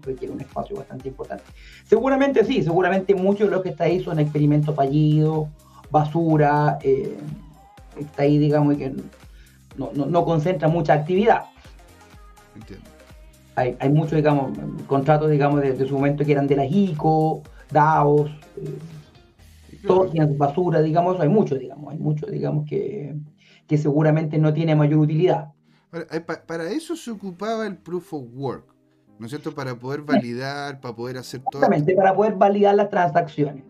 Requiere 0.00 0.32
un 0.32 0.40
espacio 0.40 0.76
bastante 0.76 1.08
importante. 1.08 1.44
Seguramente 1.86 2.44
sí, 2.44 2.62
seguramente 2.62 3.14
muchos 3.14 3.48
de 3.48 3.54
los 3.54 3.62
que 3.62 3.70
está 3.70 3.84
ahí 3.84 4.02
son 4.02 4.18
experimentos 4.18 4.74
fallidos, 4.74 5.48
basura, 5.90 6.78
eh, 6.82 7.16
está 7.98 8.22
ahí, 8.22 8.38
digamos, 8.38 8.76
que 8.76 8.92
no, 9.76 9.90
no, 9.94 10.06
no 10.06 10.24
concentra 10.24 10.68
mucha 10.68 10.94
actividad. 10.94 11.44
Entiendo. 12.54 12.86
Hay, 13.56 13.76
hay 13.78 13.88
muchos, 13.88 14.12
digamos, 14.12 14.56
contratos, 14.86 15.30
digamos, 15.30 15.60
de, 15.60 15.72
de, 15.72 15.86
su 15.86 15.94
momento 15.94 16.24
que 16.24 16.32
eran 16.32 16.46
de 16.46 16.56
la 16.56 16.66
ICO, 16.66 17.42
DAOs, 17.70 18.30
eh, 18.56 18.78
todos 19.86 20.10
tienen 20.10 20.36
basura, 20.36 20.80
digamos, 20.82 21.20
hay 21.20 21.28
muchos, 21.28 21.58
digamos, 21.58 21.92
hay 21.92 21.98
muchos, 21.98 22.30
digamos, 22.30 22.66
que, 22.68 23.14
que 23.66 23.78
seguramente 23.78 24.38
no 24.38 24.52
tiene 24.52 24.74
mayor 24.74 25.00
utilidad. 25.00 25.52
Para, 25.90 26.46
para 26.46 26.70
eso 26.70 26.96
se 26.96 27.10
ocupaba 27.10 27.66
el 27.66 27.76
Proof 27.76 28.14
of 28.14 28.24
Work, 28.34 28.74
¿no 29.18 29.26
es 29.26 29.30
cierto? 29.30 29.54
Para 29.54 29.76
poder 29.76 30.02
validar, 30.02 30.80
para 30.80 30.94
poder 30.96 31.18
hacer 31.18 31.40
todo. 31.40 31.62
Exactamente, 31.62 31.94
para 31.94 32.14
poder 32.14 32.34
validar 32.34 32.74
las 32.74 32.90
transacciones. 32.90 33.64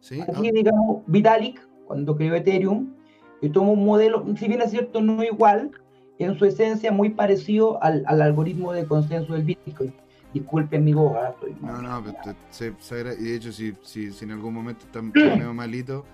¿Sí? 0.00 0.20
Aquí, 0.20 0.48
ah. 0.48 0.52
digamos, 0.52 1.02
Vitalik, 1.06 1.60
cuando 1.86 2.16
creó 2.16 2.34
Ethereum, 2.34 2.94
y 3.42 3.50
toma 3.50 3.72
un 3.72 3.84
modelo, 3.84 4.24
si 4.38 4.48
bien 4.48 4.62
es 4.62 4.70
cierto, 4.70 5.02
no 5.02 5.22
igual, 5.22 5.72
en 6.18 6.38
su 6.38 6.44
esencia 6.46 6.92
muy 6.92 7.10
parecido 7.10 7.82
al, 7.82 8.04
al 8.06 8.22
algoritmo 8.22 8.72
de 8.72 8.86
consenso 8.86 9.34
del 9.34 9.42
Bitcoin. 9.42 9.92
Voz, 10.34 10.62
¿eh? 10.72 11.28
estoy 11.30 11.56
No, 11.60 11.82
no, 11.82 12.02
pero 12.02 12.36
se, 12.48 12.72
se, 12.78 13.00
y 13.00 13.24
de 13.24 13.34
hecho, 13.34 13.52
si, 13.52 13.74
si, 13.82 14.10
si 14.12 14.24
en 14.24 14.30
algún 14.30 14.54
momento 14.54 14.86
está 14.86 15.02
medio 15.02 15.52
malito, 15.52 16.06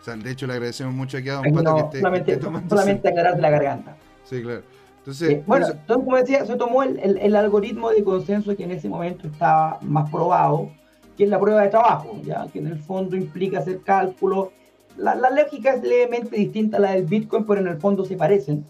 o 0.00 0.04
sea, 0.04 0.16
de 0.16 0.30
hecho 0.30 0.46
le 0.46 0.54
agradecemos 0.54 0.92
mucho 0.92 1.18
aquí 1.18 1.28
a 1.28 1.34
Don 1.34 1.52
Pato 1.52 1.62
no, 1.62 1.76
que 1.76 1.82
esté, 1.82 1.98
solamente, 2.00 2.32
esté 2.32 2.68
solamente 2.68 3.08
aclararse 3.08 3.40
la 3.40 3.50
garganta. 3.50 3.96
Sí, 4.24 4.42
claro. 4.42 4.62
Entonces, 4.98 5.30
eh, 5.30 5.44
bueno, 5.46 5.66
entonces, 5.68 6.04
como 6.04 6.16
decía, 6.16 6.46
se 6.46 6.56
tomó 6.56 6.82
el, 6.82 6.98
el, 6.98 7.18
el, 7.18 7.36
algoritmo 7.36 7.90
de 7.90 8.02
consenso 8.02 8.56
que 8.56 8.64
en 8.64 8.72
ese 8.72 8.88
momento 8.88 9.28
estaba 9.28 9.78
más 9.82 10.10
probado, 10.10 10.70
que 11.16 11.24
es 11.24 11.30
la 11.30 11.38
prueba 11.38 11.62
de 11.62 11.68
trabajo, 11.68 12.18
ya 12.24 12.46
que 12.52 12.58
en 12.58 12.66
el 12.66 12.78
fondo 12.78 13.16
implica 13.16 13.60
hacer 13.60 13.82
cálculos 13.82 14.48
la, 14.96 15.14
la, 15.14 15.30
lógica 15.30 15.74
es 15.74 15.82
levemente 15.82 16.36
distinta 16.36 16.76
a 16.76 16.80
la 16.80 16.92
del 16.92 17.04
Bitcoin, 17.04 17.44
pero 17.44 17.60
en 17.60 17.68
el 17.68 17.78
fondo 17.78 18.04
se 18.04 18.16
parecen, 18.16 18.64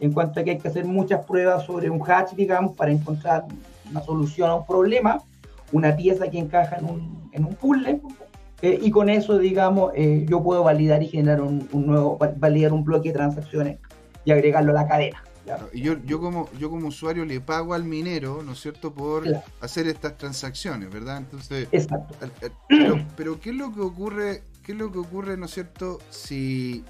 en 0.00 0.12
cuanto 0.12 0.40
a 0.40 0.44
que 0.44 0.52
hay 0.52 0.58
que 0.58 0.68
hacer 0.68 0.84
muchas 0.84 1.24
pruebas 1.24 1.64
sobre 1.64 1.90
un 1.90 2.02
hash, 2.08 2.32
digamos, 2.34 2.76
para 2.76 2.90
encontrar 2.90 3.44
una 3.90 4.02
solución 4.02 4.50
a 4.50 4.54
un 4.56 4.66
problema, 4.66 5.22
una 5.72 5.96
pieza 5.96 6.28
que 6.28 6.38
encaja 6.38 6.76
en 6.76 6.84
un, 6.84 7.30
en 7.32 7.44
un 7.44 7.54
puzzle, 7.54 8.00
eh, 8.62 8.78
y 8.82 8.90
con 8.90 9.08
eso, 9.08 9.38
digamos, 9.38 9.92
eh, 9.94 10.24
yo 10.28 10.42
puedo 10.42 10.62
validar 10.64 11.02
y 11.02 11.08
generar 11.08 11.42
un, 11.42 11.68
un, 11.72 11.86
nuevo, 11.86 12.18
validar 12.36 12.72
un 12.72 12.84
bloque 12.84 13.10
de 13.10 13.14
transacciones 13.14 13.78
y 14.24 14.32
agregarlo 14.32 14.72
a 14.72 14.74
la 14.74 14.88
cadena. 14.88 15.22
Y 15.72 15.82
yo, 15.82 15.94
yo, 16.04 16.20
como, 16.20 16.48
yo 16.58 16.70
como 16.70 16.88
usuario 16.88 17.24
le 17.24 17.40
pago 17.40 17.74
al 17.74 17.84
minero, 17.84 18.42
¿no 18.42 18.52
es 18.52 18.60
cierto?, 18.60 18.92
por 18.92 19.24
hacer 19.60 19.86
estas 19.86 20.16
transacciones, 20.16 20.90
¿verdad? 20.90 21.18
Entonces, 21.18 21.68
Exacto. 21.70 22.14
Pero, 22.68 23.06
pero, 23.16 23.40
¿qué 23.40 23.50
es 23.50 23.56
lo 23.56 23.72
que 23.72 23.80
ocurre, 23.80 24.42
qué 24.66 24.72
es 24.72 24.78
lo 24.78 24.90
que 24.90 24.98
ocurre, 24.98 25.36
¿no 25.36 25.46
es 25.46 25.52
cierto?, 25.52 26.00
si 26.10 26.84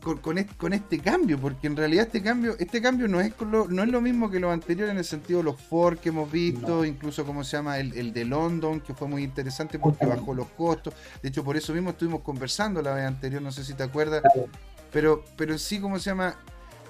con, 0.00 0.72
este 0.72 0.98
cambio, 0.98 1.38
porque 1.38 1.68
en 1.68 1.76
realidad 1.76 2.06
este 2.06 2.20
cambio, 2.20 2.56
este 2.58 2.82
cambio 2.82 3.06
no 3.06 3.20
es 3.20 3.32
lo, 3.40 3.68
no 3.68 3.84
es 3.84 3.88
lo 3.88 4.00
mismo 4.00 4.28
que 4.28 4.40
lo 4.40 4.50
anterior 4.50 4.88
en 4.88 4.98
el 4.98 5.04
sentido 5.04 5.38
de 5.38 5.44
los 5.44 5.60
Ford 5.60 5.98
que 5.98 6.08
hemos 6.08 6.30
visto, 6.32 6.84
incluso 6.84 7.24
como 7.24 7.44
se 7.44 7.56
llama 7.56 7.78
el, 7.78 8.12
de 8.12 8.24
London, 8.24 8.80
que 8.80 8.94
fue 8.94 9.06
muy 9.06 9.22
interesante 9.22 9.78
porque 9.78 10.04
bajó 10.04 10.34
los 10.34 10.48
costos. 10.48 10.92
De 11.22 11.28
hecho, 11.28 11.44
por 11.44 11.56
eso 11.56 11.72
mismo 11.72 11.90
estuvimos 11.90 12.22
conversando 12.22 12.82
la 12.82 12.94
vez 12.94 13.06
anterior, 13.06 13.40
no 13.40 13.52
sé 13.52 13.62
si 13.62 13.74
te 13.74 13.84
acuerdas, 13.84 14.24
pero, 14.90 15.24
pero 15.36 15.56
sí, 15.56 15.80
como 15.80 16.00
se 16.00 16.10
llama, 16.10 16.34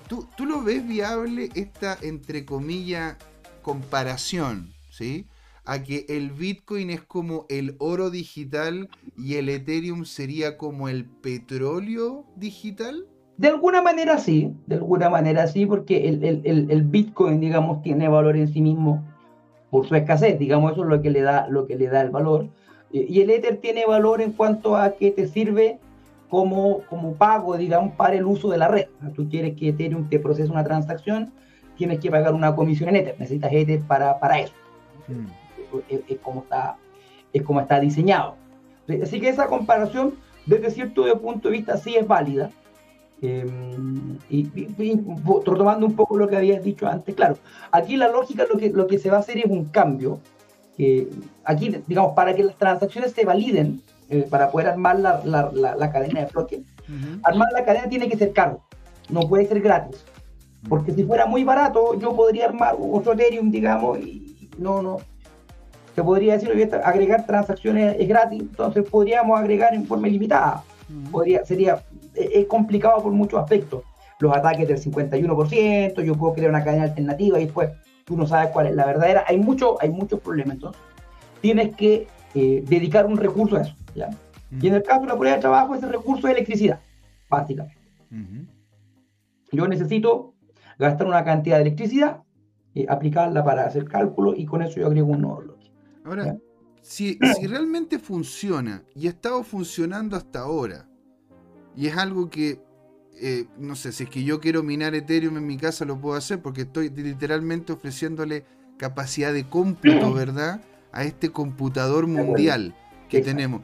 ¿tú, 0.09 0.27
tú 0.35 0.47
lo 0.47 0.63
ves 0.63 0.89
viable 0.89 1.51
esta, 1.55 1.99
entre 2.01 2.47
comillas, 2.47 3.17
comparación, 3.61 4.73
¿sí? 4.91 5.29
A 5.65 5.83
que 5.83 6.07
el 6.09 6.31
Bitcoin 6.31 6.91
es 6.91 7.03
como 7.03 7.47
el 7.49 7.77
oro 7.79 8.11
digital 8.11 8.89
y 9.17 9.37
el 9.37 9.49
Ethereum 9.49 10.05
sería 10.05 10.57
como 10.57 10.89
el 10.89 11.05
petróleo 11.05 12.25
digital? 12.37 13.07
De 13.37 13.49
alguna 13.49 13.81
manera 13.81 14.19
sí, 14.19 14.53
de 14.67 14.77
alguna 14.77 15.09
manera 15.09 15.47
sí, 15.47 15.67
porque 15.67 16.09
el, 16.09 16.83
Bitcoin, 16.83 17.41
digamos, 17.41 17.83
tiene 17.83 18.09
valor 18.09 18.37
en 18.37 18.49
sí 18.49 18.61
mismo 18.61 19.05
por 19.71 19.87
su 19.87 19.95
escasez, 19.95 20.39
digamos, 20.39 20.73
eso 20.73 20.83
es 20.83 20.89
lo 20.89 21.01
que 21.01 21.11
le 21.11 21.23
da, 21.23 21.49
lo 21.49 21.67
que 21.67 21.77
le 21.77 21.89
da 21.89 22.03
el 22.03 22.11
valor. 22.11 22.49
Y 22.91 23.23
el 23.23 23.31
Ether 23.31 23.57
tiene 23.57 23.87
valor 23.87 24.21
en 24.21 24.33
cuanto 24.33 24.77
a 24.77 24.93
que 24.97 25.11
te 25.11 25.27
sirve 25.27 25.79
como, 26.29 26.81
como 26.91 27.15
pago, 27.15 27.57
digamos, 27.57 27.95
para 27.95 28.15
el 28.15 28.27
uso 28.27 28.51
de 28.51 28.59
la 28.59 28.69
red. 28.69 28.87
Tú 29.15 29.29
quieres 29.31 29.57
que 29.57 29.71
Ethereum 29.71 30.09
te 30.11 30.19
procese 30.19 30.51
una 30.51 30.63
transacción, 30.63 31.33
tienes 31.77 32.01
que 32.01 32.11
pagar 32.11 32.35
una 32.35 32.55
comisión 32.55 32.91
en 32.91 32.97
Ether, 32.97 33.17
necesitas 33.19 33.51
Ether 33.53 33.81
para, 33.81 34.21
para 34.21 34.41
eso. 34.41 34.53
Mm 35.09 35.41
es, 35.89 36.19
como, 36.20 36.43
está, 36.43 36.77
es 37.32 37.43
como 37.43 37.61
está 37.61 37.81
diseñado. 37.81 38.36
Así 39.03 39.20
que 39.20 39.28
esa 39.28 39.47
comparación, 39.47 40.15
desde 40.47 40.70
cierto 40.70 41.05
punto 41.20 41.49
de 41.49 41.57
vista, 41.57 41.77
sí 41.77 41.97
es 41.97 42.07
válida. 42.07 42.51
Em, 43.20 44.19
y, 44.28 44.51
retomando 45.47 45.86
un 45.86 45.94
poco 45.94 46.16
lo 46.16 46.27
que 46.27 46.36
habías 46.36 46.65
dicho 46.65 46.89
antes, 46.89 47.15
claro, 47.15 47.36
aquí 47.70 47.97
la 47.97 48.09
lógica 48.09 48.44
lo 48.53 48.59
que, 48.59 48.70
lo 48.70 48.89
que 48.89 48.99
se 48.99 49.11
va 49.11 49.19
a 49.19 49.20
hacer 49.20 49.39
es 49.39 49.44
un 49.44 49.66
cambio. 49.66 50.19
aquí, 51.44 51.77
digamos, 51.86 52.15
para 52.15 52.35
que 52.35 52.43
las 52.43 52.57
transacciones 52.57 53.12
se 53.12 53.24
validen, 53.24 53.81
eh, 54.11 54.27
para 54.28 54.51
poder 54.51 54.69
armar 54.69 54.99
la, 54.99 55.23
la, 55.24 55.51
la, 55.53 55.90
cadena 55.93 56.20
de 56.20 56.27
bloque, 56.27 56.62
armar 57.23 57.49
la 57.53 57.65
cadena 57.65 57.89
tiene 57.89 58.09
que 58.09 58.19
ser 58.19 58.32
caro, 58.32 58.61
no 59.09 59.20
puede 59.20 59.47
ser 59.47 59.61
gratis. 59.61 60.05
Porque 60.69 60.93
si 60.93 61.05
fuera 61.05 61.27
muy 61.27 61.44
barato, 61.44 61.99
yo 61.99 62.15
podría 62.15 62.47
armar 62.47 62.77
otro 62.78 63.15
Ethereum, 63.15 63.51
digamos, 63.51 63.99
y 64.01 64.51
no, 64.59 64.82
no, 64.82 64.99
se 65.94 66.02
podría 66.02 66.35
decir 66.35 66.51
que 66.52 66.77
agregar 66.77 67.27
transacciones 67.27 67.97
es 67.98 68.09
gratis, 68.09 68.40
entonces 68.40 68.89
podríamos 68.89 69.39
agregar 69.39 69.74
en 69.74 69.86
forma 69.86 70.09
ilimitada. 70.09 70.64
Podría, 71.10 71.44
sería, 71.44 71.82
e, 72.14 72.40
es 72.40 72.47
complicado 72.47 73.02
por 73.02 73.12
muchos 73.12 73.40
aspectos. 73.40 73.82
Los 74.20 74.35
ataques 74.35 74.69
del 74.69 74.78
51%, 74.78 76.02
yo 76.02 76.14
puedo 76.14 76.35
crear 76.35 76.51
una 76.51 76.64
cadena 76.64 76.85
alternativa 76.85 77.40
y 77.40 77.44
después 77.44 77.70
tú 78.05 78.16
no 78.16 78.27
sabes 78.27 78.51
cuál 78.51 78.69
es 78.69 78.74
la 78.74 78.86
verdadera. 78.86 79.24
Hay, 79.27 79.39
mucho, 79.39 79.77
hay 79.81 79.90
muchos 79.90 80.20
problemas, 80.20 80.55
entonces 80.55 80.81
tienes 81.40 81.74
que 81.77 82.06
eh, 82.35 82.64
dedicar 82.66 83.06
un 83.06 83.16
recurso 83.16 83.56
a 83.56 83.62
eso. 83.62 83.74
¿ya? 83.94 84.10
Y 84.60 84.69
en 84.69 84.74
el 84.74 84.82
caso 84.82 85.02
de 85.02 85.09
la 85.09 85.16
prueba 85.16 85.36
de 85.36 85.40
trabajo, 85.40 85.74
ese 85.74 85.86
recurso 85.86 86.28
es 86.28 86.35
electricidad, 86.35 86.81
básicamente. 87.28 87.77
Yo 89.51 89.66
necesito 89.69 90.35
gastar 90.78 91.06
una 91.06 91.24
cantidad 91.24 91.56
de 91.56 91.62
electricidad, 91.62 92.23
eh, 92.74 92.86
aplicarla 92.89 93.44
para 93.44 93.64
hacer 93.64 93.85
cálculo 93.85 94.35
y 94.35 94.47
con 94.47 94.62
eso 94.62 94.81
yo 94.81 94.86
agrego 94.86 95.09
un 95.09 95.24
Ahora, 96.05 96.37
si, 96.81 97.19
si, 97.41 97.47
realmente 97.47 97.99
funciona 97.99 98.85
y 98.95 99.07
ha 99.07 99.11
estado 99.11 99.43
funcionando 99.45 100.16
hasta 100.16 100.41
ahora, 100.41 100.89
y 101.74 101.87
es 101.87 101.97
algo 101.97 102.29
que, 102.29 102.61
eh, 103.20 103.47
no 103.59 103.77
sé, 103.77 103.93
si 103.93 104.05
es 104.05 104.11
que 104.11 104.24
yo 104.24 104.41
quiero 104.41 104.62
minar 104.62 104.95
Ethereum 104.95 105.37
en 105.37 105.47
mi 105.47 105.57
casa, 105.57 105.85
lo 105.85 106.01
puedo 106.01 106.16
hacer 106.16 106.43
porque 106.43 106.62
estoy 106.62 106.91
literalmente 106.91 107.73
ofreciéndole 107.73 108.45
capacidad 108.77 109.33
de 109.33 109.49
cómputo, 109.49 110.12
¿verdad? 110.15 110.62
A 110.93 111.05
este 111.05 111.31
computador 111.31 112.07
mundial 112.07 112.74
que 113.09 113.23
tenemos. 113.23 113.62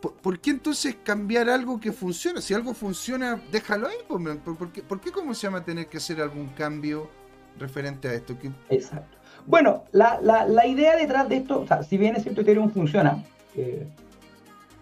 ¿Por, 0.00 0.40
qué 0.40 0.50
entonces 0.50 0.96
cambiar 1.02 1.50
algo 1.50 1.78
que 1.78 1.92
funciona? 1.92 2.40
Si 2.40 2.54
algo 2.54 2.72
funciona, 2.72 3.40
déjalo 3.52 3.86
ahí. 3.86 3.96
Pues, 4.08 4.38
¿Por, 4.38 4.72
qué, 4.72 4.82
¿Por 4.82 5.00
qué, 5.00 5.12
cómo 5.12 5.34
se 5.34 5.46
llama, 5.46 5.62
tener 5.62 5.88
que 5.88 5.98
hacer 5.98 6.22
algún 6.22 6.48
cambio 6.48 7.10
referente 7.58 8.08
a 8.08 8.14
esto? 8.14 8.34
Exacto. 8.70 9.18
Bueno, 9.46 9.84
la, 9.92 10.20
la, 10.20 10.66
idea 10.66 10.96
detrás 10.96 11.28
de 11.28 11.36
esto, 11.36 11.60
o 11.60 11.66
sea, 11.66 11.82
si 11.82 11.96
bien 11.96 12.16
es 12.16 12.22
cierto 12.22 12.42
Ethereum 12.42 12.70
funciona, 12.70 13.22
eh, 13.56 13.86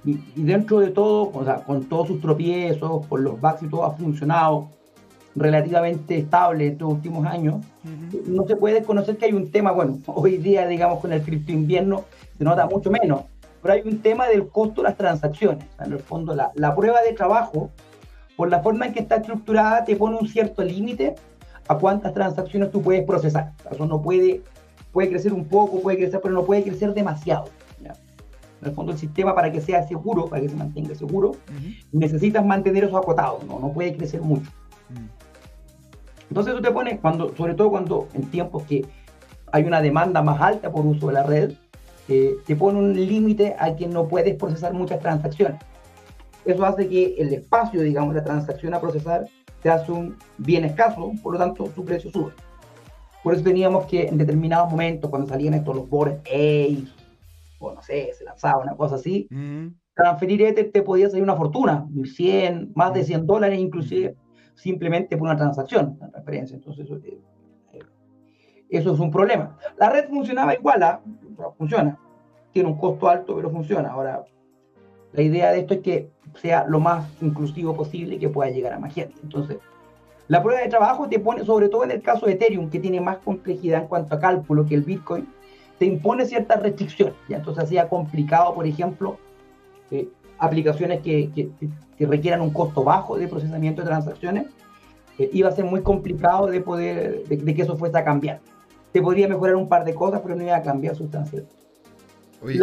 y, 0.05 0.19
dentro 0.37 0.81
de 0.81 0.89
todo, 0.91 1.31
o 1.33 1.45
sea, 1.45 1.57
con 1.57 1.85
todos 1.85 2.09
sus 2.09 2.21
tropiezos, 2.21 3.07
con 3.07 3.25
los 3.25 3.41
bugs 3.41 3.63
y 3.63 3.69
todo, 3.69 3.85
ha 3.85 3.93
funcionado 3.93 4.69
relativamente 5.35 6.19
estable 6.19 6.67
en 6.67 6.73
estos 6.73 6.93
últimos 6.93 7.27
años, 7.27 7.65
no 8.27 8.47
se 8.47 8.57
puede 8.57 8.77
desconocer 8.77 9.17
que 9.17 9.27
hay 9.27 9.33
un 9.33 9.51
tema, 9.51 9.73
bueno, 9.73 9.99
hoy 10.07 10.39
día, 10.39 10.67
digamos, 10.67 11.01
con 11.01 11.13
el 11.13 11.23
cripto 11.23 11.53
invierno 11.53 12.05
se 12.37 12.45
nota 12.45 12.67
mucho 12.67 12.91
menos, 12.91 13.23
pero 13.63 13.75
hay 13.75 13.83
un 13.85 14.01
tema 14.01 14.29
del 14.29 14.49
costo 14.49 14.83
de 14.83 14.89
las 14.89 14.97
transacciones. 14.97 15.65
en 15.81 15.93
el 15.93 15.99
fondo, 15.99 16.35
la, 16.35 16.51
la 16.55 16.75
prueba 16.75 17.03
de 17.03 17.13
trabajo, 17.13 17.71
por 18.37 18.51
la 18.51 18.61
forma 18.61 18.87
en 18.87 18.93
que 18.93 19.01
está 19.01 19.17
estructurada, 19.17 19.85
te 19.85 19.97
pone 19.97 20.17
un 20.17 20.29
cierto 20.29 20.63
límite 20.63 21.17
a 21.69 21.79
cuántas 21.79 22.15
transacciones 22.15 22.71
tú 22.71 22.83
puedes 22.83 23.05
procesar. 23.05 23.53
Eso 23.71 23.87
no 23.87 24.01
puede, 24.01 24.43
puede 24.93 25.11
crecer 25.11 25.33
un 25.33 25.45
poco, 25.45 25.81
puede 25.81 25.99
crecer, 25.99 26.21
pero 26.23 26.35
no 26.35 26.45
puede 26.45 26.63
crecer 26.63 26.95
demasiado. 26.95 27.47
En 28.61 28.69
el 28.69 28.75
fondo, 28.75 28.91
el 28.91 28.99
sistema 28.99 29.37
para 29.37 29.53
que 29.53 29.61
sea 29.61 29.87
seguro, 29.87 30.27
para 30.27 30.43
que 30.43 30.49
se 30.49 30.57
mantenga 30.57 30.93
seguro, 30.95 31.37
necesitas 31.93 32.45
mantener 32.45 32.85
eso 32.85 32.97
acotado, 32.97 33.39
¿no? 33.47 33.61
no 33.61 33.73
puede 33.73 33.97
crecer 33.97 34.21
mucho. 34.21 34.51
Mm. 34.89 35.07
Entonces 36.31 36.55
tú 36.55 36.61
te 36.61 36.73
pones, 36.73 36.99
cuando, 36.99 37.35
sobre 37.37 37.55
todo 37.55 37.71
cuando 37.71 38.09
en 38.15 38.29
tiempos 38.31 38.65
que 38.65 38.85
hay 39.53 39.63
una 39.63 39.81
demanda 39.81 40.23
más 40.23 40.41
alta 40.41 40.73
por 40.73 40.85
uso 40.85 41.07
de 41.07 41.13
la 41.13 41.23
red, 41.23 41.53
eh, 42.09 42.37
te 42.47 42.57
pone 42.57 42.79
un 42.79 42.95
límite 42.95 43.55
a 43.59 43.77
que 43.77 43.87
no 43.87 44.09
puedes 44.09 44.35
procesar 44.35 44.75
muchas 44.75 44.99
transacciones. 45.01 45.61
Eso 46.45 46.65
hace 46.65 46.89
que 46.89 47.15
el 47.19 47.33
espacio, 47.33 47.83
digamos, 47.83 48.15
la 48.15 48.25
transacción 48.25 48.75
a 48.75 48.81
procesar 48.81 49.27
se 49.63 49.71
hace 49.71 49.93
un 49.93 50.17
bien 50.39 50.65
escaso, 50.65 51.13
por 51.23 51.33
lo 51.35 51.39
tanto 51.39 51.67
su 51.75 51.85
precio 51.85 52.11
sube. 52.11 52.33
Por 53.23 53.35
eso 53.35 53.43
teníamos 53.43 53.87
que 53.87 54.07
en 54.07 54.19
determinados 54.19 54.71
momentos, 54.71 55.11
cuando 55.11 55.29
salían 55.29 55.55
estos 55.55 55.75
los 55.75 55.89
bores 55.89 56.19
o 57.59 57.75
no 57.75 57.83
sé, 57.83 58.13
se 58.17 58.25
lanzaba 58.25 58.63
una 58.63 58.77
cosa 58.77 58.95
así, 58.95 59.27
mm. 59.31 59.67
transferir 59.95 60.43
Ether 60.43 60.71
te 60.73 60.83
podía 60.83 61.09
salir 61.11 61.25
una 61.25 61.35
fortuna, 61.35 61.89
100, 62.05 62.73
más 62.75 62.95
de 62.95 63.05
100 63.05 63.27
dólares 63.27 63.59
inclusive, 63.59 64.15
simplemente 64.55 65.17
por 65.17 65.27
una 65.27 65.37
transacción, 65.37 65.97
una 65.99 66.11
transferencia. 66.11 66.55
Entonces 66.55 66.85
eso, 66.85 66.97
eh, 67.05 67.21
eso 68.69 68.95
es 68.95 69.01
un 69.01 69.11
problema. 69.11 69.59
La 69.77 69.91
red 69.91 70.09
funcionaba 70.09 70.55
igual, 70.55 70.83
¿ah? 70.83 71.01
funciona. 71.57 71.99
Tiene 72.53 72.69
un 72.69 72.79
costo 72.79 73.09
alto, 73.09 73.37
pero 73.37 73.51
funciona. 73.51 73.91
Ahora, 73.91 74.25
la 75.13 75.23
idea 75.23 75.53
de 75.53 75.61
esto 75.61 75.75
es 75.75 75.81
que 75.81 76.11
sea 76.37 76.65
lo 76.69 76.81
más 76.81 77.07
inclusivo 77.21 77.75
posible 77.75 78.17
y 78.17 78.19
que 78.19 78.29
pueda 78.29 78.51
llegar 78.51 78.73
a 78.73 78.79
más 78.79 78.95
gente. 78.95 79.15
Entonces, 79.23 79.59
la 80.29 80.43
prueba 80.43 80.61
de 80.61 80.69
trabajo 80.69 81.09
te 81.09 81.19
pone, 81.19 81.45
sobre 81.45 81.69
todo 81.69 81.85
en 81.85 81.91
el 81.91 82.03
caso 82.03 82.27
de 82.27 82.33
Ethereum, 82.33 82.69
que 82.69 82.79
tiene 82.79 83.01
más 83.01 83.19
complejidad 83.19 83.83
en 83.83 83.89
cuanto 83.89 84.15
a 84.15 84.21
cálculo 84.21 84.67
que 84.67 84.75
el 84.75 84.83
Bitcoin, 84.83 85.27
te 85.79 85.87
impone 85.87 86.27
ciertas 86.27 86.63
restricciones. 86.63 87.15
¿ya? 87.29 87.39
Entonces, 87.39 87.65
hacía 87.65 87.89
complicado, 87.89 88.55
por 88.55 88.67
ejemplo, 88.67 89.19
eh, 89.91 90.09
aplicaciones 90.39 91.01
que, 91.01 91.31
que, 91.35 92.07
requieran 92.07 92.41
un 92.41 92.51
costo 92.51 92.85
bajo 92.85 93.17
de 93.19 93.27
procesamiento 93.27 93.83
de 93.83 93.89
transacciones. 93.89 94.47
Eh, 95.19 95.31
iba 95.33 95.49
a 95.49 95.53
ser 95.53 95.65
muy 95.65 95.83
complicado 95.83 96.47
de 96.47 96.61
poder, 96.61 97.25
de, 97.27 97.55
que 97.55 97.63
eso 97.63 97.77
fuese 97.77 97.99
a 97.99 98.05
cambiar. 98.05 98.41
Te 98.93 99.03
podría 99.03 99.29
mejorar 99.29 99.57
un 99.57 99.69
par 99.69 99.85
de 99.85 99.95
cosas, 99.95 100.21
pero 100.23 100.37
no 100.37 100.43
iba 100.43 100.57
a 100.57 100.63
cambiar 100.63 100.95
sustancialmente. 100.95 101.58
Oye, 102.41 102.61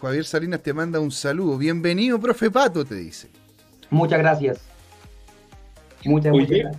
Javier 0.00 0.24
Salinas 0.24 0.62
te 0.62 0.72
manda 0.72 0.98
un 1.00 1.10
saludo. 1.10 1.58
Bienvenido, 1.58 2.18
profe 2.18 2.50
Pato, 2.50 2.84
te 2.84 2.94
dice. 2.94 3.28
Muchas 3.90 4.18
gracias. 4.18 4.60
Muchas, 6.04 6.32
gracias. 6.32 6.76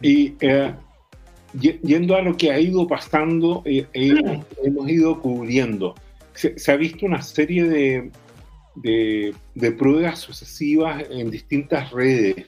Y 0.00 0.34
eh, 0.40 0.72
yendo 1.54 2.14
a 2.14 2.22
lo 2.22 2.36
que 2.36 2.52
ha 2.52 2.60
ido 2.60 2.86
pasando, 2.86 3.62
eh, 3.64 3.86
eh, 3.94 4.42
hemos 4.62 4.88
ido 4.88 5.20
cubriendo. 5.20 5.94
Se, 6.34 6.70
ha 6.70 6.76
visto 6.76 7.04
una 7.04 7.20
serie 7.20 7.64
de, 7.64 9.32
de, 9.56 9.72
pruebas 9.72 10.20
sucesivas 10.20 11.02
en 11.10 11.32
distintas 11.32 11.90
redes. 11.90 12.46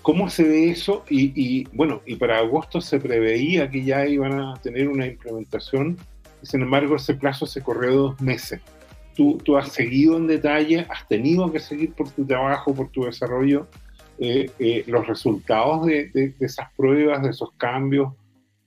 ¿Cómo 0.00 0.30
se 0.30 0.44
ve 0.44 0.70
eso? 0.70 1.04
Y, 1.10 1.32
y, 1.34 1.64
bueno, 1.72 2.00
y 2.06 2.16
para 2.16 2.38
agosto 2.38 2.80
se 2.80 2.98
preveía 2.98 3.70
que 3.70 3.84
ya 3.84 4.06
iban 4.06 4.40
a 4.40 4.54
tener 4.62 4.88
una 4.88 5.06
implementación, 5.06 5.98
sin 6.42 6.62
embargo 6.62 6.96
ese 6.96 7.14
plazo 7.14 7.44
se 7.44 7.60
corrió 7.60 7.94
dos 7.94 8.20
meses 8.22 8.60
tú, 9.16 9.56
has 9.56 9.68
seguido 9.68 10.16
en 10.16 10.26
detalle, 10.26 10.86
has 10.88 11.06
tenido 11.08 11.50
que 11.50 11.58
seguir 11.58 11.92
por 11.94 12.10
tu 12.10 12.24
trabajo, 12.24 12.74
por 12.74 12.88
tu 12.90 13.04
desarrollo, 13.04 13.66
eh, 14.18 14.50
eh, 14.58 14.84
los 14.86 15.06
resultados 15.06 15.86
de, 15.86 16.34
esas 16.40 16.72
pruebas, 16.76 17.22
de 17.22 17.30
esos 17.30 17.52
cambios. 17.52 18.12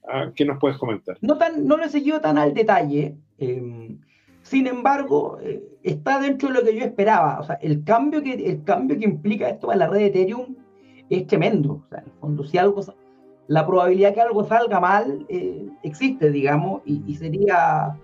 Ah, 0.08 0.32
¿Qué 0.36 0.44
nos 0.44 0.60
puedes 0.60 0.78
comentar? 0.78 1.18
No, 1.22 1.38
tan, 1.38 1.66
no 1.66 1.78
lo 1.78 1.86
he 1.86 1.90
seguido 1.90 2.20
tan 2.20 2.38
al 2.38 2.54
detalle. 2.54 3.16
Em, 3.38 4.00
sin 4.42 4.68
embargo, 4.68 5.38
eh, 5.42 5.62
está 5.84 6.20
dentro 6.20 6.50
de 6.50 6.56
lo 6.56 6.64
que 6.64 6.76
yo 6.76 6.84
esperaba. 6.84 7.40
O 7.40 7.44
sea, 7.44 7.56
el 7.62 7.84
cambio 7.84 8.24
que, 8.24 8.34
el 8.34 8.64
cambio 8.64 8.98
que 8.98 9.06
implica 9.06 9.50
esto 9.50 9.70
a 9.70 9.76
la 9.76 9.88
red 9.88 10.00
de 10.00 10.06
Ethereum 10.08 10.56
es 11.10 11.28
tremendo. 11.28 11.84
O 11.86 11.90
sea, 11.90 12.00
en 12.00 12.12
fondo, 12.20 12.44
si 12.44 12.58
algo, 12.58 12.82
la 13.48 13.66
probabilidad 13.66 14.14
que 14.14 14.22
algo 14.22 14.44
salga 14.46 14.80
mal 14.80 15.26
existe, 15.84 16.32
digamos, 16.32 16.82
y, 16.86 17.16
sería 17.16 17.96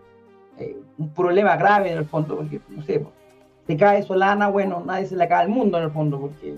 un 0.98 1.10
problema 1.10 1.56
grave 1.58 1.92
en 1.92 1.98
el 1.98 2.06
fondo, 2.06 2.38
porque, 2.38 2.62
no 2.70 2.82
sé, 2.84 3.06
se 3.68 3.78
cae 3.78 4.04
Solana, 4.04 4.48
bueno, 4.48 4.84
nadie 4.86 5.08
se 5.08 5.16
le 5.16 5.28
cae 5.28 5.44
al 5.44 5.50
mundo 5.50 5.78
en 5.78 5.86
el 5.86 5.92
fondo, 5.92 6.20
porque 6.20 6.56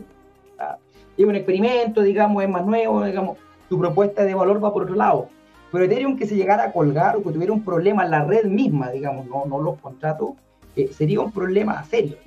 es 1.18 1.26
un 1.26 1.36
experimento, 1.36 2.02
digamos, 2.02 2.44
es 2.44 2.50
más 2.50 2.66
nuevo, 2.66 3.04
digamos, 3.04 3.38
tu 3.70 3.80
propuesta 3.80 4.24
de 4.24 4.36
valor 4.36 4.64
va 4.64 4.74
por 4.74 4.84
otro 4.84 4.96
lado. 4.96 5.30
Pero 5.72 5.84
Ethereum 5.84 6.16
que 6.16 6.26
se 6.26 6.36
llegara 6.36 6.66
a 6.66 6.72
colgar 6.72 7.18
o 7.18 7.24
que 7.24 7.32
tuviera 7.32 7.52
un 7.52 7.64
problema 7.64 8.06
en 8.06 8.12
la 8.12 8.24
red 8.24 8.46
misma, 8.46 8.92
digamos, 8.92 9.26
no, 9.28 9.46
no 9.46 9.60
los 9.60 9.80
contratos, 9.80 10.32
eh, 10.76 10.90
sería 10.94 11.20
un 11.20 11.32
problema 11.32 11.84
serio. 11.84 12.18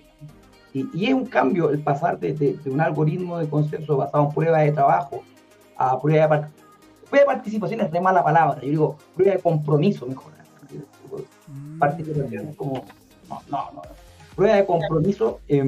Y, 0.72 1.06
es 1.06 1.14
un 1.14 1.26
cambio 1.26 1.70
el 1.70 1.80
pasar 1.80 2.18
de, 2.18 2.32
de, 2.32 2.70
un 2.70 2.80
algoritmo 2.80 3.38
de 3.38 3.48
consenso 3.48 3.97
basado 3.97 4.24
en 4.24 4.34
pruebas 4.34 4.64
de 4.64 4.72
trabajo 4.72 5.22
a 5.76 6.01
prueba 6.01 6.28
de, 6.28 6.47
prueba 7.09 7.20
de 7.20 7.26
participación, 7.26 7.80
es 7.80 7.90
de 7.90 8.01
mala 8.01 8.22
palabra, 8.22 8.60
yo 8.60 8.68
digo 8.68 8.97
prueba 9.16 9.34
de 9.34 9.40
compromiso 9.40 10.06
mejor. 10.06 10.40
Participación 11.78 12.55
como, 12.55 12.85
no, 13.28 13.40
no, 13.51 13.70
no. 13.74 13.82
Prueba 14.36 14.56
de 14.56 14.66
compromiso. 14.66 15.40
Eh, 15.48 15.62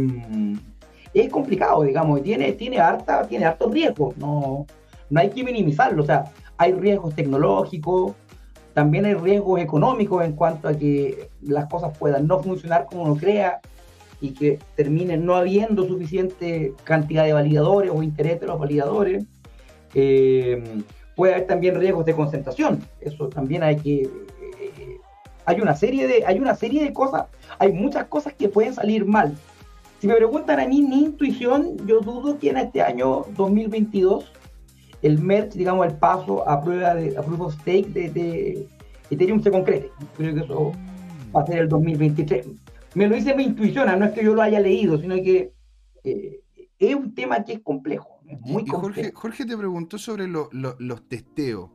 es 1.15 1.31
complicado, 1.31 1.83
digamos, 1.83 2.21
y 2.21 2.23
tiene, 2.23 2.53
tiene, 2.53 2.79
harta, 2.79 3.27
tiene 3.27 3.45
hartos 3.45 3.73
riesgos, 3.73 4.17
no, 4.17 4.67
no 5.11 5.21
hay 5.21 5.31
que 5.31 5.45
minimizarlo, 5.45 6.03
o 6.03 6.07
sea, 6.07 6.25
hay 6.57 6.73
riesgos 6.73 7.15
tecnológicos, 7.15 8.13
también 8.73 9.05
hay 9.05 9.15
riesgos 9.15 9.61
económicos 9.61 10.25
en 10.25 10.33
cuanto 10.33 10.69
a 10.69 10.75
que 10.75 11.29
las 11.43 11.69
cosas 11.69 11.97
puedan 11.99 12.27
no 12.27 12.43
funcionar 12.43 12.87
como 12.87 13.03
uno 13.03 13.17
crea 13.17 13.61
y 14.21 14.31
que 14.31 14.59
terminen 14.77 15.27
no 15.27 15.37
habiendo 15.37 15.87
suficiente 15.87 16.73
cantidad 16.85 17.25
de 17.25 17.35
validadores 17.35 17.91
o 17.93 18.03
interés 18.03 18.41
de 18.41 18.47
los 18.47 18.59
validadores. 18.59 19.25
Eh, 19.95 20.63
puede 21.15 21.35
haber 21.35 21.47
también 21.47 21.75
riesgos 21.79 22.07
de 22.07 22.15
concentración, 22.15 22.81
eso 23.01 23.29
también 23.29 23.63
hay 23.63 23.77
que... 23.77 24.09
Hay, 25.45 25.61
una 25.61 25.75
serie 25.75 26.07
de, 26.07 26.25
hay 26.27 26.39
una 26.39 26.55
serie 26.55 26.83
de 26.83 26.93
cosas, 26.93 27.27
hay 27.59 27.73
muchas 27.73 28.07
cosas 28.07 28.35
que 28.35 28.49
pueden 28.49 28.75
salir 28.75 29.05
mal 29.05 29.37
si 30.03 30.09
me 30.09 30.17
preguntan 30.17 30.59
a 30.59 30.67
mí 30.67 30.83
mi 30.83 31.05
intuición, 31.05 31.77
yo 31.87 32.01
dudo 32.01 32.37
que 32.37 32.51
en 32.51 32.57
este 32.57 32.83
año 32.83 33.25
2022 33.37 34.33
el 35.03 35.21
merge, 35.21 35.57
digamos, 35.57 35.87
el 35.87 35.95
paso 35.95 36.49
a 36.49 36.61
prueba 36.61 36.97
de 36.97 37.17
a 37.17 37.23
proof 37.23 37.41
of 37.41 37.55
stake 37.61 37.87
de, 37.87 38.69
Ethereum 39.11 39.41
se 39.41 39.53
concrete. 39.53 39.93
Creo 40.17 40.35
que 40.35 40.41
eso 40.41 40.73
va 41.33 41.43
a 41.43 41.47
ser 41.47 41.59
el 41.59 41.69
2023. 41.69 42.49
Me 42.97 43.07
lo 43.07 43.15
dice 43.15 43.37
mi 43.37 43.45
intuición, 43.45 43.97
no 43.97 44.05
es 44.05 44.11
que 44.11 44.25
yo 44.25 44.35
lo 44.35 44.43
haya 44.43 44.59
leído, 44.59 44.99
sino 44.99 45.15
que 45.15 45.53
eh, 46.03 46.41
es 46.81 46.95
un 46.97 47.15
tema 47.15 47.45
que 47.45 47.53
es 47.53 47.61
complejo. 47.61 48.19
muy 48.41 48.67
Jorge, 48.67 49.13
Jorge, 49.15 49.47
te 49.47 49.57
preguntó 49.57 49.99
sobre 49.99 50.27
los 50.27 51.09
testeos. 51.09 51.71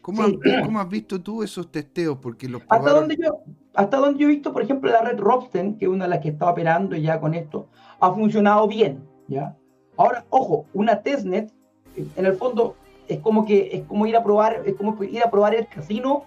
¿Cómo, 0.00 0.22
has, 0.22 0.88
visto 0.88 1.20
tú 1.20 1.42
esos 1.42 1.70
testeos? 1.70 2.18
Porque 2.20 2.48
los 2.48 2.62
hasta, 2.68 2.90
donde 2.90 3.16
yo, 3.16 3.40
hasta 3.74 3.98
donde 3.98 4.18
yo 4.18 4.28
he 4.28 4.30
visto, 4.30 4.52
por 4.52 4.62
ejemplo, 4.62 4.90
la 4.90 5.02
red 5.02 5.18
Robsten, 5.18 5.76
que 5.76 5.84
es 5.84 5.90
una 5.90 6.04
de 6.04 6.10
las 6.10 6.20
que 6.20 6.30
está 6.30 6.50
operando 6.50 6.96
ya 6.96 7.20
con 7.20 7.34
esto, 7.34 7.68
ha 8.00 8.12
funcionado 8.12 8.66
bien. 8.66 9.02
¿ya? 9.28 9.56
Ahora, 9.96 10.24
ojo, 10.30 10.66
una 10.72 11.02
testnet, 11.02 11.52
en 11.94 12.26
el 12.26 12.34
fondo, 12.34 12.76
es 13.08 13.18
como 13.18 13.44
que 13.44 13.70
es 13.72 13.84
como 13.84 14.06
ir 14.06 14.16
a 14.16 14.24
probar, 14.24 14.62
es 14.64 14.74
como 14.74 15.02
ir 15.04 15.22
a 15.22 15.30
probar 15.30 15.54
el 15.54 15.66
casino, 15.66 16.24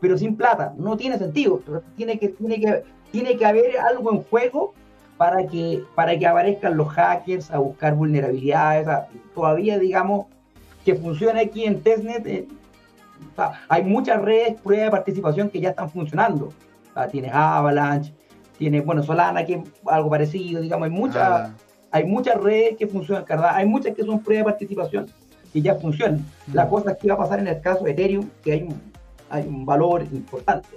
pero 0.00 0.18
sin 0.18 0.36
plata. 0.36 0.74
No 0.76 0.96
tiene 0.96 1.18
sentido. 1.18 1.60
Tiene 1.96 2.18
que, 2.18 2.28
tiene 2.30 2.60
que, 2.60 2.82
tiene 3.12 3.36
que 3.36 3.46
haber 3.46 3.78
algo 3.78 4.12
en 4.12 4.22
juego 4.24 4.74
para 5.16 5.46
que, 5.46 5.84
para 5.94 6.18
que 6.18 6.26
aparezcan 6.26 6.76
los 6.76 6.88
hackers 6.88 7.50
a 7.52 7.58
buscar 7.58 7.94
vulnerabilidades. 7.94 8.88
todavía, 9.34 9.78
digamos, 9.78 10.26
que 10.84 10.96
funcione 10.96 11.40
aquí 11.40 11.64
en 11.64 11.80
testnet. 11.82 12.26
Eh, 12.26 12.48
hay 13.68 13.84
muchas 13.84 14.20
redes, 14.20 14.60
pruebas 14.60 14.86
de 14.86 14.90
participación 14.90 15.50
que 15.50 15.60
ya 15.60 15.70
están 15.70 15.90
funcionando. 15.90 16.52
tienes 17.10 17.32
Avalanche, 17.32 18.14
tienes, 18.58 18.84
bueno, 18.84 19.02
Solana, 19.02 19.44
que 19.44 19.54
es 19.54 19.60
algo 19.86 20.10
parecido, 20.10 20.60
digamos, 20.60 20.86
hay 20.86 20.92
muchas, 20.92 21.22
ah. 21.22 21.54
hay 21.90 22.04
muchas 22.04 22.40
redes 22.40 22.76
que 22.78 22.86
funcionan, 22.86 23.24
¿verdad? 23.28 23.52
Hay 23.54 23.66
muchas 23.66 23.94
que 23.94 24.04
son 24.04 24.22
pruebas 24.22 24.46
de 24.46 24.50
participación 24.52 25.06
y 25.54 25.62
ya 25.62 25.74
funcionan. 25.74 26.24
La 26.52 26.66
mm. 26.66 26.68
cosa 26.68 26.92
es 26.92 26.98
que 26.98 27.08
va 27.08 27.14
a 27.14 27.18
pasar 27.18 27.40
en 27.40 27.48
el 27.48 27.60
caso 27.60 27.84
de 27.84 27.92
Ethereum, 27.92 28.28
que 28.42 28.52
hay 28.52 28.62
un, 28.62 28.80
hay 29.30 29.46
un 29.46 29.66
valor 29.66 30.02
importante. 30.02 30.68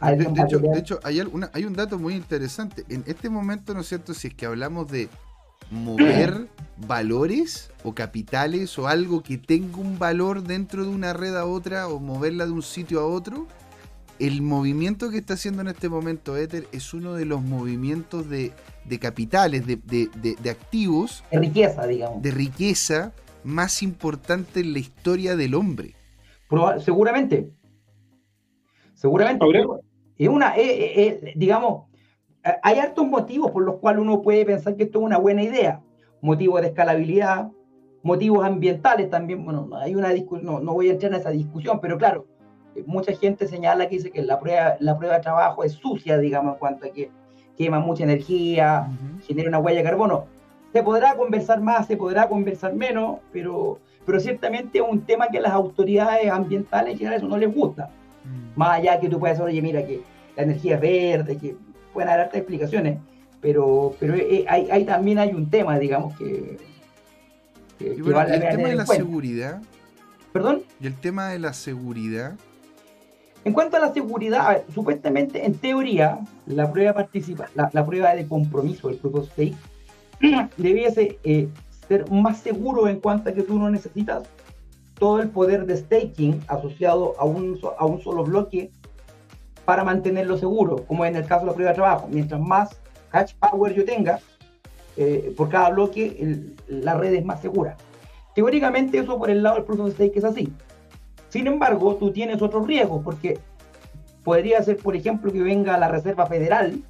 de, 0.00 0.42
hecho, 0.42 0.58
de 0.58 0.78
hecho 0.78 1.00
hay, 1.02 1.20
hay 1.52 1.64
un 1.64 1.74
dato 1.74 1.98
muy 1.98 2.14
interesante. 2.14 2.84
En 2.88 3.04
este 3.06 3.28
momento, 3.28 3.74
¿no 3.74 3.80
es 3.80 3.88
cierto? 3.88 4.14
Si 4.14 4.28
es 4.28 4.34
que 4.34 4.46
hablamos 4.46 4.90
de 4.90 5.08
mover 5.70 6.48
valores 6.76 7.70
o 7.82 7.94
capitales 7.94 8.78
o 8.78 8.88
algo 8.88 9.22
que 9.22 9.38
tenga 9.38 9.78
un 9.78 9.98
valor 9.98 10.42
dentro 10.42 10.84
de 10.84 10.90
una 10.90 11.12
red 11.12 11.36
a 11.36 11.44
otra 11.44 11.88
o 11.88 12.00
moverla 12.00 12.46
de 12.46 12.52
un 12.52 12.62
sitio 12.62 13.00
a 13.00 13.06
otro, 13.06 13.46
el 14.18 14.42
movimiento 14.42 15.10
que 15.10 15.18
está 15.18 15.34
haciendo 15.34 15.62
en 15.62 15.68
este 15.68 15.88
momento 15.88 16.36
Ether 16.36 16.66
es 16.72 16.92
uno 16.92 17.14
de 17.14 17.24
los 17.24 17.42
movimientos 17.42 18.28
de, 18.28 18.52
capitales, 19.00 19.64
de, 19.66 20.50
activos. 20.50 21.24
De 21.30 21.38
riqueza, 21.38 21.86
digamos. 21.86 22.22
De 22.22 22.30
riqueza 22.30 23.12
más 23.44 23.82
importante 23.82 24.60
en 24.60 24.72
la 24.72 24.80
historia 24.80 25.36
del 25.36 25.54
hombre. 25.54 25.94
seguramente. 26.80 27.50
Seguramente. 28.94 29.46
Es 30.16 30.28
una, 30.28 30.54
digamos, 31.36 31.87
hay 32.62 32.78
hartos 32.78 33.06
motivos 33.06 33.50
por 33.50 33.64
los 33.64 33.76
cuales 33.76 34.02
uno 34.02 34.22
puede 34.22 34.44
pensar 34.44 34.76
que 34.76 34.84
esto 34.84 35.00
es 35.00 35.04
una 35.04 35.18
buena 35.18 35.42
idea. 35.42 35.80
Motivos 36.20 36.60
de 36.60 36.68
escalabilidad, 36.68 37.48
motivos 38.02 38.44
ambientales 38.44 39.10
también. 39.10 39.44
Bueno, 39.44 39.68
hay 39.76 39.94
una 39.94 40.12
no, 40.42 40.60
no 40.60 40.74
voy 40.74 40.88
a 40.88 40.92
entrar 40.92 41.12
en 41.12 41.20
esa 41.20 41.30
discusión, 41.30 41.80
pero 41.80 41.98
claro, 41.98 42.26
mucha 42.86 43.12
gente 43.12 43.46
señala 43.46 43.88
que 43.88 43.96
dice 43.96 44.10
que 44.10 44.22
la 44.22 44.38
prueba, 44.38 44.76
la 44.80 44.96
prueba 44.96 45.16
de 45.16 45.22
trabajo 45.22 45.64
es 45.64 45.72
sucia, 45.72 46.18
digamos, 46.18 46.54
en 46.54 46.58
cuanto 46.58 46.86
a 46.86 46.90
que 46.90 47.10
quema 47.56 47.80
mucha 47.80 48.04
energía, 48.04 48.88
genera 49.26 49.48
una 49.48 49.58
huella 49.58 49.78
de 49.78 49.84
carbono. 49.84 50.26
Se 50.72 50.82
podrá 50.82 51.16
conversar 51.16 51.60
más, 51.60 51.86
se 51.86 51.96
podrá 51.96 52.28
conversar 52.28 52.74
menos, 52.74 53.18
pero, 53.32 53.80
pero 54.06 54.20
ciertamente 54.20 54.78
es 54.78 54.84
un 54.88 55.00
tema 55.00 55.28
que 55.28 55.38
a 55.38 55.40
las 55.40 55.52
autoridades 55.52 56.30
ambientales 56.30 56.92
en 56.92 56.98
general 56.98 57.18
eso 57.18 57.28
no 57.28 57.36
les 57.36 57.52
gusta. 57.52 57.90
Mm. 58.24 58.58
Más 58.58 58.78
allá 58.78 59.00
que 59.00 59.08
tú 59.08 59.18
puedas 59.18 59.38
decir, 59.38 59.50
oye, 59.50 59.62
mira 59.62 59.84
que 59.84 60.02
la 60.36 60.44
energía 60.44 60.76
es 60.76 60.80
verde, 60.80 61.36
que 61.36 61.56
pueden 61.92 62.08
haber 62.08 62.22
hartas 62.22 62.38
explicaciones, 62.38 62.98
pero, 63.40 63.94
pero 63.98 64.14
eh, 64.14 64.44
hay, 64.48 64.84
también 64.84 65.18
hay 65.18 65.32
un 65.32 65.48
tema, 65.48 65.78
digamos, 65.78 66.16
que... 66.16 66.58
el 67.80 68.02
tema 68.02 68.24
de 68.68 68.74
la 68.74 68.86
seguridad. 68.86 69.62
¿Perdón? 70.32 70.62
¿Y 70.80 70.86
el 70.86 70.94
tema 70.94 71.28
de 71.28 71.38
la 71.38 71.52
seguridad? 71.52 72.36
En 73.44 73.52
cuanto 73.52 73.76
a 73.76 73.80
la 73.80 73.94
seguridad, 73.94 74.62
supuestamente, 74.74 75.46
en 75.46 75.54
teoría, 75.54 76.18
la 76.46 76.70
prueba 76.70 76.92
participa, 76.92 77.48
la, 77.54 77.86
prueba 77.86 78.14
de 78.14 78.26
compromiso, 78.26 78.90
el 78.90 78.96
proof 78.96 79.14
of 79.14 79.30
stake, 79.30 79.56
debiese 80.56 81.18
eh, 81.24 81.48
ser 81.86 82.10
más 82.10 82.38
seguro 82.38 82.88
en 82.88 83.00
cuanto 83.00 83.30
a 83.30 83.32
que 83.32 83.42
tú 83.42 83.58
no 83.58 83.70
necesitas 83.70 84.24
todo 84.98 85.22
el 85.22 85.28
poder 85.28 85.64
de 85.64 85.76
staking 85.76 86.42
asociado 86.48 87.14
a 87.18 87.24
un, 87.24 87.58
a 87.78 87.86
un 87.86 88.02
solo 88.02 88.24
bloque 88.24 88.70
para 89.68 89.84
mantenerlo 89.84 90.38
seguro, 90.38 90.86
como 90.86 91.04
en 91.04 91.14
el 91.14 91.26
caso 91.26 91.40
de 91.40 91.48
la 91.48 91.52
prueba 91.52 91.72
de 91.72 91.74
trabajo. 91.74 92.08
Mientras 92.10 92.40
más 92.40 92.80
hash 93.12 93.34
power 93.34 93.74
yo 93.74 93.84
tenga, 93.84 94.18
eh, 94.96 95.34
por 95.36 95.50
cada 95.50 95.68
bloque, 95.68 96.54
la 96.68 96.94
red 96.94 97.12
es 97.12 97.22
más 97.22 97.42
segura. 97.42 97.76
Teóricamente 98.34 98.96
eso 98.96 99.18
por 99.18 99.28
el 99.28 99.42
lado 99.42 99.56
del 99.56 99.64
proof 99.66 99.80
of 99.80 99.92
stake 99.92 100.16
es 100.16 100.24
así. 100.24 100.50
Sin 101.28 101.46
embargo, 101.46 101.96
tú 101.96 102.10
tienes 102.10 102.40
otros 102.40 102.66
riesgos, 102.66 103.02
porque 103.04 103.40
podría 104.24 104.62
ser, 104.62 104.78
por 104.78 104.96
ejemplo, 104.96 105.30
que 105.30 105.42
venga 105.42 105.76
la 105.76 105.88
Reserva 105.88 106.24
Federal 106.24 106.82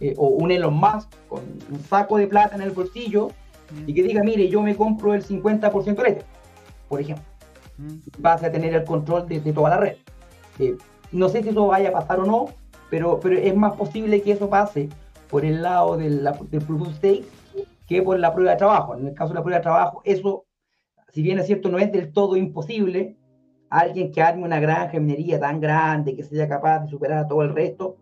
eh, 0.00 0.12
o 0.18 0.26
un 0.26 0.50
Elon 0.50 0.74
Musk 0.74 1.08
con 1.26 1.40
un 1.72 1.80
saco 1.88 2.18
de 2.18 2.26
plata 2.26 2.54
en 2.54 2.60
el 2.60 2.72
bolsillo 2.72 3.30
y 3.86 3.94
que 3.94 4.02
diga, 4.02 4.22
mire, 4.22 4.46
yo 4.50 4.60
me 4.60 4.76
compro 4.76 5.14
el 5.14 5.24
50% 5.24 6.02
de 6.02 6.22
por 6.86 7.00
ejemplo. 7.00 7.24
Vas 8.18 8.42
a 8.42 8.52
tener 8.52 8.74
el 8.74 8.84
control 8.84 9.26
de, 9.26 9.40
toda 9.40 9.70
la 9.70 9.78
red. 9.78 9.96
Eh, 10.58 10.76
no 11.12 11.28
sé 11.28 11.42
si 11.42 11.50
eso 11.50 11.66
vaya 11.66 11.90
a 11.90 11.92
pasar 11.92 12.20
o 12.20 12.26
no, 12.26 12.46
pero, 12.90 13.20
pero 13.20 13.36
es 13.36 13.54
más 13.56 13.74
posible 13.74 14.22
que 14.22 14.32
eso 14.32 14.48
pase 14.48 14.88
por 15.30 15.44
el 15.44 15.62
lado 15.62 15.96
del, 15.96 16.28
del 16.50 16.62
proof 16.62 16.82
of 16.82 16.94
stake 16.96 17.24
que 17.86 18.02
por 18.02 18.18
la 18.18 18.34
prueba 18.34 18.52
de 18.52 18.58
trabajo. 18.58 18.94
En 18.94 19.06
el 19.06 19.14
caso 19.14 19.30
de 19.30 19.34
la 19.36 19.42
prueba 19.42 19.58
de 19.58 19.62
trabajo, 19.62 20.02
eso, 20.04 20.44
si 21.12 21.22
bien 21.22 21.38
es 21.38 21.46
cierto, 21.46 21.70
no 21.70 21.78
es 21.78 21.90
del 21.90 22.12
todo 22.12 22.36
imposible, 22.36 23.16
alguien 23.70 24.12
que 24.12 24.22
arme 24.22 24.44
una 24.44 24.60
granja 24.60 24.92
de 24.92 25.00
minería 25.00 25.40
tan 25.40 25.60
grande 25.60 26.14
que 26.14 26.22
sea 26.22 26.48
capaz 26.48 26.80
de 26.80 26.88
superar 26.88 27.24
a 27.24 27.28
todo 27.28 27.42
el 27.42 27.54
resto, 27.54 27.96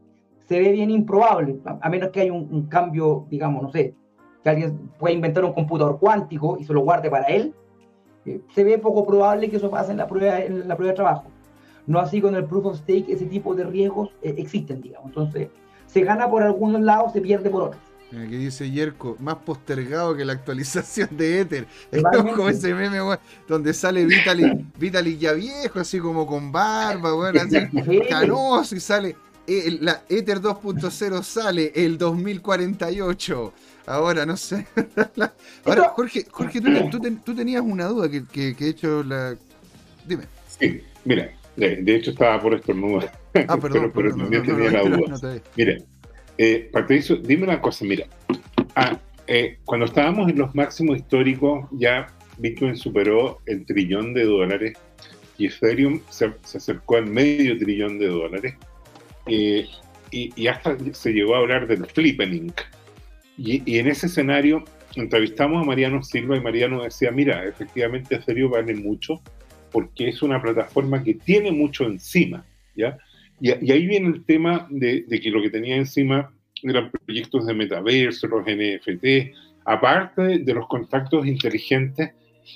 se 0.47 0.61
ve 0.61 0.73
bien 0.73 0.91
improbable, 0.91 1.59
a 1.65 1.89
menos 1.89 2.11
que 2.11 2.21
haya 2.21 2.33
un, 2.33 2.67
cambio, 2.67 3.27
digamos, 3.29 3.63
no 3.63 3.71
sé, 3.71 3.95
que 4.43 4.51
alguien 4.51 4.91
pueda 4.99 5.15
inventar 5.15 5.45
un 5.45 5.53
computador 5.53 5.99
cuántico 5.99 6.57
y 6.59 6.65
se 6.65 6.73
lo 6.73 6.83
guarde 6.83 7.11
para 7.11 7.27
él, 7.27 7.53
eh, 8.27 8.41
se 8.55 8.65
ve 8.65 8.79
poco 8.79 9.05
probable 9.05 9.51
que 9.51 9.57
eso 9.57 9.71
pase 9.71 9.91
en 9.93 9.99
la 9.99 10.07
prueba, 10.07 10.41
en 10.41 10.69
la 10.69 10.77
prueba 10.77 10.93
de 10.93 10.97
trabajo. 10.97 11.25
No 11.87 12.01
así 12.01 12.21
con 12.21 12.35
el 12.35 12.45
proof 12.45 12.67
of 12.67 12.79
stake, 12.79 13.09
ese 13.09 13.27
tipo 13.27 13.55
de 13.55 13.65
riesgos 13.65 14.11
eh, 14.23 14.35
existen, 14.39 14.81
digamos. 14.83 15.09
Entonces, 15.09 15.49
se 15.87 16.03
gana 16.03 16.29
por 16.29 16.43
algunos 16.43 16.81
lados, 16.83 17.13
se 17.13 17.21
pierde 17.21 17.49
por 17.51 17.63
otros. 17.65 17.83
Mira, 18.11 18.29
que 18.29 18.39
dice 18.39 18.71
Yerko, 18.71 19.17
más 19.19 19.37
postergado 19.37 20.17
que 20.17 20.25
la 20.25 20.33
actualización 20.35 21.09
de 21.17 21.41
Ether. 21.41 21.67
Es 21.91 22.03
como 22.35 22.49
ese 22.49 22.73
meme, 22.75 23.03
weón, 23.03 23.19
donde 23.49 23.73
sale 23.75 24.05
Vitalik, 24.05 24.79
Vitalik 24.79 25.19
ya 25.19 25.33
viejo, 25.33 25.81
así 25.81 25.99
como 25.99 26.27
con 26.27 26.53
barba, 26.53 27.15
weón, 27.17 27.37
así 27.39 27.57
Sí. 27.85 28.01
canoso 28.09 28.77
y 28.77 28.81
sale. 28.81 29.17
eh, 29.49 29.63
el- 29.67 29.85
la 29.85 30.03
Ether 30.09 30.41
2.0 30.41 31.23
sale 31.23 31.73
el 31.75 31.99
2048. 31.99 33.53
Ahora, 33.87 34.27
no 34.27 34.37
sé. 34.37 34.67
Ahora, 35.65 35.89
Jorge, 35.95 36.27
Jorge 36.31 36.61
tú, 36.61 36.69
tú 36.91 37.01
tú 37.25 37.35
tenías 37.35 37.63
una 37.63 37.87
duda 37.87 38.09
que, 38.09 38.25
que, 38.25 38.55
que 38.57 38.67
he 38.67 38.69
hecho 38.71 39.03
la. 39.05 39.37
Dime. 40.07 40.25
Sí, 40.59 40.81
mira, 41.05 41.31
de, 41.57 41.77
de 41.77 41.97
hecho 41.97 42.11
estaba 42.11 42.41
por 42.41 42.55
estornudar. 42.55 43.13
Ah, 43.49 43.57
perdón. 43.61 43.93
pero, 43.95 44.15
también 44.15 44.45
tenía 44.45 44.71
la 44.71 44.83
duda. 44.83 45.41
Mira, 45.57 45.79
eh, 46.39 46.69
Patricio, 46.73 47.17
dime 47.17 47.45
una 47.45 47.61
cosa, 47.61 47.85
mira. 47.85 48.07
Ah, 48.75 48.99
eh, 49.27 49.59
cuando 49.65 49.87
estábamos 49.87 50.31
en 50.31 50.39
los 50.39 50.55
máximos 50.55 50.97
históricos, 50.99 51.67
ya 51.73 52.07
Bitcoin 52.39 52.77
superó 52.77 53.41
el 53.47 53.65
trillón 53.67 54.13
de 54.15 54.25
dólares 54.25 54.79
y 55.39 55.47
Ethereum 55.47 56.01
se, 56.11 56.33
se 56.45 56.59
acercó 56.59 56.97
al 56.97 57.07
medio 57.07 57.59
trillón 57.59 57.99
de 57.99 58.09
dólares. 58.09 58.55
eh, 59.27 59.67
y, 60.13 60.31
y 60.37 60.47
hasta 60.47 60.77
se 60.93 61.13
llegó 61.13 61.35
a 61.35 61.39
hablar 61.39 61.67
del 61.67 61.85
flippening. 61.87 62.53
Y, 63.37 63.63
y 63.71 63.79
en 63.81 63.89
ese 63.89 64.07
escenario 64.07 64.63
entrevistamos 64.95 65.63
a 65.63 65.67
Mariano 65.67 66.03
Silva 66.03 66.37
y 66.37 66.41
Mariano 66.41 66.83
decía, 66.85 67.11
mira, 67.11 67.45
efectivamente 67.45 68.15
Ethereum 68.15 68.53
vale 68.53 68.75
mucho 68.75 69.21
porque 69.77 70.09
es 70.09 70.23
una 70.23 70.41
plataforma 70.41 71.05
que 71.05 71.13
tiene 71.13 71.53
mucho 71.53 71.85
encima, 71.85 72.47
¿ya? 72.75 72.97
Y, 73.39 73.51
y 73.63 73.73
ahí 73.73 73.87
viene 73.87 74.09
el 74.09 74.25
tema 74.25 74.67
de, 74.71 75.05
de 75.07 75.21
que 75.21 75.29
lo 75.31 75.43
que 75.43 75.51
tenía 75.51 75.77
encima 75.77 76.33
eran 76.63 76.91
proyectos 76.91 77.47
de 77.47 77.53
metaverso, 77.53 78.27
los 78.27 78.47
NFT, 78.47 79.35
aparte 79.67 80.39
de 80.39 80.55
los 80.55 80.67
contactos 80.67 81.27
inteligentes 81.27 82.15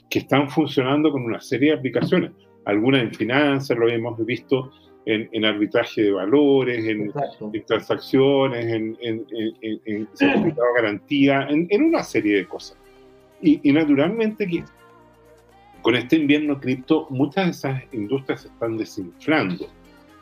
que 0.09 0.21
están 0.21 0.49
funcionando 0.49 1.13
con 1.13 1.23
una 1.23 1.43
serie 1.43 1.73
de 1.73 1.77
aplicaciones. 1.77 2.31
Algunas 2.65 3.03
en 3.03 3.13
finanzas, 3.13 3.77
lo 3.77 3.87
hemos 3.91 4.25
visto 4.25 4.73
en, 5.05 5.29
en 5.31 5.45
arbitraje 5.45 6.05
de 6.05 6.13
valores, 6.13 6.83
en, 6.87 7.13
en 7.53 7.65
transacciones, 7.67 8.65
en, 8.65 8.97
en, 9.03 10.09
certificado 10.15 10.69
de 10.69 10.83
garantía, 10.83 11.47
en, 11.51 11.67
en 11.69 11.83
una 11.83 12.03
serie 12.03 12.39
de 12.39 12.47
cosas. 12.47 12.79
Y, 13.43 13.61
y 13.63 13.75
naturalmente 13.75 14.47
que 14.47 14.65
con 15.83 15.97
este 15.97 16.17
invierno 16.17 16.61
cripto 16.61 17.07
muchas 17.11 17.45
de 17.47 17.51
esas 17.51 17.95
industrias 17.95 18.43
se 18.43 18.49
están 18.49 18.77
desinflando. 18.77 19.67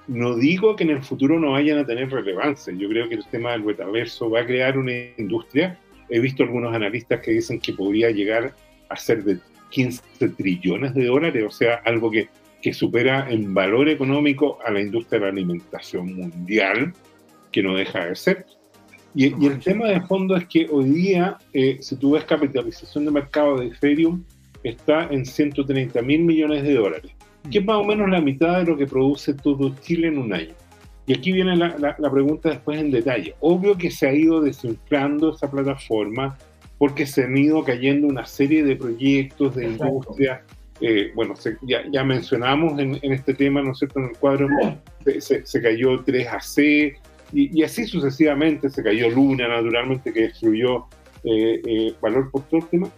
No 0.07 0.37
digo 0.37 0.75
que 0.75 0.85
en 0.85 0.91
el 0.91 1.03
futuro 1.03 1.39
no 1.39 1.53
vayan 1.53 1.79
a 1.79 1.87
tener 1.87 2.11
relevancia, 2.11 2.73
yo 2.73 2.89
creo 2.89 3.09
que 3.09 3.17
el 3.17 3.27
tema 3.27 3.53
del 3.53 3.65
metaverso 3.65 4.31
va 4.31 4.41
a 4.41 4.47
crear 4.47 4.79
una 4.79 4.93
industria. 5.19 5.79
He 6.09 6.21
visto 6.21 6.43
algunos 6.43 6.75
analistas 6.75 7.21
que 7.21 7.33
dicen 7.33 7.61
que 7.61 7.75
podría 7.75 8.11
llegar 8.11 8.55
a 8.89 8.97
ser 8.97 9.23
de 9.25 9.39
15 9.71 10.03
trillones 10.31 10.95
de 10.95 11.05
dólares, 11.05 11.45
o 11.47 11.51
sea, 11.51 11.83
algo 11.85 12.11
que, 12.11 12.29
que 12.63 12.73
supera 12.73 13.31
en 13.31 13.53
valor 13.53 13.89
económico 13.91 14.59
a 14.65 14.71
la 14.71 14.81
industria 14.81 15.21
de 15.21 15.27
la 15.27 15.33
alimentación 15.33 16.15
mundial, 16.15 16.95
que 17.53 17.63
no 17.63 17.75
deja 17.75 18.07
de 18.07 18.17
ser. 18.17 18.47
Y, 19.15 19.27
y 19.27 19.47
el 19.47 19.59
tema 19.59 19.89
de 19.89 20.01
fondo 20.03 20.37
es 20.37 20.47
que 20.47 20.69
hoy 20.71 20.89
día, 20.89 21.37
eh, 21.53 21.79
si 21.81 21.97
tú 21.97 22.13
ves 22.13 22.25
capitalización 22.25 23.05
de 23.05 23.11
mercado 23.11 23.59
de 23.59 23.67
Ethereum, 23.67 24.25
está 24.69 25.09
en 25.11 25.25
130 25.25 26.01
mil 26.03 26.23
millones 26.25 26.63
de 26.63 26.75
dólares, 26.75 27.13
que 27.51 27.59
es 27.59 27.65
más 27.65 27.77
o 27.77 27.85
menos 27.85 28.09
la 28.11 28.21
mitad 28.21 28.59
de 28.59 28.65
lo 28.65 28.77
que 28.77 28.87
produce 28.87 29.35
todo 29.35 29.75
Chile 29.81 30.09
en 30.09 30.19
un 30.19 30.33
año. 30.33 30.55
Y 31.07 31.15
aquí 31.15 31.33
viene 31.33 31.57
la, 31.57 31.77
la- 31.79 31.97
la 31.99 32.11
pregunta 32.11 32.51
después 32.51 32.79
en 32.79 32.91
detalle. 32.91 33.35
Obvio 33.41 33.77
que 33.79 33.91
se 33.91 34.07
ha 34.09 34.13
ido 34.13 34.41
desinflando 34.43 35.35
esa 35.35 35.51
plataforma 35.51 36.37
porque 36.77 37.07
se 37.07 37.25
han 37.25 37.37
ido 37.37 37.65
cayendo 37.65 38.07
una 38.07 38.27
serie 38.27 38.63
de 38.63 38.77
proyectos 38.77 39.55
de 39.57 39.65
Exacto. 39.65 39.87
industria. 39.87 40.43
Eh, 40.81 41.11
bueno, 41.15 41.35
se- 41.35 41.57
ya, 41.63 41.83
ya 41.91 42.05
mencionamos 42.05 42.79
en, 42.79 42.99
en 43.03 43.13
este 43.13 43.35
tema, 43.35 43.63
¿no 43.63 43.73
es 43.73 43.79
cierto?, 43.79 43.99
en 44.01 44.07
el 44.11 44.17
cuadro, 44.19 44.49
se, 45.05 45.21
se- 45.21 45.47
se 45.47 45.63
cayó 45.63 46.05
3AC 46.05 46.95
y, 47.33 47.59
y 47.59 47.63
así 47.65 47.85
sucesivamente, 47.87 48.69
se 48.71 48.83
cayó 48.83 49.11
Luna, 49.11 49.49
naturalmente, 49.49 50.13
que 50.13 50.21
destruyó 50.23 50.85
eh, 51.25 51.61
eh, 51.67 51.95
valor 52.01 52.31
por 52.31 52.43
todo 52.43 52.61
el 52.61 52.67
tema. 52.69 52.89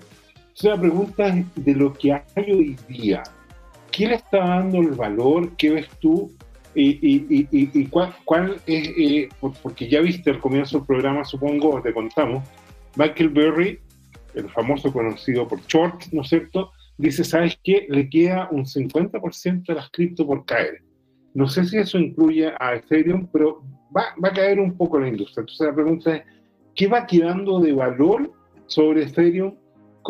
Entonces 0.63 0.77
la 0.79 0.81
pregunta 0.91 1.27
es 1.29 1.65
de 1.65 1.75
lo 1.75 1.91
que 1.95 2.13
hay 2.13 2.23
hoy 2.53 2.77
día, 2.87 3.23
¿qué 3.91 4.09
le 4.09 4.17
está 4.17 4.39
dando 4.41 4.81
el 4.81 4.91
valor? 4.91 5.57
¿Qué 5.57 5.71
ves 5.71 5.89
tú? 6.01 6.31
Y, 6.75 6.91
y- 7.01 7.47
y- 7.51 7.71
y- 7.73 7.87
cuál, 7.87 8.13
cuál 8.27 8.57
es, 8.67 8.89
eh, 8.99 9.29
por- 9.41 9.55
porque 9.63 9.89
ya 9.89 10.03
viste 10.03 10.29
al 10.31 10.39
comienzo 10.39 10.77
del 10.79 10.87
programa, 10.87 11.25
supongo, 11.25 11.81
te 11.81 11.95
contamos, 11.95 12.45
Michael 12.97 13.31
Berry, 13.31 13.79
el 14.35 14.51
famoso 14.51 14.93
conocido 14.93 15.49
por 15.49 15.63
Short, 15.63 16.03
¿no 16.13 16.21
es 16.21 16.29
cierto? 16.29 16.73
Dice, 16.99 17.25
¿sabes 17.25 17.59
qué? 17.65 17.87
Le 17.89 18.11
queda 18.11 18.49
un 18.51 18.67
50% 18.67 19.73
de 19.73 19.75
las 19.75 19.89
cripto 19.91 20.27
por 20.27 20.45
caer. 20.45 20.83
No 21.33 21.49
sé 21.49 21.65
si 21.65 21.79
eso 21.79 21.99
incluye 21.99 22.53
a 22.61 22.75
Ethereum, 22.75 23.27
pero 23.33 23.63
va, 23.97 24.15
va 24.23 24.29
a 24.29 24.33
caer 24.35 24.61
un 24.61 24.77
poco 24.77 25.01
la 25.01 25.09
industria. 25.09 25.41
Entonces 25.41 25.67
la 25.67 25.75
pregunta 25.75 26.17
es, 26.17 26.23
¿qué 26.75 26.87
va 26.87 27.07
quedando 27.07 27.61
de 27.61 27.73
valor 27.73 28.31
sobre 28.67 29.05
Ethereum 29.05 29.55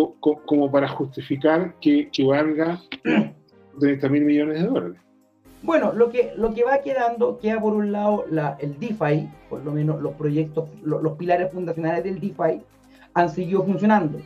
co- 0.00 0.16
co- 0.20 0.42
como 0.46 0.70
para 0.70 0.88
justificar 0.88 1.74
que, 1.80 2.08
que 2.10 2.24
valga 2.24 2.80
30 3.80 4.08
mil 4.08 4.24
millones 4.24 4.62
de 4.62 4.66
dólares? 4.68 4.96
Bueno, 5.62 5.92
lo 5.92 6.08
que, 6.10 6.32
lo 6.36 6.54
que 6.54 6.64
va 6.64 6.78
quedando, 6.78 7.38
queda 7.38 7.60
por 7.60 7.74
un 7.74 7.92
lado 7.92 8.24
la, 8.30 8.56
el 8.60 8.78
DeFi, 8.78 9.28
por 9.50 9.62
lo 9.62 9.72
menos 9.72 10.00
los 10.00 10.14
proyectos, 10.14 10.68
lo- 10.82 11.02
los 11.02 11.16
pilares 11.18 11.52
fundacionales 11.52 12.02
del 12.04 12.18
DeFi 12.18 12.62
han 13.14 13.28
seguido 13.28 13.62
funcionando. 13.64 14.18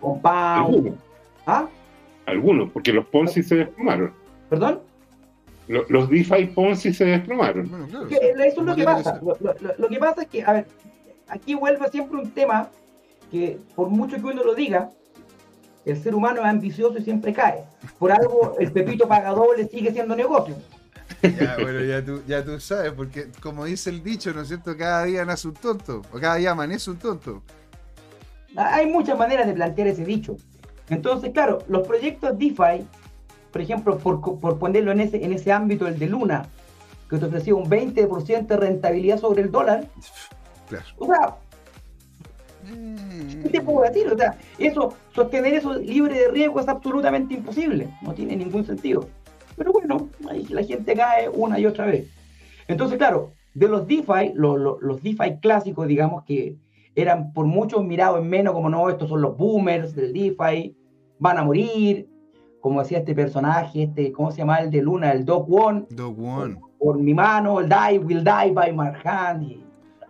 Compound. 0.00 0.66
Algunos, 0.66 0.94
¿Ah? 1.46 1.68
algunos, 2.26 2.70
porque 2.70 2.92
los 2.92 3.04
Ponzi 3.06 3.42
se 3.42 3.56
desplomaron. 3.56 4.12
¿Perdón? 4.48 4.80
Lo- 5.68 5.84
Los 5.88 6.08
DeFi 6.08 6.46
Ponzi 6.54 6.92
se 6.94 7.04
desplomaron. 7.04 7.68
Bueno, 7.68 7.86
claro. 7.88 8.06
Que 8.08 8.16
eso 8.46 8.60
es 8.60 8.66
lo 8.66 8.74
que 8.76 8.84
pasa. 8.84 9.20
lo 9.78 9.88
que 9.88 9.98
pasa 9.98 10.22
es 10.22 10.28
que, 10.28 10.42
a 10.42 10.52
ver, 10.52 10.66
aquí 11.28 11.54
vuelve 11.54 11.88
siempre 11.90 12.18
un 12.18 12.30
tema 12.30 12.70
que 13.34 13.58
por 13.74 13.88
mucho 13.88 14.16
que 14.16 14.22
uno 14.22 14.44
lo 14.44 14.54
diga, 14.54 14.90
el 15.84 16.00
ser 16.00 16.14
humano 16.14 16.40
es 16.40 16.46
ambicioso 16.46 16.98
y 16.98 17.02
siempre 17.02 17.32
cae. 17.32 17.64
Por 17.98 18.12
algo 18.12 18.54
el 18.60 18.70
Pepito 18.70 19.08
Pagador 19.08 19.56
sigue 19.68 19.90
siendo 19.92 20.14
negocio. 20.14 20.54
Ya, 21.20 21.56
bueno, 21.60 21.80
ya 21.80 22.04
tú, 22.04 22.22
ya 22.28 22.44
tú 22.44 22.60
sabes, 22.60 22.92
porque 22.92 23.26
como 23.42 23.64
dice 23.64 23.90
el 23.90 24.04
dicho, 24.04 24.32
¿no 24.32 24.42
es 24.42 24.48
cierto? 24.48 24.76
Cada 24.76 25.02
día 25.04 25.24
nace 25.24 25.48
un 25.48 25.54
tonto, 25.54 26.02
o 26.12 26.18
cada 26.20 26.36
día 26.36 26.52
amanece 26.52 26.90
un 26.92 26.98
tonto. 26.98 27.42
Hay 28.56 28.86
muchas 28.86 29.18
maneras 29.18 29.48
de 29.48 29.52
plantear 29.54 29.88
ese 29.88 30.04
dicho. 30.04 30.36
Entonces, 30.88 31.32
claro, 31.32 31.58
los 31.66 31.86
proyectos 31.88 32.38
DeFi, 32.38 32.86
por 33.52 33.60
ejemplo, 33.60 33.98
por, 33.98 34.20
por 34.20 34.58
ponerlo 34.60 34.92
en 34.92 35.00
ese, 35.00 35.24
en 35.24 35.32
ese 35.32 35.50
ámbito, 35.50 35.88
el 35.88 35.98
de 35.98 36.06
Luna, 36.06 36.46
que 37.10 37.18
te 37.18 37.24
ofrecía 37.26 37.54
un 37.56 37.68
20% 37.68 38.46
de 38.46 38.56
rentabilidad 38.56 39.18
sobre 39.18 39.42
el 39.42 39.50
dólar, 39.50 39.86
Claro. 40.68 40.84
o 40.98 41.06
sea. 41.06 41.36
¿Qué 43.42 43.48
te 43.48 43.60
puedo 43.60 43.82
decir? 43.82 44.06
O 44.12 44.16
sea, 44.16 44.36
eso, 44.58 44.94
sostener 45.14 45.54
eso 45.54 45.74
libre 45.74 46.14
de 46.18 46.28
riesgo 46.28 46.60
es 46.60 46.68
absolutamente 46.68 47.34
imposible, 47.34 47.88
no 48.02 48.12
tiene 48.14 48.36
ningún 48.36 48.64
sentido. 48.64 49.08
Pero 49.56 49.72
bueno, 49.72 50.08
ahí 50.28 50.44
la 50.50 50.62
gente 50.64 50.94
cae 50.94 51.28
una 51.28 51.58
y 51.58 51.66
otra 51.66 51.86
vez. 51.86 52.08
Entonces, 52.66 52.98
claro, 52.98 53.32
de 53.54 53.68
los 53.68 53.86
DeFi, 53.86 54.32
lo- 54.34 54.56
lo- 54.56 54.78
los 54.80 55.02
DeFi 55.02 55.38
clásicos, 55.40 55.86
digamos 55.86 56.24
que 56.24 56.56
eran 56.96 57.32
por 57.32 57.46
muchos 57.46 57.84
mirados 57.84 58.20
en 58.20 58.28
menos, 58.28 58.54
como 58.54 58.68
no, 58.68 58.88
estos 58.88 59.08
son 59.08 59.20
los 59.22 59.36
boomers 59.36 59.94
del 59.94 60.12
DeFi, 60.12 60.76
van 61.18 61.38
a 61.38 61.44
morir, 61.44 62.08
como 62.60 62.80
decía 62.80 62.98
este 62.98 63.14
personaje, 63.14 63.84
este, 63.84 64.10
¿cómo 64.12 64.30
se 64.32 64.38
llama? 64.38 64.58
El 64.58 64.70
de 64.70 64.80
Luna, 64.82 65.12
el 65.12 65.24
Doc 65.24 65.46
One, 65.50 65.84
Dog 65.90 66.18
One. 66.18 66.56
por 66.78 66.98
mi 66.98 67.12
mano, 67.14 67.60
el 67.60 67.68
Die 67.68 67.98
will 67.98 68.24
die 68.24 68.50
by 68.52 68.72
my 68.72 68.90
hand. 69.04 69.42
y- 69.42 69.63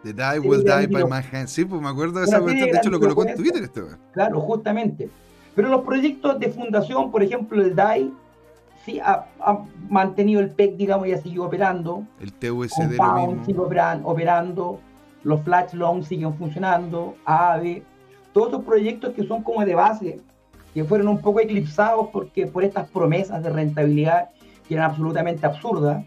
The 0.04 0.12
die 0.12 0.38
will 0.38 0.62
die 0.62 0.86
grande, 0.86 0.88
by 0.88 1.04
my 1.04 1.22
hand. 1.32 1.48
Sí, 1.48 1.64
pues 1.64 1.80
me 1.82 1.88
acuerdo 1.88 2.20
de 2.20 2.26
esa 2.26 2.40
cuestión. 2.40 2.70
De 2.70 2.76
hecho, 2.78 2.90
lo 2.90 3.00
colocó 3.00 3.26
en. 3.26 3.34
Twitter 3.34 3.62
este 3.62 3.82
weón. 3.82 3.98
Claro, 4.12 4.40
justamente. 4.40 5.08
Pero 5.54 5.68
los 5.68 5.82
proyectos 5.82 6.38
de 6.38 6.50
fundación, 6.50 7.10
por 7.10 7.22
ejemplo, 7.22 7.62
el 7.62 7.74
DAI, 7.74 8.12
sí 8.84 9.00
ha, 9.00 9.24
ha 9.40 9.58
mantenido 9.88 10.40
el 10.40 10.50
PEC, 10.50 10.76
digamos, 10.76 11.06
y 11.08 11.12
ha 11.12 11.18
seguido 11.18 11.44
operando. 11.44 12.04
El 12.20 12.32
TUSD 12.32 12.96
lo 12.98 13.14
mismo. 13.28 13.44
sigue 13.46 13.58
operan- 13.58 14.02
operando. 14.04 14.78
Los 15.22 15.40
Flash 15.42 15.72
Loans 15.72 16.06
siguen 16.06 16.34
funcionando. 16.34 17.14
AAVE. 17.24 17.82
Todos 18.34 18.48
esos 18.48 18.64
proyectos 18.64 19.14
que 19.14 19.26
son 19.26 19.42
como 19.42 19.64
de 19.64 19.74
base, 19.74 20.20
que 20.74 20.84
fueron 20.84 21.08
un 21.08 21.18
poco 21.20 21.40
eclipsados 21.40 22.08
porque, 22.12 22.46
por 22.46 22.62
estas 22.62 22.88
promesas 22.90 23.42
de 23.42 23.48
rentabilidad 23.48 24.28
que 24.68 24.74
eran 24.74 24.90
absolutamente 24.90 25.46
absurdas. 25.46 26.04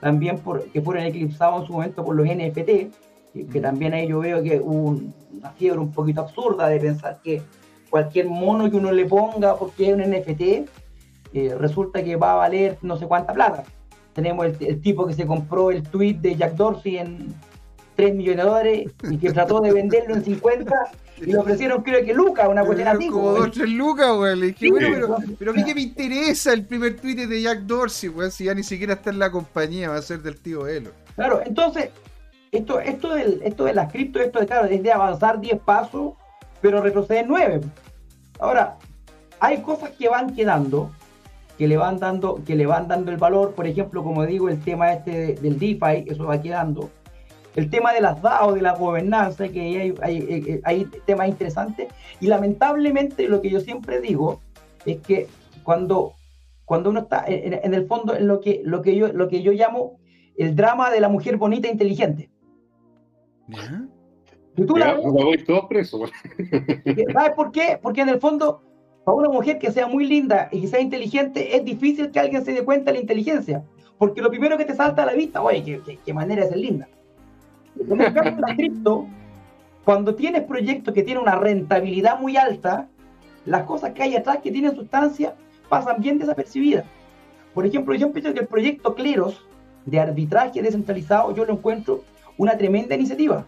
También 0.00 0.38
por, 0.38 0.62
que 0.66 0.82
fueron 0.82 1.04
eclipsados 1.04 1.62
en 1.62 1.66
su 1.66 1.72
momento 1.72 2.04
por 2.04 2.14
los 2.14 2.26
NFT. 2.26 2.92
Que, 3.34 3.46
que 3.46 3.60
también 3.60 3.92
ahí 3.92 4.08
yo 4.08 4.20
veo 4.20 4.42
que 4.42 4.58
hubo 4.60 4.88
un- 4.90 5.14
una 5.38 5.50
fiebre 5.50 5.80
un 5.80 5.92
poquito 5.92 6.22
absurda 6.22 6.68
de 6.68 6.80
pensar 6.80 7.20
que 7.22 7.42
cualquier 7.90 8.26
mono 8.28 8.70
que 8.70 8.76
uno 8.76 8.90
le 8.92 9.04
ponga 9.04 9.56
porque 9.56 9.88
es 9.88 9.94
un 9.94 10.00
NFT, 10.00 10.64
eh, 11.34 11.54
resulta 11.58 12.02
que 12.02 12.16
va 12.16 12.32
a 12.32 12.36
valer 12.36 12.78
no 12.82 12.96
sé 12.96 13.06
cuánta 13.06 13.32
plata. 13.34 13.64
Tenemos 14.14 14.46
el, 14.46 14.56
el 14.60 14.80
tipo 14.80 15.06
que 15.06 15.12
se 15.14 15.26
compró 15.26 15.70
el 15.72 15.82
tweet 15.82 16.14
de 16.14 16.36
Jack 16.36 16.54
Dorsey 16.54 16.98
en 16.98 17.34
3 17.96 18.14
millones 18.14 18.38
de 18.38 18.42
dólares 18.50 18.90
y 19.10 19.18
que 19.18 19.32
trató 19.32 19.60
de 19.60 19.72
venderlo 19.72 20.14
en 20.14 20.24
50 20.24 20.74
y 21.18 21.26
le 21.26 21.36
ofrecieron 21.38 21.82
creo 21.82 22.04
que 22.04 22.12
Lucas, 22.14 22.48
una 22.48 22.64
cuestión 22.64 22.88
así. 22.88 23.08
como 23.08 23.30
güey. 23.32 23.42
dos, 23.42 23.50
tres 23.52 23.68
lucas, 23.70 24.08
weón. 24.18 24.40
Le 24.40 24.46
dije, 24.46 24.58
Sí, 24.60 24.70
bueno, 24.70 24.88
pero, 24.92 25.16
pero 25.38 25.50
a 25.50 25.54
mí 25.54 25.64
que 25.64 25.74
me 25.74 25.80
interesa 25.82 26.52
el 26.52 26.64
primer 26.64 26.96
tweet 27.00 27.26
de 27.26 27.42
Jack 27.42 27.60
Dorsey, 27.60 28.08
weón, 28.10 28.30
si 28.32 28.44
ya 28.44 28.54
ni 28.54 28.62
siquiera 28.64 28.94
está 28.94 29.10
en 29.10 29.18
la 29.20 29.30
compañía, 29.30 29.90
va 29.90 29.96
a 29.96 30.02
ser 30.02 30.22
del 30.22 30.40
tío 30.40 30.66
Elo. 30.66 30.90
Claro, 31.14 31.40
entonces, 31.44 31.90
esto, 32.56 32.80
esto, 32.80 33.14
del, 33.14 33.40
esto 33.44 33.64
de 33.64 33.74
las 33.74 33.90
cripto, 33.92 34.20
esto 34.20 34.40
de, 34.40 34.46
claro, 34.46 34.66
es 34.66 34.82
de 34.82 34.92
avanzar 34.92 35.40
10 35.40 35.60
pasos, 35.60 36.14
pero 36.60 36.80
retroceder 36.82 37.26
9. 37.26 37.60
Ahora, 38.38 38.76
hay 39.40 39.58
cosas 39.62 39.90
que 39.90 40.08
van 40.08 40.34
quedando, 40.34 40.90
que 41.58 41.68
le 41.68 41.76
van 41.76 41.98
dando, 41.98 42.42
que 42.44 42.56
le 42.56 42.66
van 42.66 42.88
dando 42.88 43.10
el 43.10 43.16
valor, 43.16 43.52
por 43.54 43.66
ejemplo, 43.66 44.02
como 44.02 44.24
digo, 44.26 44.48
el 44.48 44.60
tema 44.60 44.92
este 44.92 45.10
de- 45.10 45.34
del 45.34 45.58
DeFi, 45.58 46.04
eso 46.08 46.24
va 46.26 46.40
quedando. 46.40 46.90
El 47.54 47.70
tema 47.70 47.92
de 47.92 48.00
las 48.00 48.20
DAO, 48.20 48.52
de 48.54 48.62
la 48.62 48.72
gobernanza, 48.74 49.48
que 49.48 49.60
hay, 49.60 49.94
hay, 50.02 50.18
hay- 50.28 50.60
hay 50.64 50.84
temas 51.06 51.28
interesantes. 51.28 51.86
Y 52.20 52.26
lamentablemente 52.26 53.28
lo 53.28 53.40
que 53.40 53.50
yo 53.50 53.60
siempre 53.60 54.00
digo 54.00 54.40
es 54.84 54.98
que 54.98 55.28
cuando, 55.62 56.14
cuando 56.64 56.90
uno 56.90 57.00
está 57.00 57.24
en- 57.28 57.60
en 57.62 57.74
el 57.74 57.86
fondo 57.86 58.16
en 58.16 58.26
lo 58.26 58.40
que, 58.40 58.60
lo, 58.64 58.82
que 58.82 58.96
yo, 58.96 59.08
lo 59.12 59.28
que 59.28 59.42
yo 59.42 59.52
llamo 59.52 59.98
el 60.36 60.56
drama 60.56 60.90
de 60.90 60.98
la 61.00 61.08
mujer 61.08 61.36
bonita 61.36 61.68
e 61.68 61.70
inteligente. 61.72 62.28
¿Ya? 63.48 63.84
Tú 64.66 64.76
la 64.76 64.96
Ya, 65.00 65.24
ves, 65.30 65.44
todo 65.44 65.68
preso. 65.68 66.00
¿Sabes 67.12 67.32
por 67.34 67.50
qué? 67.50 67.78
Porque 67.82 68.02
en 68.02 68.08
el 68.08 68.20
fondo, 68.20 68.62
para 69.04 69.16
una 69.16 69.28
mujer 69.28 69.58
que 69.58 69.72
sea 69.72 69.86
muy 69.88 70.06
linda 70.06 70.48
y 70.52 70.60
que 70.62 70.68
sea 70.68 70.80
inteligente, 70.80 71.56
es 71.56 71.64
difícil 71.64 72.10
que 72.10 72.20
alguien 72.20 72.44
se 72.44 72.52
dé 72.52 72.64
cuenta 72.64 72.90
de 72.90 72.98
la 72.98 73.00
inteligencia. 73.00 73.64
Porque 73.98 74.22
lo 74.22 74.30
primero 74.30 74.56
que 74.56 74.64
te 74.64 74.74
salta 74.74 75.02
a 75.02 75.06
la 75.06 75.12
vista, 75.14 75.42
oye, 75.42 75.62
qué, 75.64 75.80
qué- 75.84 75.98
qué 76.04 76.14
manera 76.14 76.42
de 76.44 76.48
ser 76.50 76.58
linda. 76.58 76.88
En 77.78 78.00
el 78.00 78.14
caso 78.14 78.36
de 78.36 78.40
la 78.40 78.54
cripto, 78.54 79.06
cuando 79.84 80.14
tienes 80.14 80.42
proyectos 80.44 80.94
que 80.94 81.02
tienen 81.02 81.22
una 81.22 81.34
rentabilidad 81.36 82.20
muy 82.20 82.36
alta, 82.36 82.88
las 83.44 83.64
cosas 83.64 83.92
que 83.92 84.02
hay 84.04 84.14
atrás 84.16 84.38
que 84.42 84.50
tienen 84.52 84.74
sustancia 84.76 85.34
pasan 85.68 86.00
bien 86.00 86.18
desapercibidas. 86.18 86.84
Por 87.52 87.66
ejemplo, 87.66 87.94
yo 87.94 88.12
pienso 88.12 88.32
que 88.32 88.40
el 88.40 88.46
proyecto 88.46 88.94
Cleros 88.94 89.44
de 89.84 90.00
arbitraje 90.00 90.62
descentralizado, 90.62 91.34
yo 91.34 91.44
lo 91.44 91.52
encuentro 91.54 92.02
una 92.36 92.56
tremenda 92.56 92.94
iniciativa. 92.94 93.46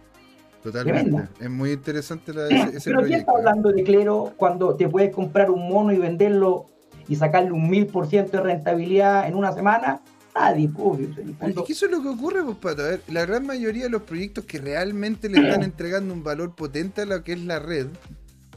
Totalmente. 0.62 1.02
Tremenda. 1.10 1.30
Es 1.40 1.50
muy 1.50 1.72
interesante 1.72 2.32
la- 2.34 2.48
ese, 2.48 2.76
ese 2.78 2.90
Pero 2.90 3.02
¿quién 3.06 3.20
está 3.20 3.32
hablando 3.32 3.70
de 3.70 3.84
clero 3.84 4.32
cuando 4.36 4.74
te 4.74 4.88
puedes 4.88 5.14
comprar 5.14 5.50
un 5.50 5.68
mono 5.68 5.92
y 5.92 5.98
venderlo 5.98 6.66
y 7.08 7.14
sacarle 7.16 7.52
un 7.52 7.70
mil 7.70 7.86
por 7.86 8.08
ciento 8.08 8.38
de 8.38 8.42
rentabilidad 8.42 9.28
en 9.28 9.34
una 9.36 9.52
semana? 9.52 10.00
Nadie, 10.34 10.68
obvio. 10.76 11.08
Es 11.40 11.54
que 11.66 11.72
eso 11.72 11.86
es 11.86 11.92
lo 11.92 12.02
que 12.02 12.08
ocurre, 12.08 12.42
pues, 12.44 12.56
Pato. 12.58 12.82
A 12.82 12.88
ver, 12.88 13.02
la 13.08 13.24
gran 13.24 13.46
mayoría 13.46 13.84
de 13.84 13.90
los 13.90 14.02
proyectos 14.02 14.44
que 14.44 14.58
realmente 14.58 15.28
le 15.30 15.40
están 15.40 15.62
entregando 15.62 16.12
un 16.12 16.22
valor 16.22 16.54
potente 16.54 17.02
a 17.02 17.06
lo 17.06 17.22
que 17.22 17.32
es 17.32 17.40
la 17.40 17.58
red, 17.58 17.86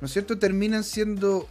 ¿no 0.02 0.06
es 0.06 0.12
cierto? 0.12 0.38
Terminan 0.38 0.84
siendo. 0.84 1.48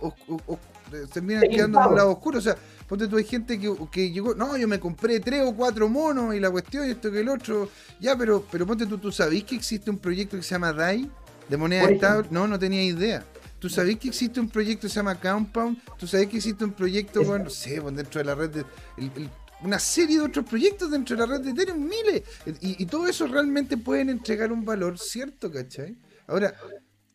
terminan 1.12 1.42
quedando 1.48 1.80
en 1.80 1.88
un 1.88 1.96
lado 1.96 2.10
oscuro. 2.10 2.38
O 2.38 2.42
sea, 2.42 2.56
ponte 2.89 3.06
tú, 3.06 3.16
hay 3.16 3.24
gente 3.24 3.59
que, 3.59 3.73
que 3.93 4.10
llegó. 4.10 4.35
No, 4.35 4.56
yo 4.56 4.66
me 4.66 4.81
compré 4.81 5.20
tres 5.20 5.43
o 5.44 5.55
cuatro 5.55 5.89
monos 5.89 6.35
y 6.35 6.40
la 6.40 6.51
cuestión 6.51 6.86
y 6.86 6.90
esto 6.90 7.10
que 7.12 7.20
el 7.20 7.28
otro. 7.28 7.69
Ya, 8.01 8.16
pero, 8.16 8.44
pero 8.51 8.66
ponte 8.66 8.86
tú, 8.86 8.98
¿tú 8.98 9.12
sabés 9.12 9.44
que 9.44 9.55
existe 9.55 9.90
un 9.90 9.98
proyecto 9.98 10.36
que 10.36 10.43
se 10.43 10.51
llama 10.51 10.73
DAI? 10.73 11.09
De 11.48 11.56
moneda 11.56 11.89
estable. 11.89 12.28
No, 12.31 12.47
no 12.48 12.59
tenía 12.59 12.82
idea. 12.85 13.24
¿Tú 13.59 13.69
sabés 13.69 13.98
que 13.98 14.09
existe 14.09 14.39
un 14.39 14.48
proyecto 14.48 14.82
que 14.82 14.89
se 14.89 14.97
llama 14.97 15.19
Compound? 15.19 15.78
¿Tú 15.98 16.06
sabés 16.06 16.28
que 16.28 16.36
existe 16.36 16.65
un 16.65 16.73
proyecto, 16.73 17.24
bueno, 17.24 17.44
no 17.44 17.51
sé, 17.51 17.81
pues, 17.81 17.94
dentro 17.97 18.19
de 18.20 18.24
la 18.24 18.35
red 18.35 18.51
de. 18.51 18.65
el- 18.98 19.12
el- 19.16 19.31
una 19.60 19.81
serie 19.81 20.19
de 20.19 20.24
otros 20.27 20.44
proyectos 20.47 20.89
dentro 20.89 21.16
de 21.16 21.27
la 21.27 21.32
red 21.36 21.40
de 21.44 21.51
Ethereum, 21.51 21.81
miles. 21.81 22.23
Y, 22.60 22.81
y 22.81 22.86
todo 22.86 23.09
eso 23.09 23.27
realmente 23.27 23.77
pueden 23.77 24.09
entregar 24.09 24.52
un 24.52 24.65
valor 24.65 24.98
cierto, 25.01 25.51
¿cachai? 25.51 25.98
Ahora, 26.28 26.55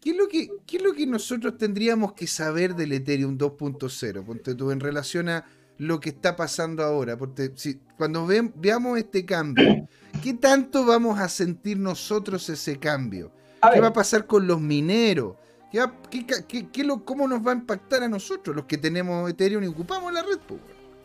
¿qué 0.01 0.09
es 0.09 0.17
lo 0.17 0.27
que, 0.27 0.49
qué 0.67 0.75
es 0.75 0.83
lo 0.83 0.91
que 0.93 1.07
nosotros 1.07 1.57
tendríamos 1.57 2.11
que 2.11 2.27
saber 2.27 2.75
del 2.75 2.91
Ethereum 2.91 3.37
2.0? 3.37 4.25
Ponte 4.25 4.55
tú 4.55 4.71
en 4.71 4.81
relación 4.81 5.29
a 5.29 5.45
lo 5.77 5.99
que 5.99 6.09
está 6.09 6.35
pasando 6.35 6.83
ahora. 6.83 7.17
Porque 7.17 7.51
si, 7.55 7.79
cuando 7.97 8.25
ve- 8.25 8.51
veamos 8.55 8.97
este 8.97 9.25
cambio, 9.25 9.87
¿qué 10.23 10.33
tanto 10.33 10.85
vamos 10.85 11.19
a 11.19 11.27
sentir 11.29 11.77
nosotros 11.77 12.47
ese 12.49 12.77
cambio? 12.77 13.31
A 13.61 13.69
¿Qué 13.69 13.75
ver, 13.75 13.83
va 13.85 13.87
a 13.89 13.93
pasar 13.93 14.25
con 14.25 14.45
los 14.47 14.59
mineros? 14.61 15.35
¿Qué 15.71 15.79
va- 15.79 15.93
qué 16.09 16.25
ca- 16.25 16.45
qué- 16.47 16.67
qué 16.69 16.83
lo- 16.83 17.03
¿Cómo 17.03 17.27
nos 17.27 17.45
va 17.45 17.51
a 17.51 17.55
impactar 17.55 18.03
a 18.03 18.07
nosotros, 18.09 18.55
los 18.55 18.65
que 18.65 18.77
tenemos 18.77 19.29
Ethereum 19.29 19.63
y 19.63 19.67
ocupamos 19.67 20.13
la 20.13 20.21
red? 20.21 20.37
pues, 20.47 20.59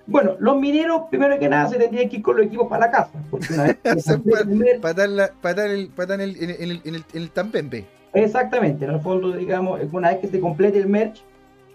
bueno, 0.07 0.37
los 0.41 0.59
mineros, 0.59 1.03
primero 1.11 1.39
que 1.39 1.49
nada, 1.51 1.69
se 1.69 1.77
tendrían 1.77 2.09
que 2.09 2.17
ir 2.17 2.23
con 2.23 2.37
los 2.37 2.47
equipos 2.47 2.67
para 2.69 2.87
la 2.87 2.91
casa. 2.91 3.11
Porque 3.31 3.53
una 3.53 3.65
vez 3.65 3.77
Hacer 3.85 4.17
complete 4.23 4.43
el 4.53 4.57
mes- 4.57 4.79
Para 4.81 4.95
dar, 4.95 5.09
la- 5.11 5.33
para 5.41 5.55
dar 5.63 5.71
el, 5.71 5.89
para 5.89 6.07
dar 6.07 6.21
el, 6.23 6.37
en, 6.43 6.51
el, 6.51 6.57
en 6.61 6.71
el, 6.71 6.81
en 6.85 6.95
el, 6.95 7.05
en 7.13 7.23
el 7.23 7.31
Tampempe. 7.31 7.87
Exactamente, 8.15 8.85
en 8.87 8.93
el 8.93 9.01
fondo, 9.01 9.33
digamos, 9.33 9.81
una 9.93 10.09
vez 10.11 10.19
que 10.21 10.29
se 10.29 10.41
complete 10.41 10.79
el 10.79 10.89
merge, 10.89 11.21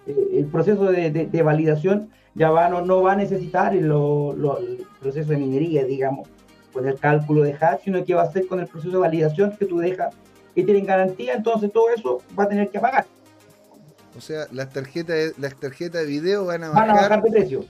eh, 0.08 0.16
el 0.34 0.46
proceso 0.48 0.86
de, 0.92 1.12
de- 1.12 1.28
de 1.28 1.42
validación 1.44 2.10
ya 2.36 2.50
va, 2.50 2.70
no, 2.70 2.82
no 2.82 3.02
va 3.02 3.14
a 3.14 3.16
necesitar 3.16 3.76
el, 3.76 3.88
lo- 3.88 4.34
lo- 4.34 4.58
el 4.60 4.86
proceso 5.00 5.30
de 5.32 5.38
minería, 5.38 5.84
digamos, 5.86 6.28
con 6.72 6.88
el 6.88 6.98
cálculo 7.00 7.44
de 7.44 7.54
hash, 7.54 7.82
sino 7.84 8.04
que 8.04 8.14
va 8.16 8.24
a 8.24 8.32
ser 8.32 8.48
con 8.48 8.60
el 8.60 8.68
proceso 8.68 8.92
de 8.94 8.98
validación 9.00 9.56
que 9.58 9.66
tú 9.66 9.78
dejas 9.80 10.14
que 10.56 10.64
tienen 10.64 10.86
garantía, 10.86 11.34
entonces 11.36 11.72
todo 11.72 11.90
eso 11.90 12.22
va 12.38 12.44
a 12.44 12.48
tener 12.50 12.70
que 12.70 12.80
pagar, 12.80 13.06
O 14.18 14.22
sea, 14.22 14.46
las 14.52 14.70
tarjetas 14.70 15.16
de, 15.16 15.34
las 15.40 15.56
tarjetas 15.56 16.02
de 16.02 16.08
video 16.08 16.46
van 16.46 16.64
a 16.64 16.70
van 16.70 16.90
a 16.90 16.94
bajar. 16.94 17.10
bajar 17.10 17.24
de 17.24 17.32
precio. 17.32 17.66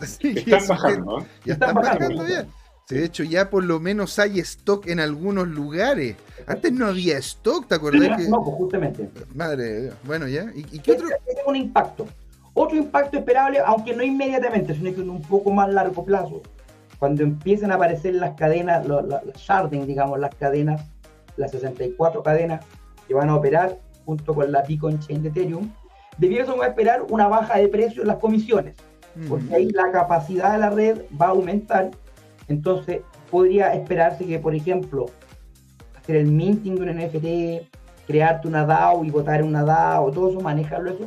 Están 0.00 0.66
bajando, 0.68 1.20
¿eh? 1.20 1.26
Ya 1.44 1.52
Están 1.54 1.68
están 1.68 1.74
bajando. 1.74 2.08
bajando 2.08 2.28
ya. 2.28 2.46
Sí, 2.88 2.94
de 2.96 3.04
hecho, 3.04 3.22
ya 3.22 3.50
por 3.50 3.62
lo 3.62 3.78
menos 3.78 4.18
hay 4.18 4.40
stock 4.40 4.88
en 4.88 4.98
algunos 4.98 5.46
lugares. 5.46 6.16
Antes 6.46 6.72
no 6.72 6.86
había 6.88 7.18
stock, 7.18 7.68
¿te 7.68 7.76
acordás? 7.76 8.16
Que... 8.20 8.28
No, 8.28 8.42
pues 8.42 8.56
justamente. 8.56 9.08
Madre 9.34 9.62
de 9.64 9.82
Dios. 9.82 9.94
Bueno, 10.04 10.26
ya. 10.26 10.50
¿Y, 10.54 10.66
y 10.72 10.78
qué 10.80 10.92
otro? 10.92 11.06
Ese 11.06 11.16
ese 11.26 11.40
es 11.40 11.46
un 11.46 11.54
impacto. 11.56 12.08
Otro 12.54 12.76
impacto 12.76 13.18
esperable, 13.18 13.60
aunque 13.64 13.94
no 13.94 14.02
inmediatamente, 14.02 14.74
sino 14.74 14.92
que 14.92 15.00
en 15.00 15.10
un 15.10 15.22
poco 15.22 15.50
más 15.50 15.68
largo 15.70 16.04
plazo, 16.04 16.42
cuando 16.98 17.22
empiecen 17.22 17.70
a 17.70 17.76
aparecer 17.76 18.14
las 18.16 18.32
cadenas, 18.34 18.86
las 18.86 19.22
sharding, 19.36 19.86
digamos, 19.86 20.18
las 20.18 20.34
cadenas, 20.34 20.82
las 21.36 21.50
64 21.52 22.22
cadenas 22.22 22.64
que 23.06 23.14
van 23.14 23.28
a 23.30 23.36
operar 23.36 23.78
junto 24.04 24.34
con 24.34 24.50
la 24.52 24.62
Beacon 24.62 24.98
Chain 24.98 25.22
de 25.22 25.28
Ethereum, 25.28 25.70
debiésemos 26.18 26.66
esperar 26.66 27.02
una 27.08 27.28
baja 27.28 27.58
de 27.58 27.68
precio 27.68 28.02
en 28.02 28.08
las 28.08 28.18
comisiones, 28.18 28.74
porque 29.28 29.44
Mm. 29.46 29.54
ahí 29.54 29.70
la 29.70 29.90
capacidad 29.92 30.52
de 30.52 30.58
la 30.58 30.70
red 30.70 31.02
va 31.20 31.26
a 31.26 31.30
aumentar. 31.30 31.90
Entonces, 32.48 33.00
podría 33.30 33.72
esperarse 33.74 34.26
que, 34.26 34.38
por 34.38 34.54
ejemplo, 34.54 35.06
hacer 35.98 36.16
el 36.16 36.26
minting 36.26 36.74
de 36.74 36.82
un 36.82 36.88
NFT, 36.88 37.66
crearte 38.06 38.48
una 38.48 38.66
DAO 38.66 39.04
y 39.04 39.10
votar 39.10 39.40
en 39.40 39.46
una 39.46 39.64
DAO, 39.64 40.10
todo 40.10 40.30
eso, 40.30 40.40
manejarlo 40.40 40.90
eso, 40.90 41.04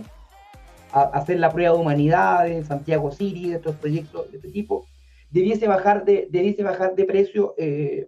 a- 0.93 1.09
hacer 1.17 1.39
la 1.39 1.51
prueba 1.51 1.73
de 1.75 1.81
humanidades, 1.81 2.67
Santiago 2.67 3.11
City, 3.11 3.49
de 3.49 3.55
estos 3.55 3.75
proyectos 3.75 4.29
de 4.31 4.37
este 4.37 4.49
tipo, 4.49 4.85
debiese 5.31 5.67
bajar 5.67 6.05
de, 6.05 6.27
debiese 6.31 6.63
bajar 6.63 6.95
de 6.95 7.05
precio, 7.05 7.55
eh, 7.57 8.07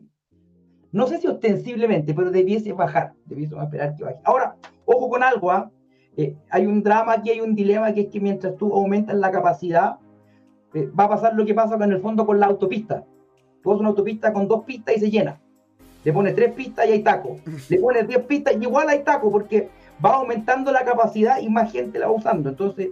no 0.92 1.08
sé 1.08 1.18
si 1.20 1.28
ostensiblemente, 1.28 2.14
pero 2.14 2.32
debiese 2.32 2.72
bajar, 2.72 3.14
debiese 3.26 3.56
esperar 3.62 3.96
que 3.96 4.04
baje. 4.04 4.20
Ahora, 4.24 4.56
ojo 4.86 5.10
con 5.10 5.24
algo, 5.24 5.52
¿ah? 5.52 5.70
Eh, 6.18 6.36
hay 6.50 6.66
un 6.66 6.82
drama 6.82 7.14
aquí, 7.14 7.32
hay 7.32 7.42
un 7.42 7.56
dilema 7.56 7.94
que 7.94 8.02
es 8.02 8.08
que 8.08 8.22
mientras 8.22 8.56
tú 8.56 8.74
aumentas 8.74 9.16
la 9.18 9.32
capacidad, 9.32 9.98
eh, 10.74 10.90
va 10.98 11.06
a 11.06 11.10
pasar 11.10 11.36
lo 11.36 11.46
que 11.46 11.54
pasa 11.54 11.78
con 11.78 11.92
el 11.92 12.00
fondo 12.00 12.26
con 12.26 12.40
la 12.40 12.46
autopista. 12.46 13.04
Tú 13.62 13.72
haces 13.72 13.80
una 13.82 13.90
autopista 13.90 14.32
con 14.32 14.48
dos 14.48 14.64
pistas 14.64 14.96
y 14.96 15.00
se 15.02 15.10
llena. 15.12 15.42
Le 16.06 16.14
pones 16.14 16.36
tres 16.36 16.54
pistas 16.54 16.88
y 16.88 16.92
hay 16.92 17.04
taco. 17.04 17.38
Le 17.68 17.80
pones 17.80 18.08
diez 18.08 18.22
pistas 18.24 18.56
y 18.58 18.62
igual 18.62 18.88
hay 18.90 19.04
taco 19.04 19.30
porque 19.32 19.70
va 20.04 20.16
aumentando 20.16 20.72
la 20.72 20.84
capacidad 20.84 21.40
y 21.40 21.50
más 21.50 21.72
gente 21.72 22.00
la 22.00 22.08
va 22.08 22.14
usando. 22.14 22.50
Entonces, 22.50 22.90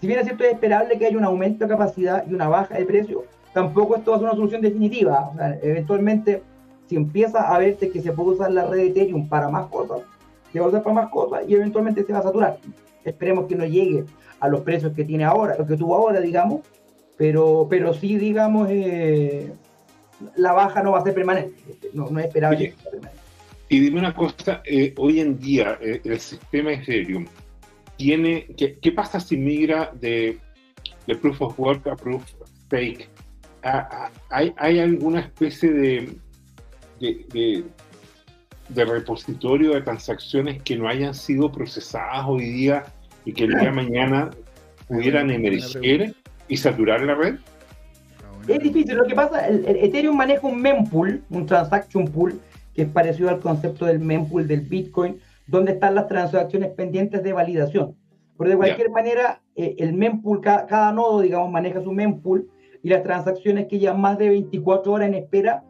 si 0.00 0.06
bien 0.06 0.18
es 0.18 0.26
cierto, 0.26 0.44
es 0.44 0.52
esperable 0.52 0.98
que 0.98 1.06
haya 1.06 1.16
un 1.16 1.24
aumento 1.24 1.64
de 1.64 1.70
capacidad 1.70 2.24
y 2.28 2.34
una 2.34 2.48
baja 2.48 2.76
de 2.76 2.84
precio, 2.84 3.24
tampoco 3.52 3.96
esto 3.96 4.10
va 4.10 4.16
a 4.16 4.20
ser 4.20 4.28
una 4.28 4.36
solución 4.36 4.60
definitiva. 4.60 5.30
O 5.32 5.36
sea, 5.36 5.58
eventualmente, 5.62 6.42
si 6.88 6.96
empieza 6.96 7.54
a 7.54 7.58
verse 7.58 7.90
que 7.90 8.02
se 8.02 8.12
puede 8.12 8.30
usar 8.30 8.50
la 8.52 8.66
red 8.66 8.78
de 8.78 8.86
Ethereum 8.88 9.28
para 9.28 9.48
más 9.48 9.66
cosas, 9.66 10.00
se 10.52 10.60
va 10.60 10.66
a 10.66 10.68
usar 10.68 10.82
para 10.82 10.94
más 10.94 11.10
cosas 11.10 11.42
y 11.46 11.54
eventualmente 11.54 12.04
se 12.04 12.12
va 12.12 12.18
a 12.18 12.22
saturar. 12.22 12.58
Esperemos 13.04 13.46
que 13.46 13.56
no 13.56 13.64
llegue 13.64 14.04
a 14.40 14.48
los 14.48 14.60
precios 14.62 14.92
que 14.92 15.04
tiene 15.04 15.24
ahora, 15.24 15.56
lo 15.56 15.66
que 15.66 15.76
tuvo 15.76 15.94
ahora, 15.94 16.20
digamos, 16.20 16.60
pero, 17.16 17.66
pero 17.70 17.94
sí, 17.94 18.16
digamos, 18.16 18.68
eh, 18.70 19.52
la 20.36 20.52
baja 20.52 20.82
no 20.82 20.92
va 20.92 20.98
a 20.98 21.02
ser 21.02 21.14
permanente. 21.14 21.54
No, 21.92 22.10
no 22.10 22.18
es 22.18 22.26
esperable 22.26 22.56
Oye. 22.56 22.70
que 22.70 22.82
sea 22.82 22.90
permanente. 22.90 23.21
Y 23.72 23.80
dime 23.80 24.00
una 24.00 24.12
cosa, 24.12 24.60
eh, 24.66 24.92
hoy 24.98 25.20
en 25.20 25.38
día 25.38 25.78
eh, 25.80 25.98
el 26.04 26.20
sistema 26.20 26.74
Ethereum 26.74 27.24
tiene, 27.96 28.46
¿qué, 28.58 28.76
qué 28.78 28.92
pasa 28.92 29.18
si 29.18 29.34
migra 29.38 29.90
de, 29.98 30.38
de 31.06 31.16
Proof 31.16 31.40
of 31.40 31.58
Work 31.58 31.86
a 31.86 31.96
Proof 31.96 32.22
of 32.42 32.50
Stake? 32.66 33.08
Ah, 33.62 34.10
¿Hay, 34.28 34.52
hay 34.58 34.78
alguna 34.78 35.20
especie 35.20 35.72
de, 35.72 36.12
de, 37.00 37.26
de- 37.32 37.64
de 38.68 38.84
repositorio 38.84 39.72
de 39.72 39.80
transacciones 39.80 40.62
que 40.62 40.76
no 40.76 40.86
hayan 40.86 41.14
sido 41.14 41.50
procesadas 41.50 42.26
hoy 42.26 42.44
día 42.44 42.84
y 43.24 43.32
que 43.32 43.44
el 43.44 43.52
día 43.52 43.60
de 43.64 43.72
mañana 43.72 44.30
pudieran 44.86 45.30
emerger 45.30 46.14
y 46.46 46.56
saturar 46.58 47.00
la 47.00 47.14
red? 47.14 47.36
Es 48.48 48.58
difícil, 48.60 48.96
lo 48.96 49.06
que 49.06 49.14
pasa, 49.14 49.46
el, 49.48 49.64
Ethereum 49.66 50.14
maneja 50.14 50.46
un 50.46 50.60
mempool, 50.60 51.22
un 51.30 51.46
transaction 51.46 52.06
pool, 52.06 52.38
que 52.74 52.82
es 52.82 52.88
parecido 52.88 53.28
al 53.28 53.40
concepto 53.40 53.86
del 53.86 54.00
mempool 54.00 54.46
del 54.46 54.62
Bitcoin, 54.62 55.18
donde 55.46 55.72
están 55.72 55.94
las 55.94 56.08
transacciones 56.08 56.70
pendientes 56.70 57.22
de 57.22 57.32
validación. 57.32 57.96
Pero 58.38 58.50
de 58.50 58.56
cualquier 58.56 58.90
manera, 58.90 59.40
eh, 59.54 59.76
el 59.78 59.92
mempool, 59.92 60.40
cada, 60.40 60.66
cada, 60.66 60.92
nodo, 60.92 61.20
digamos, 61.20 61.50
maneja 61.50 61.82
su 61.82 61.92
mempool 61.92 62.48
y 62.82 62.88
las 62.88 63.02
transacciones 63.02 63.66
que 63.68 63.78
llevan 63.78 64.00
más 64.00 64.18
de 64.18 64.30
24 64.30 64.92
horas 64.92 65.08
en 65.08 65.14
espera, 65.14 65.62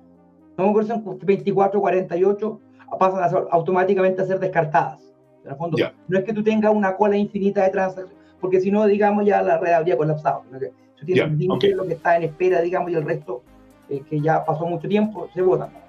no 0.57 0.65
me 0.65 0.70
acuerdo 0.70 0.89
son 0.89 1.19
24 1.23 1.81
48, 1.81 2.61
pasan 2.99 3.47
automáticamente 3.51 4.23
a 4.23 4.27
ser 4.27 4.39
descartadas. 4.39 5.12
En 5.45 5.51
el 5.51 5.57
fondo, 5.57 5.77
no 6.09 6.19
es 6.19 6.24
que 6.24 6.33
tú 6.33 6.43
tengas 6.43 6.73
una 6.73 6.97
cola 6.97 7.16
infinita 7.16 7.65
de 7.65 7.70
transacciones, 7.70 8.16
porque 8.41 8.61
si 8.61 8.70
no, 8.70 8.87
digamos, 8.87 9.24
ya 9.24 9.43
la 9.43 9.59
red 9.59 9.73
habría 9.73 9.97
colapsado. 9.97 10.45
¿no? 10.51 10.59
Tú 10.59 11.07
tienes 11.07 11.24
un 11.24 11.39
límite 11.39 11.74
lo 11.74 11.87
que 11.87 11.95
está 11.95 12.16
en 12.16 12.24
espera, 12.24 12.61
digamos, 12.61 12.91
y 12.93 12.95
el 12.95 13.05
resto, 13.05 13.43
eh, 13.89 14.03
que 14.09 14.20
ya 14.20 14.45
pasó 14.45 14.66
mucho 14.66 14.89
tiempo, 14.89 15.29
se 15.35 15.43
votan. 15.43 15.82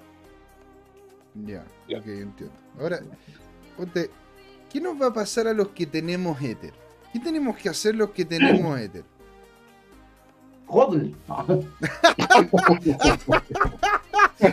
Ya, 1.34 1.64
ok, 1.88 2.06
entiendo. 2.06 2.54
Ahora, 2.80 3.00
ponte, 3.76 4.10
¿qué 4.72 4.80
nos 4.80 5.00
va 5.00 5.06
a 5.08 5.12
pasar 5.12 5.48
a 5.48 5.52
los 5.52 5.68
que 5.68 5.86
tenemos 5.86 6.40
Ether? 6.40 6.72
¿Qué 7.12 7.20
tenemos 7.20 7.56
que 7.56 7.68
hacer 7.68 7.94
los 7.94 8.10
que 8.10 8.24
tenemos 8.24 8.78
Ether? 8.78 9.04
Hodl. 10.66 11.14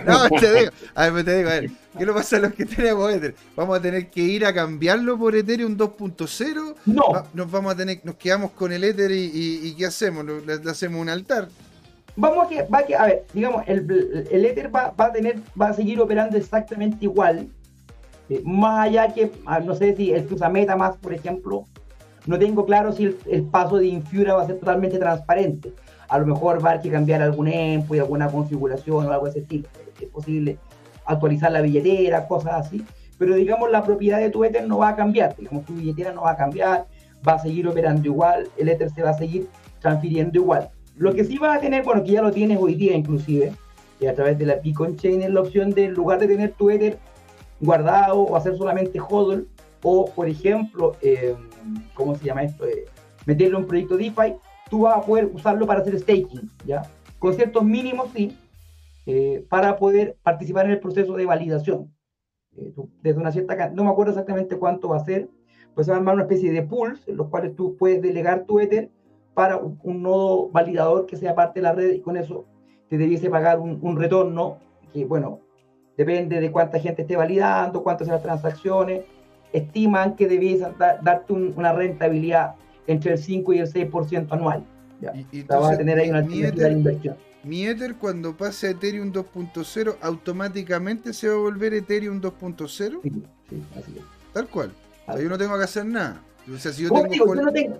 No, 0.05 0.29
te 0.39 0.53
digo, 0.53 0.71
a 0.93 1.09
ver, 1.09 1.25
te 1.25 1.37
digo, 1.37 1.49
a 1.49 1.53
ver, 1.53 1.71
¿qué 1.97 2.05
nos 2.05 2.15
pasa 2.15 2.37
a 2.37 2.39
los 2.39 2.53
que 2.53 2.65
tenemos 2.65 3.11
Ether? 3.11 3.35
¿Vamos 3.55 3.77
a 3.77 3.81
tener 3.81 4.09
que 4.09 4.21
ir 4.21 4.45
a 4.45 4.53
cambiarlo 4.53 5.17
por 5.17 5.35
Ethereum 5.35 5.77
2.0? 5.77 6.75
No. 6.85 7.03
Nos 7.33 7.51
vamos 7.51 7.73
a 7.73 7.77
tener, 7.77 8.01
nos 8.03 8.15
quedamos 8.15 8.51
con 8.51 8.71
el 8.71 8.83
Ether 8.83 9.11
y, 9.11 9.73
¿qué 9.77 9.85
hacemos? 9.85 10.25
¿Le, 10.25 10.69
hacemos 10.69 11.01
un 11.01 11.09
altar? 11.09 11.49
Vamos 12.21 12.45
a 12.45 12.49
que, 12.49 12.63
va 12.63 12.79
a 12.79 12.83
que, 12.83 12.95
a 12.95 13.05
ver, 13.05 13.25
digamos, 13.33 13.63
el, 13.67 14.27
el 14.29 14.45
Ether 14.45 14.73
va, 14.73 14.91
va, 14.91 15.05
a 15.05 15.11
tener, 15.11 15.39
va 15.59 15.69
a 15.69 15.73
seguir 15.73 15.99
operando 15.99 16.37
exactamente 16.37 16.97
igual. 17.01 17.47
Eh, 18.29 18.41
más 18.45 18.87
allá 18.87 19.07
que, 19.13 19.31
ah, 19.45 19.59
no 19.59 19.73
sé 19.73 19.95
si 19.95 20.11
el 20.11 20.27
que 20.27 20.35
usa 20.35 20.47
MetaMask, 20.47 20.99
por 20.99 21.13
ejemplo, 21.13 21.65
no 22.27 22.37
tengo 22.37 22.65
claro 22.65 22.91
si 22.91 23.05
el, 23.05 23.17
el 23.25 23.43
paso 23.43 23.77
de 23.77 23.87
Infura 23.87 24.35
va 24.35 24.43
a 24.43 24.45
ser 24.47 24.59
totalmente 24.59 24.99
transparente 24.99 25.73
a 26.11 26.19
lo 26.19 26.25
mejor 26.25 26.63
va 26.63 26.69
a 26.69 26.71
haber 26.73 26.83
que 26.83 26.91
cambiar 26.91 27.21
algún 27.21 27.47
y 27.47 27.99
alguna 27.99 28.27
configuración 28.27 29.07
o 29.07 29.11
algo 29.11 29.25
de 29.25 29.31
ese 29.31 29.41
tipo. 29.43 29.69
Es 29.99 30.09
posible 30.09 30.57
actualizar 31.05 31.53
la 31.53 31.61
billetera, 31.61 32.27
cosas 32.27 32.67
así. 32.67 32.85
Pero 33.17 33.35
digamos, 33.35 33.71
la 33.71 33.81
propiedad 33.81 34.19
de 34.19 34.29
tu 34.29 34.43
Ether 34.43 34.67
no 34.67 34.79
va 34.79 34.89
a 34.89 34.95
cambiar. 34.97 35.37
Digamos, 35.37 35.65
tu 35.65 35.73
billetera 35.73 36.11
no 36.11 36.23
va 36.23 36.31
a 36.31 36.35
cambiar, 36.35 36.85
va 37.25 37.33
a 37.35 37.39
seguir 37.39 37.65
operando 37.65 38.05
igual, 38.05 38.49
el 38.57 38.67
Ether 38.67 38.89
se 38.89 39.03
va 39.03 39.11
a 39.11 39.17
seguir 39.17 39.47
transfiriendo 39.79 40.37
igual. 40.37 40.69
Lo 40.95 41.13
que 41.13 41.23
sí 41.23 41.37
va 41.37 41.55
a 41.55 41.59
tener, 41.59 41.83
bueno, 41.83 42.03
que 42.03 42.11
ya 42.11 42.21
lo 42.21 42.31
tienes 42.31 42.59
hoy 42.59 42.75
día 42.75 42.95
inclusive, 42.95 43.53
que 43.99 44.09
a 44.09 44.15
través 44.15 44.37
de 44.37 44.45
la 44.45 44.55
Bitcoin 44.55 44.95
Chain 44.97 45.21
es 45.21 45.29
la 45.29 45.41
opción 45.41 45.71
de, 45.71 45.85
en 45.85 45.93
lugar 45.93 46.19
de 46.19 46.27
tener 46.27 46.51
tu 46.53 46.69
Ether 46.69 46.97
guardado 47.59 48.21
o 48.21 48.35
hacer 48.35 48.55
solamente 48.57 48.99
hodl, 48.99 49.47
o 49.83 50.05
por 50.11 50.27
ejemplo, 50.27 50.95
eh, 51.01 51.35
¿cómo 51.93 52.15
se 52.15 52.25
llama 52.25 52.43
esto? 52.43 52.65
Eh, 52.65 52.85
meterlo 53.25 53.57
en 53.57 53.63
un 53.63 53.67
proyecto 53.67 53.97
DeFi, 53.97 54.35
tú 54.69 54.81
vas 54.81 54.97
a 54.97 55.01
poder 55.01 55.29
usarlo 55.33 55.65
para 55.67 55.81
hacer 55.81 55.99
staking, 55.99 56.49
¿ya? 56.65 56.83
Con 57.19 57.33
ciertos 57.33 57.63
mínimos, 57.63 58.09
sí, 58.15 58.35
eh, 59.05 59.45
para 59.49 59.77
poder 59.77 60.17
participar 60.23 60.65
en 60.65 60.71
el 60.71 60.79
proceso 60.79 61.13
de 61.13 61.25
validación. 61.25 61.93
Eh, 62.55 62.73
desde 63.01 63.19
una 63.19 63.31
cierta 63.31 63.69
no 63.69 63.83
me 63.83 63.89
acuerdo 63.89 64.11
exactamente 64.11 64.57
cuánto 64.57 64.89
va 64.89 64.97
a 64.97 65.05
ser, 65.05 65.29
pues 65.73 65.85
se 65.85 65.91
va 65.91 65.97
a 65.97 65.99
armar 65.99 66.15
una 66.15 66.23
especie 66.23 66.51
de 66.51 66.63
pools 66.63 67.07
en 67.07 67.17
los 67.17 67.29
cuales 67.29 67.55
tú 67.55 67.75
puedes 67.77 68.01
delegar 68.01 68.45
tu 68.45 68.59
Ether 68.59 68.91
para 69.33 69.57
un, 69.57 70.03
nodo 70.03 70.49
validador 70.49 71.05
que 71.05 71.17
sea 71.17 71.35
parte 71.35 71.59
de 71.59 71.63
la 71.63 71.73
red 71.73 71.93
y 71.93 72.01
con 72.01 72.17
eso 72.17 72.45
te 72.89 72.97
debiese 72.97 73.29
pagar 73.29 73.59
un, 73.59 73.95
retorno 73.95 74.57
que, 74.93 75.05
bueno, 75.05 75.39
depende 75.97 76.41
de 76.41 76.51
cuánta 76.51 76.79
gente 76.79 77.03
esté 77.03 77.15
validando, 77.15 77.83
cuántas 77.83 78.07
sean 78.07 78.15
las 78.15 78.23
transacciones, 78.23 79.03
estiman 79.53 80.15
que 80.15 80.27
debiese 80.27 80.67
darte 80.77 81.33
una 81.33 81.71
rentabilidad 81.71 82.55
entre 82.87 83.13
el 83.13 83.17
5 83.17 83.53
y 83.53 83.59
el 83.59 83.71
6% 83.71 84.27
anual. 84.31 84.65
Ya. 84.99 85.13
Y, 85.31 85.45
a 85.49 85.77
tener 85.77 85.97
ahí 85.97 86.09
una 86.09 86.21
mi 86.21 86.41
ether, 86.41 86.55
de 86.55 86.71
inversión. 86.71 87.15
Mi 87.43 87.65
Ether 87.65 87.95
cuando 87.95 88.37
pase 88.37 88.67
a 88.67 88.69
Ethereum 88.71 89.11
2.0 89.11 89.95
automáticamente 90.01 91.11
se 91.11 91.27
va 91.27 91.33
a 91.33 91.37
volver 91.37 91.73
Ethereum 91.73 92.21
2.0. 92.21 92.99
Sí, 93.01 93.09
sí, 93.49 93.63
así 93.75 93.97
es. 93.97 94.03
Tal 94.33 94.47
cual. 94.47 94.71
yo 95.07 95.27
no 95.27 95.37
tengo 95.37 95.57
que 95.57 95.63
hacer 95.63 95.85
nada. 95.85 96.21
O 96.53 96.57
sea, 96.57 96.71
si 96.71 96.83
yo 96.83 96.89
tengo, 96.89 97.35
no 97.35 97.51
tengo, 97.51 97.77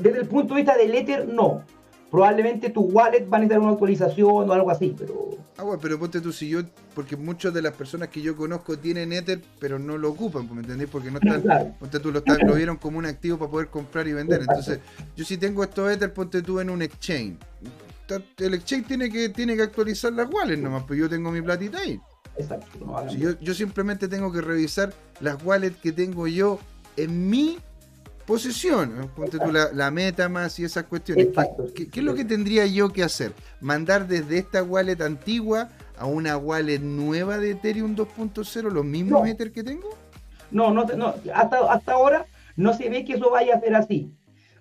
desde 0.00 0.20
el 0.20 0.28
punto 0.28 0.54
de 0.54 0.60
vista 0.62 0.76
del 0.76 0.94
Ether, 0.94 1.28
no 1.28 1.62
probablemente 2.10 2.70
tu 2.70 2.82
wallet 2.82 3.26
va 3.30 3.36
a 3.36 3.40
necesitar 3.40 3.60
una 3.60 3.72
actualización 3.72 4.50
o 4.50 4.52
algo 4.52 4.70
así, 4.70 4.94
pero... 4.96 5.30
Ah, 5.56 5.64
bueno, 5.64 5.80
pero 5.82 5.98
ponte 5.98 6.20
tú, 6.20 6.32
si 6.32 6.48
yo, 6.48 6.60
porque 6.94 7.16
muchas 7.16 7.52
de 7.52 7.62
las 7.62 7.74
personas 7.74 8.08
que 8.08 8.22
yo 8.22 8.36
conozco 8.36 8.78
tienen 8.78 9.12
Ether, 9.12 9.40
pero 9.58 9.78
no 9.78 9.98
lo 9.98 10.10
ocupan, 10.10 10.48
¿me 10.54 10.60
entendés? 10.60 10.88
Porque 10.88 11.10
no 11.10 11.18
están, 11.18 11.74
ponte 11.78 11.98
tú, 11.98 12.12
lo, 12.12 12.22
lo, 12.46 12.54
vieron 12.54 12.76
como 12.76 12.98
un 12.98 13.06
activo 13.06 13.38
para 13.38 13.50
poder 13.50 13.68
comprar 13.68 14.06
y 14.06 14.12
vender. 14.12 14.40
Entonces, 14.40 14.78
yo 15.16 15.24
si 15.24 15.36
tengo 15.36 15.64
estos 15.64 15.90
Ether, 15.90 16.12
ponte 16.12 16.42
tú 16.42 16.60
en 16.60 16.70
un 16.70 16.80
exchange. 16.80 17.36
El 18.38 18.54
exchange 18.54 18.86
tiene 18.86 19.10
que, 19.10 19.28
tiene 19.30 19.56
que 19.56 19.62
actualizar 19.62 20.12
las 20.12 20.32
wallets 20.32 20.62
nomás, 20.62 20.84
pues 20.84 20.98
yo 20.98 21.08
tengo 21.08 21.30
mi 21.30 21.42
platita 21.42 21.78
ahí. 21.78 22.00
Exacto. 22.38 22.78
yo, 23.18 23.38
yo 23.40 23.52
simplemente 23.52 24.06
tengo 24.06 24.32
que 24.32 24.40
revisar 24.40 24.94
las 25.20 25.42
wallets 25.44 25.76
que 25.78 25.90
tengo 25.90 26.28
yo 26.28 26.60
en 26.96 27.28
mi 27.28 27.58
posición, 28.28 29.10
ponte 29.16 29.38
tú 29.38 29.50
la, 29.50 29.72
la 29.72 29.90
meta 29.90 30.28
más 30.28 30.58
y 30.58 30.64
esas 30.64 30.84
cuestiones. 30.84 31.28
¿Qué, 31.74 31.88
es 31.90 32.04
lo 32.04 32.14
que 32.14 32.26
tendría 32.26 32.66
yo 32.66 32.90
que 32.90 33.02
hacer? 33.02 33.32
¿Mandar 33.62 34.06
desde 34.06 34.36
esta 34.36 34.62
wallet 34.62 35.00
antigua 35.00 35.70
a 35.98 36.04
una 36.04 36.36
wallet 36.36 36.78
nueva 36.78 37.38
de 37.38 37.52
Ethereum 37.52 37.96
2.0 37.96 38.70
los 38.70 38.84
mismos 38.84 39.26
Ether 39.26 39.50
que 39.50 39.64
tengo? 39.64 39.88
No, 40.50 40.70
no, 40.74 40.84
no 40.84 41.14
hasta, 41.34 41.72
hasta 41.72 41.92
ahora 41.92 42.26
no 42.54 42.74
se 42.74 42.90
ve 42.90 43.02
que 43.06 43.14
eso 43.14 43.30
vaya 43.30 43.56
a 43.56 43.60
ser 43.60 43.74
así. 43.74 44.12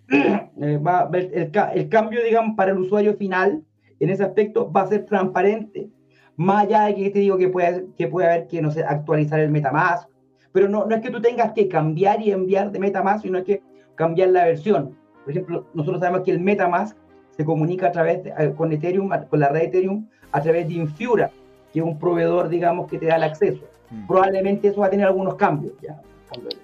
Eh, 0.60 0.80
va, 0.80 1.08
el, 1.14 1.52
el, 1.76 1.90
cambio, 1.90 2.24
digamos, 2.24 2.56
para 2.58 2.72
el 2.72 2.80
usuario 2.80 3.16
final 3.16 3.62
en 4.00 4.10
ese 4.10 4.24
aspecto 4.24 4.72
va 4.72 4.82
a 4.82 4.88
ser 4.88 5.06
transparente. 5.06 5.92
Más 6.36 6.66
allá 6.66 6.86
de 6.86 6.96
que 6.96 7.12
te 7.12 7.20
digo 7.20 7.38
que 7.38 7.50
puede, 7.50 7.86
que 7.96 8.08
puede 8.08 8.28
haber 8.28 8.48
que, 8.48 8.60
no 8.60 8.72
sé, 8.72 8.84
actualizar 8.84 9.40
el 9.40 9.52
MetaMask 9.52 10.10
pero 10.58 10.70
no, 10.70 10.88
no 10.88 10.96
es 10.96 11.04
que 11.04 11.12
tú 11.12 11.22
tengas 11.22 11.52
que 11.52 11.68
cambiar 11.68 12.20
y 12.20 12.32
enviar 12.32 12.72
de 12.72 12.80
MetaMask, 12.80 13.22
sino 13.22 13.38
es 13.38 13.46
que 13.46 13.62
cambiar 13.94 14.30
la 14.30 14.46
versión. 14.46 14.98
Por 15.24 15.30
ejemplo, 15.30 15.68
nosotros 15.76 16.00
sabemos 16.00 16.24
que 16.26 16.32
el 16.32 16.40
MetaMask 16.40 16.98
se 17.30 17.46
comunica 17.46 17.90
a 17.90 17.92
través 17.92 18.22
con 18.56 18.72
Ethereum, 18.72 19.08
con 19.30 19.40
la 19.40 19.50
red 19.50 19.66
Ethereum, 19.66 20.08
a 20.32 20.42
través 20.42 20.68
de 20.68 20.74
Infura, 20.74 21.30
que 21.72 21.78
es 21.78 21.86
un 21.86 22.00
proveedor, 22.00 22.50
digamos, 22.50 22.90
que 22.90 22.98
te 22.98 23.06
da 23.06 23.18
el 23.18 23.24
acceso. 23.26 23.66
Mm. 23.92 24.08
Probablemente 24.08 24.70
eso 24.70 24.82
va 24.82 24.88
a 24.88 24.90
tener 24.90 25.06
algunos 25.06 25.36
cambios, 25.36 25.74
ya. 25.80 26.02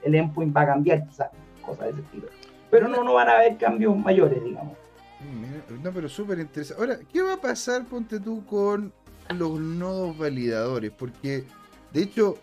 El 0.01 0.15
endpoint 0.15 0.57
va 0.57 0.61
a 0.61 0.65
cambiar, 0.65 1.05
quizás, 1.07 1.29
cosas 1.61 1.85
de 1.85 1.89
ese 1.91 2.01
estilo. 2.01 2.25
Pero 2.71 2.87
no, 2.87 3.03
no 3.03 3.13
van 3.13 3.29
a 3.29 3.33
haber 3.33 3.57
cambios 3.57 3.95
mayores, 3.95 4.43
digamos. 4.43 4.73
Mm, 5.19 5.83
no, 5.83 5.91
pero 5.91 6.09
súper 6.09 6.39
interesante. 6.39 6.81
Ahora, 6.81 6.97
¿qué 7.13 7.21
va 7.21 7.33
a 7.35 7.37
pasar, 7.37 7.85
ponte 7.85 8.19
tú, 8.19 8.43
con 8.47 8.91
los 9.37 9.59
nodos 9.59 10.17
validadores? 10.17 10.89
Porque, 10.89 11.43
de 11.91 12.01
hecho, 12.01 12.39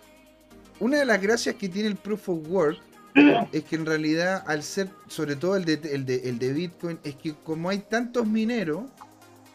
una 0.80 0.98
de 0.98 1.04
las 1.04 1.20
gracias 1.20 1.54
que 1.54 1.68
tiene 1.68 1.88
el 1.88 1.96
Proof 1.96 2.28
of 2.30 2.48
Work 2.48 2.78
es 3.52 3.64
que 3.64 3.76
en 3.76 3.86
realidad, 3.86 4.42
al 4.46 4.62
ser, 4.62 4.88
sobre 5.08 5.36
todo 5.36 5.56
el 5.56 5.64
de, 5.64 5.74
el 5.92 6.38
de, 6.38 6.52
Bitcoin, 6.52 6.98
es 7.04 7.16
que 7.16 7.34
como 7.34 7.68
hay 7.68 7.78
tantos 7.78 8.26
mineros, 8.26 8.84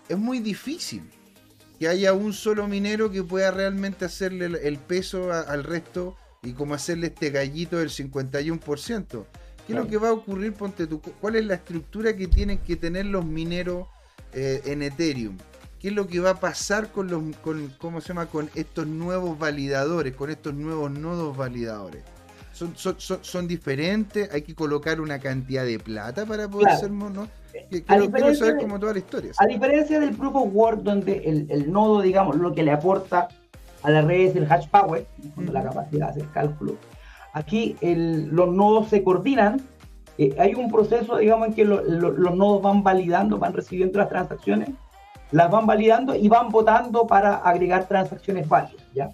es 0.08 0.18
muy 0.18 0.40
difícil 0.40 1.04
que 1.80 1.88
haya 1.88 2.14
un 2.14 2.32
solo 2.34 2.68
minero 2.68 3.12
que 3.12 3.24
pueda 3.24 3.52
realmente 3.52 4.06
hacerle 4.06 4.46
el, 4.46 4.78
peso 4.78 5.32
al 5.34 5.64
resto 5.64 6.16
y 6.42 6.54
como 6.54 6.74
hacerle 6.74 7.08
este 7.08 7.32
gallito 7.32 7.78
del 7.78 7.90
51%. 7.90 9.26
¿Qué 9.66 9.74
es 9.74 9.80
lo 9.80 9.88
que 9.88 9.98
va 9.98 10.10
a 10.10 10.14
ocurrir? 10.14 10.54
Ponte 10.54 10.86
tú, 10.86 11.02
¿cuál 11.02 11.36
es 11.36 11.46
la 11.46 11.56
estructura 11.56 12.16
que 12.16 12.28
tienen 12.28 12.60
que 12.60 12.76
tener 12.76 13.08
los 13.08 13.26
mineros 13.26 13.88
eh, 14.32 14.62
en 14.66 14.84
Ethereum? 14.84 15.38
Qué 15.86 15.90
es 15.90 15.96
lo 15.96 16.08
que 16.08 16.20
va 16.20 16.32
a 16.32 16.40
pasar 16.40 16.88
con 16.92 17.12
los 17.12 17.22
con 17.44 17.72
cómo 17.78 18.02
se 18.02 18.08
llama 18.08 18.26
con 18.26 18.50
estos 18.56 18.88
nuevos 18.88 19.38
validadores, 19.38 20.16
con 20.16 20.32
estos 20.32 20.56
nuevos 20.56 20.90
nodos 20.90 21.38
validadores. 21.38 22.02
Son, 22.52 22.76
son, 22.76 22.96
son, 22.98 23.48
diferentes, 23.48 24.34
hay 24.34 24.42
que 24.42 24.56
colocar 24.56 25.00
una 25.00 25.20
cantidad 25.20 25.64
de 25.64 25.78
plata 25.78 26.26
para 26.26 26.50
poder 26.50 26.76
ser 26.78 26.90
¿no? 26.90 27.28
quiero 27.70 28.34
saber 28.34 28.58
como 28.58 28.80
toda 28.80 28.94
la 28.94 28.98
historia. 28.98 29.32
A 29.38 29.46
diferencia 29.46 30.00
del 30.00 30.16
Proof 30.16 30.36
of 30.36 30.50
Work, 30.54 30.82
donde 30.82 31.18
el, 31.24 31.46
el, 31.52 31.72
nodo, 31.72 32.02
digamos, 32.02 32.36
lo 32.38 32.56
que 32.56 32.64
le 32.64 32.72
aporta 32.72 33.28
a 33.84 33.92
la 33.92 34.02
red 34.02 34.30
es 34.30 34.36
el 34.36 34.52
hash 34.52 34.68
power, 34.70 35.06
la 35.38 35.62
capacidad 35.62 36.08
de 36.08 36.24
hacer 36.24 36.34
cálculo. 36.34 36.78
Aquí 37.34 37.76
el, 37.82 38.30
los 38.30 38.52
nodos 38.52 38.90
se 38.90 39.04
coordinan. 39.04 39.62
Eh, 40.18 40.36
hay 40.40 40.56
un 40.56 40.72
proceso, 40.72 41.18
digamos, 41.18 41.50
en 41.50 41.54
que 41.54 41.64
los 41.64 42.36
nodos 42.36 42.64
van 42.64 42.82
validando, 42.82 43.38
van 43.38 43.54
recibiendo 43.54 44.00
las 44.00 44.10
transacciones 44.10 44.70
las 45.36 45.52
van 45.52 45.66
validando 45.66 46.16
y 46.16 46.30
van 46.30 46.50
votando 46.50 47.06
para 47.06 47.36
agregar 47.36 47.90
transacciones 47.90 48.48
válidas, 48.48 48.86
¿ya? 48.94 49.10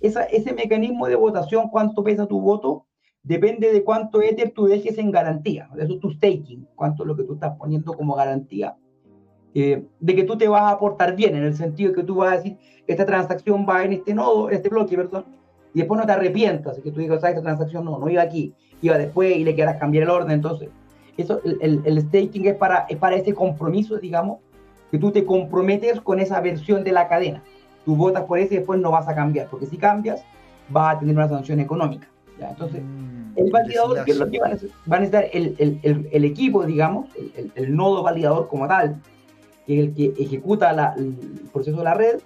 ese 0.00 0.52
mecanismo 0.52 1.08
de 1.08 1.16
votación, 1.16 1.68
cuánto 1.68 2.04
pesa 2.04 2.26
tu 2.26 2.40
voto, 2.40 2.86
depende 3.24 3.72
de 3.72 3.82
cuánto 3.82 4.22
Ether 4.22 4.52
tú 4.52 4.66
dejes 4.66 4.96
en 4.98 5.10
garantía. 5.10 5.68
Eso 5.76 5.94
es 5.94 6.00
tu 6.00 6.12
staking, 6.12 6.68
cuánto 6.76 7.02
es 7.02 7.08
lo 7.08 7.16
que 7.16 7.24
tú 7.24 7.34
estás 7.34 7.56
poniendo 7.58 7.92
como 7.92 8.14
garantía. 8.14 8.76
Eh, 9.52 9.84
de 9.98 10.14
que 10.14 10.22
tú 10.22 10.38
te 10.38 10.46
vas 10.46 10.62
a 10.62 10.70
aportar 10.70 11.16
bien, 11.16 11.34
en 11.34 11.42
el 11.42 11.56
sentido 11.56 11.90
de 11.90 11.96
que 11.96 12.04
tú 12.04 12.14
vas 12.14 12.34
a 12.34 12.36
decir, 12.36 12.56
esta 12.86 13.04
transacción 13.04 13.66
va 13.68 13.82
en 13.82 13.94
este 13.94 14.14
nodo, 14.14 14.50
en 14.50 14.54
este 14.54 14.68
bloque, 14.68 14.94
perdón, 14.94 15.24
y 15.74 15.80
después 15.80 15.98
no 15.98 16.06
te 16.06 16.12
arrepientas, 16.12 16.78
que 16.78 16.92
tú 16.92 17.00
digas, 17.00 17.24
esta 17.24 17.42
transacción 17.42 17.84
no, 17.84 17.98
no 17.98 18.08
iba 18.08 18.22
aquí, 18.22 18.54
iba 18.80 18.96
después 18.96 19.36
y 19.36 19.42
le 19.42 19.56
quieras 19.56 19.76
cambiar 19.80 20.04
el 20.04 20.10
orden. 20.10 20.30
Entonces, 20.30 20.68
eso, 21.16 21.40
el, 21.42 21.82
el, 21.84 22.00
staking 22.02 22.46
es 22.46 22.54
para, 22.54 22.86
es 22.88 22.96
para 22.96 23.16
ese 23.16 23.34
compromiso, 23.34 23.98
digamos, 23.98 24.38
que 24.90 24.98
tú 24.98 25.10
te 25.10 25.24
comprometes 25.24 26.00
con 26.00 26.20
esa 26.20 26.40
versión 26.40 26.84
de 26.84 26.92
la 26.92 27.08
cadena. 27.08 27.42
Tú 27.84 27.96
votas 27.96 28.24
por 28.24 28.38
ese 28.38 28.54
y 28.54 28.56
después 28.58 28.80
no 28.80 28.90
vas 28.90 29.08
a 29.08 29.14
cambiar, 29.14 29.48
porque 29.48 29.66
si 29.66 29.76
cambias, 29.76 30.22
vas 30.68 30.96
a 30.96 30.98
tener 30.98 31.14
una 31.14 31.28
sanción 31.28 31.60
económica. 31.60 32.08
¿ya? 32.38 32.50
Entonces, 32.50 32.82
mm, 32.82 33.38
el 33.38 33.50
validador, 33.50 34.04
que 34.04 34.10
es 34.10 34.16
lo 34.16 34.30
que 34.30 34.38
va 34.40 34.46
a 34.46 35.00
necesitar? 35.00 35.26
el, 35.32 35.56
el, 35.58 36.08
el, 36.12 36.24
equipo, 36.24 36.64
digamos, 36.64 37.08
el, 37.54 37.74
nodo 37.74 38.02
validador 38.02 38.48
como 38.48 38.66
tal, 38.66 39.00
que 39.66 39.78
es 39.78 39.86
el 39.86 39.94
que 39.94 40.22
ejecuta 40.22 40.72
la, 40.72 40.94
el 40.96 41.14
proceso 41.52 41.78
de 41.78 41.84
la 41.84 41.94
red, 41.94 42.20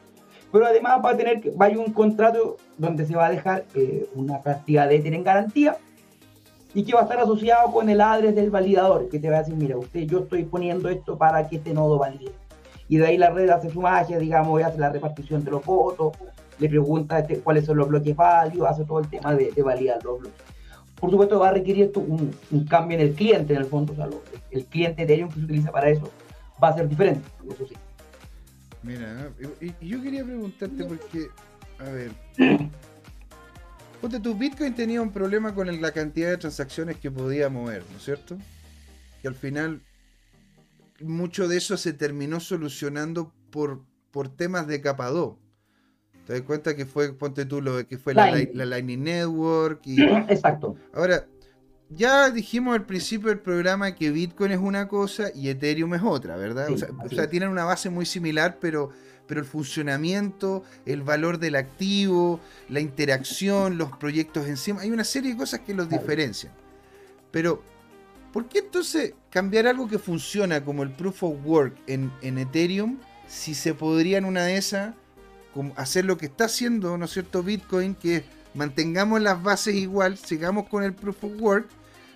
pero 0.52 0.66
además 0.66 1.00
va 1.04 1.10
a 1.10 1.16
tener 1.16 1.40
que, 1.40 1.50
va 1.50 1.66
a 1.66 1.70
un 1.70 1.92
contrato 1.92 2.58
donde 2.76 3.06
se 3.06 3.16
va 3.16 3.26
a 3.26 3.30
dejar 3.30 3.64
eh, 3.74 4.06
una 4.14 4.42
cantidad 4.42 4.86
de 4.86 4.96
Ether 4.96 5.14
en 5.14 5.24
garantía 5.24 5.76
y 6.74 6.84
que 6.84 6.92
va 6.92 7.00
a 7.00 7.02
estar 7.04 7.18
asociado 7.18 7.72
con 7.72 7.88
el 7.88 8.00
address 8.00 8.34
del 8.34 8.50
validador, 8.50 9.08
que 9.08 9.18
te 9.18 9.30
va 9.30 9.36
a 9.36 9.38
decir, 9.40 9.54
mira, 9.54 9.76
usted, 9.76 10.00
yo 10.00 10.20
estoy 10.20 10.44
poniendo 10.44 10.88
esto 10.88 11.16
para 11.16 11.48
que 11.48 11.56
este 11.56 11.72
nodo 11.72 11.98
valide. 11.98 12.32
Y 12.92 12.98
de 12.98 13.06
ahí 13.06 13.16
la 13.16 13.30
red 13.30 13.48
hace 13.48 13.70
su 13.70 13.80
magia, 13.80 14.18
digamos, 14.18 14.62
hace 14.62 14.78
la 14.78 14.90
repartición 14.90 15.42
de 15.42 15.50
los 15.50 15.64
votos, 15.64 16.12
le 16.58 16.68
pregunta 16.68 17.20
este, 17.20 17.38
cuáles 17.38 17.64
son 17.64 17.78
los 17.78 17.88
bloques 17.88 18.14
válidos, 18.14 18.68
hace 18.68 18.84
todo 18.84 18.98
el 18.98 19.08
tema 19.08 19.34
de, 19.34 19.50
validar 19.62 20.04
los 20.04 20.20
bloques. 20.20 20.38
Por 21.00 21.10
supuesto, 21.10 21.38
va 21.40 21.48
a 21.48 21.52
requerir 21.52 21.84
esto 21.84 22.00
un, 22.00 22.66
cambio 22.68 22.98
en 22.98 23.06
el 23.06 23.14
cliente, 23.14 23.54
en 23.54 23.60
el 23.60 23.64
fondo, 23.64 23.94
o 23.94 23.96
sea, 23.96 24.10
el 24.50 24.66
cliente 24.66 25.04
Ethereum 25.04 25.30
que 25.30 25.36
se 25.36 25.44
utiliza 25.46 25.72
para 25.72 25.88
eso 25.88 26.10
va 26.62 26.68
a 26.68 26.74
ser 26.74 26.86
diferente, 26.86 27.26
eso 27.50 27.66
sí. 27.66 27.74
Mira, 28.82 29.30
y, 29.58 29.88
yo 29.88 30.02
quería 30.02 30.22
preguntarte 30.22 30.84
porque, 30.84 31.28
a 31.78 31.84
ver, 31.84 32.10
ponte 34.02 34.20
tu 34.20 34.34
Bitcoin 34.34 34.74
tenía 34.74 35.00
un 35.00 35.12
problema 35.12 35.54
con 35.54 35.80
la 35.80 35.92
cantidad 35.92 36.28
de 36.28 36.36
transacciones 36.36 36.98
que 36.98 37.10
podía 37.10 37.48
mover, 37.48 37.84
¿no 37.90 37.96
es 37.96 38.04
cierto? 38.04 38.36
Que 39.22 39.28
al 39.28 39.34
final 39.34 39.80
mucho 41.04 41.48
de 41.48 41.56
eso 41.56 41.76
se 41.76 41.92
terminó 41.92 42.40
solucionando 42.40 43.32
por, 43.50 43.82
por 44.10 44.28
temas 44.28 44.66
de 44.66 44.80
capa 44.80 45.08
2. 45.08 45.36
Te 46.26 46.34
das 46.34 46.42
cuenta 46.42 46.76
que 46.76 46.86
fue, 46.86 47.12
ponte 47.12 47.44
tú, 47.44 47.60
lo 47.60 47.86
que 47.86 47.98
fue 47.98 48.14
la, 48.14 48.30
la, 48.52 48.64
Lightning 48.64 49.02
Network. 49.02 49.80
Y, 49.84 50.02
Exacto. 50.28 50.76
Ahora, 50.94 51.26
ya 51.96 52.30
dijimos 52.30 52.74
al 52.74 52.86
principio 52.86 53.28
del 53.28 53.40
programa 53.40 53.94
que 53.94 54.10
Bitcoin 54.10 54.52
es 54.52 54.58
una 54.58 54.88
cosa 54.88 55.30
y 55.34 55.48
Ethereum 55.48 55.94
es 55.94 56.02
otra, 56.02 56.36
¿verdad? 56.36 56.68
o, 56.70 57.08
sea, 57.08 57.28
tienen 57.28 57.48
una 57.48 57.64
base 57.64 57.90
muy 57.90 58.06
similar, 58.06 58.58
pero, 58.60 58.90
pero 59.26 59.40
el 59.40 59.46
funcionamiento, 59.46 60.62
el 60.86 61.02
valor 61.02 61.38
del 61.38 61.56
activo, 61.56 62.40
la 62.68 62.80
interacción, 62.80 63.76
los 63.76 63.94
proyectos 63.96 64.46
encima, 64.46 64.82
hay 64.82 64.90
una 64.90 65.04
serie 65.04 65.32
de 65.32 65.36
cosas 65.36 65.60
que 65.60 65.74
los 65.74 65.88
diferencian. 65.88 66.52
Pero, 67.30 67.62
¿por 68.32 68.48
qué 68.48 68.60
entonces 68.60 69.14
cambiar 69.30 69.66
algo 69.66 69.88
que 69.88 69.98
funciona 69.98 70.64
como 70.64 70.82
el 70.82 70.90
Proof 70.90 71.22
of 71.22 71.36
Work 71.44 71.76
en, 71.86 72.12
en 72.22 72.38
Ethereum 72.38 72.98
si 73.26 73.54
se 73.54 73.74
podría 73.74 74.18
en 74.18 74.24
una 74.24 74.44
de 74.44 74.56
esas 74.56 74.94
hacer 75.76 76.04
lo 76.04 76.16
que 76.16 76.26
está 76.26 76.46
haciendo, 76.46 76.96
¿no 76.96 77.04
es 77.04 77.10
cierto?, 77.10 77.42
Bitcoin, 77.42 77.94
que 77.94 78.24
mantengamos 78.54 79.20
las 79.20 79.42
bases 79.42 79.74
igual, 79.74 80.16
sigamos 80.16 80.68
con 80.68 80.82
el 80.82 80.94
Proof 80.94 81.24
of 81.24 81.32
Work, 81.40 81.68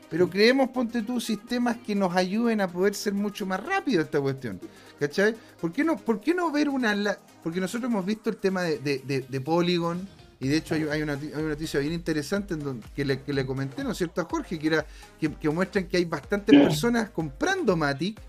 pero 0.09 0.31
creemos, 0.31 0.71
ponte 0.71 1.03
tú, 1.03 1.21
sistemas 1.21 1.77
que 1.79 1.95
nos 1.95 2.15
ayuden 2.15 2.61
a 2.61 2.69
poder 2.69 2.95
ser 2.95 3.13
mucho 3.13 3.45
más 3.45 3.65
rápido 3.65 4.03
esta 4.03 4.21
cuestión. 4.21 4.61
¿Cachai? 5.01 5.35
¿Por 5.61 5.73
qué 5.73 5.85
no, 5.85 5.97
por 5.97 6.21
qué 6.21 6.33
no 6.33 6.51
ver 6.51 6.69
una... 6.69 7.19
Porque 7.43 7.61
nosotros 7.61 7.91
hemos 7.91 8.07
visto 8.07 8.31
el 8.31 8.37
tema 8.37 8.63
de, 8.63 8.79
de, 8.79 9.41
Polygon, 9.41 10.09
y 10.39 10.49
de 10.49 10.57
hecho 10.59 10.75
hay, 10.75 11.03
una, 11.03 11.17
noticia 11.17 11.81
bien 11.81 11.93
interesante 11.93 12.55
en 12.55 12.61
donde, 12.61 12.87
que, 12.95 13.05
le, 13.05 13.23
que, 13.23 13.33
le, 13.33 13.47
comenté, 13.47 13.83
¿no 13.83 13.93
es 13.93 13.99
cierto?, 13.99 14.21
a 14.21 14.25
Jorge, 14.25 14.59
que, 14.59 14.67
era, 14.67 14.87
que, 15.19 15.49
muestran 15.49 15.87
que 15.87 15.97
hay 15.97 16.05
bastantes 16.05 16.59
personas 16.61 17.11
comprando 17.11 17.77
Matic, 17.77 18.21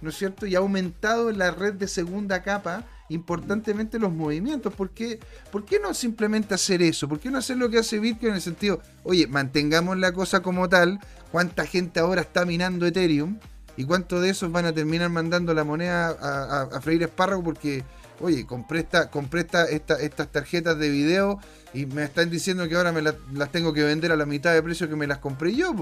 ¿no 0.00 0.08
es 0.10 0.16
cierto?, 0.16 0.46
y 0.46 0.54
ha 0.54 0.58
aumentado 0.58 1.30
la 1.32 1.50
red 1.50 1.74
de 1.74 1.86
segunda 1.86 2.42
capa 2.42 2.86
importantemente 3.10 3.98
los 3.98 4.12
movimientos. 4.12 4.72
¿Por 4.72 4.90
qué, 4.90 5.20
¿Por 5.52 5.64
qué 5.64 5.78
no 5.78 5.92
simplemente 5.92 6.54
hacer 6.54 6.80
eso? 6.80 7.08
¿Por 7.08 7.20
qué 7.20 7.30
no 7.30 7.38
hacer 7.38 7.58
lo 7.58 7.68
que 7.68 7.78
hace 7.78 7.98
Bitcoin 7.98 8.30
en 8.30 8.36
el 8.36 8.42
sentido, 8.42 8.80
oye, 9.02 9.26
mantengamos 9.26 9.98
la 9.98 10.12
cosa 10.12 10.40
como 10.40 10.68
tal? 10.68 10.98
¿Cuánta 11.30 11.66
gente 11.66 12.00
ahora 12.00 12.22
está 12.22 12.46
minando 12.46 12.86
Ethereum? 12.86 13.38
¿Y 13.76 13.84
cuántos 13.84 14.22
de 14.22 14.30
esos 14.30 14.50
van 14.50 14.66
a 14.66 14.72
terminar 14.72 15.10
mandando 15.10 15.54
la 15.54 15.64
moneda 15.64 16.10
a, 16.20 16.62
a, 16.72 16.80
Freire 16.80 17.06
Espárrago? 17.06 17.42
Porque, 17.42 17.84
oye, 18.20 18.46
compré, 18.46 18.80
esta, 18.80 19.10
compré 19.10 19.40
esta, 19.40 19.64
estas 19.68 20.28
tarjetas 20.28 20.78
de 20.78 20.90
video 20.90 21.38
y 21.72 21.86
me 21.86 22.04
están 22.04 22.30
diciendo 22.30 22.68
que 22.68 22.76
ahora 22.76 22.92
me 22.92 23.02
las 23.02 23.14
tengo 23.50 23.72
que 23.72 23.82
vender 23.82 24.12
a 24.12 24.16
la 24.16 24.26
mitad 24.26 24.52
de 24.52 24.62
precio 24.62 24.88
que 24.88 24.96
me 24.96 25.06
las 25.06 25.18
compré 25.18 25.54
yo. 25.54 25.74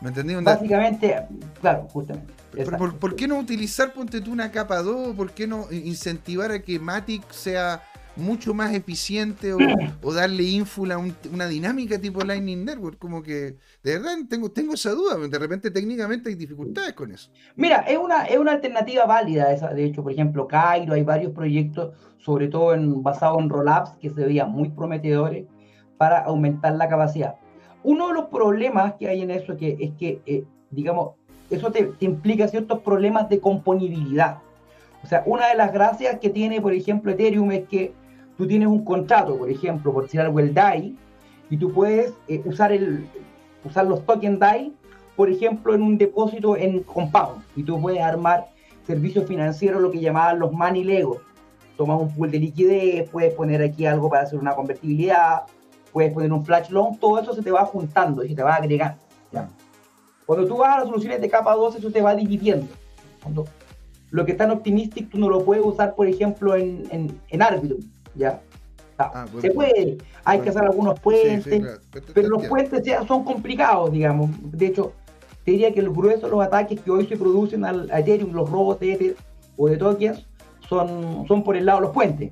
¿Me 0.00 0.08
entendí? 0.08 0.34
Básicamente, 0.34 1.14
claro, 1.60 1.86
justamente. 1.92 2.32
por, 2.98 3.16
qué 3.16 3.28
no 3.28 3.38
utilizar, 3.38 3.92
ponte 3.92 4.22
tú 4.22 4.32
una 4.32 4.50
capa 4.50 4.78
2? 4.82 5.14
¿Por 5.14 5.32
qué 5.32 5.46
no 5.46 5.66
incentivar 5.70 6.52
a 6.52 6.62
que 6.62 6.78
Matic 6.78 7.30
sea 7.30 7.82
mucho 8.16 8.54
más 8.54 8.74
eficiente 8.74 9.52
o, 9.52 10.12
darle 10.12 10.42
ínfula 10.42 10.98
una 11.32 11.46
dinámica 11.46 11.98
tipo 11.98 12.22
Lightning 12.22 12.64
Network? 12.64 12.98
Como 12.98 13.22
que, 13.22 13.56
de 13.82 13.98
verdad, 13.98 14.16
tengo, 14.28 14.50
tengo 14.50 14.74
esa 14.74 14.90
duda. 14.90 15.16
De 15.16 15.38
repente, 15.38 15.70
técnicamente 15.70 16.28
hay 16.28 16.34
dificultades 16.34 16.92
con 16.94 17.12
eso. 17.12 17.30
Mira, 17.56 17.78
es 17.88 17.98
una, 17.98 18.24
es 18.24 18.38
una 18.38 18.52
alternativa 18.52 19.06
válida 19.06 19.52
esa. 19.52 19.72
De 19.72 19.84
hecho, 19.84 20.02
por 20.02 20.12
ejemplo, 20.12 20.46
Cairo, 20.46 20.94
hay 20.94 21.02
varios 21.02 21.32
proyectos, 21.32 21.94
sobre 22.18 22.48
todo 22.48 22.74
en, 22.74 23.02
basados 23.02 23.40
en 23.40 23.48
rollups, 23.48 23.92
que 24.00 24.10
se 24.10 24.24
veían 24.24 24.50
muy 24.50 24.70
prometedores 24.70 25.46
para 25.96 26.20
aumentar 26.20 26.74
la 26.76 26.88
capacidad. 26.88 27.36
Uno 27.82 28.08
de 28.08 28.14
los 28.14 28.26
problemas 28.26 28.94
que 28.94 29.08
hay 29.08 29.22
en 29.22 29.30
eso 29.30 29.56
que, 29.56 29.76
es 29.80 29.92
que, 29.98 30.20
eh, 30.26 30.44
digamos, 30.70 31.12
eso 31.50 31.70
te, 31.72 31.92
implica 32.00 32.48
ciertos 32.48 32.80
problemas 32.80 33.28
de 33.28 33.40
componibilidad. 33.40 34.38
O 35.02 35.06
sea, 35.06 35.22
una 35.26 35.48
de 35.48 35.54
las 35.54 35.72
gracias 35.72 36.18
que 36.18 36.30
tiene, 36.30 36.60
por 36.60 36.72
ejemplo, 36.72 37.12
Ethereum 37.12 37.50
es 37.52 37.66
que 37.68 37.92
tú 38.36 38.46
tienes 38.46 38.68
un 38.68 38.84
contrato, 38.84 39.36
por 39.36 39.50
ejemplo, 39.50 39.92
por 39.92 40.08
algo, 40.18 40.40
el 40.40 40.54
DAI, 40.54 40.96
y 41.48 41.56
tú 41.56 41.72
puedes 41.72 42.12
eh, 42.28 42.42
usar, 42.44 42.72
el, 42.72 43.06
usar 43.64 43.86
los 43.86 44.04
token 44.04 44.38
DAI, 44.38 44.72
por 45.16 45.30
ejemplo, 45.30 45.74
en 45.74 45.82
un 45.82 45.98
depósito 45.98 46.56
en 46.56 46.82
Compound, 46.82 47.42
y 47.56 47.62
tú 47.62 47.80
puedes 47.80 48.00
armar 48.00 48.48
servicios 48.86 49.26
financieros, 49.26 49.80
lo 49.80 49.90
que 49.90 50.00
llamaban 50.00 50.38
los 50.38 50.52
money 50.52 50.84
legos. 50.84 51.18
Tomas 51.76 52.00
un 52.00 52.14
pool 52.14 52.30
de 52.30 52.38
liquidez, 52.38 53.08
puedes 53.10 53.32
poner 53.34 53.62
aquí 53.62 53.86
algo 53.86 54.10
para 54.10 54.22
hacer 54.22 54.38
una 54.38 54.54
convertibilidad, 54.54 55.42
puedes 55.92 56.12
poner 56.12 56.32
un 56.32 56.44
flash 56.44 56.70
long, 56.70 56.98
todo 56.98 57.18
eso 57.18 57.34
se 57.34 57.42
te 57.42 57.50
va 57.50 57.64
juntando 57.64 58.24
y 58.24 58.28
se 58.28 58.34
te 58.34 58.42
va 58.42 58.56
agregando. 58.56 58.98
Cuando 60.26 60.46
tú 60.46 60.58
vas 60.58 60.76
a 60.76 60.78
las 60.80 60.88
soluciones 60.88 61.20
de 61.20 61.28
capa 61.28 61.54
2, 61.56 61.76
eso 61.76 61.90
te 61.90 62.00
va 62.00 62.14
dividiendo. 62.14 62.68
Cuando 63.20 63.46
lo 64.10 64.24
que 64.24 64.32
está 64.32 64.44
en 64.44 64.50
Optimistic 64.52 65.10
tú 65.10 65.18
no 65.18 65.28
lo 65.28 65.44
puedes 65.44 65.64
usar, 65.64 65.94
por 65.94 66.06
ejemplo, 66.06 66.56
en, 66.56 66.84
en, 66.90 67.20
en 67.28 67.42
Arbitrum, 67.42 67.80
¿ya? 68.14 68.40
Ah, 68.98 69.26
se 69.40 69.50
puede, 69.50 69.96
hay 70.24 70.40
que 70.40 70.50
hacer 70.50 70.62
algunos 70.62 71.00
puentes, 71.00 71.80
pero 72.12 72.28
los 72.28 72.46
puentes 72.46 72.82
ya 72.82 73.06
son 73.06 73.24
complicados, 73.24 73.90
digamos. 73.92 74.30
De 74.52 74.66
hecho, 74.66 74.92
te 75.44 75.52
diría 75.52 75.72
que 75.72 75.80
el 75.80 75.88
grueso 75.88 76.26
de 76.26 76.32
los 76.32 76.44
ataques 76.44 76.80
que 76.80 76.90
hoy 76.90 77.06
se 77.06 77.16
producen 77.16 77.64
al 77.64 77.90
Ethereum, 77.90 78.32
los 78.32 78.50
robos 78.50 78.78
de 78.78 78.92
Ether 78.92 79.16
o 79.56 79.68
de 79.68 79.78
tokens, 79.78 80.26
son, 80.68 81.24
son 81.26 81.42
por 81.42 81.56
el 81.56 81.64
lado 81.64 81.80
de 81.80 81.86
los 81.86 81.94
puentes 81.94 82.30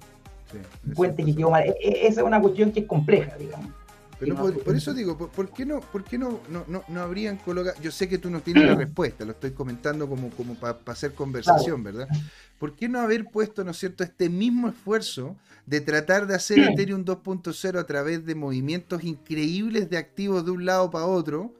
puente 0.94 1.24
que 1.24 1.34
quedó 1.34 1.50
mal. 1.50 1.64
E, 1.64 1.76
e, 1.80 2.06
esa 2.06 2.20
es 2.20 2.26
una 2.26 2.40
cuestión 2.40 2.72
que 2.72 2.80
es 2.80 2.86
compleja, 2.86 3.36
digamos. 3.36 3.70
Pero 4.18 4.36
por, 4.36 4.74
eso 4.74 4.92
digo, 4.92 5.16
¿por, 5.16 5.50
qué 5.50 5.64
no, 5.64 5.80
por 5.80 6.02
qué 6.02 6.18
no, 6.18 6.40
no, 6.48 6.84
no, 6.88 7.00
habrían 7.00 7.36
colocado? 7.36 7.80
Yo 7.80 7.92
sé 7.92 8.08
que 8.08 8.18
tú 8.18 8.30
no 8.30 8.40
tienes 8.40 8.66
la 8.66 8.74
respuesta, 8.76 9.24
lo 9.24 9.32
estoy 9.32 9.52
comentando 9.52 10.08
como, 10.08 10.30
como 10.30 10.54
para 10.56 10.78
hacer 10.86 11.14
conversación, 11.14 11.84
¿verdad? 11.84 12.08
¿Por 12.58 12.74
qué 12.74 12.88
no 12.88 13.00
haber 13.00 13.26
puesto, 13.26 13.62
¿no 13.62 13.70
es 13.70 13.78
cierto?, 13.78 14.02
este 14.02 14.28
mismo 14.28 14.68
esfuerzo 14.68 15.36
de 15.66 15.80
tratar 15.80 16.26
de 16.26 16.34
hacer 16.34 16.58
Ethereum 16.70 17.04
2.0 17.04 17.78
a 17.78 17.86
través 17.86 18.26
de 18.26 18.34
movimientos 18.34 19.04
increíbles 19.04 19.88
de 19.88 19.98
activos 19.98 20.44
de 20.44 20.50
un 20.50 20.64
lado 20.64 20.90
para 20.90 21.06
otro, 21.06 21.54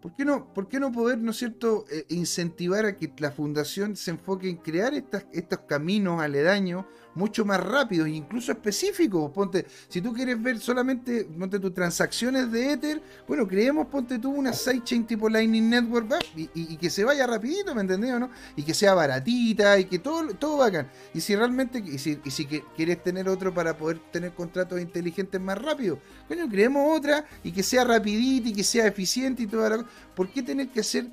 ¿Por 0.00 0.14
qué 0.14 0.24
no, 0.24 0.54
por 0.54 0.68
qué 0.68 0.78
no 0.78 0.92
poder, 0.92 1.18
¿no 1.18 1.32
es 1.32 1.38
cierto?, 1.38 1.84
eh, 1.90 2.04
incentivar 2.08 2.84
a 2.86 2.96
que 2.96 3.12
la 3.18 3.32
fundación 3.32 3.96
se 3.96 4.12
enfoque 4.12 4.48
en 4.48 4.56
crear 4.56 4.94
estas, 4.94 5.26
estos 5.32 5.60
caminos 5.60 6.22
aledaños 6.22 6.84
mucho 7.14 7.44
más 7.44 7.60
rápidos 7.60 8.06
e 8.06 8.12
incluso 8.12 8.52
específicos. 8.52 9.30
Ponte, 9.32 9.66
si 9.88 10.00
tú 10.00 10.12
quieres 10.12 10.40
ver 10.40 10.58
solamente 10.58 11.24
ponte 11.24 11.58
tus 11.58 11.74
transacciones 11.74 12.50
de 12.50 12.72
Ether, 12.72 13.02
bueno, 13.26 13.46
creemos, 13.46 13.86
ponte 13.88 14.18
tú 14.18 14.30
una 14.30 14.52
sidechain 14.52 15.06
tipo 15.06 15.28
Lightning 15.28 15.68
Network 15.68 16.14
y, 16.34 16.76
que 16.76 16.90
se 16.90 17.04
vaya 17.04 17.26
rapidito, 17.26 17.74
¿me 17.74 17.80
entendés 17.80 18.12
o 18.12 18.20
no? 18.20 18.30
Y 18.56 18.62
que 18.62 18.74
sea 18.74 18.94
baratita 18.94 19.78
y 19.78 19.86
que 19.86 19.98
todo, 19.98 20.34
todo 20.34 20.58
bacán. 20.58 20.88
Y 21.12 21.20
si 21.20 21.34
realmente, 21.34 21.78
y 21.78 21.98
si, 21.98 22.20
y 22.24 22.30
si 22.30 22.46
quieres 22.46 23.02
tener 23.02 23.28
otro 23.28 23.52
para 23.52 23.76
poder 23.76 23.98
tener 24.12 24.32
contratos 24.32 24.80
inteligentes 24.80 25.40
más 25.40 25.58
rápido, 25.60 25.98
coño, 26.28 26.48
creemos 26.48 26.96
otra 26.96 27.24
y 27.42 27.52
que 27.52 27.62
sea 27.62 27.84
rapidita 27.84 28.48
y 28.48 28.52
que 28.52 28.64
sea 28.64 28.86
eficiente 28.86 29.42
y 29.42 29.46
toda 29.46 29.70
la 29.70 29.84
¿Por 30.14 30.30
qué 30.30 30.42
tener 30.42 30.68
que 30.68 30.80
hacer, 30.80 31.06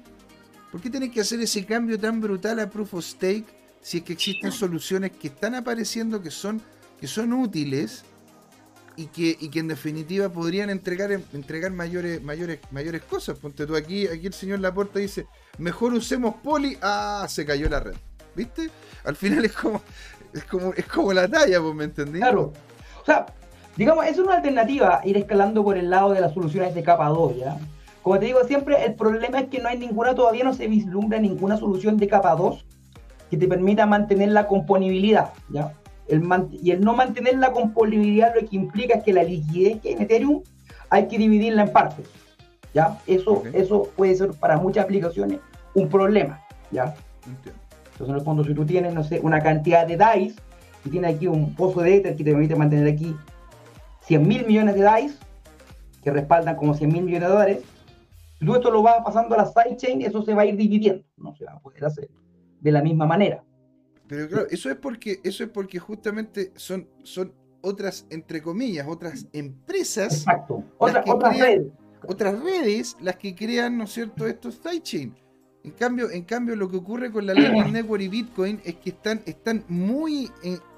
por 0.72 0.82
qué 0.82 0.90
que 0.90 1.22
hacer 1.22 1.40
ese 1.42 1.66
cambio 1.66 2.00
tan 2.00 2.20
brutal 2.20 2.60
a 2.60 2.70
Proof 2.70 2.96
of 2.96 3.06
Stake 3.06 3.65
si 3.86 3.98
es 4.00 4.04
que 4.04 4.14
existen 4.14 4.52
soluciones 4.52 5.12
que 5.12 5.28
están 5.28 5.54
apareciendo 5.54 6.20
que 6.20 6.32
son, 6.32 6.60
que 7.00 7.06
son 7.06 7.32
útiles 7.34 8.04
y 8.96 9.06
que, 9.06 9.38
y 9.40 9.50
que 9.52 9.60
en 9.60 9.68
definitiva 9.68 10.28
podrían 10.28 10.72
entregar, 10.72 11.12
entregar 11.12 11.72
mayores, 11.72 12.20
mayores, 12.24 12.62
mayores 12.72 13.04
cosas? 13.04 13.38
Ponte 13.38 13.68
tú 13.68 13.76
aquí, 13.76 14.08
aquí 14.08 14.26
el 14.26 14.34
señor 14.34 14.60
Laporta 14.60 14.98
dice, 14.98 15.28
mejor 15.60 15.94
usemos 15.94 16.34
poli, 16.44 16.76
ah, 16.82 17.28
se 17.30 17.46
cayó 17.46 17.70
la 17.70 17.80
red. 17.80 17.94
¿Viste? 18.34 18.72
Al 19.04 19.16
final 19.16 19.46
es 19.46 19.52
como, 19.52 19.80
es 20.34 20.46
como, 20.46 20.74
es 20.74 20.88
como 20.88 21.14
la 21.14 21.28
talla, 21.28 21.62
pues, 21.62 21.76
¿me 21.76 21.84
entendí? 21.84 22.18
Claro. 22.18 22.54
O 23.04 23.06
sea, 23.06 23.28
digamos, 23.78 24.08
es 24.08 24.18
una 24.18 24.38
alternativa 24.38 25.02
ir 25.04 25.16
escalando 25.16 25.64
por 25.64 25.78
el 25.78 25.92
lado 25.92 26.12
de 26.12 26.22
las 26.22 26.34
soluciones 26.34 26.74
de 26.74 26.82
capa 26.82 27.08
2, 27.10 27.38
¿ya? 27.38 27.60
Como 28.02 28.18
te 28.18 28.26
digo 28.26 28.44
siempre, 28.46 28.84
el 28.84 28.96
problema 28.96 29.42
es 29.42 29.50
que 29.50 29.60
no 29.60 29.70
hay 29.70 29.78
ninguna, 29.78 30.16
todavía 30.16 30.44
no 30.44 30.56
se 30.56 30.66
vislumbra 30.68 31.20
ninguna 31.20 31.58
solución 31.58 31.98
de 31.98 32.08
capa 32.08 32.34
2 32.36 32.66
que 33.30 33.38
te 33.38 33.48
permita 33.48 33.86
mantener 33.86 34.30
la 34.30 34.48
componibilidad, 34.48 35.34
¿ya? 35.50 35.74
El 36.08 36.24
y 36.62 36.72
el 36.72 36.82
no 36.82 36.94
mantener 36.94 37.38
la 37.38 37.52
componibilidad 37.52 38.34
lo 38.36 38.48
que 38.48 38.56
implica 38.56 38.96
es 38.96 39.04
que 39.04 39.14
la 39.14 39.24
liquidez 39.24 39.82
que 39.82 39.94
en 39.94 40.04
Ethereum 40.04 40.44
hay 40.90 41.08
que 41.08 41.18
dividirla 41.18 41.64
en 41.64 41.72
partes, 41.72 42.08
¿ya? 42.74 43.00
Eso, 43.08 43.44
eso 43.54 43.90
puede 43.96 44.16
ser 44.16 44.32
para 44.34 44.58
muchas 44.58 44.86
aplicaciones 44.86 45.40
un 45.74 45.90
problema, 45.90 46.42
¿ya? 46.72 46.96
Entonces, 47.26 48.10
en 48.10 48.16
el 48.16 48.22
fondo, 48.22 48.44
si 48.44 48.54
tú 48.54 48.66
tienes, 48.66 48.94
no 48.94 49.04
sé, 49.04 49.20
una 49.24 49.42
cantidad 49.42 49.88
de 49.88 49.98
DAIs, 49.98 50.36
y 50.86 50.90
tienes 50.90 51.16
aquí 51.16 51.28
un 51.28 51.56
pozo 51.56 51.82
de 51.82 51.96
Ether 51.96 52.16
que 52.16 52.24
te 52.24 52.32
permite 52.32 52.56
mantener 52.56 52.94
aquí 52.94 53.16
100 54.02 54.28
mil 54.28 54.46
millones 54.46 54.76
de 54.76 54.82
DAIs, 54.82 55.18
que 56.04 56.12
respaldan 56.12 56.56
como 56.56 56.76
100 56.76 56.94
mil 56.94 57.04
millones 57.04 57.28
de 57.28 57.34
dólares, 57.34 57.60
si 58.38 58.46
tú 58.46 58.54
esto 58.54 58.70
lo 58.70 58.84
vas 58.84 58.98
pasando 59.04 59.34
a 59.34 59.40
la 59.40 59.46
sidechain, 59.48 60.02
eso 60.02 60.22
se 60.22 60.34
va 60.34 60.44
a 60.44 60.46
ir 60.46 60.56
dividiendo, 60.56 61.04
no 61.18 61.34
se 61.34 61.46
va 61.46 61.54
a 61.54 61.60
poder 61.60 61.84
hacer 61.86 62.10
de 62.66 62.72
la 62.72 62.82
misma 62.82 63.06
manera. 63.06 63.44
Pero 64.08 64.28
claro, 64.28 64.48
eso 64.50 64.72
es 64.72 64.76
porque, 64.76 65.20
eso 65.24 65.44
es 65.44 65.50
porque 65.52 65.78
justamente 65.78 66.52
son, 66.56 66.90
son 67.04 67.32
otras, 67.62 68.08
entre 68.10 68.42
comillas, 68.42 68.88
otras 68.88 69.28
empresas. 69.34 70.26
Exacto, 70.26 70.64
otras 70.80 71.38
redes. 71.38 71.68
Otras 72.08 72.40
redes 72.44 72.98
las 73.02 73.18
que 73.18 73.36
crean, 73.36 73.78
¿no 73.78 73.84
es 73.84 73.92
cierto?, 73.92 74.28
estos 74.28 74.56
sidechain. 74.56 75.16
En 75.64 75.72
cambio, 75.72 76.10
en 76.12 76.24
cambio, 76.24 76.56
lo 76.56 76.70
que 76.70 76.78
ocurre 76.78 77.12
con 77.12 77.26
la 77.26 77.34
Lightning 77.36 77.72
Network 77.74 78.02
y 78.02 78.08
Bitcoin 78.08 78.60
es 78.64 78.76
que 78.76 78.90
están, 78.92 79.22
están 79.26 79.64
muy, 79.68 80.32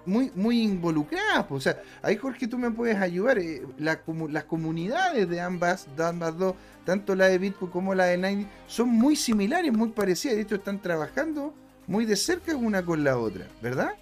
muy, 0.06 0.32
muy 0.36 0.62
involucradas. 0.62 1.46
O 1.50 1.60
sea, 1.60 1.82
ahí 2.02 2.18
Jorge, 2.18 2.48
tú 2.48 2.58
me 2.58 2.72
puedes 2.72 2.98
ayudar. 2.98 3.40
Eh, 3.40 3.62
las 3.78 4.44
comunidades 4.46 5.30
de 5.30 5.40
ambas, 5.40 5.88
de 5.96 6.06
ambas 6.06 6.38
dos, 6.38 6.56
tanto 6.86 7.16
la 7.16 7.28
de 7.28 7.38
Bitcoin 7.38 7.72
como 7.72 7.96
la 7.96 8.06
de 8.06 8.18
Lightning, 8.18 8.48
son 8.68 8.90
muy 8.90 9.16
similares, 9.16 9.72
muy 9.72 9.90
parecidas. 9.90 10.36
De 10.36 10.44
hecho, 10.44 10.56
están 10.56 10.82
trabajando 10.82 11.54
muy 11.88 12.06
de 12.06 12.16
cerca 12.16 12.56
una 12.56 12.84
con 12.84 13.04
la 13.04 13.18
otra, 13.18 13.48
¿verdad? 13.62 13.94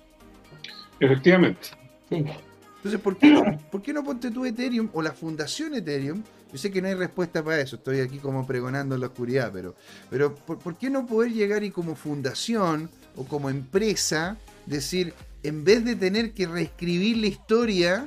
Efectivamente. 0.99 1.69
Entonces, 2.09 2.99
¿por 3.01 3.17
qué, 3.17 3.31
no, 3.31 3.57
¿por 3.71 3.81
qué 3.81 3.93
no 3.93 4.03
ponte 4.03 4.31
tú 4.31 4.45
Ethereum 4.45 4.89
o 4.93 5.01
la 5.01 5.11
fundación 5.11 5.73
Ethereum 5.73 6.23
yo 6.55 6.59
sé 6.59 6.71
que 6.71 6.81
no 6.81 6.87
hay 6.87 6.93
respuesta 6.93 7.43
para 7.43 7.59
eso, 7.59 7.75
estoy 7.75 7.99
aquí 7.99 8.17
como 8.17 8.47
pregonando 8.47 8.95
en 8.95 9.01
la 9.01 9.07
oscuridad, 9.07 9.51
pero, 9.51 9.75
pero 10.09 10.33
¿por, 10.33 10.77
qué 10.77 10.89
no 10.89 11.05
poder 11.05 11.33
llegar 11.33 11.65
y 11.65 11.69
como 11.69 11.95
fundación 11.95 12.89
o 13.17 13.25
como 13.25 13.49
empresa 13.49 14.37
decir, 14.65 15.13
en 15.43 15.65
vez 15.65 15.83
de 15.83 15.97
tener 15.97 16.31
que 16.31 16.47
reescribir 16.47 17.17
la 17.17 17.27
historia, 17.27 18.05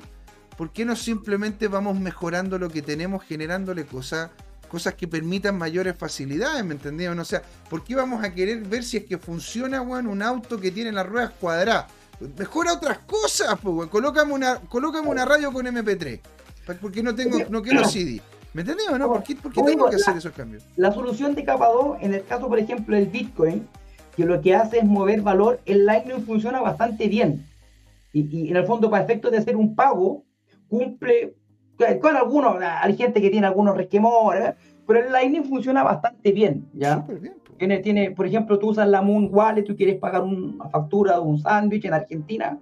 ¿por 0.57 0.73
qué 0.73 0.87
no 0.87 0.97
simplemente 0.97 1.69
vamos 1.69 2.01
mejorando 2.01 2.59
lo 2.59 2.71
que 2.71 2.81
tenemos, 2.81 3.23
generándole 3.23 3.85
cosas 3.85 4.31
cosas 4.69 4.95
que 4.95 5.09
permitan 5.09 5.59
mayores 5.59 5.97
facilidades, 5.97 6.65
¿me 6.65 6.75
entendieron? 6.75 7.19
O 7.19 7.25
sea, 7.25 7.43
¿por 7.69 7.83
qué 7.83 7.97
vamos 7.97 8.23
a 8.23 8.33
querer 8.33 8.61
ver 8.61 8.85
si 8.85 8.99
es 8.99 9.05
que 9.05 9.19
funciona, 9.19 9.81
un 9.81 10.23
auto 10.23 10.61
que 10.61 10.71
tiene 10.71 10.93
las 10.93 11.07
ruedas 11.07 11.33
cuadradas? 11.41 11.87
Mejora 12.39 12.73
otras 12.73 12.99
cosas, 12.99 13.59
pues, 13.63 13.89
Colócame 13.89 14.33
una, 14.33 14.61
colócame 14.61 15.09
una 15.09 15.25
radio 15.25 15.53
con 15.53 15.67
MP3. 15.67 16.21
Porque 16.81 17.03
no 17.03 17.15
tengo, 17.15 17.39
no 17.49 17.63
quiero 17.63 17.85
CD. 17.85 18.21
¿Me 18.53 18.63
entendés 18.63 18.89
o 18.89 18.99
no? 18.99 19.09
¿Por 19.09 19.23
qué, 19.23 19.35
tengo 19.35 19.89
que 19.89 19.97
hacer 19.97 20.17
esos 20.17 20.33
cambios? 20.33 20.65
La 20.77 20.93
solución 20.93 21.35
de 21.35 21.45
capa 21.45 21.69
2, 21.69 21.99
en 22.01 22.15
el 22.15 22.25
caso, 22.25 22.49
por 22.49 22.59
ejemplo, 22.59 22.97
del 22.97 23.07
Bitcoin, 23.07 23.67
que 24.17 24.25
lo 24.25 24.41
que 24.41 24.55
hace 24.55 24.79
es 24.79 24.85
mover 24.85 25.23
valor, 25.23 25.61
el 25.65 25.87
Lightning 25.87 26.25
funciona 26.25 26.61
bastante 26.61 27.09
bien. 27.09 27.47
Y, 28.13 28.49
en 28.51 28.57
el 28.57 28.67
fondo, 28.67 28.91
para 28.91 29.05
efectos 29.05 29.31
de 29.31 29.39
hacer 29.39 29.55
un 29.55 29.75
pago, 29.75 30.25
cumple 30.69 31.37
con 32.01 32.17
algunos, 32.17 32.57
hay 32.61 32.97
gente 32.97 33.21
que 33.21 33.31
tiene 33.31 33.47
algunos 33.47 33.77
resquemores, 33.77 34.55
pero 34.87 35.01
el 35.01 35.13
Lightning 35.13 35.45
funciona 35.45 35.83
bastante 35.83 36.33
bien, 36.33 36.69
¿ya? 36.73 37.05
Bien, 37.09 37.37
tiene, 37.57 37.79
tiene, 37.79 38.11
por 38.13 38.27
ejemplo, 38.27 38.59
tú 38.59 38.71
usas 38.71 38.89
la 38.89 39.03
Moon 39.03 39.29
Wallet, 39.31 39.65
tú 39.65 39.77
quieres 39.77 39.97
pagar 39.97 40.23
una 40.23 40.69
factura 40.71 41.15
de 41.15 41.21
un 41.21 41.39
sándwich 41.39 41.85
en 41.85 41.95
Argentina, 41.95 42.59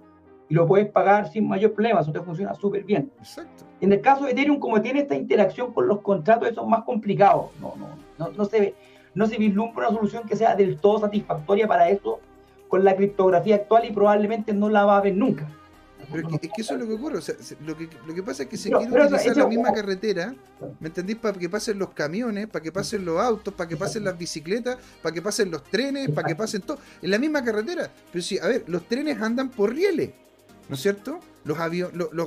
y 0.49 0.53
lo 0.53 0.65
puedes 0.65 0.89
pagar 0.89 1.29
sin 1.29 1.47
mayor 1.47 1.73
problema, 1.73 2.01
eso 2.01 2.11
te 2.11 2.21
funciona 2.21 2.53
súper 2.53 2.83
bien. 2.83 3.11
Exacto. 3.19 3.65
En 3.81 3.91
el 3.91 4.01
caso 4.01 4.25
de 4.25 4.31
Ethereum, 4.31 4.59
como 4.59 4.81
tiene 4.81 5.01
esta 5.01 5.15
interacción 5.15 5.73
con 5.73 5.87
los 5.87 6.01
contratos, 6.01 6.49
eso 6.49 6.61
es 6.61 6.67
más 6.67 6.83
complicado. 6.83 7.51
No, 7.61 7.73
no, 7.77 7.87
no, 8.17 8.31
no, 8.35 8.45
se, 8.45 8.73
no 9.13 9.27
se 9.27 9.37
vislumbra 9.37 9.89
una 9.89 9.97
solución 9.97 10.23
que 10.27 10.35
sea 10.35 10.55
del 10.55 10.77
todo 10.77 10.99
satisfactoria 10.99 11.67
para 11.67 11.89
eso 11.89 12.19
con 12.67 12.83
la 12.83 12.95
criptografía 12.95 13.55
actual 13.55 13.85
y 13.85 13.91
probablemente 13.91 14.53
no 14.53 14.69
la 14.69 14.85
va 14.85 14.97
a 14.97 15.01
ver 15.01 15.15
nunca. 15.15 15.47
Pero 16.11 16.29
es 16.29 16.39
que, 16.39 16.61
eso 16.61 16.73
es 16.73 16.79
lo 16.79 16.87
que 16.87 16.93
ocurre. 16.93 17.17
O 17.17 17.21
sea, 17.21 17.35
lo, 17.65 17.77
que, 17.77 17.89
lo 18.05 18.13
que 18.13 18.23
pasa 18.23 18.43
es 18.43 18.49
que 18.49 18.57
se 18.57 18.69
quiere 18.69 19.05
utilizar 19.05 19.37
la 19.37 19.47
misma 19.47 19.73
carretera, 19.73 20.33
¿me 20.79 20.87
entendís? 20.87 21.17
Para 21.17 21.37
que 21.37 21.49
pasen 21.49 21.77
los 21.79 21.89
camiones, 21.89 22.47
para 22.47 22.63
que 22.63 22.71
pasen 22.71 23.03
los 23.03 23.19
autos, 23.19 23.53
para 23.53 23.67
que 23.67 23.77
pasen 23.77 24.03
las 24.03 24.17
bicicletas, 24.17 24.77
para 25.01 25.13
que 25.13 25.21
pasen 25.21 25.51
los 25.51 25.63
trenes, 25.63 26.09
para 26.11 26.27
que 26.27 26.35
pasen 26.35 26.61
todo. 26.61 26.79
En 27.01 27.11
la 27.11 27.19
misma 27.19 27.43
carretera. 27.43 27.91
Pero 28.11 28.23
sí, 28.23 28.39
a 28.39 28.47
ver, 28.47 28.63
los 28.67 28.87
trenes 28.87 29.21
andan 29.21 29.49
por 29.49 29.73
rieles. 29.73 30.11
¿no 30.69 30.75
es 30.75 30.81
cierto? 30.81 31.19
Los, 31.45 31.57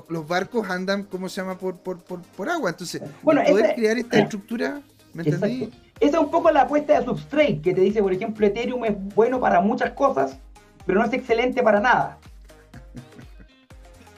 los, 0.09 0.29
barcos 0.29 0.69
andan, 0.71 1.05
¿cómo 1.05 1.29
se 1.29 1.41
llama?, 1.41 1.59
por, 1.59 1.77
por, 1.79 1.99
por, 1.99 2.49
agua. 2.49 2.71
Entonces, 2.71 3.03
bueno, 3.23 3.43
poder 3.47 3.75
crear 3.75 3.99
esta 3.99 4.19
estructura, 4.21 4.81
¿me 5.13 5.23
entendí? 5.23 5.71
Esa 6.01 6.17
es 6.17 6.23
un 6.23 6.31
poco 6.31 6.51
la 6.51 6.63
apuesta 6.63 6.99
de 6.99 7.05
Substrate, 7.05 7.61
que 7.61 7.75
te 7.75 7.83
dice, 7.83 8.03
por 8.03 8.13
ejemplo, 8.13 8.47
Ethereum 8.47 8.85
es 8.87 9.15
bueno 9.15 9.39
para 9.39 9.61
muchas 9.61 9.91
cosas, 9.91 10.39
pero 10.87 10.99
no 10.99 11.05
es 11.05 11.13
excelente 11.13 11.63
para 11.63 11.81
nada. 11.81 12.19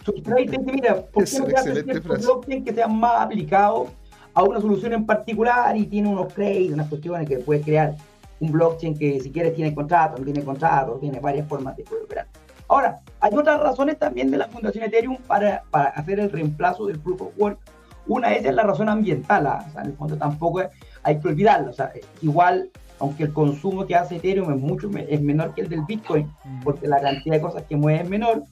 Substrate 0.04 0.42
dice, 0.42 0.58
mira, 0.58 1.02
¿por 1.02 1.24
qué 1.24 1.38
no 1.38 1.46
te 1.46 2.00
blockchain 2.00 2.64
que 2.64 2.72
sea 2.72 2.88
más 2.88 3.22
aplicado 3.22 3.88
a 4.34 4.42
una 4.42 4.60
solución 4.60 4.92
en 4.94 5.06
particular 5.06 5.76
y 5.76 5.86
tiene 5.86 6.08
unos 6.08 6.32
créditos, 6.32 6.74
unas 6.74 6.88
cuestiones 6.88 7.28
que 7.28 7.38
puedes 7.38 7.64
crear 7.64 7.94
un 8.40 8.50
blockchain 8.50 8.98
que 8.98 9.20
si 9.20 9.30
quieres 9.30 9.54
tiene 9.54 9.74
contrato, 9.74 10.18
no 10.18 10.24
tiene 10.24 10.42
contrato, 10.42 10.98
tiene 11.00 11.20
varias 11.20 11.46
formas 11.46 11.76
de 11.76 11.84
poder 11.84 12.04
operar. 12.04 12.26
Ahora, 12.68 13.00
hay 13.20 13.32
otras 13.34 13.60
razones 13.60 13.98
también 13.98 14.30
de 14.30 14.38
la 14.38 14.48
Fundación 14.48 14.84
Ethereum 14.84 15.16
para, 15.26 15.62
para 15.70 15.90
hacer 15.90 16.18
el 16.18 16.30
reemplazo 16.30 16.86
del 16.86 16.98
Proof 16.98 17.22
of 17.22 17.28
Work. 17.36 17.58
Una 18.06 18.32
es 18.34 18.52
la 18.52 18.62
razón 18.64 18.88
ambiental, 18.88 19.46
¿ah? 19.46 19.64
o 19.68 19.72
sea, 19.72 19.82
en 19.82 19.90
el 19.90 19.96
fondo 19.96 20.16
tampoco 20.16 20.62
hay 21.02 21.20
que 21.20 21.28
olvidarlo. 21.28 21.70
O 21.70 21.72
sea, 21.72 21.92
igual, 22.20 22.70
aunque 22.98 23.24
el 23.24 23.32
consumo 23.32 23.86
que 23.86 23.94
hace 23.94 24.16
Ethereum 24.16 24.50
es, 24.52 24.58
mucho, 24.58 24.90
es 24.96 25.20
menor 25.20 25.54
que 25.54 25.60
el 25.60 25.68
del 25.68 25.84
Bitcoin, 25.84 26.26
mm. 26.44 26.62
porque 26.64 26.88
la 26.88 27.00
cantidad 27.00 27.36
de 27.36 27.42
cosas 27.42 27.62
que 27.68 27.76
mueve 27.76 28.02
es 28.02 28.08
menor, 28.08 28.42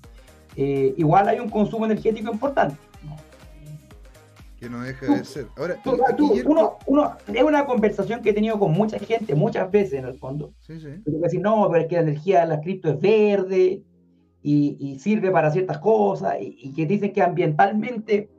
eh, 0.62 0.94
igual 0.98 1.26
hay 1.28 1.40
un 1.40 1.48
consumo 1.48 1.86
energético 1.86 2.30
importante. 2.32 2.76
Que 4.58 4.68
no 4.68 4.82
deja 4.82 5.14
de 5.14 5.24
ser. 5.24 5.46
Ahora, 5.56 5.80
uno, 6.44 6.76
uno, 6.84 7.16
es 7.32 7.42
una 7.42 7.64
conversación 7.64 8.20
que 8.20 8.28
he 8.28 8.32
tenido 8.34 8.58
con 8.58 8.72
mucha 8.72 8.98
gente 8.98 9.34
muchas 9.34 9.70
veces 9.70 9.94
en 10.00 10.04
el 10.04 10.14
fondo. 10.18 10.52
Sí, 10.60 10.78
sí. 10.78 10.88
decir, 11.06 11.40
no, 11.40 11.66
pero 11.70 11.84
es 11.84 11.88
que 11.88 11.96
la 11.96 12.02
energía 12.02 12.40
de 12.40 12.46
la 12.48 12.60
cripto 12.60 12.90
es 12.90 13.00
verde, 13.00 13.82
y, 14.42 14.98
sirve 14.98 15.30
para 15.30 15.50
ciertas 15.50 15.78
cosas 15.78 16.36
y, 16.40 16.72
que 16.72 16.86
dicen 16.86 17.12
que 17.12 17.22
ambientalmente 17.22 18.30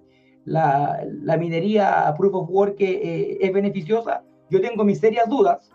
la, 0.45 1.03
la 1.23 1.37
minería 1.37 2.13
proof 2.17 2.33
of 2.33 2.49
work 2.49 2.75
eh, 2.79 3.37
es 3.39 3.53
beneficiosa, 3.53 4.23
yo 4.49 4.61
tengo 4.61 4.83
mis 4.83 4.99
serias 4.99 5.29
dudas. 5.29 5.71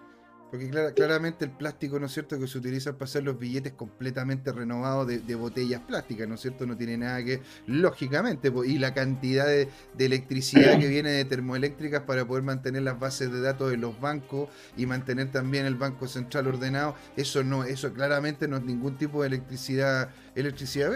Porque 0.57 0.95
claramente 0.95 1.45
el 1.45 1.51
plástico, 1.51 2.01
¿no 2.01 2.07
es 2.07 2.13
cierto?, 2.13 2.39
que 2.39 2.47
se 2.47 2.57
utiliza 2.57 2.93
para 2.95 3.05
hacer 3.05 3.25
los 3.25 3.39
billetes 3.39 3.75
completamente 3.75 4.53
renovados 4.53 5.07
de, 5.07 5.35
botellas 5.35 5.83
plásticas, 5.83 6.27
¿no 6.27 6.37
es 6.37 6.41
cierto?, 6.41 6.67
no 6.67 6.77
tiene 6.77 6.97
nada 6.97 7.23
que, 7.23 7.43
lógicamente, 7.67 8.51
y 8.65 8.79
la 8.79 8.95
cantidad 8.95 9.47
de, 9.47 9.69
electricidad 9.99 10.79
que 10.79 10.89
viene 10.89 11.11
de 11.11 11.25
termoeléctricas 11.25 12.03
para 12.03 12.27
poder 12.27 12.43
mantener 12.43 12.83
las 12.83 12.99
bases 12.99 13.31
de 13.31 13.41
datos 13.41 13.71
de 13.71 13.77
los 13.77 14.01
bancos 14.01 14.49
y 14.77 14.87
mantener 14.87 15.31
también 15.31 15.67
el 15.67 15.75
Banco 15.75 16.09
Central 16.09 16.47
ordenado, 16.47 16.95
eso 17.17 17.45
no, 17.45 17.65
eso 17.65 17.93
claramente 17.93 18.49
no 18.49 18.57
es 18.57 18.65
ningún 18.65 18.97
tipo 18.97 19.21
de 19.23 19.29
electricidad, 19.29 20.11
electricidad. 20.35 20.93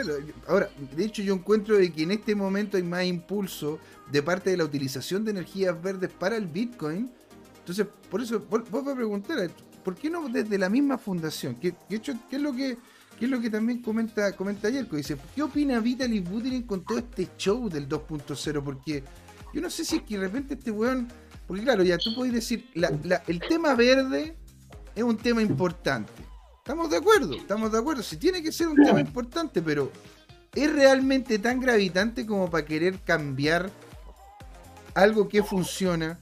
Ahora, 0.46 0.70
de 0.96 1.04
hecho 1.04 1.22
yo 1.22 1.34
encuentro 1.34 1.76
de 1.76 1.92
que 1.92 2.04
en 2.04 2.12
este 2.12 2.34
momento 2.34 2.76
hay 2.76 2.82
más 2.82 3.04
impulso 3.04 3.78
de 4.10 4.22
parte 4.22 4.50
de 4.50 4.56
la 4.56 4.64
utilización 4.64 5.24
de 5.24 5.32
energías 5.32 5.80
verdes 5.82 6.10
para 6.10 6.36
el 6.36 6.46
Bitcoin, 6.46 7.10
entonces, 7.60 7.86
por 8.10 8.20
eso, 8.20 8.44
vos 8.48 8.86
a 8.86 8.94
preguntar, 8.94 9.50
¿por 9.84 9.94
qué 9.94 10.10
no 10.10 10.28
desde 10.28 10.58
la 10.58 10.68
misma 10.68 10.98
fundación? 10.98 11.54
¿Qué, 11.54 11.74
hecho, 11.90 12.14
qué 12.28 12.36
es 12.36 12.42
lo 12.42 12.52
que 12.54 12.78
es 13.20 13.28
lo 13.28 13.38
que 13.38 13.50
también 13.50 13.82
comenta, 13.82 14.32
comenta 14.34 14.70
Yerko? 14.70 14.96
Dice, 14.96 15.16
¿qué 15.34 15.42
opina 15.42 15.78
Vitaly 15.78 16.20
Buterin 16.20 16.62
con 16.62 16.82
todo 16.84 16.98
este 16.98 17.28
show 17.36 17.68
del 17.68 17.86
2.0? 17.86 18.62
Porque 18.64 19.04
yo 19.52 19.60
no 19.60 19.68
sé 19.68 19.84
si 19.84 19.96
es 19.96 20.02
que 20.02 20.16
de 20.16 20.24
repente 20.24 20.54
este 20.54 20.70
weón. 20.70 21.08
Porque 21.46 21.62
claro, 21.62 21.82
ya 21.82 21.98
tú 21.98 22.14
podés 22.14 22.32
decir, 22.32 22.70
el 22.74 23.40
tema 23.48 23.74
verde 23.74 24.36
es 24.94 25.02
un 25.02 25.16
tema 25.16 25.42
importante. 25.42 26.12
Estamos 26.58 26.90
de 26.90 26.96
acuerdo, 26.96 27.34
estamos 27.34 27.72
de 27.72 27.78
acuerdo. 27.78 28.02
Si 28.02 28.16
tiene 28.16 28.42
que 28.42 28.52
ser 28.52 28.68
un 28.68 28.76
tema 28.76 29.00
importante, 29.00 29.60
pero 29.60 29.90
¿es 30.54 30.72
realmente 30.72 31.38
tan 31.38 31.60
gravitante 31.60 32.24
como 32.24 32.48
para 32.48 32.64
querer 32.64 33.00
cambiar 33.00 33.70
algo 34.94 35.28
que 35.28 35.42
funciona? 35.42 36.18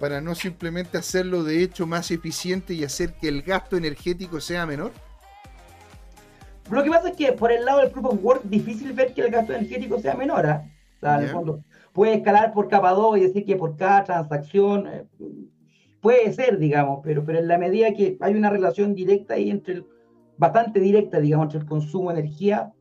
Para 0.00 0.22
no 0.22 0.34
simplemente 0.34 0.96
hacerlo 0.96 1.44
de 1.44 1.62
hecho 1.62 1.86
más 1.86 2.10
eficiente 2.10 2.72
y 2.72 2.84
hacer 2.84 3.12
que 3.12 3.28
el 3.28 3.42
gasto 3.42 3.76
energético 3.76 4.40
sea 4.40 4.64
menor? 4.64 4.92
Lo 6.70 6.82
que 6.82 6.90
pasa 6.90 7.10
es 7.10 7.16
que 7.16 7.32
por 7.32 7.52
el 7.52 7.66
lado 7.66 7.80
del 7.80 7.90
Proof 7.90 8.06
of 8.06 8.24
Work, 8.24 8.42
difícil 8.44 8.94
ver 8.94 9.12
que 9.12 9.20
el 9.20 9.30
gasto 9.30 9.52
energético 9.52 10.00
sea 10.00 10.14
menor. 10.14 10.46
¿ah? 10.46 10.64
en 11.02 11.24
el 11.24 11.28
fondo, 11.28 11.62
puede 11.92 12.14
escalar 12.14 12.52
por 12.52 12.68
capa 12.68 12.92
2 12.92 13.18
y 13.18 13.20
decir 13.20 13.44
que 13.44 13.56
por 13.56 13.76
cada 13.76 14.04
transacción 14.04 14.86
eh, 14.86 15.04
puede 16.00 16.32
ser, 16.32 16.58
digamos, 16.58 17.00
pero, 17.02 17.24
pero 17.24 17.38
en 17.38 17.48
la 17.48 17.58
medida 17.58 17.92
que 17.92 18.16
hay 18.20 18.34
una 18.34 18.50
relación 18.50 18.94
directa 18.94 19.34
ahí 19.34 19.50
entre 19.50 19.74
el, 19.74 19.86
bastante 20.38 20.80
directa, 20.80 21.20
digamos, 21.20 21.46
entre 21.46 21.60
el 21.60 21.66
consumo 21.66 22.12
de 22.12 22.20
energía 22.20 22.72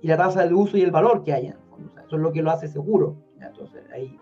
y 0.00 0.08
la 0.08 0.16
tasa 0.16 0.46
de 0.46 0.54
uso 0.54 0.78
y 0.78 0.82
el 0.82 0.90
valor 0.90 1.22
que 1.22 1.34
hay 1.34 1.46
en 1.46 1.52
el 1.52 1.58
fondo. 1.68 1.92
eso 1.98 2.16
es 2.16 2.22
lo 2.22 2.32
que 2.32 2.42
lo 2.42 2.50
hace 2.50 2.68
seguro. 2.68 3.16
Entonces, 3.40 3.82
ahí 3.92 4.18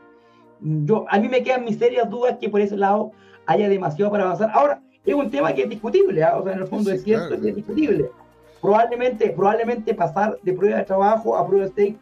yo, 0.60 1.06
a 1.08 1.18
mí 1.18 1.28
me 1.28 1.42
quedan 1.42 1.64
mis 1.64 1.78
serias 1.78 2.08
dudas 2.08 2.36
que 2.40 2.48
por 2.48 2.60
ese 2.60 2.76
lado 2.76 3.12
haya 3.46 3.68
demasiado 3.68 4.10
para 4.10 4.24
avanzar. 4.24 4.50
Ahora, 4.52 4.80
es 5.04 5.14
un 5.14 5.30
tema 5.30 5.52
que 5.54 5.62
es 5.62 5.68
discutible, 5.68 6.22
¿ah? 6.22 6.36
o 6.38 6.44
sea, 6.44 6.52
en 6.52 6.60
el 6.60 6.66
fondo 6.66 6.90
es 6.92 7.02
cierto 7.02 7.40
que 7.40 7.48
es 7.50 7.56
discutible. 7.56 8.10
Probablemente, 8.60 9.30
probablemente 9.30 9.94
pasar 9.94 10.38
de 10.42 10.52
prueba 10.52 10.78
de 10.78 10.84
trabajo 10.84 11.36
a 11.36 11.46
prueba 11.46 11.64
de 11.64 11.70
stake 11.72 11.96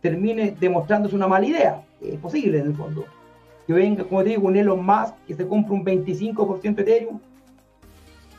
termine 0.00 0.56
demostrándose 0.58 1.14
una 1.14 1.26
mala 1.26 1.46
idea. 1.46 1.84
Es 2.00 2.18
posible, 2.18 2.60
en 2.60 2.66
el 2.68 2.74
fondo. 2.74 3.04
Que 3.66 3.72
venga, 3.72 4.04
como 4.04 4.22
te 4.22 4.30
digo, 4.30 4.46
un 4.46 4.56
Elon 4.56 4.84
Musk 4.84 5.14
que 5.26 5.34
se 5.34 5.46
compre 5.46 5.74
un 5.74 5.84
25% 5.84 6.74
de 6.74 6.82
Ethereum. 6.82 7.20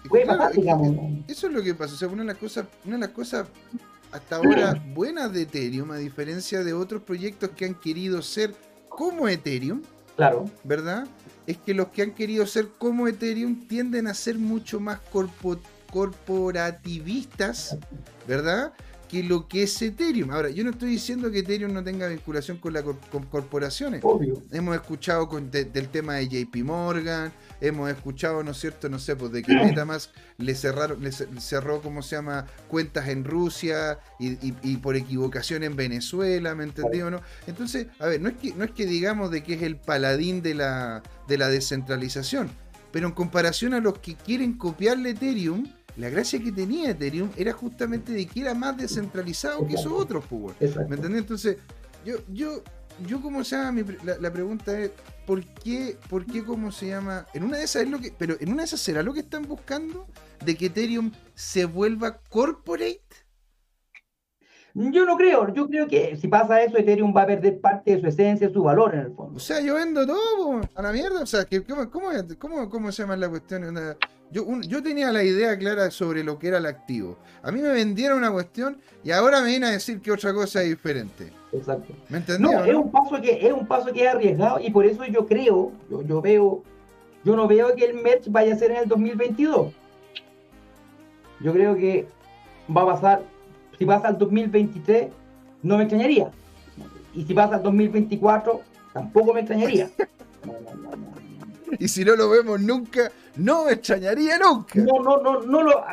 Puede 0.10 0.26
pasar, 0.26 0.54
digamos. 0.54 0.96
Eso 1.28 1.48
es 1.48 1.54
lo 1.54 1.62
que 1.62 1.76
pasa. 1.76 1.94
O 1.94 1.98
sea, 1.98 2.08
una 2.08 2.24
de 2.24 2.28
las 2.28 2.38
cosas, 2.38 2.66
una 2.86 2.96
de 2.96 3.02
las 3.02 3.10
cosas 3.10 3.48
hasta 4.12 4.38
ahora 4.38 4.74
buenas 4.96 5.32
de 5.32 5.44
Ethereum, 5.44 5.92
a 5.92 5.98
diferencia 5.98 6.64
de 6.64 6.74
otros 6.74 7.04
proyectos 7.04 7.52
que 7.52 7.66
han 7.66 7.76
querido 7.76 8.22
ser 8.22 8.54
como 8.92 9.28
Ethereum, 9.28 9.82
claro, 10.16 10.50
¿verdad? 10.64 11.08
Es 11.48 11.58
que 11.58 11.74
los 11.74 11.88
que 11.88 12.04
han 12.04 12.12
querido 12.12 12.46
ser 12.46 12.68
como 12.78 13.08
Ethereum 13.08 13.68
tienden 13.68 14.06
a 14.08 14.14
ser 14.14 14.38
mucho 14.38 14.80
más 14.80 15.00
corporativistas, 15.92 17.78
¿verdad? 18.28 18.74
que 19.12 19.24
lo 19.24 19.46
que 19.46 19.64
es 19.64 19.82
Ethereum. 19.82 20.32
Ahora, 20.32 20.50
yo 20.50 20.64
no 20.64 20.70
estoy 20.70 20.92
diciendo 20.92 21.30
que 21.30 21.40
Ethereum 21.40 21.74
no 21.74 21.84
tenga 21.84 22.08
vinculación 22.08 22.58
con 22.60 22.72
las 22.72 22.86
corporaciones. 23.30 24.00
Obvio. 24.06 24.42
Hemos 24.54 24.74
escuchado 24.74 25.28
del 25.28 25.90
tema 25.90 26.14
de 26.16 26.30
JP 26.30 26.64
Morgan, 26.64 27.34
hemos 27.62 27.90
escuchado, 27.90 28.44
¿no 28.44 28.52
es 28.52 28.58
cierto? 28.58 28.90
No 28.90 29.00
sé, 29.00 29.16
pues 29.16 29.32
de 29.32 29.44
que 29.44 29.54
MetaMask 29.54 30.10
le 30.38 30.56
cerraron, 30.56 31.02
le 31.02 31.12
cerró, 31.12 31.82
¿cómo 31.82 32.02
se 32.02 32.16
llama? 32.16 32.48
Cuentas 32.68 33.08
en 33.08 33.24
Rusia 33.24 34.00
y, 34.20 34.78
por 34.78 34.96
equivocación 34.96 35.64
en 35.64 35.76
Venezuela, 35.76 36.56
¿me 36.56 36.64
entendió 36.64 37.10
no? 37.10 37.22
Entonces, 37.48 37.88
a 38.00 38.08
ver, 38.08 38.20
no 38.20 38.30
es 38.30 38.36
que, 38.36 38.54
no 38.54 38.66
es 38.66 38.72
que 38.72 38.86
digamos 38.86 39.32
de 39.32 39.44
que 39.44 39.54
es 39.54 39.62
el 39.62 39.78
paladín 39.78 40.42
de 40.42 40.56
la, 40.56 41.04
de 41.28 41.38
la 41.38 41.48
descentralización, 41.48 42.50
pero 42.92 43.08
en 43.08 43.14
comparación 43.14 43.74
a 43.74 43.80
los 43.80 44.00
que 44.00 44.16
quieren 44.16 44.58
copiarle 44.58 45.12
Ethereum, 45.12 45.68
la 45.98 46.10
gracia 46.10 46.42
que 46.42 46.52
tenía 46.52 46.92
Ethereum 46.92 47.30
era 47.38 47.54
justamente 47.54 48.12
de 48.14 48.26
que 48.26 48.42
era 48.42 48.54
más 48.54 48.78
descentralizado 48.78 49.68
que 49.68 49.76
esos 49.76 49.92
otros, 49.92 50.26
pues, 50.30 50.56
¿Me 50.90 50.96
entendés? 50.96 51.22
Entonces, 51.22 51.58
yo, 52.06 52.16
yo, 52.30 52.64
yo 53.08 53.22
como 53.22 53.44
se 53.44 53.56
llama, 53.56 53.84
la, 54.20 54.32
pregunta 54.32 54.78
es, 54.80 54.92
¿por 55.26 55.44
qué, 55.46 55.98
¿por 56.10 56.26
qué 56.26 56.44
cómo 56.44 56.72
se 56.72 56.88
llama? 56.88 57.26
En 57.34 57.44
una 57.44 57.58
de 57.58 57.64
esas 57.64 57.84
es 57.84 57.90
lo 57.90 58.00
que, 58.00 58.14
pero 58.18 58.36
en 58.40 58.50
una 58.50 58.64
de 58.64 58.66
esas 58.66 58.80
será 58.80 59.04
lo 59.04 59.14
que 59.14 59.22
están 59.22 59.44
buscando, 59.44 60.08
de 60.44 60.56
que 60.56 60.68
Ethereum 60.68 61.12
se 61.34 61.66
vuelva 61.66 62.20
corporate. 62.30 63.02
Yo 64.74 65.06
no 65.06 65.18
creo, 65.18 65.54
yo 65.54 65.68
creo 65.68 65.88
que 65.88 66.16
si 66.16 66.30
pasa 66.30 66.62
eso, 66.62 66.78
Ethereum 66.78 67.14
va 67.16 67.24
a 67.24 67.28
perder 67.28 67.60
parte 67.60 67.96
de 67.96 68.02
su 68.02 68.08
esencia, 68.08 68.50
su 68.50 68.64
valor 68.64 68.96
en 68.96 69.02
el 69.02 69.14
fondo. 69.14 69.36
O 69.36 69.40
sea, 69.40 69.60
yo 69.60 69.76
vendo 69.76 70.06
todo 70.08 70.62
a 70.76 70.82
la 70.82 70.92
mierda, 70.94 71.22
o 71.22 71.26
sea, 71.26 71.46
¿cómo, 71.68 71.92
cómo, 71.92 72.70
cómo 72.70 72.92
se 72.92 73.04
llama 73.04 73.18
la 73.18 73.30
cuestión? 73.30 73.76
Yo, 74.32 74.82
tenía 74.82 75.12
la 75.12 75.24
idea 75.24 75.58
clara 75.58 75.92
sobre 75.92 76.24
lo 76.24 76.40
que 76.40 76.48
era 76.48 76.58
el 76.58 76.66
activo. 76.66 77.18
A 77.44 77.52
mí 77.52 77.62
me 77.62 77.70
vendieron 77.70 78.20
una 78.20 78.32
cuestión 78.32 78.78
y 79.04 79.12
ahora 79.12 79.42
me 79.42 79.48
vienen 79.48 79.70
a 79.70 79.72
decir 79.74 80.00
que 80.00 80.10
otra 80.10 80.34
cosa 80.34 80.64
es 80.64 80.70
diferente. 80.70 81.34
Exacto. 81.52 81.94
¿Me 82.08 82.20
entendés? 82.20 82.50
No, 82.50 82.64
es 82.64 82.74
un 82.74 82.90
paso 82.90 83.22
que 83.22 83.46
es 83.46 83.52
un 83.52 83.68
paso 83.68 83.92
que 83.92 84.06
es 84.06 84.08
arriesgado 84.08 84.60
y 84.62 84.72
por 84.72 84.86
eso 84.86 85.04
yo 85.06 85.28
creo, 85.28 85.74
yo, 85.90 86.22
veo, 86.22 86.64
yo 87.26 87.36
no 87.36 87.46
veo 87.46 87.76
que 87.76 87.84
el 87.84 87.96
merch 87.96 88.30
vaya 88.30 88.54
a 88.54 88.58
ser 88.58 88.72
en 88.72 88.78
el 88.78 88.88
2022. 88.88 89.74
Yo 91.42 91.54
creo 91.54 91.76
que 91.76 92.08
va 92.76 92.84
a 92.84 92.86
pasar, 92.86 93.24
si 93.78 93.86
pasa 93.86 94.08
al 94.08 94.18
2023, 94.18 95.10
no 95.62 95.78
me 95.78 95.84
extrañaría. 95.84 96.32
Y 97.14 97.26
si 97.26 97.34
pasa 97.34 97.56
al 97.56 97.64
2024, 97.64 98.62
tampoco 98.94 99.34
me 99.34 99.42
extrañaría. 99.42 99.90
y 101.80 101.88
si 101.88 102.06
no 102.06 102.16
lo 102.16 102.30
vemos 102.30 102.60
nunca, 102.62 103.12
no 103.36 103.66
me 103.66 103.74
extrañaría 103.74 104.38
nunca. 104.38 104.80
No, 104.80 105.00
no, 105.02 105.18
no, 105.22 105.42
no 105.42 105.64
lo. 105.64 105.84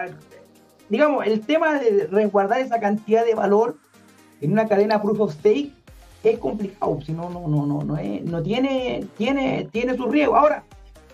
Digamos, 0.89 1.27
el 1.27 1.41
tema 1.41 1.79
de 1.79 2.07
resguardar 2.11 2.61
esa 2.61 2.81
cantidad 2.81 3.25
de 3.25 3.35
valor 3.35 3.77
en 4.41 4.53
una 4.53 4.67
cadena 4.67 5.03
proof 5.03 5.21
of 5.21 5.35
stake 5.35 5.73
es 6.23 6.39
complicado. 6.39 6.99
Si 7.05 7.13
no, 7.13 7.29
no, 7.29 7.47
no, 7.47 7.67
no, 7.67 7.83
no, 7.83 7.99
no 8.23 8.43
tiene, 8.43 9.07
tiene, 9.17 9.69
tiene 9.71 9.97
su 9.97 10.07
riesgo. 10.07 10.37
Ahora, 10.37 10.65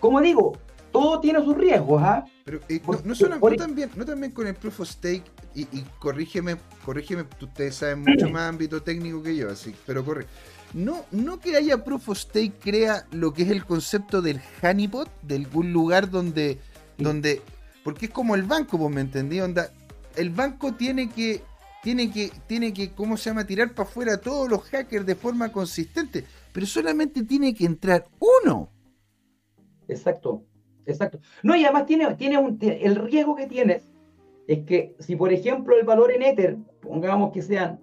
como 0.01 0.21
digo, 0.21 0.53
todo 0.93 1.19
tiene 1.21 1.43
sus 1.43 1.57
riesgos, 1.57 2.03
¿ah? 2.03 2.25
Pero 2.45 2.61
eh, 2.69 2.81
no, 3.05 3.15
solo, 3.15 3.37
no, 3.37 3.57
también, 3.57 3.91
no 3.97 4.05
también 4.05 4.33
con 4.33 4.47
el 4.47 4.55
proof 4.55 4.81
of 4.81 4.89
stake, 4.89 5.25
y, 5.55 5.63
y 5.63 5.85
corrígeme, 5.99 6.57
corrígeme, 6.85 7.25
ustedes 7.41 7.75
saben 7.75 8.01
mucho 8.01 8.29
más 8.31 8.49
ámbito 8.49 8.83
técnico 8.83 9.23
que 9.23 9.35
yo, 9.35 9.51
así, 9.51 9.75
pero 9.87 10.05
corre 10.05 10.27
no, 10.75 11.05
no 11.13 11.39
que 11.39 11.57
haya 11.57 11.85
Proof 11.85 12.09
of 12.09 12.19
Stake 12.19 12.55
crea 12.61 13.07
lo 13.13 13.33
que 13.33 13.45
es 13.45 13.51
el 13.51 13.65
concepto 13.65 14.21
del 14.21 14.41
honeypot, 14.63 15.09
de 15.23 15.37
algún 15.37 15.73
lugar 15.73 16.11
donde, 16.11 16.59
donde, 16.99 17.41
porque 17.85 18.07
es 18.07 18.13
como 18.13 18.35
el 18.35 18.43
banco, 18.43 18.77
vos 18.77 18.91
me 18.91 19.01
entendí, 19.01 19.41
onda, 19.41 19.71
el 20.17 20.31
banco 20.31 20.75
tiene 20.75 21.09
que, 21.09 21.43
tiene 21.83 22.11
que, 22.11 22.33
tiene 22.49 22.73
que, 22.73 22.91
¿cómo 22.91 23.17
se 23.17 23.31
llama? 23.31 23.47
Tirar 23.47 23.73
para 23.73 23.89
afuera 23.89 24.15
a 24.15 24.21
todos 24.21 24.49
los 24.49 24.63
hackers 24.65 25.07
de 25.07 25.15
forma 25.15 25.53
consistente, 25.53 26.25
pero 26.53 26.67
solamente 26.67 27.23
tiene 27.23 27.55
que 27.55 27.67
entrar 27.67 28.07
uno. 28.19 28.69
Exacto, 29.87 30.45
exacto. 30.87 31.21
No, 31.45 31.55
y 31.55 31.65
además 31.65 31.87
tiene, 31.87 32.13
tiene 32.17 32.39
un, 32.39 32.59
el 32.61 32.97
riesgo 32.97 33.37
que 33.37 33.47
tienes 33.47 33.85
es 34.49 34.65
que 34.65 34.97
si, 34.99 35.15
por 35.15 35.33
ejemplo, 35.33 35.79
el 35.79 35.87
valor 35.87 36.11
en 36.11 36.23
Ether, 36.23 36.57
pongamos 36.81 37.33
que 37.33 37.43
sean 37.43 37.81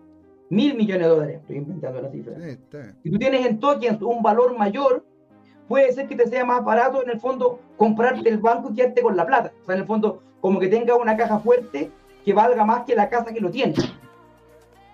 mil 0.52 0.76
millones 0.76 1.08
de 1.08 1.10
dólares, 1.10 1.38
estoy 1.40 1.56
inventando 1.58 2.02
la 2.02 2.12
cifra. 2.12 2.34
Si 3.02 3.10
tú 3.10 3.18
tienes 3.18 3.46
en 3.46 3.60
tokens 3.60 4.02
un 4.02 4.22
valor 4.22 4.56
mayor, 4.58 5.04
puede 5.70 5.94
ser 5.94 6.08
que 6.08 6.16
te 6.18 6.28
sea 6.28 6.44
más 6.44 6.64
barato 6.64 7.02
en 7.02 7.10
el 7.10 7.22
fondo 7.22 7.62
comprarte 7.78 8.28
el 8.28 8.38
banco 8.38 8.70
y 8.70 8.76
quedarte 8.76 9.02
con 9.02 9.16
la 9.16 9.26
plata. 9.26 9.54
O 9.64 9.66
sea, 9.66 9.76
en 9.76 9.82
el 9.82 9.88
fondo, 9.88 10.22
como 10.42 10.60
que 10.60 10.68
tenga 10.68 10.96
una 10.96 11.16
caja 11.16 11.40
fuerte 11.40 11.90
que 12.26 12.34
valga 12.34 12.66
más 12.66 12.84
que 12.84 12.96
la 12.96 13.10
casa 13.10 13.34
que 13.34 13.40
lo 13.40 13.50
tiene. 13.50 13.74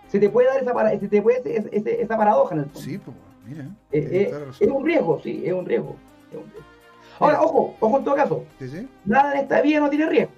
Se 0.09 0.19
te 0.19 0.29
puede 0.29 0.47
dar 0.47 0.61
esa, 0.61 0.99
se 0.99 1.07
te 1.07 1.21
puede, 1.23 2.01
esa, 2.01 2.15
paradoja 2.15 2.53
en 2.53 2.61
el 2.61 2.65
fondo. 2.67 2.79
Sí, 2.79 2.99
pues, 2.99 3.17
mira. 3.47 3.63
Eh, 3.91 4.31
eh, 4.31 4.45
es 4.59 4.69
un 4.69 4.85
riesgo, 4.85 5.19
sí, 5.23 5.41
es 5.43 5.53
un 5.53 5.65
riesgo. 5.65 5.95
Ahora, 7.19 7.41
ojo, 7.41 7.75
ojo 7.79 7.97
en 7.97 8.03
todo 8.03 8.15
caso. 8.15 8.45
Nada 9.05 9.33
en 9.33 9.39
esta 9.39 9.61
vida 9.61 9.79
no 9.79 9.89
tiene 9.89 10.05
riesgo. 10.05 10.31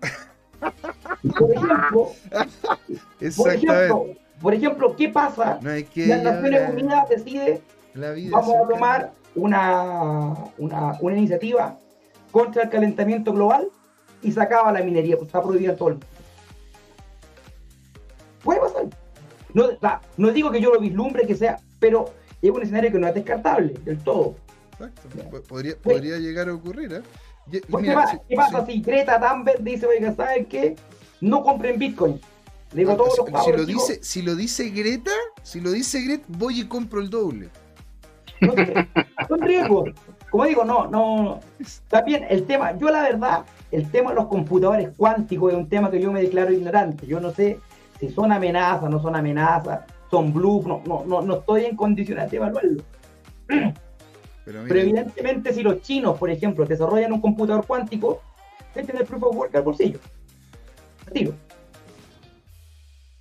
Por 1.36 1.50
ejemplo, 1.50 2.12
por 3.36 3.52
ejemplo, 3.52 4.06
por 4.40 4.54
ejemplo, 4.54 4.94
¿qué 4.96 5.08
pasa 5.08 5.58
si 5.92 6.06
las 6.06 6.22
Naciones 6.22 6.70
Unidas 6.70 7.08
decide, 7.08 7.62
vamos 7.94 8.54
a 8.54 8.68
tomar 8.68 9.12
una, 9.34 10.34
una, 10.58 10.98
una, 11.00 11.16
iniciativa 11.16 11.78
contra 12.30 12.64
el 12.64 12.70
calentamiento 12.70 13.32
global 13.32 13.68
y 14.22 14.32
sacaba 14.32 14.72
la 14.72 14.82
minería, 14.82 15.16
pues 15.16 15.28
está 15.28 15.42
prohibida 15.42 15.76
todo 15.76 15.88
el 15.88 15.94
mundo. 15.94 16.06
Puede 18.42 18.60
pasar. 18.60 18.84
No, 19.54 19.68
no 20.16 20.30
digo 20.30 20.50
que 20.50 20.60
yo 20.60 20.72
lo 20.72 20.80
vislumbre 20.80 21.26
que 21.26 21.34
sea, 21.34 21.58
pero 21.78 22.10
es 22.42 22.50
un 22.50 22.62
escenario 22.62 22.92
que 22.92 22.98
no 22.98 23.08
es 23.08 23.14
descartable 23.14 23.74
del 23.84 23.98
todo. 23.98 24.36
Exacto. 24.72 25.08
Podría, 25.48 25.76
podría 25.76 26.18
llegar 26.18 26.48
a 26.48 26.54
ocurrir, 26.54 26.92
¿eh? 26.92 27.02
¿Qué, 27.50 27.60
pasa 28.36 28.66
si 28.66 28.82
Greta 28.82 29.20
Thunberg 29.20 29.62
dice, 29.62 29.86
oiga, 29.86 30.12
¿saben 30.14 30.46
qué? 30.46 30.76
No 31.20 31.42
compren 31.42 31.78
Bitcoin. 31.78 32.20
Todos 32.70 33.18
los 33.18 33.44
si, 33.44 33.52
lo 33.52 33.64
dice, 33.64 33.98
si 34.02 34.22
lo 34.22 34.34
dice 34.34 34.70
Greta, 34.70 35.12
si 35.42 35.60
lo 35.60 35.70
dice 35.70 36.02
Greta, 36.02 36.24
voy 36.28 36.60
y 36.60 36.64
compro 36.66 37.00
el 37.00 37.10
doble. 37.10 37.48
No 38.40 38.52
sé, 38.52 38.88
son 39.28 39.40
riesgos. 39.40 39.90
Como 40.30 40.44
digo, 40.44 40.64
no, 40.64 40.86
no. 40.88 41.40
También 41.88 42.26
el 42.28 42.44
tema, 42.44 42.76
yo 42.76 42.90
la 42.90 43.02
verdad, 43.02 43.44
el 43.70 43.90
tema 43.90 44.10
de 44.10 44.16
los 44.16 44.26
computadores 44.26 44.90
cuánticos 44.96 45.52
es 45.52 45.58
un 45.58 45.68
tema 45.68 45.90
que 45.90 46.00
yo 46.00 46.12
me 46.12 46.20
declaro 46.20 46.52
ignorante. 46.52 47.06
Yo 47.06 47.20
no 47.20 47.30
sé 47.30 47.60
si 47.98 48.10
son 48.10 48.32
amenazas, 48.32 48.90
no 48.90 49.00
son 49.00 49.16
amenazas, 49.16 49.80
son 50.10 50.32
bluff, 50.32 50.66
no, 50.66 50.82
no, 50.86 51.04
no, 51.06 51.22
no 51.22 51.36
estoy 51.38 51.64
en 51.64 51.76
condiciones 51.76 52.30
de 52.30 52.36
evaluarlo. 52.36 52.82
Pero, 54.44 54.64
evidentemente 54.76 55.52
si 55.52 55.62
los 55.62 55.80
chinos, 55.82 56.18
por 56.18 56.30
ejemplo, 56.30 56.64
desarrollan 56.64 57.12
un 57.12 57.20
computador 57.20 57.66
cuántico, 57.66 58.22
tienen 58.74 58.98
el 58.98 59.04
proof 59.04 59.22
of 59.24 59.36
work 59.36 59.54
al 59.56 59.62
bolsillo. 59.62 59.98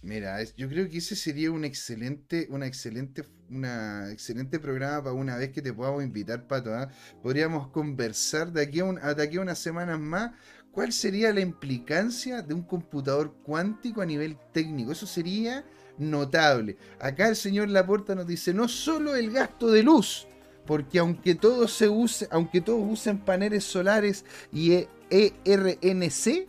Mira, 0.05 0.37
yo 0.55 0.69
creo 0.69 0.87
que 0.87 0.99
ese 0.99 1.15
sería 1.15 1.49
un 1.49 1.65
excelente, 1.65 2.47
una 2.51 2.67
excelente, 2.67 3.23
una 3.49 4.11
excelente 4.11 4.59
programa 4.59 5.05
para 5.05 5.15
una 5.15 5.35
vez 5.35 5.49
que 5.49 5.63
te 5.63 5.73
podamos 5.73 6.03
invitar, 6.03 6.45
Pato. 6.45 6.71
¿ah? 6.75 6.87
Podríamos 7.23 7.69
conversar 7.69 8.51
de 8.51 8.61
aquí, 8.61 8.81
a 8.81 8.85
un, 8.85 8.97
de 8.97 9.23
aquí 9.23 9.37
a 9.37 9.41
unas 9.41 9.57
semanas 9.57 9.99
más 9.99 10.33
cuál 10.71 10.93
sería 10.93 11.33
la 11.33 11.39
implicancia 11.39 12.43
de 12.43 12.53
un 12.53 12.61
computador 12.61 13.33
cuántico 13.41 14.03
a 14.03 14.05
nivel 14.05 14.37
técnico. 14.53 14.91
Eso 14.91 15.07
sería 15.07 15.65
notable. 15.97 16.77
Acá 16.99 17.27
el 17.27 17.35
señor 17.35 17.69
Laporta 17.69 18.13
nos 18.13 18.27
dice, 18.27 18.53
no 18.53 18.67
solo 18.67 19.15
el 19.15 19.31
gasto 19.31 19.71
de 19.71 19.81
luz, 19.81 20.27
porque 20.67 20.99
aunque 20.99 21.33
todos 21.33 21.73
se 21.73 21.89
use, 21.89 22.27
aunque 22.29 22.61
todos 22.61 22.83
usen 22.87 23.17
paneles 23.17 23.63
solares 23.63 24.23
y 24.53 24.85
ERNC, 25.09 26.47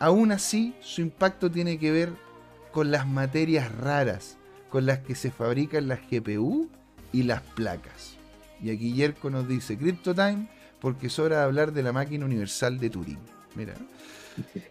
aún 0.00 0.32
así 0.32 0.74
su 0.80 1.00
impacto 1.00 1.48
tiene 1.48 1.78
que 1.78 1.92
ver 1.92 2.21
con 2.72 2.90
las 2.90 3.06
materias 3.06 3.70
raras 3.76 4.38
con 4.72 4.86
las 4.86 5.00
que 5.00 5.14
se 5.14 5.30
fabrican 5.30 5.86
las 5.86 6.00
GPU 6.10 6.70
y 7.12 7.24
las 7.24 7.42
placas. 7.42 8.16
Y 8.62 8.70
aquí 8.70 8.94
Yerko 8.94 9.28
nos 9.28 9.46
dice 9.46 9.76
CryptoTime 9.76 10.48
porque 10.80 11.08
es 11.08 11.18
hora 11.18 11.38
de 11.38 11.42
hablar 11.44 11.72
de 11.72 11.82
la 11.82 11.92
máquina 11.92 12.24
universal 12.24 12.78
de 12.78 12.88
Turing. 12.88 13.18
Mira. 13.54 13.74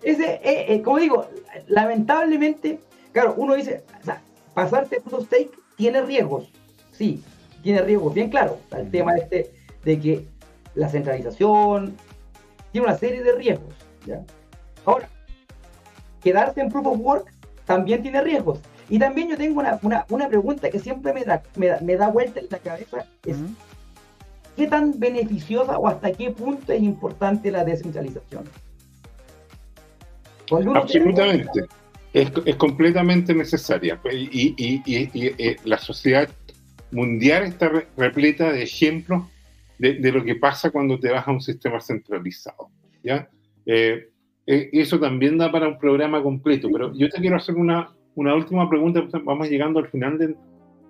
Ese, 0.01 0.41
eh, 0.43 0.73
eh, 0.73 0.81
como 0.81 0.97
digo, 0.97 1.29
lamentablemente, 1.67 2.79
claro, 3.13 3.35
uno 3.37 3.53
dice, 3.53 3.83
o 4.01 4.03
sea, 4.03 4.23
pasarte 4.55 5.01
proof 5.01 5.25
stake 5.25 5.51
tiene 5.77 6.01
riesgos. 6.01 6.49
Sí, 6.91 7.23
tiene 7.61 7.83
riesgos, 7.83 8.15
bien 8.15 8.31
claro. 8.31 8.57
El 8.75 8.89
tema 8.89 9.15
este 9.15 9.53
de 9.85 9.99
que 9.99 10.25
la 10.73 10.89
centralización 10.89 11.95
tiene 12.71 12.87
una 12.87 12.97
serie 12.97 13.21
de 13.21 13.33
riesgos. 13.33 13.75
¿ya? 14.07 14.23
Ahora, 14.83 15.07
quedarse 16.23 16.61
en 16.61 16.69
proof 16.69 16.87
of 16.87 16.99
work 16.99 17.40
también 17.71 18.01
tiene 18.01 18.21
riesgos. 18.21 18.59
Y 18.89 18.99
también 18.99 19.29
yo 19.29 19.37
tengo 19.37 19.59
una, 19.59 20.05
una, 20.09 20.27
pregunta 20.27 20.69
que 20.69 20.79
siempre 20.79 21.13
me 21.13 21.23
da, 21.23 21.41
me 21.55 21.95
da, 21.95 22.09
vuelta 22.09 22.41
en 22.41 22.47
la 22.49 22.59
cabeza, 22.59 23.05
es 23.25 23.37
¿qué 24.57 24.67
tan 24.67 24.99
beneficiosa 24.99 25.77
o 25.77 25.87
hasta 25.87 26.11
qué 26.11 26.31
punto 26.31 26.73
es 26.73 26.81
importante 26.81 27.51
la 27.51 27.63
descentralización? 27.63 28.43
Absolutamente. 30.75 31.65
Es, 32.13 32.29
es, 32.45 32.55
completamente 32.57 33.33
necesaria. 33.33 33.97
Y, 34.11 34.53
y, 34.57 34.81
y, 34.85 35.55
la 35.63 35.77
sociedad 35.77 36.27
mundial 36.91 37.43
está 37.43 37.71
repleta 37.95 38.51
de 38.51 38.63
ejemplos 38.63 39.23
de, 39.79 39.93
de, 39.93 40.11
lo 40.11 40.21
que 40.25 40.35
pasa 40.35 40.69
cuando 40.69 40.99
te 40.99 41.09
vas 41.09 41.25
a 41.25 41.31
un 41.31 41.39
sistema 41.39 41.79
centralizado. 41.79 42.69
¿ya? 43.01 43.29
Eh, 43.65 44.09
eh, 44.47 44.69
eso 44.73 44.99
también 44.99 45.37
da 45.37 45.51
para 45.51 45.67
un 45.67 45.77
programa 45.77 46.21
completo, 46.21 46.67
pero 46.71 46.93
yo 46.93 47.09
te 47.09 47.19
quiero 47.21 47.35
hacer 47.35 47.55
una, 47.55 47.91
una 48.15 48.35
última 48.35 48.67
pregunta, 48.69 49.03
vamos 49.23 49.49
llegando 49.49 49.79
al 49.79 49.87
final 49.87 50.17
del, 50.17 50.35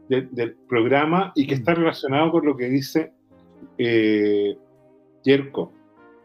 del, 0.07 0.55
programa 0.67 1.31
y 1.35 1.47
que 1.47 1.55
está 1.55 1.73
relacionado 1.73 2.31
con 2.31 2.45
lo 2.45 2.55
que 2.55 2.69
dice 2.69 3.11
eh, 3.77 4.57
Yerko. 5.23 5.71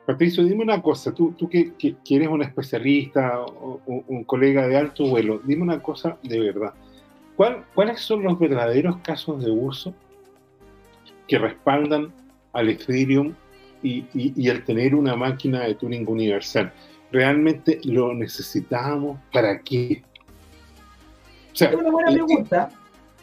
Patricio, 0.06 0.44
dime 0.44 0.62
una 0.62 0.80
cosa, 0.80 1.12
tú, 1.12 1.32
tú 1.32 1.48
que, 1.48 1.72
que, 1.74 1.96
eres 2.10 2.28
un 2.28 2.42
especialista 2.42 3.40
o, 3.40 3.80
un 3.86 4.22
colega 4.22 4.68
de 4.68 4.76
alto 4.76 5.04
vuelo, 5.08 5.40
dime 5.44 5.62
una 5.62 5.82
cosa 5.82 6.16
de 6.22 6.38
verdad. 6.38 6.74
¿Cuál, 7.34 7.64
¿Cuáles 7.74 8.00
son 8.00 8.22
los 8.22 8.38
verdaderos 8.38 8.98
casos 8.98 9.44
de 9.44 9.50
uso 9.50 9.92
que 11.26 11.38
respaldan 11.38 12.12
al 12.52 12.68
Ethereum 12.68 13.34
y, 13.82 14.04
y, 14.14 14.32
y 14.36 14.48
el 14.48 14.64
tener 14.64 14.94
una 14.94 15.16
máquina 15.16 15.62
de 15.62 15.74
Turing 15.74 16.08
universal? 16.08 16.72
¿Realmente 17.12 17.80
lo 17.84 18.12
necesitamos? 18.12 19.18
¿Para 19.32 19.60
qué? 19.60 20.02
es 21.54 21.74
una 21.74 21.90
buena 21.90 22.12
pregunta. 22.12 22.70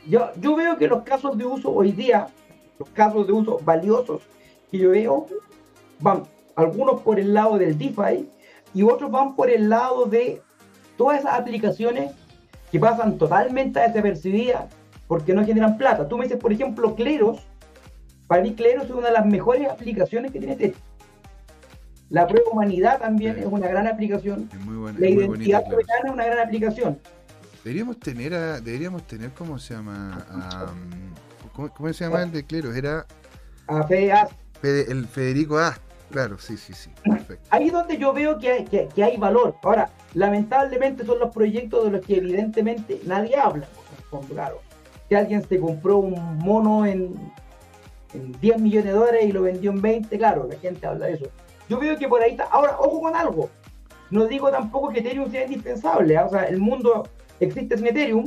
Yo, 0.07 0.31
yo 0.39 0.55
veo 0.55 0.77
que 0.77 0.88
los 0.88 1.03
casos 1.03 1.38
de 1.38 1.45
uso 1.45 1.72
hoy 1.72 1.91
día, 1.91 2.27
los 2.80 2.89
casos 2.89 3.27
de 3.27 3.34
uso 3.34 3.60
valiosos 3.64 4.22
que 4.72 4.77
yo 4.80 4.89
veo, 4.89 5.27
van 5.99 6.23
algunos 6.55 7.01
por 7.01 7.19
el 7.19 7.34
lado 7.34 7.57
del 7.57 7.77
DeFi 7.77 8.27
y 8.73 8.84
otros 8.84 9.11
van 9.11 9.35
por 9.35 9.49
el 9.49 9.69
lado 9.69 10.05
de 10.05 10.41
todas 10.97 11.19
esas 11.19 11.39
aplicaciones 11.39 12.11
que 12.72 12.80
pasan 12.80 13.18
totalmente 13.18 13.80
desapercibidas 13.80 14.65
porque 15.07 15.34
no 15.34 15.45
generan 15.45 15.77
plata. 15.77 16.07
Tú 16.07 16.18
me 16.18 16.26
dices, 16.26 16.39
por 16.39 16.51
ejemplo, 16.51 16.95
Cleros. 16.95 17.45
Para 18.27 18.41
mí, 18.41 18.53
Cleros 18.53 18.85
es 18.85 18.91
una 18.91 19.07
de 19.07 19.14
las 19.14 19.26
mejores 19.26 19.69
aplicaciones 19.69 20.31
que 20.31 20.39
tiene 20.39 20.53
este 20.53 20.73
la 22.14 22.27
prueba 22.27 22.52
humanidad 22.52 22.99
también 22.99 23.40
es 23.40 23.45
una 23.48 23.68
gran 23.68 23.88
aplicación. 23.88 24.48
Es 24.53 24.60
muy 24.60 24.76
buena, 24.76 24.99
la 24.99 25.10
identidad 25.10 25.64
soberana 25.65 26.02
es 26.06 26.11
una 26.11 26.26
gran 26.26 26.40
aplicación. 26.45 26.99
Deberíamos 27.64 27.99
tener, 27.99 28.35
a, 28.35 28.61
deberíamos 28.61 29.07
tener, 29.07 29.31
¿cómo 29.31 29.57
se 29.57 29.73
llama? 29.73 30.23
¿cómo, 31.53 31.91
se 31.91 32.03
llama 32.03 32.22
el 32.22 32.31
de 32.31 32.45
Cleros? 32.45 32.76
Era... 32.76 33.07
A 33.65 33.81
Fede 33.88 34.11
Ast. 34.11 34.34
el 34.61 35.07
Federico 35.07 35.57
Ast. 35.57 35.81
Claro, 36.11 36.38
sí, 36.38 36.56
sí, 36.56 36.73
sí. 36.73 36.91
Perfecto. 37.03 37.48
Ahí 37.49 37.68
es 37.68 37.73
donde 37.73 37.98
yo 37.98 38.14
veo 38.14 38.38
que 38.38 38.52
hay, 38.52 38.65
que, 38.65 39.03
hay 39.03 39.18
valor. 39.18 39.56
Ahora, 39.64 39.90
lamentablemente 40.14 41.03
son 41.07 41.18
los 41.18 41.34
proyectos 41.34 41.85
de 41.85 41.91
los 41.98 42.06
que 42.06 42.18
evidentemente 42.18 43.02
nadie 43.07 43.35
habla. 43.38 43.65
Claro. 44.30 44.61
Si 45.10 45.15
alguien 45.15 45.41
se 45.49 45.60
compró 45.60 45.98
un 45.98 46.38
mono 46.38 46.85
en, 46.85 47.15
en 48.14 48.31
10 48.40 48.61
millones 48.61 48.85
de 48.85 48.91
dólares 48.91 49.26
y 49.26 49.31
lo 49.31 49.41
vendió 49.41 49.72
en 49.72 49.81
20, 49.81 50.15
claro, 50.15 50.48
la 50.48 50.60
gente 50.60 50.85
habla 50.85 51.07
de 51.07 51.14
eso. 51.14 51.31
Yo 51.74 51.80
veo 51.80 51.98
que 51.98 52.08
por 52.08 52.22
ahí 52.22 52.32
está. 52.32 52.44
Ahora, 52.52 52.78
ojo 52.78 53.02
con 53.02 53.16
algo. 53.16 53.50
No 54.12 54.28
digo 54.28 54.52
tampoco 54.52 54.90
que 54.90 55.00
Ethereum 55.00 55.32
sea 55.32 55.45
indispensable. 55.45 56.16
¿ah? 56.16 56.26
O 56.26 56.30
sea, 56.30 56.44
el 56.44 56.60
mundo 56.60 57.10
existe 57.40 57.76
sin 57.76 57.88
Ethereum 57.88 58.26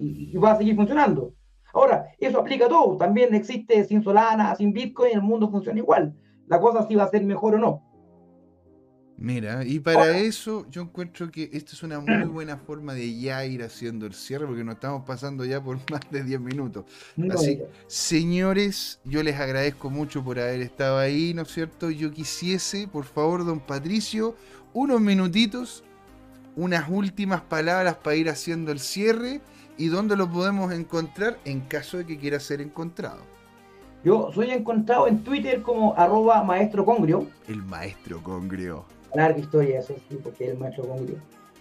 y, 0.00 0.36
va 0.36 0.50
a 0.50 0.56
seguir 0.58 0.74
funcionando. 0.74 1.32
Ahora, 1.72 2.08
eso 2.18 2.40
aplica 2.40 2.66
a 2.66 2.68
todo. 2.68 2.96
También 2.96 3.32
existe 3.36 3.84
sin 3.84 4.02
Solana, 4.02 4.56
sin 4.56 4.72
Bitcoin, 4.72 5.12
el 5.14 5.22
mundo 5.22 5.48
funciona 5.48 5.78
igual. 5.78 6.12
La 6.48 6.58
cosa 6.58 6.84
sí 6.88 6.96
va 6.96 7.04
a 7.04 7.08
ser 7.08 7.22
mejor 7.24 7.54
o 7.54 7.58
no. 7.58 7.84
Mira, 9.16 9.64
y 9.64 9.78
para 9.78 10.18
eso 10.18 10.66
yo 10.70 10.82
encuentro 10.82 11.30
que 11.30 11.48
esta 11.52 11.72
es 11.72 11.82
una 11.82 12.00
muy 12.00 12.24
buena 12.24 12.56
forma 12.56 12.92
de 12.92 13.20
ya 13.20 13.44
ir 13.44 13.62
haciendo 13.62 14.06
el 14.06 14.14
cierre, 14.14 14.46
porque 14.46 14.64
nos 14.64 14.74
estamos 14.74 15.04
pasando 15.06 15.44
ya 15.44 15.62
por 15.62 15.76
más 15.90 16.00
de 16.10 16.24
10 16.24 16.40
minutos. 16.40 16.84
Así, 17.30 17.60
señores, 17.86 19.00
yo 19.04 19.22
les 19.22 19.38
agradezco 19.38 19.90
mucho 19.90 20.24
por 20.24 20.40
haber 20.40 20.60
estado 20.62 20.98
ahí, 20.98 21.34
¿no 21.34 21.42
es 21.42 21.52
cierto? 21.52 21.90
Yo 21.90 22.10
quisiese, 22.10 22.88
por 22.88 23.04
favor, 23.04 23.44
don 23.44 23.60
Patricio, 23.60 24.34
unos 24.72 25.00
minutitos, 25.00 25.84
unas 26.56 26.88
últimas 26.88 27.42
palabras 27.42 27.96
para 27.96 28.16
ir 28.16 28.28
haciendo 28.28 28.72
el 28.72 28.80
cierre 28.80 29.40
y 29.78 29.86
dónde 29.86 30.16
lo 30.16 30.30
podemos 30.30 30.72
encontrar 30.72 31.38
en 31.44 31.60
caso 31.60 31.98
de 31.98 32.06
que 32.06 32.18
quiera 32.18 32.40
ser 32.40 32.60
encontrado. 32.60 33.22
Yo 34.04 34.32
soy 34.34 34.50
encontrado 34.50 35.06
en 35.06 35.22
Twitter 35.22 35.62
como 35.62 35.94
arroba 35.96 36.42
maestro 36.42 36.84
congrio. 36.84 37.28
El 37.46 37.62
maestro 37.62 38.20
congrio 38.20 38.84
larga 39.14 39.38
historia 39.38 39.80
eso 39.80 39.94
sí, 40.08 40.18
porque 40.22 40.50
el 40.50 40.58
maestro 40.58 40.86
congrio. 40.86 41.16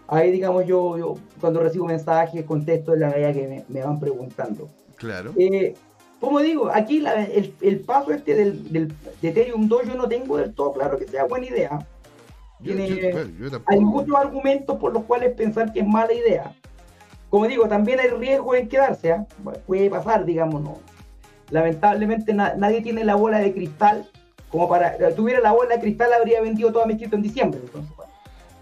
Ahí, 0.08 0.32
digamos, 0.32 0.66
yo, 0.66 0.98
yo 0.98 1.16
cuando 1.40 1.62
recibo 1.62 1.86
mensajes, 1.86 2.44
contesto 2.46 2.94
en 2.94 3.00
la 3.00 3.10
medida 3.10 3.34
que 3.34 3.64
me, 3.68 3.84
van 3.84 4.00
preguntando. 4.00 4.68
Claro. 4.98 5.34
Eh, 5.38 5.74
como 6.20 6.40
digo, 6.40 6.70
aquí 6.72 6.98
el, 6.98 7.56
el, 7.62 7.80
paso 7.80 8.12
este 8.12 8.36
del, 8.36 8.72
del, 8.72 8.94
de 9.22 9.30
Ethereum 9.30 9.68
2 9.68 9.88
yo 9.88 9.96
no 9.96 10.08
tengo 10.08 10.38
del 10.38 10.54
todo 10.54 10.74
claro 10.74 10.98
que 10.98 11.08
sea 11.08 11.26
buena 11.26 11.48
idea. 11.48 11.88
hay 13.66 13.80
muchos 13.80 14.16
argumentos 14.16 14.78
por 14.78 14.94
los 14.94 15.04
cuales 15.06 15.34
pensar 15.34 15.74
que 15.74 15.80
es 15.80 15.88
mala 15.88 16.14
idea. 16.14 16.54
Como 17.32 17.48
digo, 17.48 17.68
también 17.68 18.00
hay 18.00 18.10
riesgo 18.10 18.54
en 18.54 18.68
quedarse, 18.68 19.10
¿eh? 19.10 19.26
puede 19.66 19.90
pasar, 19.90 20.26
digamos, 20.26 20.62
no. 20.62 20.78
Lamentablemente 21.50 22.34
nadie 22.34 22.82
tiene 22.82 23.04
la 23.04 23.16
bola 23.16 23.40
de 23.40 23.54
cristal 23.54 24.08
como 24.52 24.68
para, 24.68 24.98
tuviera 25.16 25.40
la 25.40 25.54
bola 25.54 25.76
de 25.76 25.82
cristal, 25.82 26.12
habría 26.14 26.42
vendido 26.42 26.72
toda 26.72 26.86
mi 26.86 26.98
cripto 26.98 27.16
en 27.16 27.22
diciembre. 27.22 27.62
Entonces, 27.64 27.96
bueno. 27.96 28.12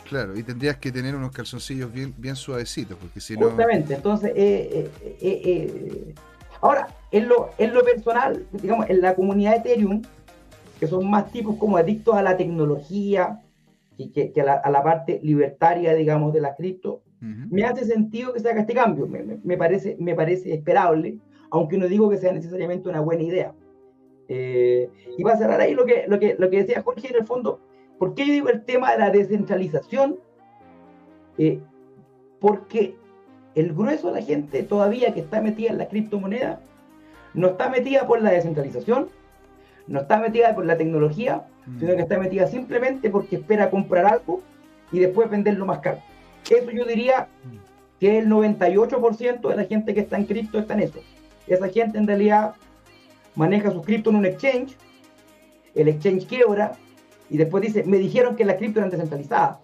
Claro, 0.08 0.38
y 0.38 0.44
tendrías 0.44 0.78
que 0.78 0.92
tener 0.92 1.16
unos 1.16 1.32
calzoncillos 1.32 1.92
bien, 1.92 2.14
bien 2.18 2.36
suavecitos, 2.36 2.98
porque 2.98 3.20
si 3.20 3.36
no. 3.36 3.48
Justamente, 3.48 3.94
entonces, 3.94 4.32
eh, 4.36 4.90
eh, 5.04 5.18
eh, 5.22 6.16
ahora, 6.62 6.88
en 7.12 7.28
lo, 7.28 7.52
en 7.58 7.74
lo 7.74 7.84
personal, 7.84 8.46
digamos, 8.52 8.90
en 8.90 9.02
la 9.02 9.14
comunidad 9.16 9.52
de 9.52 9.58
Ethereum, 9.72 10.02
que 10.80 10.88
son 10.88 11.10
más 11.10 11.32
tipos 11.32 11.58
como 11.58 11.78
adictos 11.78 12.16
a 12.16 12.24
la 12.24 12.38
tecnología 12.38 13.42
y 13.98 14.10
que, 14.10 14.34
a, 14.42 14.70
la, 14.70 14.84
parte 14.84 15.20
libertaria, 15.22 15.94
digamos, 15.94 16.34
de 16.34 16.42
la 16.42 16.56
cripto, 16.56 17.04
me 17.20 17.66
hace 17.66 17.84
sentido 17.84 18.34
que 18.34 18.40
se 18.40 18.50
haga 18.50 18.62
este 18.62 18.74
cambio. 18.74 19.06
Me, 19.08 19.58
parece, 19.58 19.98
me 20.00 20.16
parece 20.16 20.54
esperable, 20.54 21.18
aunque 21.52 21.78
no 21.78 21.88
digo 21.88 22.10
que 22.10 22.18
sea 22.18 22.32
necesariamente 22.32 22.88
una 22.88 23.02
buena 23.02 23.24
idea. 23.24 23.54
Y 24.30 25.24
va 25.24 25.34
a 25.34 25.38
cerrar 25.38 25.60
ahí 25.60 25.74
lo 25.74 25.86
que, 25.86 26.06
lo, 26.08 26.20
que, 26.20 26.36
lo 26.38 26.50
que 26.50 26.58
decía 26.58 26.84
Jorge 26.84 27.10
en 27.10 27.16
el 27.16 27.26
fondo 27.26 27.60
¿Por 28.00 28.16
qué 28.16 28.26
yo 28.26 28.34
digo 28.34 28.50
el 28.50 28.64
tema 28.64 28.94
de 28.94 28.98
la 28.98 29.12
descentralización? 29.12 30.18
Eh, 31.38 31.60
porque 32.40 32.96
el 33.56 33.74
grueso 33.74 34.08
de 34.08 34.22
la 34.22 34.26
gente 34.26 34.64
todavía 34.64 35.14
que 35.14 35.20
está 35.20 35.42
metida 35.42 35.70
en 35.70 35.78
la 35.78 35.90
criptomoneda 35.90 36.62
no 37.34 37.50
está 37.50 37.70
metida 37.70 38.08
por 38.08 38.22
la 38.22 38.32
descentralización, 38.32 39.10
no 39.88 40.00
está 40.00 40.18
metida 40.18 40.56
por 40.56 40.66
la 40.66 40.78
tecnología, 40.78 41.46
mm. 41.66 41.80
sino 41.80 41.96
que 41.96 42.02
está 42.02 42.18
metida 42.18 42.48
simplemente 42.48 43.10
porque 43.10 43.36
espera 43.36 43.70
comprar 43.70 44.06
algo 44.06 44.42
y 44.92 45.00
después 45.00 45.30
venderlo 45.30 45.66
más 45.66 45.80
caro. 45.80 46.00
Eso 46.50 46.72
yo 46.72 46.86
diría 46.86 47.28
que 48.00 48.20
el 48.20 48.30
98% 48.30 49.50
de 49.50 49.56
la 49.56 49.66
gente 49.66 49.94
que 49.94 50.00
está 50.00 50.18
en 50.18 50.26
cripto 50.26 50.58
está 50.58 50.74
en 50.74 50.80
eso. 50.82 51.00
Esa 51.48 51.68
gente 51.68 51.98
en 51.98 52.08
realidad 52.08 52.56
maneja 53.36 53.72
su 53.72 53.82
cripto 53.82 54.10
en 54.10 54.18
un 54.18 54.26
exchange, 54.26 54.76
el 55.76 55.88
exchange 55.88 56.26
quiebra, 56.26 56.74
y 57.30 57.38
después 57.38 57.64
dice, 57.64 57.84
me 57.84 57.98
dijeron 57.98 58.36
que 58.36 58.46
la 58.46 58.58
cripto 58.58 58.80
era 58.80 58.90
descentralizada. 58.90 59.60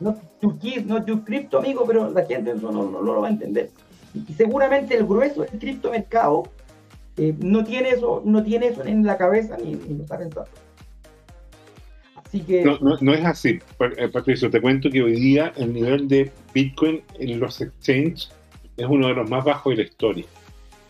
No 0.00 0.14
tu 0.40 0.58
no 0.84 1.04
tu 1.04 1.24
cripto, 1.24 1.58
amigo, 1.58 1.84
pero 1.86 2.10
la 2.10 2.24
gente 2.26 2.52
eso 2.52 2.70
no, 2.70 2.84
lo 2.84 3.20
va 3.20 3.28
a 3.28 3.30
entender. 3.30 3.70
Y 4.14 4.32
seguramente 4.34 4.96
el 4.96 5.06
grueso 5.06 5.42
del 5.42 5.58
criptomercado 5.58 6.44
eh, 7.16 7.34
no 7.38 7.64
tiene 7.64 7.90
eso, 7.90 8.22
no 8.24 8.42
tiene 8.42 8.68
eso 8.68 8.84
en 8.84 9.04
la 9.04 9.16
cabeza 9.16 9.56
ni, 9.56 9.74
lo 9.74 10.02
está 10.02 10.18
pensando. 10.18 10.50
Así 12.16 12.40
que... 12.40 12.64
No, 12.64 12.78
no, 13.00 13.14
es 13.14 13.24
así, 13.24 13.58
eh, 13.96 14.08
Patricio. 14.08 14.50
Te 14.50 14.60
cuento 14.60 14.90
que 14.90 15.02
hoy 15.02 15.12
día 15.12 15.52
el 15.56 15.72
nivel 15.72 16.08
de 16.08 16.30
Bitcoin 16.52 17.02
en 17.18 17.40
los 17.40 17.60
exchanges 17.60 18.30
es 18.76 18.86
uno 18.86 19.08
de 19.08 19.14
los 19.14 19.30
más 19.30 19.44
bajos 19.44 19.70
de 19.72 19.76
la 19.76 19.88
historia. 19.88 20.24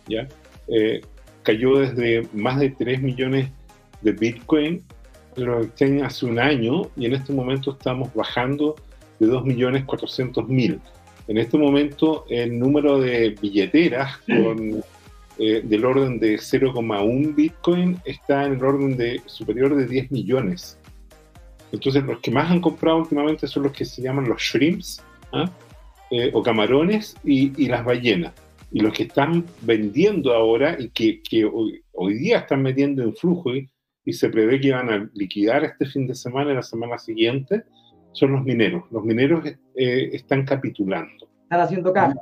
¿ya? 0.09 0.27
Eh, 0.69 1.01
cayó 1.47 1.79
desde 1.79 2.29
más 2.35 2.59
de 2.59 2.71
3 2.71 3.01
millones 3.01 3.49
de 4.03 4.13
Bitcoin 4.13 4.83
lo 5.37 5.63
exchange 5.63 6.03
hace 6.03 6.27
un 6.27 6.39
año 6.39 6.91
y 6.97 7.07
en 7.07 7.15
este 7.15 7.33
momento 7.33 7.73
estamos 7.73 8.13
bajando 8.15 8.75
de 9.19 9.29
2.400.000. 9.29 10.81
En 11.29 11.39
este 11.39 11.57
momento 11.57 12.25
el 12.29 12.59
número 12.59 12.99
de 12.99 13.31
billeteras 13.41 14.17
con, 14.27 14.83
eh, 15.39 15.63
del 15.63 15.85
orden 15.85 16.19
de 16.19 16.37
0,1 16.37 17.35
Bitcoin 17.35 18.01
está 18.05 18.45
en 18.45 18.55
el 18.55 18.65
orden 18.65 18.97
de 18.97 19.21
superior 19.27 19.77
de 19.77 19.87
10 19.87 20.11
millones. 20.11 20.79
Entonces 21.71 22.03
los 22.05 22.19
que 22.21 22.31
más 22.31 22.51
han 22.51 22.61
comprado 22.61 22.99
últimamente 22.99 23.47
son 23.47 23.65
los 23.65 23.73
que 23.73 23.85
se 23.85 24.03
llaman 24.03 24.29
los 24.29 24.41
shrimps 24.41 25.03
¿ah? 25.33 25.49
eh, 26.11 26.31
o 26.33 26.43
camarones 26.43 27.15
y, 27.25 27.67
las 27.67 27.85
ballenas. 27.85 28.33
Y 28.77 28.81
los 28.81 28.93
que 28.93 29.05
están 29.05 29.47
vendiendo 29.63 30.35
ahora 30.35 30.77
y 30.79 30.91
que, 30.91 31.23
que 31.23 31.47
hoy, 31.47 31.83
hoy, 31.93 32.13
día 32.13 32.41
están 32.41 32.61
metiendo 32.61 33.03
en 33.03 33.17
flujo 33.17 33.53
y 33.55 34.13
se 34.13 34.29
prevé 34.29 34.61
que 34.61 34.71
van 34.71 34.91
a 34.91 35.11
liquidar 35.15 35.65
este 35.65 35.87
fin 35.87 36.07
de 36.07 36.15
semana 36.15 36.53
y 36.53 36.57
la 36.57 36.63
semana 36.63 36.99
siguiente, 36.99 37.65
son 38.13 38.33
los 38.33 38.45
mineros. 38.45 38.85
Los 38.91 39.03
mineros 39.03 39.47
eh, 39.47 40.11
están 40.13 40.45
capitulando. 40.45 41.27
Están 41.45 41.61
haciendo 41.61 41.91
caja. 41.91 42.17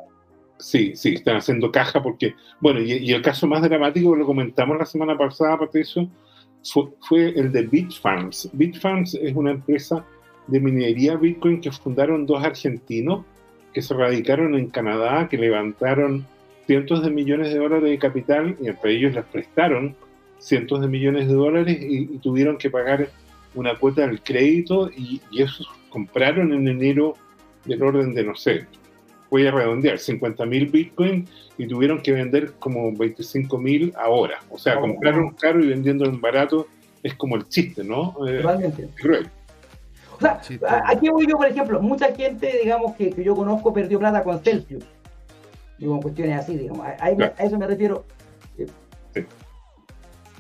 Sí, 0.61 0.93
sí, 0.95 1.15
están 1.15 1.39
haciendo 1.39 1.73
caja 1.73 2.01
porque, 2.01 2.37
bueno, 2.61 2.79
y, 2.79 3.11
el 3.11 3.21
caso 3.21 3.49
más 3.49 3.61
dramático, 3.61 4.15
lo 4.15 4.25
comentamos 4.25 4.79
la 4.79 4.87
semana 4.87 5.19
pasada, 5.19 5.59
Patricio, 5.59 6.09
fue, 6.63 6.85
fue 7.01 7.29
el 7.31 7.51
de 7.51 7.63
Bitfarms. 7.63 8.51
Bitfarms 8.53 9.17
es 9.17 9.35
una 9.35 9.51
empresa 9.51 10.07
de 10.47 10.61
minería 10.61 11.17
Bitcoin 11.17 11.61
que 11.61 11.73
fundaron 11.73 12.27
dos 12.27 12.45
argentinos 12.45 13.25
que 13.73 13.83
se 13.83 13.93
radicaron 13.93 14.55
en 14.55 14.71
Canadá, 14.71 15.29
que 15.29 15.37
levantaron 15.37 16.25
cientos 16.67 17.03
de 17.03 17.11
millones 17.11 17.53
de 17.53 17.59
dólares 17.59 17.91
de 17.91 17.99
capital 17.99 18.57
y 18.61 18.69
entre 18.69 18.93
ellos 18.93 19.15
les 19.15 19.25
prestaron 19.25 19.95
cientos 20.39 20.81
de 20.81 20.89
millones 20.89 21.29
de 21.29 21.35
dólares 21.35 21.79
y, 21.81 22.19
tuvieron 22.19 22.59
que 22.59 22.71
pagar 22.71 23.09
una 23.55 23.77
cuota 23.77 24.07
del 24.07 24.21
crédito 24.23 24.91
y, 24.91 25.21
esos 25.37 25.69
compraron 25.89 26.53
en 26.53 26.69
enero 26.69 27.15
del 27.65 27.83
orden 27.83 28.15
de, 28.15 28.25
no 28.25 28.35
sé, 28.35 28.67
voy 29.31 29.47
a 29.47 29.51
redondear, 29.51 29.99
50 29.99 30.45
mil 30.47 30.67
Bitcoin 30.67 31.27
y 31.57 31.67
tuvieron 31.67 32.03
que 32.03 32.13
vender 32.13 32.53
como 32.59 32.93
25 32.93 33.59
mil 33.59 33.93
ahora. 33.97 34.41
O 34.51 34.59
sea, 34.59 34.79
oh, 34.79 34.83
compraron 34.83 35.31
caro 35.31 35.63
y 35.63 35.69
vendiendo 35.69 36.05
en 36.05 36.21
barato 36.21 36.67
es 37.03 37.15
como 37.15 37.37
el 37.37 37.49
chiste, 37.49 37.85
¿no? 37.85 38.15
Eh, 38.27 38.41
Totalmente. 38.41 38.89
O 40.17 40.21
sea, 40.21 40.41
aquí 40.87 41.09
voy 41.09 41.27
yo, 41.27 41.37
por 41.37 41.47
ejemplo, 41.47 41.81
mucha 41.83 42.15
gente, 42.15 42.61
digamos, 42.63 42.95
que, 42.97 43.15
yo 43.23 43.35
conozco 43.35 43.73
perdió 43.73 43.99
plata 43.99 44.23
con 44.23 44.41
Celsius. 44.41 44.85
Digo, 45.85 46.01
cuestiones 46.01 46.41
así, 46.41 46.57
digamos. 46.57 46.87
A, 46.87 47.05
a 47.05 47.45
eso 47.45 47.59
me 47.59 47.67
refiero. 47.67 48.07
Sí. 48.57 48.65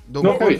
Don, 0.08 0.24
Jorge, 0.24 0.58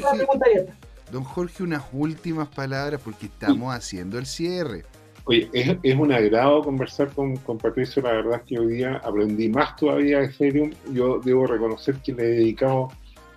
don 1.10 1.24
Jorge, 1.24 1.62
unas 1.62 1.84
últimas 1.94 2.48
palabras 2.48 3.00
porque 3.02 3.24
estamos 3.24 3.74
haciendo 3.74 4.18
el 4.18 4.26
cierre. 4.26 4.84
Oye, 5.24 5.48
es, 5.54 5.96
un 5.96 6.12
agrado 6.12 6.62
conversar 6.62 7.08
con, 7.14 7.38
con, 7.38 7.56
Patricio. 7.56 8.02
La 8.02 8.12
verdad 8.12 8.40
es 8.40 8.42
que 8.42 8.58
hoy 8.58 8.74
día 8.74 9.00
aprendí 9.02 9.48
más 9.48 9.74
todavía 9.74 10.18
de 10.18 10.26
Ethereum. 10.26 10.70
Yo 10.92 11.18
debo 11.18 11.46
reconocer 11.46 11.94
que 12.04 12.12
le 12.12 12.24
he 12.24 12.30
dedicado 12.32 12.88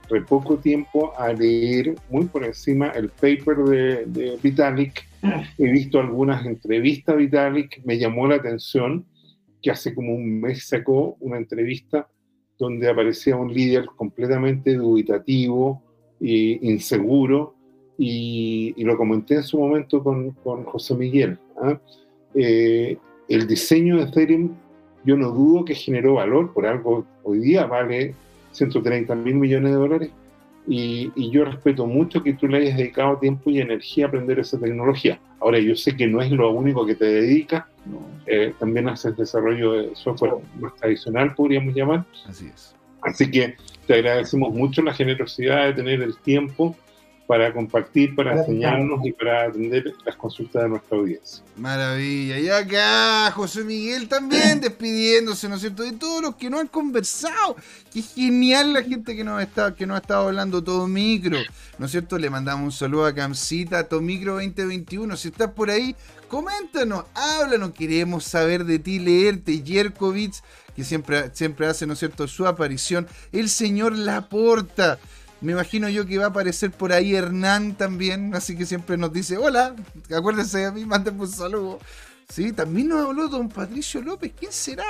re 0.09 0.21
poco 0.23 0.57
tiempo 0.57 1.13
a 1.17 1.31
leer 1.31 1.95
muy 2.09 2.25
por 2.25 2.43
encima 2.43 2.87
el 2.89 3.07
paper 3.07 3.57
de, 3.59 4.37
Vitalik. 4.43 5.07
He 5.57 5.71
visto 5.71 6.01
algunas 6.01 6.45
entrevistas 6.45 7.15
a 7.15 7.17
Vitalik. 7.17 7.81
Me 7.85 7.97
llamó 7.97 8.27
la 8.27 8.35
atención 8.35 9.05
que 9.61 9.71
hace 9.71 9.93
como 9.93 10.13
un 10.13 10.39
mes 10.39 10.67
sacó 10.67 11.17
una 11.19 11.37
entrevista 11.37 12.07
donde 12.57 12.89
aparecía 12.89 13.35
un 13.35 13.53
líder 13.53 13.85
completamente 13.85 14.73
dubitativo, 14.73 15.83
inseguro, 16.19 17.55
y, 17.97 18.83
lo 18.83 18.95
comenté 18.97 19.35
en 19.35 19.43
su 19.43 19.57
momento 19.57 20.03
con, 20.03 20.31
con 20.31 20.63
José 20.63 20.95
Miguel. 20.95 21.37
¿ah? 21.61 21.79
Eh, 22.35 22.97
el 23.27 23.47
diseño 23.47 23.97
de 23.97 24.03
Ethereum, 24.03 24.51
yo 25.03 25.17
no 25.17 25.31
dudo 25.31 25.65
que 25.65 25.75
generó 25.75 26.15
valor, 26.15 26.53
por 26.53 26.65
algo 26.65 27.05
hoy 27.23 27.39
día 27.39 27.65
vale 27.65 28.13
130 28.51 29.15
mil 29.15 29.35
millones 29.35 29.71
de 29.71 29.77
dólares, 29.77 30.11
y, 30.67 31.11
y, 31.15 31.31
yo 31.31 31.45
respeto 31.45 31.85
mucho 31.85 32.21
que 32.21 32.33
tú 32.33 32.47
le 32.47 32.57
hayas 32.57 32.77
dedicado 32.77 33.17
tiempo 33.17 33.49
y 33.49 33.61
energía 33.61 34.05
a 34.05 34.07
aprender 34.09 34.39
esa 34.39 34.59
tecnología. 34.59 35.19
Ahora, 35.39 35.59
yo 35.59 35.75
sé 35.75 35.95
que 35.95 36.07
no 36.07 36.21
es 36.21 36.29
lo 36.29 36.51
único 36.51 36.85
que 36.85 36.95
te 36.95 37.05
dedicas, 37.05 37.65
eh, 38.25 38.53
también 38.59 38.89
haces 38.89 39.15
desarrollo 39.15 39.73
de 39.73 39.95
software 39.95 40.33
más 40.59 40.75
tradicional, 40.75 41.33
podríamos 41.35 41.73
llamar. 41.73 42.05
Así 42.27 42.47
es. 42.53 42.75
Así 43.01 43.29
que 43.29 43.55
te 43.85 43.93
agradecemos 43.95 44.53
mucho 44.53 44.81
la 44.81 44.93
generosidad 44.93 45.65
de 45.65 45.73
tener 45.73 46.01
el 46.01 46.17
tiempo 46.17 46.75
para 47.27 47.53
compartir, 47.53 48.15
para 48.15 48.39
enseñarnos 48.39 49.05
y 49.05 49.11
para 49.11 49.43
atender 49.43 49.93
las 50.05 50.15
consultas 50.15 50.63
de 50.63 50.69
nuestra 50.69 50.97
audiencia. 50.97 51.43
Maravilla. 51.57 52.39
Y 52.39 52.49
acá 52.49 53.29
José 53.31 53.65
Miguel 53.65 54.07
también 54.07 54.61
despidiéndose, 54.61 55.49
¿no 55.49 55.55
es 55.55 55.61
cierto? 55.61 55.83
De 55.83 55.91
todos 55.91 56.21
los 56.21 56.35
que 56.35 56.49
no 56.49 56.59
han 56.59 56.67
conversado. 56.67 57.57
Qué 57.93 58.01
genial 58.01 58.71
la 58.71 58.81
gente 58.81 59.13
que 59.13 59.25
nos 59.25 59.41
está, 59.41 59.75
que 59.75 59.85
nos 59.85 59.97
ha 59.97 60.01
estado 60.01 60.27
hablando 60.27 60.63
todo 60.63 60.87
micro. 60.87 61.37
¿No 61.77 61.85
es 61.85 61.91
cierto? 61.91 62.17
Le 62.17 62.29
mandamos 62.29 62.63
un 62.63 62.71
saludo 62.71 63.05
a 63.05 63.13
Camcita, 63.13 63.79
a 63.79 63.83
Tomicro 63.83 64.35
2021. 64.35 65.17
Si 65.17 65.27
estás 65.27 65.51
por 65.51 65.69
ahí, 65.69 65.97
coméntanos, 66.29 67.03
háblanos. 67.13 67.71
Queremos 67.71 68.23
saber 68.23 68.63
de 68.63 68.79
ti, 68.79 68.99
leerte. 68.99 69.61
Jerkovich, 69.65 70.41
que 70.77 70.85
siempre, 70.85 71.29
siempre 71.33 71.67
hace, 71.67 71.85
¿no 71.85 71.93
es 71.93 71.99
cierto?, 71.99 72.25
su 72.27 72.47
aparición. 72.47 73.05
El 73.33 73.49
señor 73.49 73.97
Laporta. 73.97 74.97
Me 75.41 75.51
imagino 75.51 75.87
yo 75.89 76.05
que 76.05 76.17
va 76.17 76.25
a 76.25 76.29
aparecer 76.29 76.71
por 76.71 76.91
ahí 76.91 77.15
Hernán 77.15 77.75
también, 77.75 78.33
así 78.33 78.57
que 78.57 78.65
siempre 78.65 78.97
nos 78.97 79.13
dice, 79.13 79.37
hola, 79.37 79.75
acuérdense 80.15 80.65
a 80.65 80.71
mí, 80.71 80.85
mándenme 80.85 81.21
un 81.21 81.27
saludo. 81.27 81.79
Sí, 82.29 82.51
también 82.51 82.89
nos 82.89 83.05
habló 83.05 83.29
don 83.29 83.47
Patricio 83.47 84.01
López. 84.01 84.33
¿Quién 84.37 84.51
será? 84.51 84.83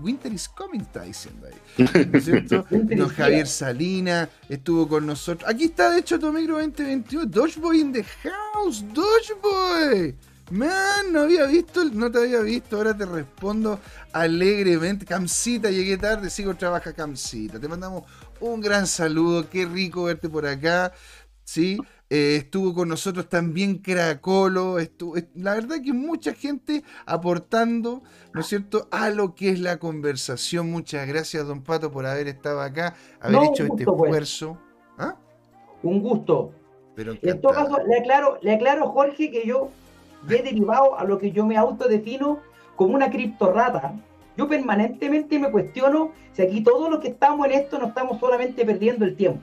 Winter 0.00 0.32
is 0.32 0.48
coming, 0.48 0.80
está 0.80 1.02
diciendo 1.02 1.46
ahí. 1.46 1.84
¿No 2.10 2.18
es 2.18 2.24
cierto? 2.24 2.66
don 2.68 3.08
Javier 3.08 3.46
Salina 3.46 4.28
estuvo 4.48 4.88
con 4.88 5.06
nosotros. 5.06 5.48
Aquí 5.48 5.66
está, 5.66 5.90
de 5.90 6.00
hecho, 6.00 6.18
tu 6.18 6.32
micro 6.32 6.56
2021. 6.56 7.26
Dodgeboy 7.26 7.80
in 7.80 7.92
the 7.92 8.04
house. 8.04 8.84
Dodgeboy. 8.92 10.16
Man, 10.50 11.12
no 11.12 11.20
había 11.20 11.46
visto, 11.46 11.84
no 11.84 12.10
te 12.10 12.18
había 12.18 12.40
visto, 12.40 12.76
ahora 12.76 12.96
te 12.96 13.06
respondo 13.06 13.78
alegremente. 14.12 15.06
Camcita, 15.06 15.70
llegué 15.70 15.96
tarde, 15.96 16.28
sigo 16.28 16.56
trabaja 16.56 16.92
Camcita. 16.92 17.60
Te 17.60 17.68
mandamos 17.68 18.02
un 18.40 18.60
gran 18.60 18.86
saludo, 18.86 19.48
qué 19.48 19.66
rico 19.66 20.04
verte 20.04 20.28
por 20.28 20.46
acá. 20.46 20.92
¿sí? 21.50 21.78
Eh, 22.08 22.36
estuvo 22.36 22.74
con 22.74 22.88
nosotros 22.88 23.28
también 23.28 23.78
Cracolo. 23.78 24.78
Estuvo, 24.78 25.16
la 25.34 25.54
verdad 25.54 25.76
que 25.84 25.92
mucha 25.92 26.32
gente 26.32 26.84
aportando, 27.06 28.02
¿no 28.32 28.40
es 28.40 28.46
cierto?, 28.46 28.88
a 28.92 29.10
lo 29.10 29.34
que 29.34 29.50
es 29.50 29.60
la 29.60 29.78
conversación. 29.78 30.70
Muchas 30.70 31.08
gracias, 31.08 31.46
don 31.46 31.62
Pato, 31.62 31.90
por 31.90 32.06
haber 32.06 32.28
estado 32.28 32.60
acá, 32.60 32.94
haber 33.20 33.42
hecho 33.44 33.64
este 33.64 33.84
pues. 33.84 34.02
esfuerzo. 34.02 34.58
¿Ah? 34.96 35.16
Un 35.82 36.00
gusto. 36.00 36.52
Pero 36.94 37.14
en 37.20 37.40
todo 37.40 37.52
caso, 37.52 37.78
le 37.86 37.98
aclaro, 37.98 38.38
le 38.42 38.54
aclaro, 38.54 38.88
Jorge, 38.90 39.30
que 39.30 39.46
yo 39.46 39.70
he 40.28 40.42
derivado 40.42 40.98
a 40.98 41.04
lo 41.04 41.18
que 41.18 41.32
yo 41.32 41.46
me 41.46 41.56
autodefino 41.56 42.40
como 42.76 42.94
una 42.94 43.10
criptorrata. 43.10 43.94
Yo 44.36 44.48
permanentemente 44.48 45.38
me 45.38 45.50
cuestiono 45.50 46.12
si 46.32 46.42
aquí 46.42 46.62
todos 46.62 46.90
los 46.90 47.00
que 47.00 47.08
estamos 47.08 47.46
en 47.46 47.52
esto 47.52 47.78
no 47.78 47.88
estamos 47.88 48.20
solamente 48.20 48.64
perdiendo 48.64 49.04
el 49.04 49.16
tiempo 49.16 49.42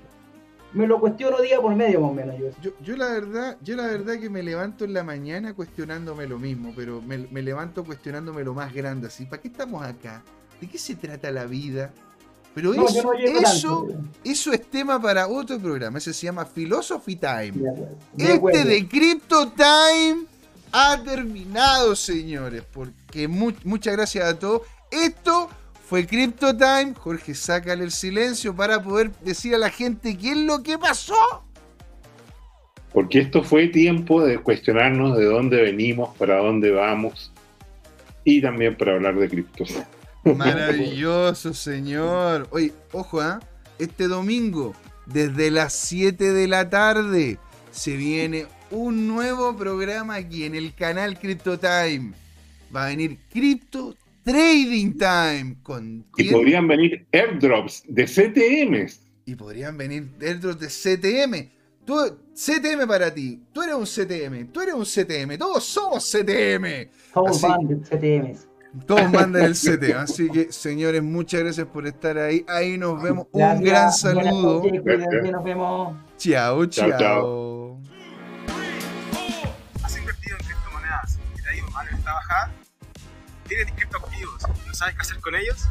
me 0.73 0.87
lo 0.87 0.99
cuestiono 0.99 1.41
día 1.41 1.59
por 1.59 1.75
medio 1.75 2.01
más 2.01 2.11
o 2.11 2.13
menos. 2.13 2.35
Yo. 2.61 2.71
Yo, 2.83 2.95
la 2.95 3.07
verdad, 3.07 3.57
yo 3.61 3.75
la 3.75 3.87
verdad 3.87 4.19
que 4.19 4.29
me 4.29 4.43
levanto 4.43 4.85
en 4.85 4.93
la 4.93 5.03
mañana 5.03 5.53
cuestionándome 5.53 6.27
lo 6.27 6.37
mismo, 6.39 6.73
pero 6.75 7.01
me, 7.01 7.17
levanto 7.41 7.83
cuestionándome 7.83 8.43
lo 8.43 8.53
más 8.53 8.73
grande, 8.73 9.07
así, 9.07 9.25
¿para 9.25 9.41
qué 9.41 9.47
estamos 9.47 9.83
acá? 9.83 10.23
¿De 10.59 10.67
qué 10.67 10.77
se 10.77 10.95
trata 10.95 11.31
la 11.31 11.45
vida? 11.45 11.91
Pero 12.53 12.73
eso, 12.73 13.13
eso, 13.13 13.87
eso 14.23 14.51
es 14.51 14.61
tema 14.69 14.99
para 14.99 15.27
otro 15.27 15.59
programa, 15.59 15.99
ese 15.99 16.11
se 16.11 16.25
llama 16.25 16.43
Philosophy 16.45 17.15
Time. 17.15 17.53
este 18.17 18.65
de 18.65 18.87
Crypto 18.87 19.51
Time 19.51 20.25
ha 20.71 21.01
terminado, 21.03 21.95
señores, 21.95 22.63
porque 22.73 23.27
muchas 23.27 23.95
gracias 23.95 24.25
a 24.25 24.37
todos. 24.39 24.63
Esto 24.91 25.49
fue 25.87 26.05
Crypto 26.05 26.55
Time. 26.55 26.93
Jorge, 26.95 27.33
sácale 27.33 27.83
el 27.83 27.91
silencio 27.91 28.55
para 28.55 28.81
poder 28.81 29.11
decir 29.21 29.55
a 29.55 29.57
la 29.57 29.69
gente 29.69 30.17
qué 30.17 30.31
es 30.31 30.37
lo 30.37 30.63
que 30.63 30.77
pasó. 30.77 31.43
Porque 32.93 33.19
esto 33.19 33.43
fue 33.43 33.67
tiempo 33.67 34.23
de 34.25 34.39
cuestionarnos 34.39 35.17
de 35.17 35.25
dónde 35.25 35.61
venimos, 35.61 36.15
para 36.17 36.37
dónde 36.37 36.71
vamos 36.71 37.31
y 38.23 38.41
también 38.41 38.75
para 38.75 38.93
hablar 38.93 39.15
de 39.15 39.29
criptos. 39.29 39.75
Maravilloso, 40.23 41.53
señor. 41.53 42.47
Oye, 42.51 42.73
ojo, 42.91 43.21
¿ah? 43.21 43.39
Este 43.79 44.07
domingo, 44.07 44.73
desde 45.05 45.51
las 45.51 45.73
7 45.73 46.33
de 46.33 46.47
la 46.47 46.69
tarde, 46.69 47.37
se 47.71 47.95
viene 47.95 48.47
un 48.71 49.07
nuevo 49.07 49.55
programa 49.55 50.15
aquí 50.15 50.43
en 50.43 50.55
el 50.55 50.73
canal 50.73 51.17
Crypto 51.17 51.57
Time. 51.57 52.11
Va 52.75 52.85
a 52.85 52.87
venir 52.89 53.17
Crypto 53.31 53.95
Trading 54.27 54.97
Time. 54.97 55.57
¿Con 55.63 56.05
y 56.17 56.29
podrían 56.29 56.67
venir 56.67 57.07
airdrops 57.13 57.83
de 57.87 58.03
CTM. 58.03 58.85
Y 59.25 59.35
podrían 59.35 59.77
venir 59.77 60.09
airdrops 60.21 60.59
de 60.59 60.67
CTM. 60.67 61.49
Tú, 61.85 61.95
CTM 62.33 62.85
para 62.85 63.13
ti. 63.13 63.41
Tú 63.53 63.61
eres 63.61 63.75
un 63.75 63.85
CTM. 63.85 64.51
Tú 64.51 64.59
eres 64.59 64.73
un 64.73 64.83
CTM. 64.83 65.37
Todos 65.37 65.63
somos 65.63 66.11
CTM. 66.11 66.89
Todos 67.13 67.41
mandan 67.47 67.81
CTM. 67.83 68.33
Todos 68.85 69.09
mandan 69.09 69.45
el 69.45 69.53
CTM. 69.53 69.97
Así 69.97 70.29
que, 70.29 70.51
señores, 70.51 71.01
muchas 71.01 71.39
gracias 71.39 71.67
por 71.67 71.87
estar 71.87 72.17
ahí. 72.17 72.43
Ahí 72.49 72.77
nos 72.77 73.01
vemos. 73.01 73.27
un 73.31 73.63
gran 73.63 73.93
saludo. 73.93 74.61
nos 74.61 75.43
vemos. 75.45 75.95
Chao, 76.17 76.65
chao. 76.65 76.99
chao. 76.99 77.81
¿Has 79.81 79.97
invertido 79.97 80.35
en 80.37 80.45
criptomonedas 80.45 81.17
y 81.33 81.41
te 81.41 81.49
ha 81.49 81.55
ido 81.55 81.67
mal 81.71 81.87
en 81.87 81.95
esta 81.95 82.11
bajada? 82.13 82.53
¿Tienes 83.47 83.67
no 83.93 84.01
sabes 84.77 84.95
qué 84.95 85.01
hacer 85.01 85.19
con 85.19 85.35
ellos? 85.35 85.67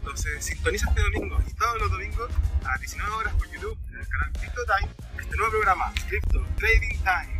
Entonces 0.00 0.44
sintoniza 0.44 0.88
este 0.88 1.02
domingo 1.02 1.38
y 1.46 1.52
todos 1.54 1.80
los 1.80 1.90
domingos 1.90 2.30
a 2.64 2.72
las 2.72 2.80
19 2.80 3.12
horas 3.14 3.34
por 3.34 3.48
YouTube 3.50 3.78
en 3.90 4.00
el 4.00 4.08
canal 4.08 4.32
Crypto 4.32 4.60
Time 4.64 4.90
este 5.20 5.36
nuevo 5.36 5.52
programa, 5.52 5.92
Crypto 6.08 6.44
Trading 6.56 6.98
Time. 6.98 7.39